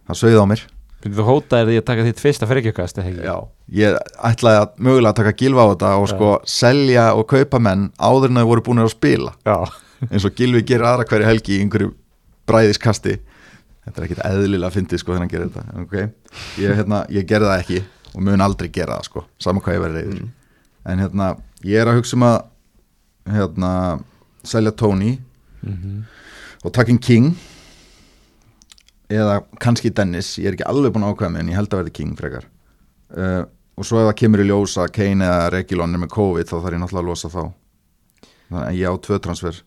það 0.07 0.19
sögði 0.21 0.39
á 0.39 0.45
mér 0.47 0.63
byrjuð 1.03 1.19
þú 1.19 1.25
hótaðir 1.27 1.69
því 1.69 1.79
að 1.79 1.85
taka 1.89 2.05
þitt 2.07 2.21
fyrsta 2.23 2.49
fergjörkast 2.49 2.99
eða 2.99 3.09
ekki? 3.11 3.25
Já, 3.27 3.35
ég 3.79 3.97
ætlaði 4.29 4.61
að 4.61 4.77
mögulega 4.87 5.11
að 5.11 5.19
taka 5.19 5.33
gilva 5.41 5.65
á 5.65 5.71
þetta 5.73 5.91
og 5.99 6.07
sko 6.11 6.29
selja 6.49 7.05
og 7.17 7.27
kaupa 7.33 7.59
menn 7.63 7.89
áður 7.99 8.31
en 8.31 8.41
þau 8.41 8.49
voru 8.51 8.65
búin 8.69 8.83
að 8.83 8.93
spila. 8.93 9.33
Já, 9.47 9.57
eins 10.09 10.27
og 10.27 10.37
Gilvi 10.37 10.63
gerir 10.67 10.87
aðra 10.89 11.07
hverju 11.09 11.27
helgi 11.27 11.57
í 11.57 11.63
einhverju 11.63 11.91
bræðiskasti. 12.49 13.17
Þetta 13.83 13.99
er 13.99 14.07
ekkit 14.07 14.23
eðlilega 14.29 14.69
að 14.69 14.77
fyndi 14.77 14.99
sko 14.99 15.11
þegar 15.11 15.25
hann 15.25 15.33
gerir 15.33 15.51
þetta 15.51 15.81
okay. 15.83 16.09
ég, 16.61 16.77
hérna, 16.79 17.03
ég 17.11 17.27
gerði 17.27 17.49
það 17.49 17.63
ekki 17.65 17.81
og 18.13 18.23
mun 18.23 18.43
aldrei 18.45 18.69
gera 18.71 18.95
það 18.95 19.09
sko 19.09 19.23
saman 19.43 19.63
hvað 19.65 19.75
ég 19.75 19.83
verið 19.83 19.97
reyður 19.97 20.21
en 20.93 21.01
hérna, 21.03 21.27
ég 21.67 21.81
er 21.81 21.91
að 21.91 21.97
hugsa 21.99 22.15
um 22.15 22.25
að 22.29 22.37
hérna, 23.33 23.71
selja 24.47 24.75
Tony 24.79 25.17
mm 25.63 26.03
og 26.63 26.71
takin 26.71 26.95
King 26.95 27.33
eða 29.19 29.41
kannski 29.61 29.91
Dennis 29.95 30.35
ég 30.39 30.49
er 30.49 30.57
ekki 30.57 30.67
alveg 30.69 30.93
búin 30.93 31.05
að 31.07 31.13
ákveða 31.13 31.33
mig 31.33 31.43
en 31.43 31.51
ég 31.51 31.59
held 31.59 31.73
að 31.73 31.81
verði 31.81 31.93
King 31.99 32.15
frekar. 32.19 32.47
Uh, 33.13 33.43
og 33.77 33.87
svo 33.87 34.01
ef 34.01 34.09
það 34.09 34.17
kemur 34.21 34.43
í 34.43 34.47
ljósa 34.49 34.87
Kane 34.93 35.27
eða 35.27 35.49
Regilon 35.53 35.95
er 35.95 36.03
með 36.03 36.13
COVID 36.15 36.49
þá 36.49 36.55
þarf 36.55 36.75
ég 36.75 36.83
náttúrulega 36.83 37.03
að 37.03 37.09
losa 37.11 37.31
þá. 37.33 37.43
Þannig 38.49 38.67
að 38.67 38.79
ég 38.79 38.93
á 38.93 39.03
tvö 39.07 39.19
transfer. 39.27 39.63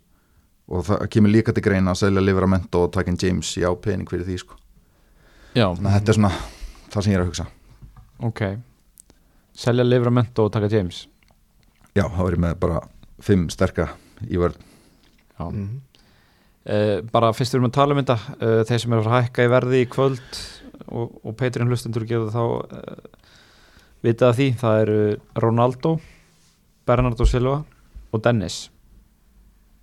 Og 0.66 0.86
það 0.86 1.04
kemur 1.14 1.34
líka 1.34 1.54
til 1.54 1.64
greina 1.66 1.94
að 1.94 2.00
selja 2.02 2.22
Livramento 2.22 2.86
og 2.86 2.94
takin 2.94 3.18
James. 3.22 3.52
Ég 3.58 3.70
á 3.70 3.74
pening 3.78 4.10
fyrir 4.10 4.26
því 4.26 4.38
sko. 4.42 4.58
Já, 5.56 5.68
þannig 5.70 5.90
að 5.90 5.98
þetta 5.98 6.12
er 6.12 6.18
svona 6.18 6.32
það 6.92 6.98
sem 7.00 7.12
ég 7.12 7.18
er 7.18 7.24
að 7.24 7.30
hugsa. 7.30 7.46
Ok. 8.26 8.42
Selja 9.56 9.86
Livramento 9.86 10.46
og 10.46 10.54
taka 10.54 10.70
James. 10.72 11.04
Já, 11.96 12.04
þá 12.04 12.22
er 12.26 12.34
ég 12.36 12.42
með 12.44 12.58
bara 12.60 12.80
fimm 13.24 13.46
sterka 13.52 13.90
í 14.28 14.36
vörð 14.40 14.58
Já. 15.36 15.48
Mm. 15.52 15.62
Uh, 15.62 15.95
bara 17.12 17.32
fyrst 17.36 17.54
við 17.54 17.60
erum 17.60 17.68
að 17.70 17.74
tala 17.78 17.94
um 17.94 18.00
þetta 18.02 18.16
uh, 18.36 18.60
þeir 18.66 18.80
sem 18.82 18.92
eru 18.96 19.04
að 19.06 19.12
að 19.12 19.24
hækka 19.26 19.44
í 19.46 19.50
verði 19.52 19.80
í 19.84 19.88
kvöld 19.92 20.38
og, 20.86 21.12
og 21.22 21.36
Petrinn 21.38 21.68
hlustendur 21.70 22.06
getur 22.08 22.32
þá 22.34 22.42
uh, 22.42 22.96
vitað 24.06 24.34
því. 24.40 24.46
Það 24.60 24.80
eru 24.84 24.96
Ronaldo 25.44 25.92
Bernardo 26.86 27.26
Silva 27.26 27.60
og 28.14 28.22
Dennis. 28.24 28.56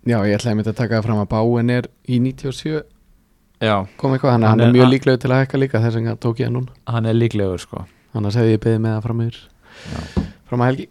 Já, 0.04 0.18
ég 0.28 0.36
ætlaði 0.36 0.66
að 0.68 0.76
taka 0.76 0.98
það 0.98 1.06
fram 1.06 1.22
að 1.22 1.30
báinn 1.32 1.70
er 1.72 1.88
í 2.12 2.18
97 2.20 2.82
já, 3.64 3.76
kom 3.96 4.12
eitthvað, 4.12 4.34
hann, 4.34 4.44
Hann 4.44 4.60
hann 4.60 4.66
er 4.68 4.72
mjög 4.74 4.84
að- 4.84 4.92
líklegur 4.92 5.20
til 5.22 5.30
að 5.32 5.40
hækka 5.44 5.60
líka 5.62 5.80
þess 5.80 5.96
vegna 5.96 6.16
tók 6.20 6.40
ég 6.42 6.50
hann 6.50 6.58
núna. 6.58 6.74
Hann 6.90 7.06
er 7.08 7.16
líklegur 7.16 7.62
sko. 7.62 7.86
Annars 8.14 8.36
hefði 8.36 8.58
ég 8.58 8.62
beðið 8.66 8.82
með 8.84 8.92
það 8.98 9.06
fram 9.08 9.24
yfir. 9.24 9.40
Fram 10.50 10.60
að 10.60 10.70
helgi. 10.72 10.86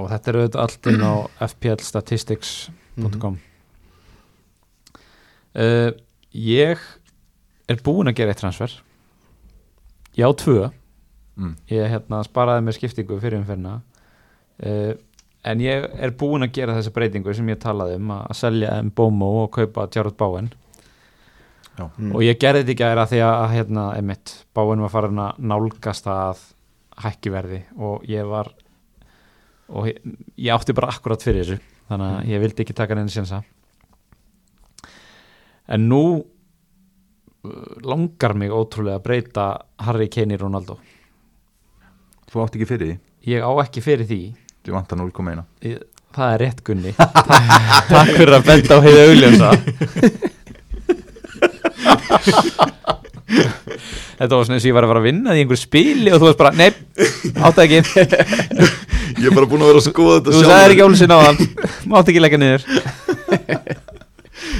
Og 0.00 0.08
þetta 0.10 0.30
eru 0.32 0.42
auðvitað 0.42 0.62
allt 0.66 0.90
inn 0.90 1.06
á 1.06 1.14
fplstatistics.com 1.52 3.38
uh, 5.58 5.90
ég 6.32 6.82
er 7.70 7.84
búinn 7.84 8.10
að 8.10 8.18
gera 8.20 8.34
eitt 8.34 8.42
transfer. 8.42 8.74
Ég 10.18 10.28
á 10.28 10.32
tvö. 10.36 10.70
Mm. 11.32 11.54
ég 11.72 11.88
hérna 11.88 12.18
sparaði 12.26 12.60
með 12.66 12.74
skiptingu 12.76 13.16
fyrir 13.16 13.38
umferna 13.38 13.78
uh, 14.60 14.90
en 15.48 15.62
ég 15.64 15.86
er 15.96 16.10
búinn 16.20 16.44
að 16.44 16.58
gera 16.58 16.74
þessa 16.76 16.92
breytingu 16.92 17.32
sem 17.32 17.48
ég 17.48 17.60
talaði 17.62 17.96
um 17.96 18.10
að 18.18 18.34
selja 18.36 18.74
Mbomo 18.84 19.30
og 19.46 19.54
kaupa 19.56 19.86
Jarrod 19.88 20.18
Bowen. 20.20 20.50
Mm. 21.80 22.10
og 22.12 22.20
ég 22.20 22.36
gerði 22.36 22.66
þetta 22.66 22.72
ekki 22.74 22.84
að 23.00 23.10
því 23.14 23.20
að 23.24 23.46
hérna, 23.54 23.86
einmitt, 23.96 24.34
Bowen 24.52 24.82
var 24.84 24.92
farin 24.92 25.22
að 25.24 25.38
nálgast 25.40 26.08
að 26.12 26.42
hækkiverði 27.00 27.62
og 27.80 28.04
ég 28.12 28.28
var 28.28 28.50
og 29.72 29.88
ég, 29.88 30.02
ég 30.36 30.52
átti 30.52 30.76
bara 30.76 30.92
akkurat 30.92 31.24
fyrir 31.24 31.46
þessu 31.46 31.56
þannig 31.88 32.10
að 32.18 32.28
ég 32.28 32.42
vildi 32.44 32.64
ekki 32.66 32.76
taka 32.76 32.98
neina 32.98 33.12
sjensa 33.12 33.40
en 35.68 35.88
nú 35.90 36.02
uh, 36.18 37.52
langar 37.86 38.34
mig 38.38 38.50
ótrúlega 38.54 38.98
að 39.00 39.04
breyta 39.06 39.46
Harry 39.86 40.08
Kane 40.12 40.34
í 40.36 40.40
Ronaldo. 40.40 40.78
Þú 42.32 42.44
átt 42.44 42.56
ekki 42.58 42.68
fyrir 42.70 42.86
því? 42.88 42.98
Ég 43.32 43.44
á 43.46 43.50
ekki 43.62 43.82
fyrir 43.84 44.08
því. 44.08 44.20
Ég 44.66 44.74
vantar 44.74 44.98
0,1 44.98 45.42
Ég- 45.68 45.82
Það 46.12 46.32
er 46.34 46.42
rétt 46.44 46.58
Gunni. 46.66 46.90
Takk, 47.92 48.10
fyrir 48.18 48.34
að 48.36 48.44
benda 48.50 48.76
á 48.76 48.84
heiðu 48.84 49.04
augljósa. 49.06 49.50
Þetta 53.32 54.36
var 54.36 54.44
svona 54.44 54.58
eins 54.58 54.66
og 54.66 54.68
ég 54.68 54.76
var 54.76 54.84
að 54.84 54.90
fara 54.92 55.00
að 55.00 55.06
vinna 55.08 55.32
því 55.32 55.40
einhver 55.44 55.60
spili 55.60 56.12
og 56.12 56.20
þú 56.20 56.28
veist 56.28 56.40
bara, 56.42 56.52
nei, 56.52 56.68
átti 57.48 57.64
ekki. 57.64 57.80
Ég 59.22 59.30
er 59.30 59.34
bara 59.36 59.48
búin 59.48 59.64
að 59.64 59.70
vera 59.72 59.80
að 59.80 59.86
skoða 59.88 60.18
þetta 60.18 60.34
Þú 60.36 60.42
sagðir 60.46 60.74
ekki 60.74 60.84
ólusin 60.86 61.12
á 61.12 61.18
þann 61.22 61.38
Mátti 61.92 62.12
ekki 62.12 62.22
leggja 62.22 62.40
niður 62.42 62.62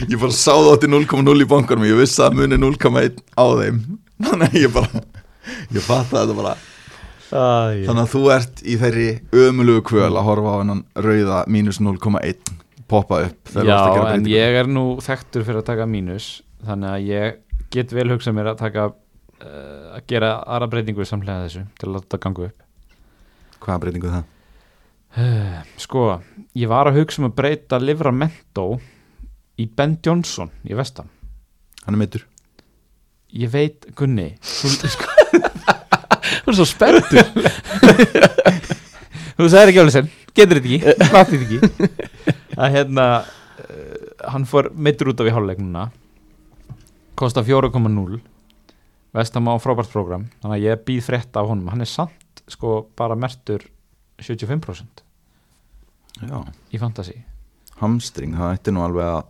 Ég 0.09 0.19
bara 0.19 0.35
sá 0.35 0.53
það 0.55 0.71
átti 0.75 0.91
0,0 0.91 1.45
í 1.45 1.49
bankanum 1.51 1.87
Ég 1.87 1.99
vissi 2.01 2.23
að 2.25 2.39
muni 2.41 2.59
0,1 2.59 3.21
á 3.39 3.45
þeim. 3.61 3.81
Þannig 4.27 4.49
að 4.49 4.59
ég 4.61 4.75
bara 4.75 5.03
Ég 5.73 5.83
fatt 5.85 6.13
að 6.15 6.23
þetta 6.23 6.39
bara. 6.39 6.55
Æ, 7.33 7.45
Þannig 7.87 8.03
að 8.03 8.11
þú 8.13 8.23
ert 8.35 8.63
í 8.63 8.75
þeirri 8.81 9.07
ömulugu 9.45 9.85
kvöl 9.93 10.11
að 10.11 10.27
horfa 10.27 10.53
á 10.53 10.61
hennan 10.63 10.83
rauða 11.07 11.39
mínus 11.51 11.81
0,1 11.83 12.53
poppa 12.93 13.23
upp 13.29 13.55
Já, 13.57 13.79
en 14.13 14.27
ég 14.29 14.59
er 14.61 14.69
nú 14.69 14.99
þekktur 15.01 15.47
fyrir 15.47 15.63
að 15.63 15.71
taka 15.71 15.87
mínus 15.89 16.43
Þannig 16.67 16.93
að 16.93 17.07
ég 17.09 17.39
get 17.73 17.95
vel 17.97 18.11
hugsað 18.13 18.37
mér 18.37 18.53
að 18.53 18.61
taka 18.61 18.85
uh, 19.43 19.97
að 19.97 20.05
gera 20.13 20.35
aðra 20.45 20.69
breytingu 20.75 21.07
samlega 21.09 21.47
þessu 21.47 21.65
til 21.79 21.89
að 21.89 21.95
láta 21.97 22.05
þetta 22.07 22.21
ganga 22.27 22.49
upp. 22.49 22.65
Hvaða 23.63 23.83
breytingu 23.85 24.13
það? 24.13 24.29
Sko, 25.85 26.05
ég 26.59 26.71
var 26.73 26.91
að 26.91 27.01
hugsa 27.01 27.23
um 27.23 27.29
að 27.31 27.37
breyta 27.41 27.81
Livramento 27.83 28.67
í 29.61 29.67
Ben 29.69 29.99
Johnson 30.05 30.53
í 30.65 30.77
vestam 30.79 31.11
Hann 31.85 31.97
er 31.97 32.03
meittur 32.05 32.27
Ég 33.33 33.49
veit, 33.53 33.87
Gunni 33.97 34.35
þú, 34.45 34.69
Þú 36.43 36.53
er 36.53 36.57
svo 36.59 36.67
spenntur. 36.69 37.29
Þú 39.39 39.49
sagðir 39.49 39.71
ekki 39.71 39.81
alveg 39.83 39.95
sen 39.95 40.11
getur 40.37 40.61
þetta 40.61 40.93
ekki, 40.97 41.13
mátti 41.15 41.41
þetta 41.41 41.57
ekki. 41.57 42.37
Að 42.57 42.77
hérna 42.77 43.07
uh, 43.23 43.97
hann 44.35 44.47
fór 44.49 44.69
meittur 44.75 45.13
út 45.13 45.23
af 45.23 45.29
í 45.31 45.35
hálfleiknuna 45.35 45.87
kostar 47.19 47.47
4,0 47.47 48.21
vestam 49.13 49.49
á 49.49 49.55
frábært 49.61 49.93
program 49.93 50.29
þannig 50.43 50.57
að 50.59 50.67
ég 50.67 50.85
býð 50.87 51.03
frétt 51.09 51.37
af 51.41 51.49
honum. 51.49 51.71
Hann 51.73 51.85
er 51.85 51.91
samt 51.91 52.45
sko 52.51 52.83
bara 52.99 53.17
mertur 53.19 53.65
75% 54.23 55.05
Já, 56.23 56.39
í 56.71 56.79
fantasy. 56.79 57.17
Hamstring, 57.81 58.37
það 58.37 58.59
ætti 58.59 58.75
nú 58.75 58.85
alveg 58.85 59.09
að 59.09 59.23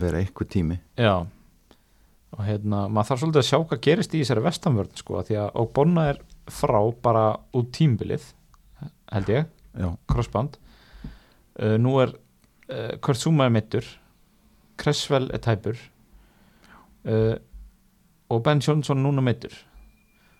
vera 0.00 0.22
eitthvað 0.22 0.52
tími. 0.52 0.78
Já. 0.98 1.14
Og 2.36 2.42
hérna, 2.44 2.86
maður 2.92 3.10
þarf 3.10 3.22
svolítið 3.22 3.42
að 3.42 3.48
sjá 3.48 3.58
hvað 3.60 3.84
gerist 3.86 4.14
í 4.14 4.22
þessari 4.22 4.44
vestamvörn 4.44 4.98
sko, 4.98 5.20
því 5.24 5.38
að 5.40 5.60
og 5.62 5.70
Bonna 5.76 6.08
er 6.10 6.18
frá 6.52 6.80
bara 7.02 7.26
út 7.56 7.70
tímbilið 7.74 8.32
held 9.12 9.30
ég 9.32 9.46
Já, 9.76 9.90
crossband. 10.08 10.56
Uh, 11.56 11.76
nú 11.80 11.98
er 12.00 12.12
uh, 12.72 12.96
Kurt 13.04 13.20
Zuma 13.20 13.46
er 13.46 13.52
mittur 13.52 13.86
Cresswell 14.80 15.30
er 15.32 15.40
tæpur 15.44 15.78
uh, 17.08 17.36
og 18.28 18.42
Ben 18.44 18.60
Johnson 18.60 19.00
núna 19.00 19.24
mittur 19.24 19.54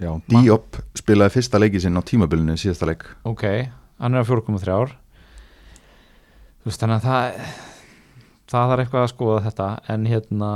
já 0.01 0.11
Diop 0.29 0.77
spilaði 0.97 1.39
fyrsta 1.39 1.61
leiki 1.61 1.81
sinn 1.81 1.97
á 1.97 2.05
tímabilinu 2.05 2.57
síðasta 2.61 2.89
leik. 2.89 3.07
Ok, 3.29 3.45
hann 4.01 4.17
er 4.17 4.25
á 4.25 4.29
4,3 4.29 4.77
ár 4.77 4.93
þú 6.61 6.69
veist 6.69 6.83
þannig 6.83 7.01
að 7.01 7.09
það 7.09 7.76
það 8.51 8.71
þarf 8.71 8.85
eitthvað 8.85 9.05
að 9.05 9.13
skoða 9.13 9.45
þetta 9.47 9.69
en 9.93 10.07
hérna 10.11 10.51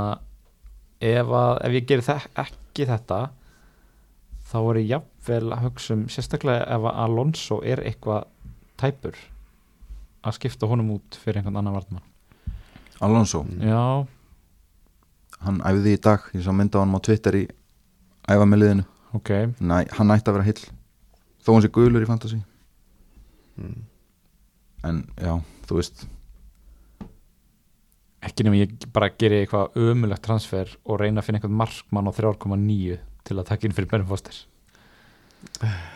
ef, 1.01 1.27
að, 1.27 1.53
ef 1.65 1.75
ég 1.77 1.87
gerir 1.89 2.07
þek, 2.07 2.29
ekki 2.45 2.87
þetta 2.91 3.19
þá 4.51 4.57
er 4.61 4.79
ég 4.81 4.89
jafnvel 4.91 5.51
að 5.55 5.65
hugsa 5.65 5.97
um 5.97 6.05
sérstaklega 6.11 6.67
ef 6.75 6.87
að 6.87 7.01
Alonso 7.05 7.59
er 7.67 7.83
eitthvað 7.83 8.27
tæpur 8.81 9.19
að 10.21 10.37
skipta 10.37 10.69
honum 10.69 10.95
út 10.97 11.17
fyrir 11.19 11.41
einhvern 11.41 11.61
annan 11.61 11.77
vartmann 11.77 12.07
Alonso, 13.01 13.41
já, 13.57 14.05
hann 15.41 15.63
æfði 15.65 15.95
í 15.97 16.01
dag 16.05 16.27
ég 16.35 16.45
sá 16.45 16.51
mynda 16.53 16.77
á 16.77 16.83
hann 16.83 16.93
á 16.93 17.01
Twitter 17.01 17.39
í 17.39 17.45
æfa 18.29 18.45
með 18.45 18.61
liðinu 18.61 18.87
ok. 19.17 19.31
Næ, 19.59 19.77
hann 19.97 20.13
ætti 20.13 20.31
að 20.31 20.37
vera 20.37 20.47
heill 20.47 20.63
þó 21.41 21.55
hann 21.55 21.63
sé 21.65 21.71
gulur 21.73 22.03
í 22.03 22.07
fantasy. 22.07 22.39
Mm. 23.59 23.81
en 24.87 25.01
já, 25.19 25.33
þú 25.67 25.77
veist 25.77 26.05
ekki 28.21 28.45
nema 28.45 28.59
ég 28.61 28.73
bara 28.93 29.09
geri 29.17 29.41
eitthvað 29.43 29.77
ömulegt 29.81 30.23
transfer 30.25 30.69
og 30.85 30.99
reyna 31.01 31.21
að 31.21 31.27
finna 31.27 31.39
einhvern 31.41 31.57
markmann 31.57 32.09
á 32.09 32.13
3,9 32.13 32.99
til 33.27 33.37
að 33.37 33.47
taka 33.49 33.67
inn 33.67 33.75
fyrir 33.77 33.89
Ben 33.91 34.05
Foster. 34.09 34.37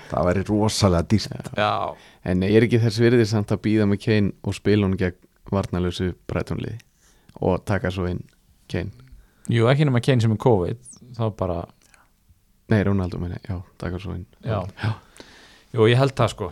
Það 0.10 0.26
væri 0.30 0.44
rosalega 0.48 1.06
dýrt. 1.10 1.52
Já, 1.58 1.94
En 2.26 2.42
er 2.44 2.66
ekki 2.66 2.80
þess 2.82 2.98
virðið 3.04 3.28
samt 3.30 3.52
að 3.54 3.62
býða 3.68 3.86
með 3.90 4.02
Kane 4.06 4.34
og 4.42 4.56
spila 4.58 4.88
hún 4.88 4.98
gegn 4.98 5.20
varnalösu 5.54 6.14
brætonliði 6.26 6.80
og 7.46 7.62
taka 7.70 7.92
svo 7.94 8.08
inn 8.10 8.24
Kane? 8.72 8.90
Jú 9.52 9.68
ekki 9.70 9.86
nema 9.86 10.02
Kane 10.02 10.24
sem 10.24 10.34
er 10.34 10.42
COVID 10.42 10.82
þá 11.20 11.26
bara, 11.38 11.60
Nei, 12.74 12.80
Ronaldo 12.82 13.20
meina, 13.22 13.38
já, 13.46 13.60
taka 13.78 14.00
svo 14.02 14.16
inn. 14.18 14.26
Já, 14.42 14.64
jú 15.76 15.86
ég 15.92 16.00
held 16.02 16.16
það 16.18 16.32
sko 16.34 16.48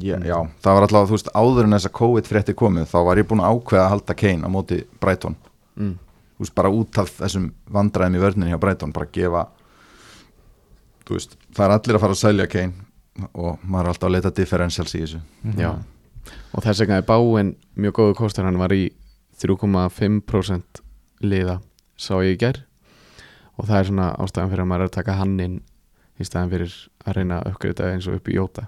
Já, 0.00 0.16
já, 0.24 0.36
það 0.64 0.76
var 0.76 0.86
alltaf, 0.86 1.08
þú 1.10 1.16
veist, 1.16 1.30
áður 1.36 1.66
en 1.66 1.76
þess 1.76 1.88
að 1.90 1.96
COVID 1.98 2.28
frétti 2.30 2.54
komið, 2.56 2.86
þá 2.88 2.98
var 3.04 3.20
ég 3.20 3.26
búin 3.28 3.42
að 3.44 3.56
ákveða 3.56 3.82
að 3.84 3.90
halda 3.94 4.16
Kane 4.22 4.48
á 4.48 4.50
móti 4.52 4.78
Brighton. 5.00 5.36
Mm. 5.76 5.96
þú 6.36 6.44
veist, 6.44 6.54
bara 6.56 6.70
út 6.72 7.00
af 7.00 7.10
þessum 7.18 7.50
vandræðum 7.68 8.16
í 8.16 8.22
vörninni 8.22 8.52
hjá 8.52 8.60
Brighton, 8.60 8.94
bara 8.96 9.10
gefa 9.12 9.42
þú 11.04 11.18
veist, 11.18 11.36
það 11.56 11.66
er 11.66 11.74
allir 11.76 11.98
að 11.98 12.04
fara 12.04 12.16
að 12.16 12.22
selja 12.22 12.48
Kane 12.50 13.28
og 13.34 13.60
maður 13.66 13.84
er 13.84 13.92
alltaf 13.92 14.08
að 14.08 14.14
leita 14.14 14.32
differentials 14.38 14.94
í 14.96 15.02
þessu. 15.02 15.20
Já, 15.58 15.70
og 16.54 16.64
þess 16.64 16.82
vegna 16.84 17.00
er 17.00 17.08
Báin 17.08 17.54
mjög 17.76 17.96
góðu 17.98 18.16
kostur, 18.22 18.48
hann 18.48 18.60
var 18.60 18.72
í 18.72 18.86
3,5% 19.40 20.82
liða 21.24 21.60
sá 22.00 22.14
ég 22.24 22.38
í 22.38 22.40
ger 22.40 22.62
og 23.60 23.68
það 23.68 23.78
er 23.78 23.88
svona 23.90 24.10
ástæðan 24.16 24.52
fyrir 24.52 24.64
að 24.64 24.70
maður 24.70 24.86
er 24.86 24.90
að 24.90 24.96
taka 24.96 25.16
hann 25.20 25.40
inn 25.44 25.56
í 26.20 26.26
staðan 26.26 26.52
fyrir 26.52 26.76
að 27.04 27.16
reyna 27.18 27.40
að 27.40 27.50
uppgreita 27.52 27.90
eins 27.92 28.08
og 28.08 28.20
upp 28.20 28.30
í 28.30 28.36
Jóta 28.36 28.66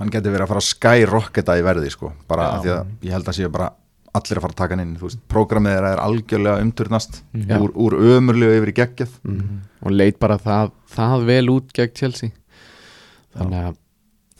hann 0.00 0.10
getur 0.12 0.34
verið 0.34 0.46
að 0.46 0.52
fara 0.54 0.62
að 0.64 0.70
skyrocketa 0.70 1.58
í 1.60 1.64
verði 1.66 1.92
sko, 1.92 2.14
bara 2.30 2.48
Já. 2.48 2.60
því 2.64 2.72
að 2.74 3.06
ég 3.06 3.16
held 3.16 3.30
að 3.30 3.38
séu 3.38 3.52
bara 3.52 3.70
allir 4.10 4.40
að 4.40 4.42
fara 4.42 4.54
að 4.56 4.58
taka 4.58 4.74
hann 4.74 4.82
inn, 4.82 4.96
þú 4.98 5.06
veist, 5.06 5.20
prógramið 5.30 5.76
þeirra 5.76 5.90
er 5.94 6.00
algjörlega 6.02 6.64
umturnast. 6.64 7.20
Já. 7.36 7.54
úr, 7.60 7.74
úr 7.78 7.98
ömurlegu 8.16 8.56
yfir 8.58 8.72
í 8.72 8.76
geggjað 8.80 9.12
mm. 9.22 9.60
og 9.86 9.94
leit 9.94 10.18
bara 10.22 10.40
það, 10.40 10.72
það 10.90 11.26
vel 11.28 11.44
út 11.52 11.70
gegn 11.76 11.94
Chelsea 12.00 12.34
þannig 13.36 13.68
að 13.68 13.78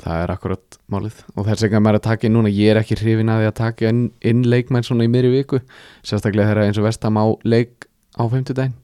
það 0.01 0.23
er 0.25 0.33
akkurat 0.33 0.79
málið 0.91 1.19
og 1.35 1.47
þess 1.47 1.65
vegna 1.67 1.83
maður 1.85 1.99
er 1.99 2.01
að 2.01 2.07
taka 2.09 2.27
inn 2.27 2.37
núna 2.39 2.53
ég 2.53 2.73
er 2.73 2.81
ekki 2.81 2.99
hrifin 2.99 3.31
að 3.31 3.43
því 3.43 3.49
að 3.51 3.57
taka 3.61 3.91
inn, 3.93 4.03
inn 4.27 4.43
leikmenn 4.49 4.87
svona 4.87 5.07
í 5.07 5.13
miðri 5.13 5.33
viku 5.35 5.61
sérstaklega 6.01 6.51
þegar 6.51 6.63
eins 6.65 6.81
og 6.81 6.87
vestam 6.89 7.21
á 7.21 7.25
leik 7.45 7.87
á 8.17 8.25
50 8.25 8.57
daginn 8.57 8.77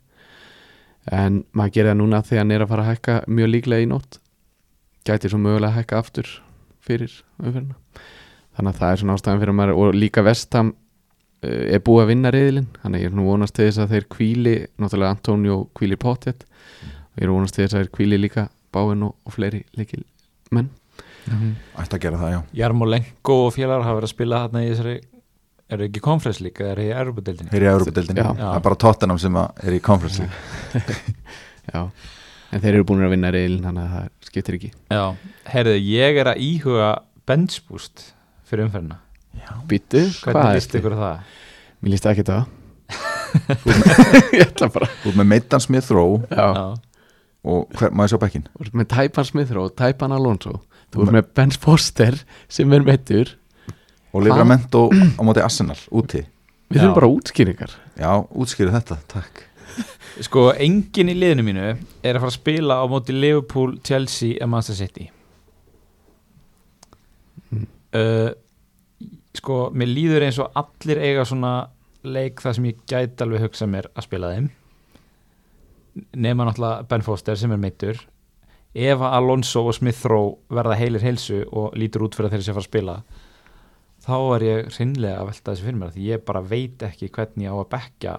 en 1.17 1.43
maður 1.57 1.77
gerir 1.77 1.93
það 1.93 2.01
núna 2.03 2.21
að 2.21 2.35
hann 2.37 2.53
er 2.53 2.65
að 2.65 2.73
fara 2.73 2.85
að 2.85 2.93
hækka 2.93 3.19
mjög 3.31 3.53
líklega 3.55 3.87
í 3.87 3.91
nótt 3.91 4.21
gæti 5.07 5.31
svo 5.33 5.41
mögulega 5.41 5.73
að 5.73 5.81
hækka 5.81 6.03
aftur 6.03 6.33
fyrir 6.87 7.15
umferðina. 7.43 7.77
Þannig 8.57 8.73
að 8.73 8.81
það 8.81 8.93
er 8.93 9.03
svona 9.03 9.17
ástæðan 9.19 9.43
fyrir 9.43 9.57
maður 9.59 9.81
og 9.83 9.99
líka 9.99 10.25
vestam 10.27 10.73
uh, 10.73 11.65
er 11.77 11.85
búið 11.85 12.05
að 12.05 12.11
vinna 12.13 12.33
reyðilinn 12.35 12.71
þannig 12.83 12.99
að 12.99 13.05
ég 13.05 13.13
er 13.13 13.19
nú 13.19 13.29
vonast 13.29 13.57
til 13.57 13.69
þess 13.69 13.83
að 13.85 13.95
þeir 13.97 14.09
kvíli 14.17 14.57
náttúrulega 14.81 15.17
Antonio 15.19 15.59
kvílir 15.77 16.01
pottet 16.01 16.47
og 16.47 17.21
ég 17.21 17.29
er 17.29 17.35
vonast 17.35 17.57
til 17.57 17.67
þess 17.67 17.77
að 17.77 17.85
þeir 17.85 17.95
kvíli 17.99 18.21
líka 18.23 18.49
báinn 18.75 19.05
og, 19.07 19.17
og 19.27 19.37
fleiri 19.37 19.63
líkil 19.77 20.05
menn 20.55 20.73
ætti 21.27 21.97
að 21.97 22.03
gera 22.05 22.19
það, 22.21 22.33
já. 22.37 22.41
Jarmolenko 22.61 23.37
og 23.49 23.55
félagar 23.57 23.83
hafa 23.83 23.99
verið 23.99 24.09
að 24.09 24.13
spila 24.15 24.43
þarna 24.45 24.63
í 24.63 24.69
þessari 24.71 24.97
eru 25.75 25.87
ekki 25.89 26.03
konferens 26.03 26.41
líka, 26.45 26.69
eru 26.71 26.85
í 26.87 26.91
Þeir 27.51 27.65
eru 27.73 27.89
í 27.91 28.05
Já. 28.15 28.29
það 28.39 28.53
er 28.53 28.65
bara 28.69 28.79
Tottenham 28.85 29.19
sem 29.19 29.39
að 29.41 29.65
er 29.67 29.77
í 29.77 29.81
Conference 29.83 30.23
League. 30.23 30.99
Já, 31.73 31.81
en 32.53 32.63
þeir 32.63 32.75
eru 32.75 32.87
búin 32.89 33.05
að 33.07 33.15
vinna 33.17 33.33
reyðilinn 33.35 33.67
þannig 33.67 33.87
að 33.87 33.97
það 33.97 34.29
skiptir 34.29 34.59
ekki. 34.59 34.71
Já, 34.93 35.03
heyrðu, 35.53 35.75
ég 35.87 36.21
er 36.23 36.31
að 36.33 36.43
íhuga 36.47 36.91
bench 37.27 37.59
boost 37.67 38.11
fyrir 38.47 38.71
hvernig 38.71 39.03
líst 40.57 40.77
ykkur 40.79 40.97
á 40.97 40.99
það? 41.03 41.35
Mér 41.83 41.95
líst 41.95 42.09
ekki 42.11 42.27
það. 42.27 42.45
Ég 44.37 44.45
ætla 44.47 44.69
bara 44.73 44.87
Þú 45.03 45.11
ert 45.11 45.19
með 45.19 45.27
Meitan 45.33 45.61
Smith 45.61 45.89
Rowe 45.93 46.21
Já, 46.31 46.77
og 47.47 47.75
hver, 47.77 47.91
maður 47.91 48.13
sjá 48.13 48.21
bekkin 48.23 48.45
þú 48.47 48.63
ert 48.63 48.77
með 48.79 48.89
Tæpan 48.93 49.27
Smith 49.27 49.59
og 49.59 49.75
Tæpan 49.79 50.15
Alonso. 50.15 50.61
Þú 50.95 51.03
ert 51.05 51.17
með 51.19 51.29
Ben 51.37 51.53
Foster 51.63 52.17
sem 52.49 52.73
er 52.75 52.87
meittur 52.87 53.35
og 54.15 54.25
Livramento 54.25 54.87
á 54.89 55.21
móti 55.27 55.43
Arsenal, 55.45 55.77
úti. 55.93 56.23
Við 56.71 56.81
þurfum 56.81 56.97
bara 56.97 57.11
útskýringar. 57.13 57.77
Já, 58.01 58.11
útskýru 58.33 58.73
þetta, 58.75 58.99
takk 59.11 59.46
Sko, 60.25 60.49
enginn 60.57 61.13
í 61.13 61.15
liðinu 61.19 61.45
mínu 61.45 61.65
er 61.67 62.17
að 62.17 62.23
fara 62.23 62.31
að 62.31 62.39
spila 62.39 62.79
á 62.81 62.85
móti 62.89 63.13
Liverpool, 63.13 63.77
Chelsea 63.85 64.39
og 64.41 64.49
Manchester 64.49 64.79
City. 64.87 65.11
Mm. 67.53 67.67
uh, 68.01 68.31
Sko, 69.37 69.67
mér 69.77 69.91
líður 69.93 70.25
eins 70.25 70.39
og 70.41 70.55
allir 70.57 71.03
eiga 71.03 71.27
svona 71.29 71.55
leik 72.07 72.41
þar 72.41 72.57
sem 72.57 72.69
ég 72.71 72.79
gæti 72.89 73.25
alveg 73.25 73.45
hugsa 73.45 73.69
mér 73.69 73.91
að 73.93 74.07
spila 74.07 74.31
þeim. 74.33 74.47
Nema 76.17 76.47
náttúrulega 76.47 76.87
Ben 76.89 77.05
Foster 77.05 77.37
sem 77.37 77.53
er 77.53 77.61
meittur 77.61 78.01
ef 78.77 79.01
Alonso 79.01 79.63
og 79.65 79.75
Smith 79.77 80.05
Rowe 80.09 80.37
verða 80.53 80.77
heilir 80.77 81.05
heilsu 81.05 81.43
og 81.49 81.77
lítur 81.81 82.05
út 82.05 82.17
fyrir 82.17 82.29
að 82.29 82.37
þeir 82.37 82.45
sé 82.45 82.53
að 82.53 82.59
fara 82.59 82.65
að 82.65 82.71
spila. 82.71 82.97
Þá 84.07 84.17
er 84.37 84.47
ég 84.47 84.73
hreinlega 84.77 85.21
að 85.21 85.31
velta 85.31 85.53
þessu 85.53 85.67
fyrir 85.67 85.79
mér 85.81 85.95
því 85.95 86.09
ég 86.11 86.25
bara 86.29 86.43
veit 86.45 86.85
ekki 86.89 87.09
hvernig 87.13 87.49
ég 87.49 87.57
á 87.57 87.57
að 87.57 87.71
bekka 87.73 88.17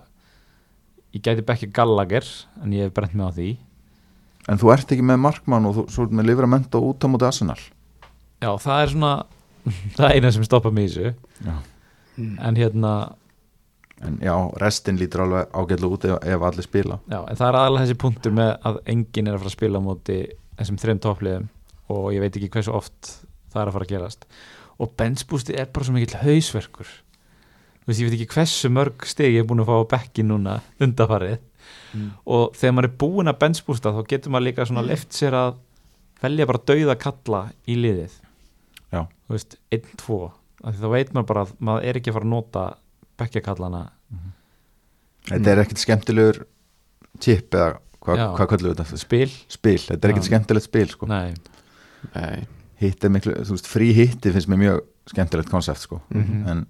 ég 1.15 1.23
gæti 1.23 1.45
Becky 1.45 1.69
Gallagher 1.73 2.25
en 2.63 2.75
ég 2.75 2.88
hef 2.88 2.93
brent 2.95 3.15
mig 3.15 3.27
á 3.27 3.31
því. 3.35 3.49
En 4.47 4.59
þú 4.61 4.71
ert 4.73 4.91
ekki 4.91 5.05
með 5.05 5.21
markmann 5.25 5.67
og 5.67 5.88
þú 5.91 6.05
ert 6.05 6.15
með 6.15 6.29
Livramento 6.31 6.81
út 6.84 7.03
á 7.03 7.07
móti 7.11 7.27
Arsenal. 7.27 7.59
Já 8.43 8.51
það 8.61 8.81
er 8.81 8.91
svona 8.93 9.13
það 9.97 10.05
er 10.07 10.17
eina 10.17 10.34
sem 10.35 10.45
stoppa 10.47 10.71
mig 10.71 10.88
í 10.88 10.91
þessu. 10.93 11.13
Já. 11.47 11.55
en 12.17 12.59
hérna 12.59 12.93
En 14.05 14.19
já, 14.21 14.34
restin 14.61 14.97
lítur 15.01 15.23
alveg 15.23 15.47
ágætlega 15.57 15.95
út 15.95 16.03
ef, 16.05 16.17
ef 16.21 16.43
allir 16.45 16.65
spila. 16.65 16.99
Já, 17.09 17.17
en 17.17 17.38
það 17.39 17.47
er 17.47 17.55
aðalega 17.57 17.85
þessi 17.88 17.95
punktur 18.03 18.35
með 18.38 18.51
að 18.69 18.77
enginn 18.93 19.29
er 19.29 19.34
að 19.34 19.39
fara 19.41 19.49
að 19.49 19.55
spila 19.55 19.81
á 19.81 19.88
móti 19.88 20.17
þessum 20.59 20.77
þreim 20.84 20.99
toppliðum 21.01 21.47
og 21.95 22.05
ég 22.13 22.21
veit 22.21 22.38
ekki 22.38 22.51
hversu 22.53 22.75
oft 22.77 23.09
það 23.49 23.61
er 23.63 23.71
að 23.71 23.77
fara 23.77 23.88
að 23.88 23.93
gerast. 23.95 24.27
Og 24.77 24.91
benchbústi 25.01 25.57
er 25.57 25.71
bara 25.73 25.88
svo 25.88 25.95
mikill 25.95 26.21
hausverkur 26.21 26.91
þú 27.88 27.91
veist 27.93 28.01
ég 28.03 28.09
veit 28.09 28.18
ekki 28.19 28.34
hversu 28.35 28.69
mörg 28.69 29.05
steg 29.07 29.31
ég 29.34 29.39
er 29.45 29.47
búin 29.47 29.64
að 29.64 29.69
fá 29.72 29.76
á 29.80 29.91
bekki 29.95 30.23
núna 30.27 30.59
undafarið 30.84 31.38
Mm. 31.95 32.11
og 32.27 32.53
þegar 32.55 32.73
maður 32.76 32.88
er 32.88 32.95
búin 32.99 33.27
að 33.31 33.38
benchbústa 33.39 33.91
þá 33.95 34.01
getur 34.07 34.31
maður 34.31 34.45
líka 34.45 34.65
svona 34.68 34.84
left 34.85 35.11
sér 35.15 35.34
að 35.35 35.55
velja 36.22 36.45
bara 36.47 36.59
dauða 36.68 36.95
kalla 36.99 37.41
í 37.68 37.76
liðið 37.80 38.11
Já. 38.91 39.01
þú 39.27 39.31
veist, 39.35 39.55
1-2 39.72 40.18
af 40.64 40.76
því 40.76 40.81
þá 40.84 40.89
veit 40.91 41.14
maður 41.15 41.27
bara 41.31 41.43
að 41.45 41.53
maður 41.59 41.88
er 41.88 41.99
ekki 41.99 42.11
að 42.11 42.18
fara 42.18 42.27
að 42.27 42.34
nota 42.34 42.64
bekkjakallana 43.18 43.81
Þetta 45.27 45.51
er 45.51 45.61
ekkert 45.64 45.81
skemmtilegur 45.84 46.39
chip 47.23 47.55
eða 47.57 47.80
hvað 48.03 48.22
Já. 48.22 48.27
hva 48.38 48.47
kallum 48.51 48.69
við 48.72 48.77
þetta? 48.84 48.99
spil 49.03 49.31
Spil, 49.51 49.77
þetta 49.89 50.07
er 50.07 50.14
ekkert 50.14 50.30
skemmtilegt 50.30 50.68
spil 50.69 50.88
sko. 50.93 51.09
Nei, 51.11 51.34
Nei, 52.15 52.45
Hitt 52.80 53.03
er 53.03 53.09
miklu, 53.11 53.34
þú 53.43 53.55
veist, 53.57 53.68
frí 53.68 53.89
hitti 53.97 54.31
finnst 54.31 54.47
mér 54.51 54.59
mjög 54.61 54.84
skemmtilegt 55.11 55.49
konsept 55.51 55.81
sko. 55.84 56.01
Mhm. 56.14 56.47
en, 56.47 56.65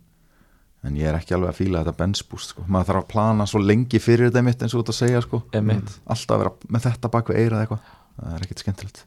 en 0.87 0.97
ég 0.97 1.09
er 1.09 1.17
ekki 1.17 1.35
alveg 1.35 1.51
að 1.51 1.59
fíla 1.59 1.83
þetta 1.83 1.99
benchboost 1.99 2.53
sko. 2.53 2.63
maður 2.67 2.89
þarf 2.91 3.03
að 3.03 3.11
plana 3.11 3.47
svo 3.49 3.61
lengi 3.63 3.99
fyrir 4.01 4.29
þetta 4.29 4.43
mitt 4.47 4.63
eins 4.63 4.73
og 4.73 4.79
þú 4.79 4.85
ert 4.85 4.93
að 4.93 4.99
segja 5.01 5.21
sko. 5.25 5.41
emitt 5.59 5.93
alltaf 6.07 6.35
að 6.35 6.43
vera 6.43 6.53
með 6.73 6.87
þetta 6.87 7.11
bak 7.13 7.31
við 7.31 7.39
eirað 7.43 7.63
eitthvað. 7.63 7.93
Það 8.17 8.35
er 8.35 8.45
ekkert 8.47 8.63
skemmtilegt. 8.63 9.03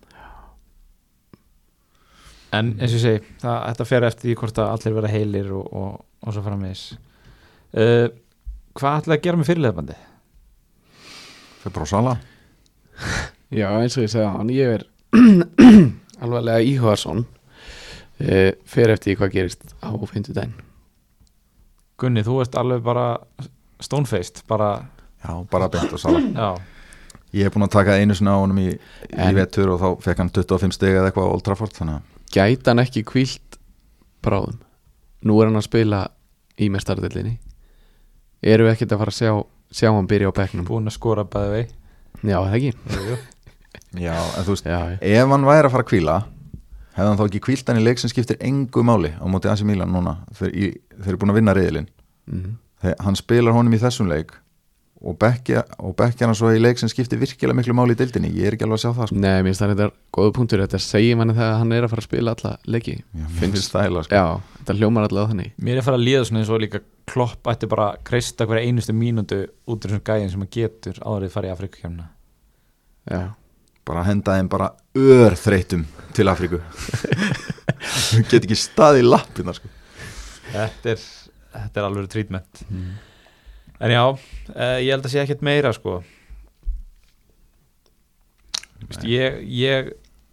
En 2.61 2.73
eins 2.79 2.91
og 2.91 2.99
ég 2.99 3.05
segi, 3.05 3.23
það, 3.43 3.59
þetta 3.69 3.89
fer 3.91 4.07
eftir 4.11 4.29
því 4.29 4.37
hvort 4.43 4.61
að 4.61 4.73
allir 4.75 4.97
vera 4.99 5.13
heilir 5.15 5.51
og, 5.55 5.73
og, 5.81 6.05
og 6.27 6.35
svo 6.35 6.45
framvegis. 6.47 6.85
Uh, 7.71 8.07
Hvað 8.79 9.01
ætlaði 9.01 9.19
að 9.19 9.25
gera 9.25 9.39
með 9.41 9.49
fyrirleðbandi? 9.51 9.97
fyrir 11.61 11.75
bara 11.75 11.85
á 11.85 11.91
sala. 11.91 12.15
Já 13.61 13.67
eins 13.81 13.97
og 13.99 14.07
ég 14.07 14.13
segja 14.13 14.31
hann 14.33 14.53
ég 14.55 14.77
er 14.79 14.85
alvarlega 16.23 16.63
íhugaðsson 16.63 17.25
e, 18.21 18.53
fer 18.69 18.93
eftir 18.95 19.11
því 19.11 19.17
hvað 19.19 19.33
gerist 19.35 19.73
á 19.83 19.91
fimmtudaginn 19.91 20.55
Gunni, 22.01 22.23
þú 22.25 22.39
ert 22.45 22.57
alveg 22.57 22.83
bara 22.85 23.07
stonefaced, 23.81 24.43
bara, 24.49 24.71
já, 25.21 25.33
bara 25.53 25.69
beint 25.73 25.93
á 25.93 25.99
sala 26.01 26.21
já. 26.21 26.51
Ég 27.37 27.47
hef 27.47 27.55
búin 27.55 27.67
að 27.69 27.75
taka 27.77 27.99
einu 28.01 28.17
sinna 28.19 28.35
á 28.35 28.43
honum 28.43 28.59
í, 28.59 28.71
í 28.75 29.29
vetur 29.37 29.75
og 29.77 29.83
þá 29.83 29.89
fekk 30.09 30.23
hann 30.25 30.33
25 30.35 30.75
steg 30.75 30.97
eða 30.97 31.11
eitthvað 31.11 31.29
á 31.31 31.33
Old 31.37 31.45
Trafford 31.47 31.77
þannig 31.77 32.01
gæti 32.35 32.71
hann 32.71 32.83
ekki 32.83 33.05
kvílt 33.07 33.59
bráðum? 34.25 34.59
Nú 35.27 35.37
er 35.41 35.51
hann 35.51 35.61
að 35.61 35.67
spila 35.69 36.01
í 36.61 36.71
mestardellinni 36.73 37.37
erum 38.43 38.69
við 38.69 38.75
ekkert 38.75 38.97
að 38.97 39.03
fara 39.05 39.15
að 39.15 39.21
sjá 39.21 39.33
sjá 39.71 39.91
hann 39.95 40.09
byrja 40.11 40.33
á 40.33 40.39
bekknum? 40.41 40.67
Búin 40.67 40.91
að 40.91 40.97
skora 40.97 41.27
bæði 41.29 41.53
vei 41.55 41.65
já, 42.33 42.39
það 42.41 42.57
ekki? 42.59 42.73
Já, 44.01 44.15
en 44.15 44.47
þú 44.47 44.55
veist, 44.55 44.67
já, 44.71 44.81
ef 44.99 45.33
hann 45.35 45.47
væri 45.47 45.69
að 45.69 45.75
fara 45.75 45.85
að 45.87 45.91
kvíla 45.93 46.17
hefði 47.01 47.11
hann 47.15 47.21
þá 47.21 47.27
ekki 47.31 47.43
kvílt 47.49 47.73
hann 47.73 47.81
í 47.81 47.85
leik 47.89 47.99
sem 48.03 48.13
skiptir 48.13 48.39
engu 48.45 48.85
máli 48.87 49.11
á 49.17 49.25
móti 49.27 49.49
Asi 49.51 49.65
Milan 49.69 49.91
núna 49.97 50.19
þeir, 50.39 50.53
í, 50.55 50.71
þeir 51.01 51.15
eru 51.15 51.21
búin 51.25 51.33
að 51.35 51.41
vinna 51.41 51.57
reyðilinn 51.59 51.91
mm 52.31 52.59
Þeir, 52.81 52.95
hann 53.05 53.17
spilar 53.19 53.53
honum 53.53 53.75
í 53.77 53.79
þessum 53.83 54.07
leik 54.09 54.31
og 55.05 55.17
bekkja, 55.21 55.63
og 55.85 55.93
bekkja 55.99 56.25
hann 56.29 56.37
svo 56.37 56.49
í 56.53 56.61
leik 56.61 56.79
sem 56.81 56.89
skiptir 56.89 57.19
virkilega 57.21 57.57
miklu 57.59 57.75
máli 57.77 57.93
í 57.93 57.99
deildinni. 58.01 58.31
Ég 58.37 58.49
er 58.49 58.55
ekki 58.57 58.65
alveg 58.65 58.79
að 58.79 58.83
sjá 58.87 58.91
það 58.97 59.11
sko. 59.11 59.19
Nei, 59.21 59.29
mér 59.45 59.47
finnst 59.51 59.61
það 59.61 59.71
þetta 59.75 59.89
góða 60.17 60.33
punktur. 60.39 60.63
Þetta 60.65 60.81
segir 60.85 61.19
manni 61.21 61.35
þegar 61.37 61.59
hann 61.61 61.73
er 61.77 61.85
að 61.87 61.93
fara 61.93 62.01
að 62.05 62.07
spila 62.09 62.35
alla 62.37 62.53
leiki. 62.73 62.95
Já, 63.01 63.25
Finnst- 63.37 63.41
finnst 63.57 63.73
það 63.77 63.85
eiginlega, 63.85 64.07
sko. 64.09 64.17
Já, 64.17 64.57
þetta 64.61 64.77
hljómar 64.81 65.07
allavega 65.11 65.33
þannig. 65.35 65.53
Mér 65.61 65.75
er 65.77 65.81
að 65.83 65.87
fara 65.91 65.99
að 66.01 66.05
líða 66.09 66.25
svona 66.31 66.41
eins 66.41 66.53
og 66.57 66.61
líka 66.65 66.81
klopp 67.13 67.53
ætti 67.53 67.69
bara 67.75 67.87
að 67.93 68.01
kreista 68.11 68.47
hverja 68.49 68.65
einustu 68.69 68.97
mínútu 68.97 69.41
út 69.69 69.77
úr 69.85 69.93
þessum 69.93 70.05
gæðin 70.09 70.33
sem 70.33 70.41
hann 70.45 70.53
getur 70.57 71.01
áður 71.05 71.29
að 71.29 71.37
fara 71.37 71.49
í 71.49 71.55
Afrikakefna 71.57 72.09
Já, 73.11 73.23
bara 73.89 74.03
henda 74.07 74.37
þeim 74.39 74.49
bara 74.53 74.71
ör 74.99 75.35
þreytum 75.39 75.85
til 76.17 76.29
Afríku. 76.31 76.61
Get 78.31 78.43
ekki 78.45 78.57
staði 78.59 79.03
í 79.05 79.07
lappina 79.09 79.55
sko. 79.57 79.71
Þetta 80.51 80.93
er, 80.95 81.05
þetta 81.55 81.81
er 81.81 81.87
alveg 81.89 82.09
treatment. 82.13 82.63
En 83.81 83.93
já, 83.95 84.03
uh, 84.11 84.79
ég 84.83 84.91
held 84.93 85.07
að 85.07 85.13
sé 85.15 85.23
ekkert 85.23 85.45
meira 85.47 85.71
sko. 85.73 86.01
Vist, 88.89 89.05
ég, 89.07 89.41
ég 89.53 89.91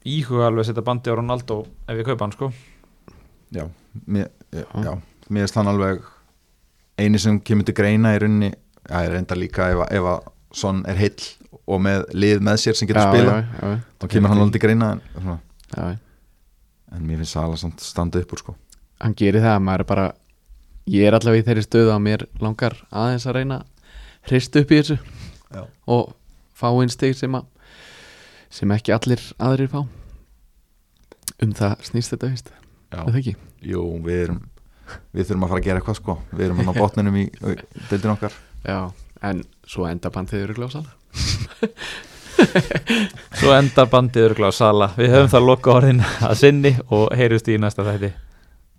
íhuga 0.07 0.47
alveg 0.47 0.63
að 0.63 0.69
setja 0.71 0.83
bandi 0.87 1.11
á 1.11 1.17
Ronaldo 1.19 1.59
ef 1.87 1.99
ég 1.99 2.07
kaupa 2.07 2.25
hann 2.25 2.35
sko. 2.35 2.49
Já, 3.53 3.65
mér, 4.07 4.29
já, 4.55 4.93
mér 5.29 5.45
finnst 5.45 5.59
hann 5.59 5.69
alveg 5.71 6.01
eini 6.99 7.19
sem 7.21 7.37
kemur 7.45 7.67
til 7.67 7.75
greina 7.77 8.15
í 8.15 8.21
rauninni 8.23 8.49
já, 8.53 8.97
ég 9.05 9.11
reynda 9.13 9.37
líka 9.37 9.69
ef, 9.73 9.83
að- 9.85 9.93
ef 9.99 10.09
að 10.15 10.33
Son 10.57 10.79
er 10.87 10.95
heill 10.95 11.25
og 11.67 11.81
með 11.83 12.05
lið 12.15 12.43
með 12.47 12.61
sér 12.63 12.77
sem 12.79 12.89
getur 12.89 13.03
já, 13.03 13.09
spila 13.11 13.33
já, 13.39 13.47
já, 13.59 13.81
þá 13.99 14.05
kemur 14.13 14.31
hann 14.31 14.43
alveg 14.43 14.55
til 14.55 14.63
greina 14.63 14.91
en, 14.95 15.99
en 16.95 17.03
mér 17.03 17.21
finnst 17.21 17.35
Sala 17.35 17.59
standa 17.59 18.21
upp 18.23 18.33
úr 18.33 18.43
sko. 18.43 18.55
Hann 19.03 19.15
gerir 19.17 19.43
það, 19.43 19.59
maður 19.67 19.83
er 19.83 19.89
bara 19.91 20.07
Ég 20.87 21.03
er 21.03 21.17
allavega 21.17 21.43
í 21.43 21.47
þeirri 21.49 21.65
stöðu 21.65 21.89
að 21.91 22.03
mér 22.05 22.21
langar 22.39 22.77
aðeins 22.95 23.25
að 23.27 23.35
reyna 23.35 23.57
hrist 24.29 24.55
upp 24.55 24.69
í 24.71 24.77
þessu 24.79 24.95
Já. 25.51 25.65
og 25.91 26.13
fá 26.55 26.69
einn 26.69 26.91
stig 26.91 27.17
sem 27.19 27.35
að 27.35 27.49
sem 28.55 28.71
ekki 28.71 28.93
allir 28.95 29.23
aðrir 29.43 29.67
fá. 29.73 29.81
Um 31.43 31.51
það 31.57 31.83
snýst 31.89 32.15
þetta 32.15 32.29
er 32.31 32.45
það 32.95 33.19
ekki? 33.19 33.35
jú, 33.67 33.83
við 34.05 34.21
erum 34.21 34.39
við 35.11 35.27
þurfum 35.27 35.43
að 35.43 35.51
fara 35.51 35.59
að 35.59 35.67
gera 35.67 35.81
eitthvað 35.81 35.99
sko. 35.99 36.15
við 36.31 36.45
erum 36.45 36.61
hann 36.61 36.71
á 36.71 36.79
botninum 36.79 37.19
í 37.19 37.25
í 37.27 37.57
deildin 37.91 38.13
okkar. 38.13 38.39
Já, 38.63 38.79
en 39.27 39.43
svo 39.67 39.89
enda 39.91 40.13
bandið 40.13 40.45
eru 40.45 40.55
glásala 40.61 40.96
Svo 43.37 43.53
endar 43.55 43.89
bandið 43.91 44.29
örgla 44.31 44.51
á 44.51 44.53
sala. 44.53 44.91
Við 44.97 45.13
höfum 45.15 45.33
það 45.33 45.49
loka 45.49 45.73
orðin 45.73 46.05
að 46.21 46.39
sinni 46.43 46.77
og 46.87 47.09
heyrjumst 47.17 47.49
í 47.49 47.59
næsta 47.61 47.85
þætti 47.87 48.13